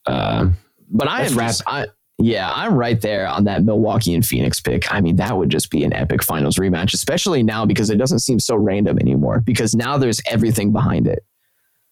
Uh, 0.06 0.48
But 0.90 1.08
I 1.08 1.22
am 1.22 1.32
just, 1.34 1.62
I, 1.66 1.86
yeah, 2.18 2.50
I'm 2.54 2.74
right 2.74 3.00
there 3.00 3.26
on 3.26 3.44
that 3.44 3.64
Milwaukee 3.64 4.14
and 4.14 4.24
Phoenix 4.24 4.60
pick. 4.60 4.92
I 4.92 5.00
mean, 5.00 5.16
that 5.16 5.36
would 5.36 5.50
just 5.50 5.70
be 5.70 5.84
an 5.84 5.92
epic 5.92 6.22
finals 6.22 6.56
rematch, 6.56 6.94
especially 6.94 7.42
now 7.42 7.66
because 7.66 7.90
it 7.90 7.96
doesn't 7.96 8.20
seem 8.20 8.40
so 8.40 8.56
random 8.56 8.98
anymore. 8.98 9.40
Because 9.40 9.74
now 9.74 9.98
there's 9.98 10.20
everything 10.26 10.72
behind 10.72 11.06
it. 11.06 11.24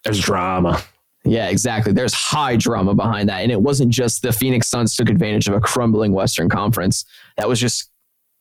there's 0.05 0.21
drama. 0.21 0.83
Yeah, 1.27 1.49
exactly. 1.49 1.93
There's 1.93 2.13
high 2.15 2.57
drama 2.57 2.95
behind 2.95 3.29
that. 3.31 3.43
And 3.43 3.51
it 3.51 3.61
wasn't 3.61 3.91
just 3.91 4.23
the 4.23 4.33
Phoenix 4.33 4.69
Suns 4.69 4.95
took 4.95 5.09
advantage 5.09 5.49
of 5.49 5.55
a 5.55 5.61
crumbling 5.61 6.13
Western 6.13 6.49
Conference. 6.51 7.05
That 7.39 7.49
was 7.49 7.59
just 7.59 7.91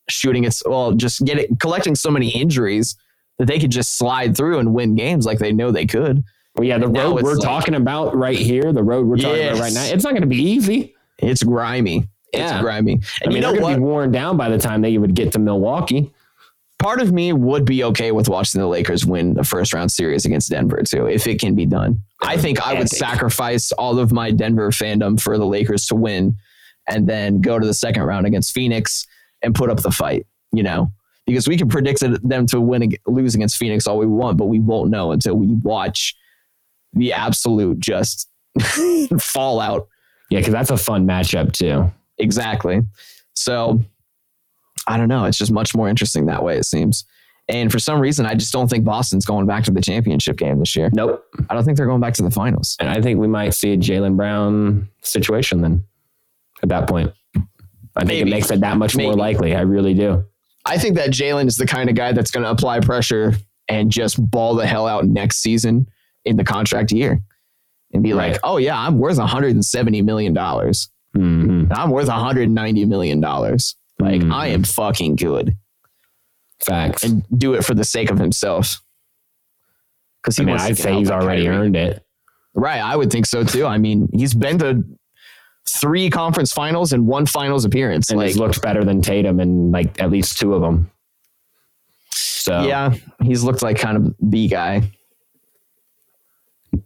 shooting 0.09 0.43
its 0.43 0.61
well, 0.65 0.91
just 0.91 1.23
getting 1.25 1.55
collecting 1.57 1.95
so 1.95 2.11
many 2.11 2.29
injuries 2.29 2.97
that 3.39 3.45
they 3.45 3.57
could 3.57 3.71
just 3.71 3.97
slide 3.97 4.35
through 4.35 4.59
and 4.59 4.73
win 4.73 4.95
games 4.95 5.25
like 5.25 5.39
they 5.39 5.51
know 5.53 5.71
they 5.71 5.85
could. 5.85 6.23
Well, 6.55 6.67
yeah, 6.67 6.77
the 6.77 6.87
road 6.89 7.23
we're 7.23 7.35
like- 7.35 7.43
talking 7.43 7.75
about 7.75 8.15
right 8.15 8.37
here, 8.37 8.71
the 8.73 8.83
road 8.83 9.07
we're 9.07 9.17
talking 9.17 9.47
about 9.47 9.59
right 9.59 9.73
now, 9.73 9.83
it's 9.85 10.03
not 10.03 10.11
going 10.11 10.21
to 10.21 10.27
be 10.27 10.41
easy. 10.41 10.93
It's 11.23 11.43
grimy. 11.43 12.07
It's 12.31 12.61
grimy. 12.61 12.93
And 12.93 13.03
I 13.23 13.27
mean, 13.27 13.35
you 13.35 13.41
know 13.41 13.51
they're 13.51 13.61
going 13.61 13.73
to 13.75 13.79
be 13.79 13.85
worn 13.85 14.11
down 14.11 14.37
by 14.37 14.49
the 14.49 14.57
time 14.57 14.81
they 14.81 14.97
would 14.97 15.13
get 15.15 15.31
to 15.33 15.39
Milwaukee. 15.39 16.11
part 16.79 16.99
of 16.99 17.11
me 17.13 17.31
would 17.31 17.63
be 17.65 17.83
okay 17.85 18.11
with 18.11 18.27
watching 18.27 18.59
the 18.59 18.67
Lakers 18.67 19.05
win 19.05 19.37
a 19.39 19.43
first 19.43 19.73
round 19.73 19.91
series 19.91 20.25
against 20.25 20.49
Denver 20.49 20.81
too, 20.83 21.05
if 21.07 21.27
it 21.27 21.39
can 21.39 21.55
be 21.55 21.65
done. 21.65 22.01
I 22.21 22.37
think 22.37 22.59
I 22.65 22.73
would 22.73 22.89
sacrifice 22.89 23.71
all 23.73 23.99
of 23.99 24.11
my 24.11 24.31
Denver 24.31 24.69
fandom 24.71 25.21
for 25.21 25.37
the 25.37 25.45
Lakers 25.45 25.85
to 25.87 25.95
win 25.95 26.35
and 26.87 27.07
then 27.07 27.39
go 27.39 27.59
to 27.59 27.65
the 27.65 27.73
second 27.73 28.03
round 28.03 28.25
against 28.25 28.53
Phoenix 28.53 29.05
and 29.41 29.55
put 29.55 29.69
up 29.69 29.81
the 29.81 29.91
fight, 29.91 30.25
you 30.51 30.63
know, 30.63 30.91
because 31.25 31.47
we 31.47 31.55
can 31.57 31.69
predict 31.69 32.03
them 32.27 32.45
to 32.47 32.59
win, 32.59 32.93
lose 33.07 33.35
against 33.35 33.57
Phoenix 33.57 33.87
all 33.87 33.97
we 33.97 34.05
want, 34.05 34.37
but 34.37 34.45
we 34.45 34.59
won't 34.59 34.89
know 34.89 35.11
until 35.11 35.35
we 35.35 35.47
watch 35.47 36.15
the 36.93 37.13
absolute 37.13 37.79
just 37.79 38.27
fallout. 39.19 39.87
Yeah, 40.33 40.39
because 40.39 40.53
that's 40.53 40.71
a 40.71 40.77
fun 40.77 41.05
matchup 41.05 41.51
too. 41.51 41.91
Exactly. 42.17 42.81
So 43.35 43.83
I 44.87 44.97
don't 44.97 45.07
know. 45.07 45.25
It's 45.25 45.37
just 45.37 45.51
much 45.51 45.75
more 45.75 45.87
interesting 45.87 46.25
that 46.25 46.41
way, 46.41 46.57
it 46.57 46.65
seems. 46.65 47.05
And 47.47 47.71
for 47.71 47.77
some 47.77 47.99
reason, 47.99 48.25
I 48.25 48.33
just 48.33 48.51
don't 48.51 48.67
think 48.67 48.83
Boston's 48.83 49.27
going 49.27 49.45
back 49.45 49.63
to 49.65 49.71
the 49.71 49.79
championship 49.79 50.37
game 50.37 50.57
this 50.57 50.75
year. 50.75 50.89
Nope. 50.91 51.23
I 51.51 51.53
don't 51.53 51.63
think 51.63 51.77
they're 51.77 51.85
going 51.85 52.01
back 52.01 52.15
to 52.15 52.23
the 52.23 52.31
finals. 52.31 52.77
And 52.79 52.89
I 52.89 52.99
think 52.99 53.19
we 53.19 53.27
might 53.27 53.53
see 53.53 53.73
a 53.73 53.77
Jaylen 53.77 54.17
Brown 54.17 54.89
situation 55.03 55.61
then 55.61 55.83
at 56.63 56.69
that 56.69 56.89
point. 56.89 57.13
I 57.95 57.99
think 57.99 58.07
Maybe. 58.07 58.31
it 58.31 58.33
makes 58.33 58.49
it 58.49 58.59
that 58.61 58.77
much 58.77 58.97
more 58.97 59.13
likely. 59.13 59.55
I 59.55 59.61
really 59.61 59.93
do. 59.93 60.23
I 60.65 60.79
think 60.79 60.95
that 60.95 61.11
Jalen 61.11 61.45
is 61.45 61.57
the 61.57 61.67
kind 61.67 61.91
of 61.91 61.95
guy 61.95 62.11
that's 62.11 62.31
going 62.31 62.43
to 62.43 62.49
apply 62.49 62.79
pressure 62.79 63.35
and 63.67 63.91
just 63.91 64.17
ball 64.31 64.55
the 64.55 64.65
hell 64.65 64.87
out 64.87 65.05
next 65.05 65.41
season 65.41 65.87
in 66.25 66.37
the 66.37 66.43
contract 66.43 66.91
year 66.91 67.21
and 67.93 68.01
be 68.03 68.13
like, 68.13 68.39
oh, 68.43 68.57
yeah, 68.57 68.77
I'm 68.77 68.97
worth 68.99 69.17
$170 69.17 70.03
million. 70.03 70.35
hmm 71.13 71.71
I'm 71.71 71.89
worth 71.91 72.07
$190 72.07 72.87
million. 72.87 73.21
Like, 73.21 74.21
Mhm. 74.21 74.33
I 74.33 74.47
am 74.47 74.63
fucking 74.63 75.15
good. 75.15 75.55
Facts. 76.65 77.03
And 77.03 77.23
do 77.37 77.53
it 77.53 77.63
for 77.63 77.73
the 77.75 77.83
sake 77.83 78.09
of 78.09 78.17
himself. 78.17 78.81
Because 80.21 80.37
he 80.37 80.43
I 80.43 80.45
mean, 80.45 80.57
I'd 80.57 80.77
say 80.77 80.93
he's 80.95 81.11
already 81.11 81.47
earned 81.47 81.75
it. 81.75 82.03
Right, 82.55 82.79
I 82.81 82.95
would 82.95 83.11
think 83.11 83.25
so 83.25 83.43
too. 83.43 83.65
I 83.65 83.77
mean, 83.77 84.07
he's 84.13 84.33
been 84.33 84.57
to 84.59 84.83
three 85.67 86.09
conference 86.09 86.51
finals 86.53 86.93
and 86.93 87.07
one 87.07 87.25
finals 87.25 87.65
appearance. 87.65 88.09
And 88.09 88.17
like, 88.19 88.27
he's 88.27 88.37
looked 88.37 88.61
better 88.61 88.83
than 88.83 89.01
Tatum 89.01 89.39
in 89.39 89.71
like 89.71 89.99
at 90.01 90.09
least 90.11 90.37
two 90.39 90.53
of 90.53 90.61
them. 90.61 90.89
So 92.11 92.63
yeah, 92.63 92.93
he's 93.21 93.43
looked 93.43 93.61
like 93.61 93.77
kind 93.77 93.97
of 93.97 94.15
the 94.19 94.47
guy. 94.47 94.91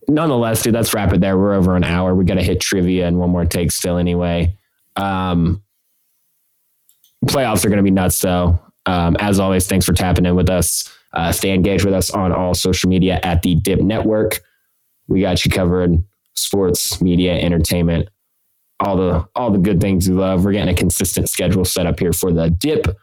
Nonetheless, 0.08 0.64
dude, 0.64 0.74
let's 0.74 0.94
wrap 0.94 1.14
it 1.14 1.22
there. 1.22 1.38
We're 1.38 1.54
over 1.54 1.76
an 1.76 1.84
hour. 1.84 2.16
We 2.16 2.26
got 2.26 2.36
to 2.36 2.44
hit 2.44 2.60
trivia 2.60 3.08
and 3.08 3.18
one 3.20 3.30
more 3.30 3.46
take 3.46 3.72
still 3.72 3.98
anyway. 3.98 4.56
Um, 4.96 5.64
playoffs 7.26 7.66
are 7.66 7.70
going 7.70 7.78
to 7.78 7.84
be 7.84 7.92
nuts, 7.92 8.20
though. 8.20 8.60
Um, 8.86 9.18
as 9.20 9.40
always, 9.40 9.68
thanks 9.68 9.86
for 9.86 9.94
tapping 9.94 10.26
in 10.26 10.36
with 10.36 10.50
us. 10.50 10.92
Uh, 11.14 11.32
stay 11.32 11.54
engaged 11.54 11.86
with 11.86 11.94
us 11.94 12.12
on 12.12 12.32
all 12.32 12.54
social 12.54 12.90
media 12.90 13.20
at 13.24 13.42
the 13.42 13.56
Dip 13.56 13.80
Network. 13.80 14.40
We 15.08 15.22
got 15.22 15.46
you 15.46 15.52
covered. 15.52 16.04
Sports, 16.36 17.02
media, 17.02 17.34
entertainment, 17.34 18.10
all 18.80 18.96
the 18.96 19.28
all 19.36 19.50
the 19.50 19.58
good 19.58 19.82
things 19.82 20.08
you 20.08 20.14
love. 20.14 20.46
We're 20.46 20.52
getting 20.52 20.72
a 20.72 20.78
consistent 20.78 21.30
schedule 21.30 21.66
set 21.66 21.88
up 21.88 22.00
here 22.00 22.14
for 22.14 22.32
the 22.32 22.52
Dip, 22.52 22.96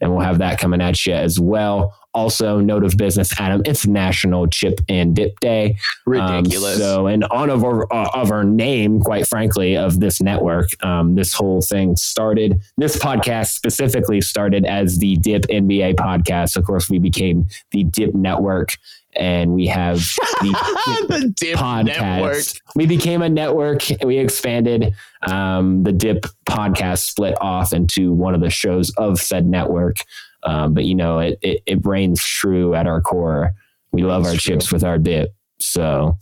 and 0.00 0.10
we'll 0.10 0.24
have 0.24 0.38
that 0.38 0.58
coming 0.58 0.80
at 0.80 1.04
you 1.04 1.12
as 1.12 1.38
well. 1.38 1.97
Also, 2.18 2.58
note 2.58 2.82
of 2.82 2.96
business, 2.96 3.32
Adam. 3.38 3.62
It's 3.64 3.86
National 3.86 4.48
Chip 4.48 4.80
and 4.88 5.14
Dip 5.14 5.38
Day. 5.38 5.76
Um, 6.04 6.14
Ridiculous. 6.14 6.78
so, 6.78 7.06
in 7.06 7.22
honor 7.22 7.52
of 7.52 7.62
our, 7.62 7.92
uh, 7.92 8.10
of 8.12 8.32
our 8.32 8.42
name, 8.42 9.00
quite 9.00 9.24
frankly, 9.28 9.76
of 9.76 10.00
this 10.00 10.20
network, 10.20 10.66
um, 10.84 11.14
this 11.14 11.32
whole 11.32 11.62
thing 11.62 11.94
started. 11.94 12.60
This 12.76 12.98
podcast 12.98 13.52
specifically 13.52 14.20
started 14.20 14.66
as 14.66 14.98
the 14.98 15.14
Dip 15.18 15.42
NBA 15.42 15.94
podcast. 15.94 16.56
Of 16.56 16.64
course, 16.64 16.90
we 16.90 16.98
became 16.98 17.46
the 17.70 17.84
Dip 17.84 18.16
Network, 18.16 18.76
and 19.14 19.54
we 19.54 19.68
have 19.68 19.98
the 20.40 21.06
the 21.08 21.32
Dip 21.36 21.56
podcast. 21.56 21.84
Network. 21.84 22.44
We 22.74 22.86
became 22.86 23.22
a 23.22 23.28
network. 23.28 23.82
We 24.02 24.18
expanded. 24.18 24.92
Um, 25.22 25.84
the 25.84 25.92
Dip 25.92 26.26
podcast 26.48 26.98
split 26.98 27.36
off 27.40 27.72
into 27.72 28.12
one 28.12 28.34
of 28.34 28.40
the 28.40 28.50
shows 28.50 28.90
of 28.96 29.20
said 29.20 29.46
network. 29.46 29.98
Um, 30.42 30.74
but 30.74 30.84
you 30.84 30.94
know, 30.94 31.18
it, 31.18 31.38
it 31.42 31.62
it 31.66 31.86
reigns 31.86 32.22
true 32.22 32.74
at 32.74 32.86
our 32.86 33.00
core. 33.00 33.52
We 33.92 34.02
love 34.02 34.24
our 34.24 34.32
true. 34.32 34.38
chips 34.38 34.72
with 34.72 34.84
our 34.84 34.98
dip. 34.98 35.34
So 35.60 36.16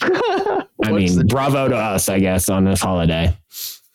I 0.02 0.92
mean, 0.92 1.26
bravo 1.26 1.68
to 1.68 1.76
us, 1.76 2.08
I 2.08 2.18
guess, 2.18 2.48
on 2.48 2.64
this 2.64 2.80
holiday. 2.80 3.36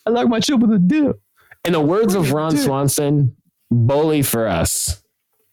I 0.05 0.09
like 0.09 0.27
my 0.27 0.39
chip 0.39 0.59
with 0.59 0.71
a 0.71 0.79
dip. 0.79 1.19
In 1.63 1.73
the 1.73 1.81
words 1.81 2.13
of 2.13 2.31
Ron. 2.31 2.55
Swanson, 2.55 3.35
bully 3.71 4.21
for 4.21 4.47
us. 4.47 5.01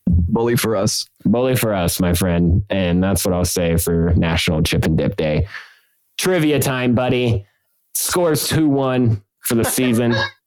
Bully 0.07 0.57
for 0.57 0.77
us. 0.77 1.09
Bully 1.25 1.57
for 1.57 1.73
us, 1.73 2.01
my 2.01 2.13
friend. 2.13 2.65
And 2.69 3.03
that's 3.03 3.25
what 3.25 3.33
I'll 3.33 3.47
say 3.47 3.77
for 3.77 4.13
National 4.15 4.63
Chip 4.63 4.85
and 4.85 4.99
Dip 4.99 5.17
Day. 5.17 5.49
Trivia 6.19 6.61
time, 6.61 6.95
buddy. 6.95 7.47
Scores 7.95 8.47
2 8.49 8.69
1 8.69 9.23
for 9.41 9.55
the 9.55 9.65
season. 9.65 10.15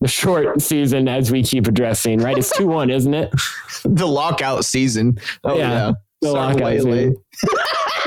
the 0.00 0.08
short 0.08 0.60
season, 0.60 1.08
as 1.08 1.30
we 1.32 1.42
keep 1.42 1.66
addressing, 1.66 2.20
right? 2.20 2.36
It's 2.36 2.54
2 2.56 2.66
1, 2.66 2.90
isn't 2.90 3.14
it? 3.14 3.30
the 3.84 4.06
lockout 4.06 4.64
season. 4.64 5.18
Oh, 5.44 5.56
Yeah. 5.56 5.70
yeah. 5.70 5.92
The 6.22 6.28
Started 6.30 6.54
lockout 6.60 6.64
way 6.64 6.76
season. 6.78 6.90
late. 6.90 7.16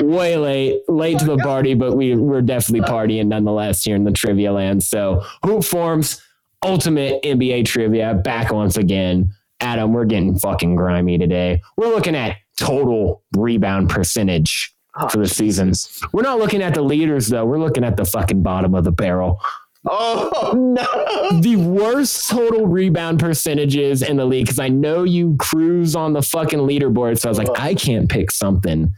way 0.02 0.36
late, 0.36 0.80
late 0.88 1.18
to 1.20 1.24
the 1.26 1.36
party, 1.38 1.74
but 1.74 1.96
we 1.96 2.16
we're 2.16 2.42
definitely 2.42 2.88
partying 2.88 3.26
nonetheless 3.28 3.84
here 3.84 3.94
in 3.96 4.04
the 4.04 4.10
trivia 4.12 4.52
land. 4.52 4.82
So 4.82 5.24
Hoop 5.44 5.62
Forum's, 5.62 6.20
ultimate 6.64 7.22
NBA 7.22 7.64
trivia 7.66 8.14
back 8.14 8.52
once 8.52 8.76
again. 8.76 9.32
Adam, 9.60 9.92
we're 9.92 10.06
getting 10.06 10.38
fucking 10.38 10.74
grimy 10.74 11.18
today. 11.18 11.60
We're 11.76 11.88
looking 11.88 12.16
at 12.16 12.36
total 12.58 13.22
rebound 13.36 13.90
percentage 13.90 14.74
oh, 14.98 15.08
for 15.08 15.18
the 15.18 15.28
season. 15.28 15.72
We're 16.12 16.22
not 16.22 16.38
looking 16.38 16.62
at 16.62 16.74
the 16.74 16.82
leaders 16.82 17.28
though. 17.28 17.44
We're 17.46 17.58
looking 17.58 17.84
at 17.84 17.96
the 17.96 18.04
fucking 18.04 18.42
bottom 18.42 18.74
of 18.74 18.84
the 18.84 18.92
barrel. 18.92 19.40
Oh, 19.88 20.52
no. 21.32 21.40
The 21.40 21.56
worst 21.56 22.28
total 22.28 22.66
rebound 22.66 23.18
percentages 23.18 24.02
in 24.02 24.16
the 24.16 24.24
league 24.26 24.46
because 24.46 24.58
I 24.58 24.68
know 24.68 25.04
you 25.04 25.36
cruise 25.38 25.96
on 25.96 26.12
the 26.12 26.22
fucking 26.22 26.58
leaderboard. 26.58 27.18
So 27.18 27.28
I 27.28 27.30
was 27.30 27.38
like, 27.38 27.48
I 27.58 27.74
can't 27.74 28.08
pick 28.08 28.30
something 28.30 28.92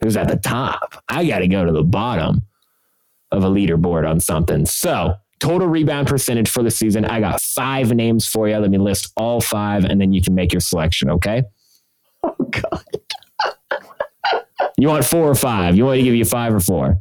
who's 0.00 0.16
at 0.16 0.28
the 0.28 0.36
top. 0.36 1.02
I 1.08 1.26
got 1.26 1.40
to 1.40 1.48
go 1.48 1.64
to 1.64 1.72
the 1.72 1.82
bottom 1.82 2.42
of 3.32 3.44
a 3.44 3.48
leaderboard 3.48 4.08
on 4.08 4.20
something. 4.20 4.64
So 4.66 5.14
total 5.38 5.68
rebound 5.68 6.06
percentage 6.08 6.48
for 6.48 6.62
the 6.62 6.70
season. 6.70 7.04
I 7.04 7.20
got 7.20 7.40
five 7.42 7.92
names 7.92 8.26
for 8.26 8.48
you. 8.48 8.56
Let 8.56 8.70
me 8.70 8.78
list 8.78 9.12
all 9.16 9.40
five 9.40 9.84
and 9.84 10.00
then 10.00 10.12
you 10.14 10.22
can 10.22 10.34
make 10.34 10.52
your 10.52 10.60
selection. 10.60 11.10
Okay. 11.10 11.42
Oh, 12.22 12.34
God. 12.50 12.82
You 14.78 14.88
want 14.88 15.04
four 15.04 15.28
or 15.28 15.34
five? 15.34 15.76
You 15.76 15.84
want 15.84 15.96
me 15.96 16.02
to 16.02 16.04
give 16.04 16.14
you 16.14 16.24
five 16.24 16.54
or 16.54 16.60
four? 16.60 16.98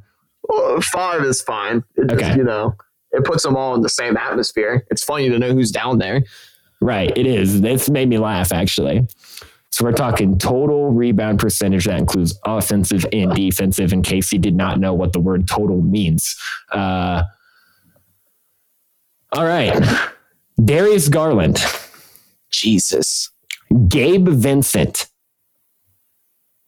Well, 0.47 0.79
five 0.81 1.23
is 1.23 1.41
fine. 1.41 1.83
It 1.95 2.09
just, 2.09 2.23
Okay. 2.23 2.35
you 2.37 2.43
know, 2.43 2.75
it 3.15 3.25
puts 3.25 3.43
them 3.43 3.55
all 3.55 3.73
in 3.75 3.81
the 3.81 3.89
same 3.89 4.17
atmosphere. 4.17 4.85
It's 4.91 5.03
funny 5.03 5.29
to 5.29 5.39
know 5.39 5.53
who's 5.53 5.71
down 5.71 5.97
there. 5.97 6.23
Right. 6.81 7.15
It 7.17 7.25
is. 7.25 7.61
It's 7.63 7.89
made 7.89 8.09
me 8.09 8.17
laugh, 8.17 8.51
actually. 8.51 9.07
So 9.71 9.83
we're 9.83 9.91
talking 9.91 10.37
total 10.37 10.91
rebound 10.91 11.39
percentage 11.39 11.85
that 11.85 11.99
includes 11.99 12.37
offensive 12.45 13.05
and 13.11 13.33
defensive, 13.35 13.91
in 13.91 14.03
case 14.03 14.31
you 14.31 14.39
did 14.39 14.55
not 14.55 14.79
know 14.79 14.93
what 14.93 15.11
the 15.11 15.19
word 15.19 15.47
total 15.47 15.81
means. 15.81 16.35
Uh, 16.71 17.23
all 19.33 19.45
right. 19.45 19.83
Darius 20.63 21.09
Garland, 21.09 21.61
Jesus. 22.51 23.31
Gabe 23.89 24.29
Vincent, 24.29 25.07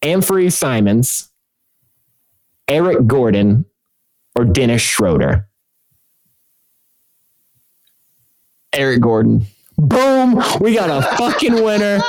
Anfernee 0.02 0.52
Simons, 0.52 1.30
Eric 2.68 3.07
Gordon, 3.07 3.65
or 4.36 4.44
Dennis 4.44 4.82
Schroeder. 4.82 5.48
Eric 8.78 9.02
Gordon. 9.02 9.45
Boom! 9.78 10.41
We 10.60 10.74
got 10.74 10.90
a 10.90 11.18
fucking 11.18 11.54
winner. 11.64 12.02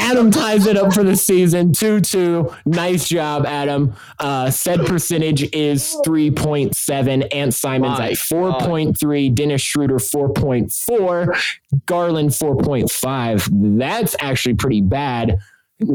Adam 0.00 0.30
ties 0.30 0.66
it 0.66 0.76
up 0.76 0.92
for 0.92 1.02
the 1.02 1.16
season 1.16 1.72
2 1.72 2.00
2. 2.00 2.54
Nice 2.66 3.08
job, 3.08 3.46
Adam. 3.46 3.94
Uh, 4.18 4.50
said 4.50 4.84
percentage 4.84 5.42
is 5.54 5.96
3.7. 6.04 7.34
Ant 7.34 7.54
Simons 7.54 7.98
My 7.98 8.10
at 8.10 8.16
4.3. 8.16 9.34
Dennis 9.34 9.62
Schroeder 9.62 9.96
4.4. 9.96 11.56
Garland 11.86 12.30
4.5. 12.30 13.78
That's 13.78 14.16
actually 14.20 14.54
pretty 14.54 14.82
bad. 14.82 15.38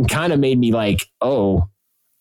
Kind 0.09 0.33
of 0.33 0.39
made 0.39 0.57
me 0.57 0.71
like, 0.71 1.07
oh, 1.21 1.69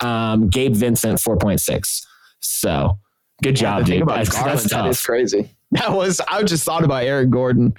um, 0.00 0.48
Gabe 0.48 0.74
Vincent 0.74 1.18
4.6. 1.18 2.06
So 2.40 2.98
good 3.42 3.56
job, 3.56 3.86
Think 3.86 4.00
dude. 4.00 4.08
That's, 4.08 4.28
Garland, 4.28 4.58
that's 4.58 4.70
that 4.70 4.86
is 4.86 5.00
crazy. 5.04 5.50
That 5.72 5.92
was, 5.92 6.20
I 6.26 6.42
just 6.44 6.64
thought 6.64 6.82
about 6.84 7.04
Eric 7.04 7.30
Gordon. 7.30 7.74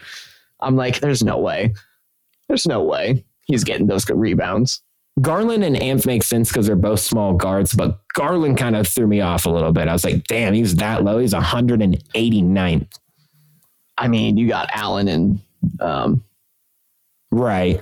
I'm 0.59 0.75
like, 0.75 0.99
there's 0.99 1.23
no 1.23 1.39
way. 1.39 1.73
There's 2.47 2.67
no 2.67 2.83
way 2.83 3.25
he's 3.45 3.63
getting 3.63 3.87
those 3.87 4.05
good 4.05 4.19
rebounds. 4.19 4.81
Garland 5.21 5.63
and 5.63 5.75
Ant 5.75 6.05
make 6.05 6.23
sense 6.23 6.49
because 6.49 6.67
they're 6.67 6.75
both 6.75 6.99
small 6.99 7.33
guards, 7.33 7.73
but 7.73 7.99
Garland 8.13 8.57
kind 8.57 8.75
of 8.75 8.87
threw 8.87 9.07
me 9.07 9.21
off 9.21 9.45
a 9.45 9.49
little 9.49 9.71
bit. 9.73 9.87
I 9.87 9.93
was 9.93 10.05
like, 10.05 10.23
damn, 10.25 10.53
he's 10.53 10.75
that 10.75 11.03
low. 11.03 11.17
He's 11.17 11.33
189th. 11.33 12.87
I 13.97 14.07
mean, 14.07 14.37
you 14.37 14.47
got 14.47 14.69
Allen 14.71 15.07
and 15.07 15.39
um, 15.81 16.23
Right. 17.31 17.81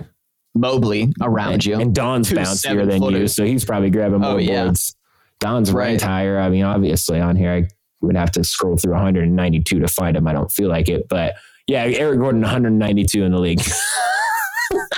Mobley 0.55 1.13
around 1.21 1.53
And, 1.53 1.65
you. 1.65 1.79
and 1.79 1.93
Don's 1.93 2.29
Two 2.29 2.35
bouncier 2.37 2.87
than 2.89 3.03
you, 3.03 3.27
so 3.27 3.45
he's 3.45 3.63
probably 3.63 3.89
grabbing 3.91 4.21
more 4.21 4.31
Oh, 4.31 4.37
yeah. 4.37 4.63
boards. 4.65 4.95
Don's 5.39 5.71
Right. 5.71 5.89
ranked 5.89 6.03
higher. 6.03 6.39
I 6.39 6.49
mean, 6.49 6.63
obviously 6.63 7.19
on 7.19 7.35
here, 7.35 7.51
I 7.51 7.67
would 8.01 8.15
have 8.15 8.31
to 8.31 8.43
scroll 8.43 8.77
through 8.77 8.93
192 8.93 9.79
to 9.79 9.87
find 9.87 10.15
him. 10.15 10.27
I 10.27 10.33
don't 10.33 10.51
feel 10.51 10.69
like 10.69 10.89
it, 10.89 11.07
but 11.09 11.35
yeah, 11.67 11.83
Eric 11.83 12.19
Gordon 12.19 12.41
192 12.41 13.23
in 13.23 13.31
the 13.31 13.39
league. 13.39 13.59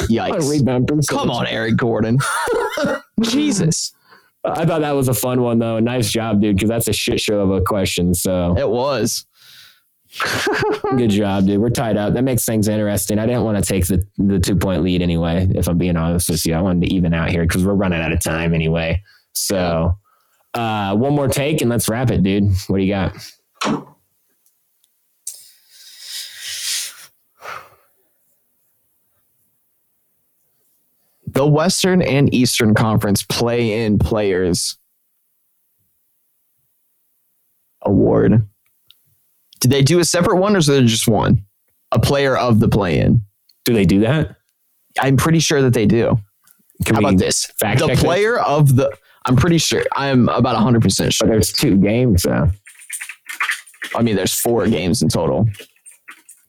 Yikes. 0.10 1.08
Come 1.08 1.32
on, 1.32 1.48
Eric 1.48 1.78
Gordon. 1.78 2.20
Jesus. 3.22 3.94
I 4.44 4.66
thought 4.66 4.82
that 4.82 4.92
was 4.92 5.08
a 5.10 5.14
fun 5.14 5.42
one 5.42 5.60
though. 5.60 5.80
Nice 5.80 6.12
job, 6.12 6.42
dude, 6.42 6.56
because 6.56 6.70
that's 6.70 6.88
a 6.88 6.94
shit 6.94 7.20
show 7.20 7.40
of 7.42 7.52
a 7.52 7.62
question. 7.62 8.14
So 8.14 8.56
It 8.58 8.70
was. 8.70 9.26
Good 10.98 11.12
job, 11.12 11.46
dude. 11.46 11.62
We're 11.62 11.70
tied 11.70 11.98
up. 11.98 12.14
That 12.14 12.24
makes 12.24 12.46
things 12.46 12.68
interesting. 12.68 13.20
I 13.20 13.26
didn't 13.26 13.44
want 13.44 13.58
to 13.58 13.64
take 13.64 13.86
the, 13.86 14.04
the 14.18 14.40
two 14.40 14.56
point 14.56 14.84
lead 14.84 15.02
anyway, 15.02 15.48
if 15.54 15.68
I'm 15.68 15.78
being 15.78 15.98
honest 15.98 16.30
with 16.30 16.46
you. 16.46 16.56
I 16.56 16.62
wanted 16.62 16.88
to 16.88 16.94
even 16.94 17.14
out 17.14 17.30
here 17.30 17.44
because 17.44 17.66
we're 17.66 17.74
running 17.76 18.02
out 18.02 18.12
of 18.12 18.20
time 18.22 18.54
anyway. 18.54 19.04
So, 19.34 19.96
uh, 20.54 20.96
one 20.96 21.14
more 21.14 21.28
take 21.28 21.62
and 21.62 21.70
let's 21.70 21.88
wrap 21.90 22.12
it, 22.12 22.24
dude. 22.24 22.52
What 22.68 22.78
do 22.78 22.84
you 22.84 22.94
got? 22.94 23.16
The 31.28 31.46
Western 31.46 32.02
and 32.02 32.34
Eastern 32.34 32.74
Conference 32.74 33.24
play 33.24 33.86
in 33.86 34.00
players 34.00 34.78
award. 37.84 38.48
Did 39.60 39.72
they 39.72 39.84
do 39.84 40.00
a 40.00 40.06
separate 40.06 40.38
one 40.38 40.56
or 40.56 40.60
is 40.60 40.68
there 40.68 40.82
just 40.82 41.08
one? 41.08 41.46
A 41.92 42.00
player 42.00 42.36
of 42.36 42.60
the 42.60 42.68
play 42.68 43.00
in. 43.00 43.22
Do 43.66 43.74
they 43.74 43.86
do 43.86 44.00
that? 44.02 44.36
I'm 45.00 45.18
pretty 45.18 45.40
sure 45.40 45.62
that 45.62 45.74
they 45.74 45.86
do. 45.86 46.18
Can 46.86 46.96
How 46.96 47.02
about 47.02 47.18
this? 47.18 47.46
fact 47.60 47.80
the 47.80 47.88
check 47.88 47.98
this? 47.98 48.04
player 48.04 48.40
of 48.40 48.76
the 48.76 48.92
I'm 49.30 49.36
pretty 49.36 49.60
sure. 49.60 49.84
I'm 49.94 50.28
about 50.30 50.56
100% 50.56 50.82
But 50.82 51.14
sure. 51.14 51.28
there's 51.28 51.54
two 51.54 51.78
games. 51.78 52.24
So 52.24 52.50
I 53.96 54.02
mean, 54.02 54.16
there's 54.16 54.34
four 54.34 54.68
games 54.68 55.02
in 55.04 55.10
total. 55.10 55.48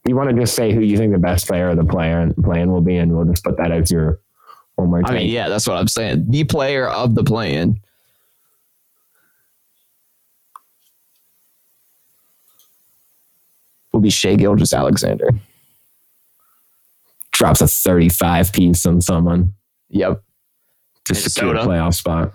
you 0.06 0.16
want 0.16 0.30
to 0.30 0.36
just 0.36 0.54
say 0.54 0.72
who 0.72 0.80
you 0.80 0.96
think 0.96 1.12
the 1.12 1.18
best 1.18 1.46
player 1.46 1.68
of 1.68 1.76
the 1.76 1.84
player 1.84 2.32
playing 2.42 2.72
will 2.72 2.80
be, 2.80 2.96
and 2.96 3.14
we'll 3.14 3.26
just 3.26 3.44
put 3.44 3.56
that 3.58 3.70
as 3.70 3.90
your 3.90 4.18
one 4.76 4.88
more 4.88 5.02
I 5.04 5.12
mean, 5.12 5.30
yeah, 5.30 5.48
that's 5.50 5.66
what 5.66 5.76
I'm 5.76 5.88
saying. 5.88 6.26
The 6.30 6.44
player 6.44 6.88
of 6.88 7.14
the 7.14 7.22
plan. 7.22 7.80
Will 13.92 14.00
be 14.00 14.10
Shai 14.10 14.36
Gilgeous-Alexander. 14.36 15.30
Drops 17.32 17.60
a 17.60 17.66
35 17.66 18.52
piece 18.52 18.86
on 18.86 19.00
someone 19.00 19.54
Yep. 19.90 20.22
Just 21.06 21.24
to 21.24 21.30
secure 21.30 21.56
a 21.56 21.58
playoff 21.64 21.94
spot. 21.94 22.32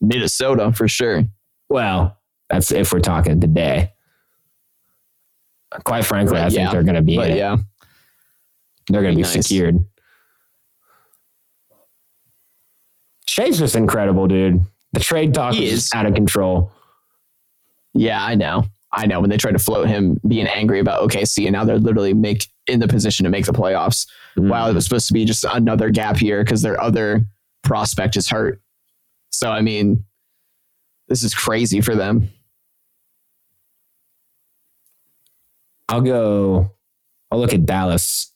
Minnesota 0.00 0.72
for 0.72 0.88
sure. 0.88 1.24
Well, 1.68 2.16
that's 2.48 2.70
if 2.72 2.92
we're 2.92 3.00
talking 3.00 3.40
today. 3.40 3.92
Quite 5.84 6.04
frankly, 6.04 6.38
I 6.38 6.42
Right, 6.44 6.48
think 6.52 6.60
yeah. 6.60 6.72
they're 6.72 6.82
going 6.84 6.94
to 6.94 7.02
be 7.02 7.16
But 7.16 7.32
yeah, 7.34 7.56
They're 8.88 9.02
going 9.02 9.14
to 9.14 9.16
be 9.16 9.22
be 9.28 9.34
nice. 9.34 9.46
secured. 9.46 9.84
Shai's 13.28 13.58
just 13.58 13.74
incredible, 13.74 14.26
dude. 14.28 14.60
The 14.92 15.00
trade 15.00 15.34
talk 15.34 15.54
He 15.54 15.66
is 15.66 15.84
is. 15.84 15.90
out 15.94 16.06
of 16.06 16.14
control. 16.14 16.72
yeah, 17.94 18.22
I 18.24 18.34
know. 18.34 18.64
I 18.92 19.04
know 19.06 19.20
when 19.20 19.28
they 19.28 19.36
tried 19.36 19.52
to 19.52 19.58
float 19.58 19.88
him 19.88 20.18
being 20.26 20.46
angry 20.46 20.78
about 20.78 21.02
OKC 21.06 21.44
and 21.46 21.52
now 21.52 21.64
they're 21.64 21.78
literally 21.78 22.14
make 22.14 22.46
in 22.66 22.80
the 22.80 22.88
position 22.88 23.24
to 23.24 23.30
make 23.30 23.44
the 23.44 23.52
playoffs. 23.52 24.06
Mm. 24.38 24.48
While 24.48 24.70
it 24.70 24.74
was 24.74 24.84
supposed 24.84 25.08
to 25.08 25.12
be 25.12 25.24
just 25.24 25.44
another 25.52 25.90
gap 25.90 26.22
year 26.22 26.42
because 26.44 26.62
their 26.62 26.80
other 26.80 27.24
prospect 27.62 28.16
is 28.16 28.28
hurt. 28.28 28.60
So 29.30 29.50
I 29.50 29.60
mean, 29.60 30.04
this 31.08 31.22
is 31.22 31.34
crazy 31.34 31.80
for 31.80 31.94
them. 31.94 32.30
I'll 35.88 36.00
go. 36.00 36.72
I'll 37.30 37.38
look 37.38 37.52
at 37.54 37.66
Dallas 37.66 38.32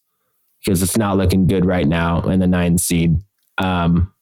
because 0.60 0.82
it's 0.82 0.96
not 0.96 1.16
looking 1.16 1.46
good 1.46 1.64
right 1.64 1.86
now 1.86 2.22
in 2.22 2.40
the 2.40 2.46
nine 2.46 2.78
seed. 2.78 3.16
Um, 3.58 4.12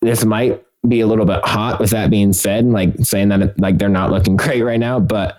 this 0.00 0.24
might 0.24 0.64
be 0.86 1.00
a 1.00 1.06
little 1.06 1.24
bit 1.24 1.44
hot. 1.44 1.80
With 1.80 1.90
that 1.90 2.10
being 2.10 2.32
said, 2.32 2.64
like 2.66 2.94
saying 3.02 3.28
that 3.28 3.58
like 3.58 3.78
they're 3.78 3.88
not 3.88 4.10
looking 4.10 4.36
great 4.38 4.62
right 4.62 4.80
now, 4.80 5.00
but 5.00 5.38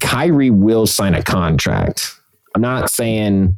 Kyrie 0.00 0.50
will 0.50 0.86
sign 0.86 1.14
a 1.14 1.22
contract. 1.22 2.16
I'm 2.54 2.62
not 2.62 2.90
saying 2.90 3.56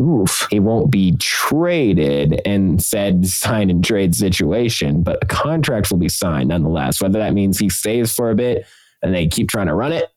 Oof. 0.00 0.46
he 0.50 0.58
won't 0.58 0.90
be 0.90 1.16
traded 1.18 2.40
in 2.44 2.78
said 2.78 3.26
sign 3.26 3.70
and 3.70 3.84
trade 3.84 4.14
situation, 4.14 5.02
but 5.02 5.18
a 5.22 5.26
contract 5.26 5.90
will 5.90 5.98
be 5.98 6.08
signed 6.08 6.48
nonetheless. 6.48 7.00
Whether 7.00 7.18
that 7.18 7.34
means 7.34 7.58
he 7.58 7.68
stays 7.68 8.12
for 8.14 8.30
a 8.30 8.34
bit 8.34 8.66
and 9.02 9.14
they 9.14 9.26
keep 9.26 9.48
trying 9.48 9.66
to 9.66 9.74
run 9.74 9.92
it, 9.92 10.08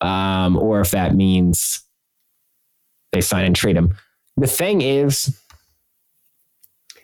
um, 0.00 0.56
or 0.56 0.80
if 0.80 0.90
that 0.90 1.14
means 1.14 1.82
they 3.12 3.20
sign 3.20 3.44
and 3.44 3.56
trade 3.56 3.76
him. 3.76 3.96
The 4.36 4.46
thing 4.46 4.82
is, 4.82 5.38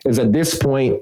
is 0.04 0.18
at 0.18 0.32
this 0.32 0.58
point, 0.58 1.00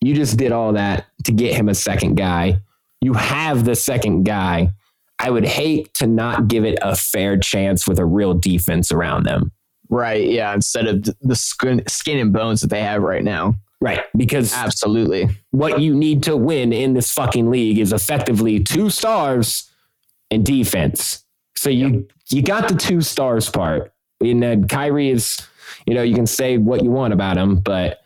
you 0.00 0.14
just 0.14 0.36
did 0.36 0.52
all 0.52 0.72
that 0.72 1.06
to 1.24 1.32
get 1.32 1.54
him 1.54 1.68
a 1.68 1.74
second 1.74 2.16
guy. 2.16 2.60
You 3.00 3.14
have 3.14 3.64
the 3.64 3.74
second 3.74 4.24
guy. 4.24 4.72
I 5.18 5.30
would 5.30 5.46
hate 5.46 5.94
to 5.94 6.06
not 6.06 6.48
give 6.48 6.64
it 6.64 6.78
a 6.82 6.94
fair 6.94 7.38
chance 7.38 7.86
with 7.86 7.98
a 7.98 8.04
real 8.04 8.34
defense 8.34 8.92
around 8.92 9.24
them. 9.24 9.52
Right. 9.88 10.26
Yeah. 10.28 10.54
Instead 10.54 10.86
of 10.86 11.08
the 11.20 11.36
skin, 11.36 11.82
skin 11.88 12.18
and 12.18 12.32
bones 12.32 12.60
that 12.60 12.70
they 12.70 12.82
have 12.82 13.02
right 13.02 13.22
now. 13.22 13.54
Right. 13.80 14.04
Because 14.16 14.54
Absolutely. 14.54 15.28
what 15.50 15.80
you 15.80 15.94
need 15.94 16.22
to 16.24 16.36
win 16.36 16.72
in 16.72 16.94
this 16.94 17.12
fucking 17.12 17.50
league 17.50 17.78
is 17.78 17.92
effectively 17.92 18.60
two 18.60 18.90
stars 18.90 19.70
in 20.30 20.42
defense. 20.42 21.24
So 21.56 21.70
you 21.70 22.08
you 22.28 22.42
got 22.42 22.68
the 22.68 22.74
two 22.74 23.00
stars 23.00 23.50
part. 23.50 23.92
And 24.20 24.42
then 24.42 24.66
Kyrie 24.66 25.10
is, 25.10 25.40
you 25.86 25.94
know, 25.94 26.02
you 26.02 26.14
can 26.14 26.26
say 26.26 26.56
what 26.58 26.82
you 26.82 26.90
want 26.90 27.12
about 27.12 27.36
him, 27.36 27.60
but 27.60 28.00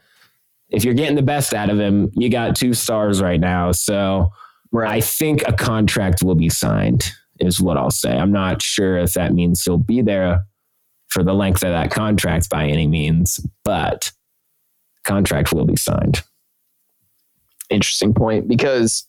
if 0.70 0.84
you're 0.84 0.94
getting 0.94 1.16
the 1.16 1.22
best 1.22 1.54
out 1.54 1.70
of 1.70 1.78
him, 1.78 2.10
you 2.14 2.28
got 2.28 2.56
two 2.56 2.74
stars 2.74 3.22
right 3.22 3.40
now. 3.40 3.72
So 3.72 4.32
I 4.76 5.00
think 5.00 5.42
a 5.46 5.52
contract 5.52 6.22
will 6.22 6.34
be 6.34 6.48
signed, 6.48 7.12
is 7.38 7.60
what 7.60 7.76
I'll 7.76 7.90
say. 7.90 8.16
I'm 8.16 8.32
not 8.32 8.62
sure 8.62 8.98
if 8.98 9.14
that 9.14 9.32
means 9.32 9.64
he'll 9.64 9.78
be 9.78 10.02
there 10.02 10.44
for 11.10 11.22
the 11.22 11.34
length 11.34 11.62
of 11.62 11.70
that 11.70 11.90
contract 11.90 12.48
by 12.50 12.66
any 12.66 12.86
means, 12.86 13.38
but 13.64 14.10
contract 15.04 15.52
will 15.52 15.64
be 15.66 15.76
signed. 15.76 16.22
Interesting 17.68 18.14
point 18.14 18.48
because 18.48 19.04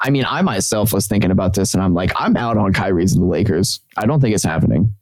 I 0.00 0.10
mean, 0.10 0.24
I 0.28 0.42
myself 0.42 0.92
was 0.92 1.06
thinking 1.08 1.30
about 1.32 1.54
this 1.54 1.74
and 1.74 1.82
I'm 1.82 1.92
like, 1.94 2.12
I'm 2.16 2.36
out 2.36 2.56
on 2.56 2.72
Kyrie's 2.72 3.14
and 3.14 3.22
the 3.22 3.26
Lakers. 3.26 3.80
I 3.96 4.06
don't 4.06 4.20
think 4.20 4.32
it's 4.34 4.44
happening. 4.44 4.94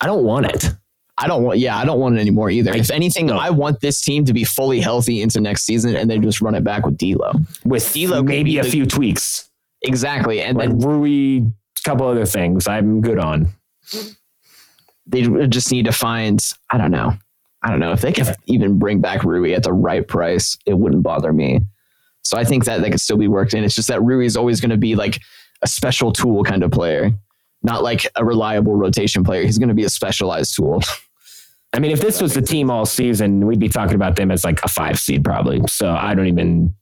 I 0.00 0.06
don't 0.06 0.24
want 0.24 0.46
it. 0.46 0.68
I 1.16 1.26
don't 1.26 1.42
want, 1.42 1.58
yeah, 1.58 1.76
I 1.78 1.84
don't 1.86 2.00
want 2.00 2.16
it 2.16 2.20
anymore 2.20 2.50
either. 2.50 2.74
if 2.74 2.90
anything, 2.90 3.30
I 3.30 3.48
want 3.50 3.80
this 3.80 4.02
team 4.02 4.24
to 4.26 4.32
be 4.34 4.44
fully 4.44 4.80
healthy 4.80 5.22
into 5.22 5.40
next 5.40 5.62
season 5.64 5.94
and 5.96 6.10
then 6.10 6.20
just 6.22 6.40
run 6.42 6.54
it 6.54 6.64
back 6.64 6.84
with 6.84 6.98
D'Lo. 6.98 7.32
With 7.64 7.92
D'Lo 7.94 8.22
maybe 8.22 8.58
a 8.58 8.62
the- 8.62 8.70
few 8.70 8.84
tweaks. 8.86 9.48
Exactly, 9.82 10.40
and 10.42 10.56
Like 10.58 10.68
then 10.68 10.78
Rui, 10.78 11.38
a 11.46 11.82
couple 11.84 12.06
other 12.06 12.24
things 12.26 12.66
I'm 12.68 13.00
good 13.00 13.18
on. 13.18 13.48
They 15.06 15.22
just 15.48 15.70
need 15.70 15.86
to 15.86 15.92
find. 15.92 16.40
I 16.70 16.78
don't 16.78 16.90
know. 16.90 17.14
I 17.62 17.70
don't 17.70 17.80
know 17.80 17.92
if 17.92 18.00
they 18.00 18.12
can 18.12 18.34
even 18.46 18.78
bring 18.78 19.00
back 19.00 19.22
Rui 19.22 19.54
at 19.54 19.62
the 19.62 19.72
right 19.72 20.06
price. 20.06 20.56
It 20.66 20.74
wouldn't 20.74 21.02
bother 21.02 21.32
me. 21.32 21.60
So 22.22 22.36
I 22.36 22.44
think 22.44 22.64
that 22.64 22.80
that 22.80 22.90
could 22.90 23.00
still 23.00 23.16
be 23.16 23.28
worked 23.28 23.54
in. 23.54 23.64
It's 23.64 23.74
just 23.74 23.88
that 23.88 24.02
Rui 24.02 24.26
is 24.26 24.36
always 24.36 24.60
going 24.60 24.70
to 24.70 24.76
be 24.76 24.94
like 24.94 25.20
a 25.62 25.68
special 25.68 26.12
tool 26.12 26.42
kind 26.44 26.62
of 26.62 26.70
player, 26.70 27.10
not 27.62 27.82
like 27.82 28.06
a 28.16 28.24
reliable 28.24 28.74
rotation 28.74 29.22
player. 29.22 29.44
He's 29.44 29.58
going 29.58 29.68
to 29.68 29.74
be 29.74 29.84
a 29.84 29.90
specialized 29.90 30.56
tool. 30.56 30.82
I 31.72 31.78
mean, 31.78 31.90
if 31.90 32.00
this 32.00 32.20
was 32.20 32.34
the 32.34 32.42
team 32.42 32.70
all 32.70 32.84
season, 32.84 33.46
we'd 33.46 33.58
be 33.58 33.68
talking 33.68 33.94
about 33.94 34.16
them 34.16 34.30
as 34.30 34.44
like 34.44 34.62
a 34.62 34.68
five 34.68 34.98
seed 34.98 35.24
probably. 35.24 35.62
So 35.68 35.90
I 35.90 36.14
don't 36.14 36.26
even 36.26 36.74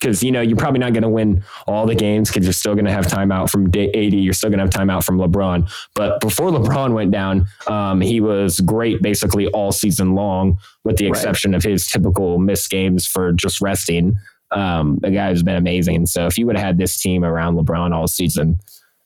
because 0.00 0.22
you 0.22 0.30
know 0.32 0.40
you're 0.40 0.56
probably 0.56 0.80
not 0.80 0.92
going 0.92 1.02
to 1.02 1.08
win 1.08 1.42
all 1.66 1.86
the 1.86 1.94
games 1.94 2.28
because 2.30 2.44
you're 2.44 2.52
still 2.52 2.74
going 2.74 2.84
to 2.84 2.92
have 2.92 3.06
timeout 3.06 3.50
from 3.50 3.70
day 3.70 3.90
80. 3.94 4.16
You're 4.18 4.32
still 4.34 4.50
going 4.50 4.58
to 4.58 4.64
have 4.64 4.70
timeout 4.88 5.04
from 5.04 5.18
LeBron. 5.18 5.70
But 5.94 6.20
before 6.20 6.50
LeBron 6.50 6.92
went 6.94 7.10
down, 7.10 7.46
um, 7.66 8.00
he 8.00 8.20
was 8.20 8.60
great 8.60 9.02
basically 9.02 9.46
all 9.48 9.72
season 9.72 10.14
long, 10.14 10.58
with 10.84 10.96
the 10.96 11.06
Right. 11.06 11.10
exception 11.16 11.54
of 11.54 11.62
his 11.62 11.86
typical 11.86 12.38
missed 12.38 12.70
games 12.70 13.06
for 13.06 13.32
just 13.32 13.60
resting. 13.60 14.16
Um, 14.50 14.98
the 15.02 15.10
guy 15.10 15.26
has 15.28 15.42
been 15.42 15.56
amazing. 15.56 16.06
So 16.06 16.26
if 16.26 16.38
you 16.38 16.46
would 16.46 16.56
have 16.56 16.64
had 16.64 16.78
this 16.78 16.98
team 17.00 17.24
around 17.24 17.56
LeBron 17.56 17.92
all 17.94 18.06
season, 18.08 18.58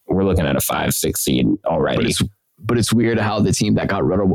we're 0.06 0.24
looking 0.24 0.46
at 0.46 0.56
a 0.56 0.60
five 0.60 0.92
six 0.94 1.20
seed 1.24 1.46
But 1.64 1.70
already. 1.70 2.10
it's 2.10 2.22
but 2.64 2.78
it's 2.78 2.92
weird 2.92 3.18
how 3.18 3.40
the 3.40 3.50
team 3.50 3.74
that 3.74 3.88
got 3.88 4.04
rid 4.04 4.20
of, 4.20 4.32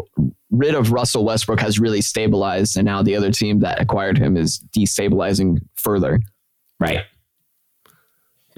rid 0.51 0.75
of 0.75 0.91
Russell 0.91 1.23
Westbrook 1.23 1.61
has 1.61 1.79
really 1.79 2.01
stabilized, 2.01 2.75
and 2.75 2.83
now 2.85 3.01
the 3.01 3.15
other 3.15 3.31
team 3.31 3.59
that 3.61 3.79
acquired 3.79 4.17
him 4.17 4.35
is 4.35 4.61
destabilizing 4.77 5.59
further. 5.75 6.19
Right. 6.79 7.05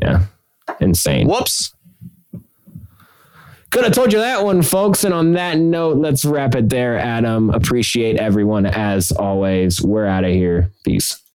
Yeah. 0.01 0.25
Insane. 0.79 1.27
Whoops. 1.27 1.73
Could 3.71 3.83
have 3.83 3.93
told 3.93 4.11
you 4.11 4.19
that 4.19 4.43
one, 4.43 4.63
folks. 4.63 5.03
And 5.03 5.13
on 5.13 5.33
that 5.33 5.59
note, 5.59 5.97
let's 5.97 6.25
wrap 6.25 6.55
it 6.55 6.69
there, 6.69 6.97
Adam. 6.97 7.51
Appreciate 7.51 8.17
everyone 8.17 8.65
as 8.65 9.11
always. 9.11 9.81
We're 9.81 10.07
out 10.07 10.23
of 10.23 10.31
here. 10.31 10.71
Peace. 10.83 11.21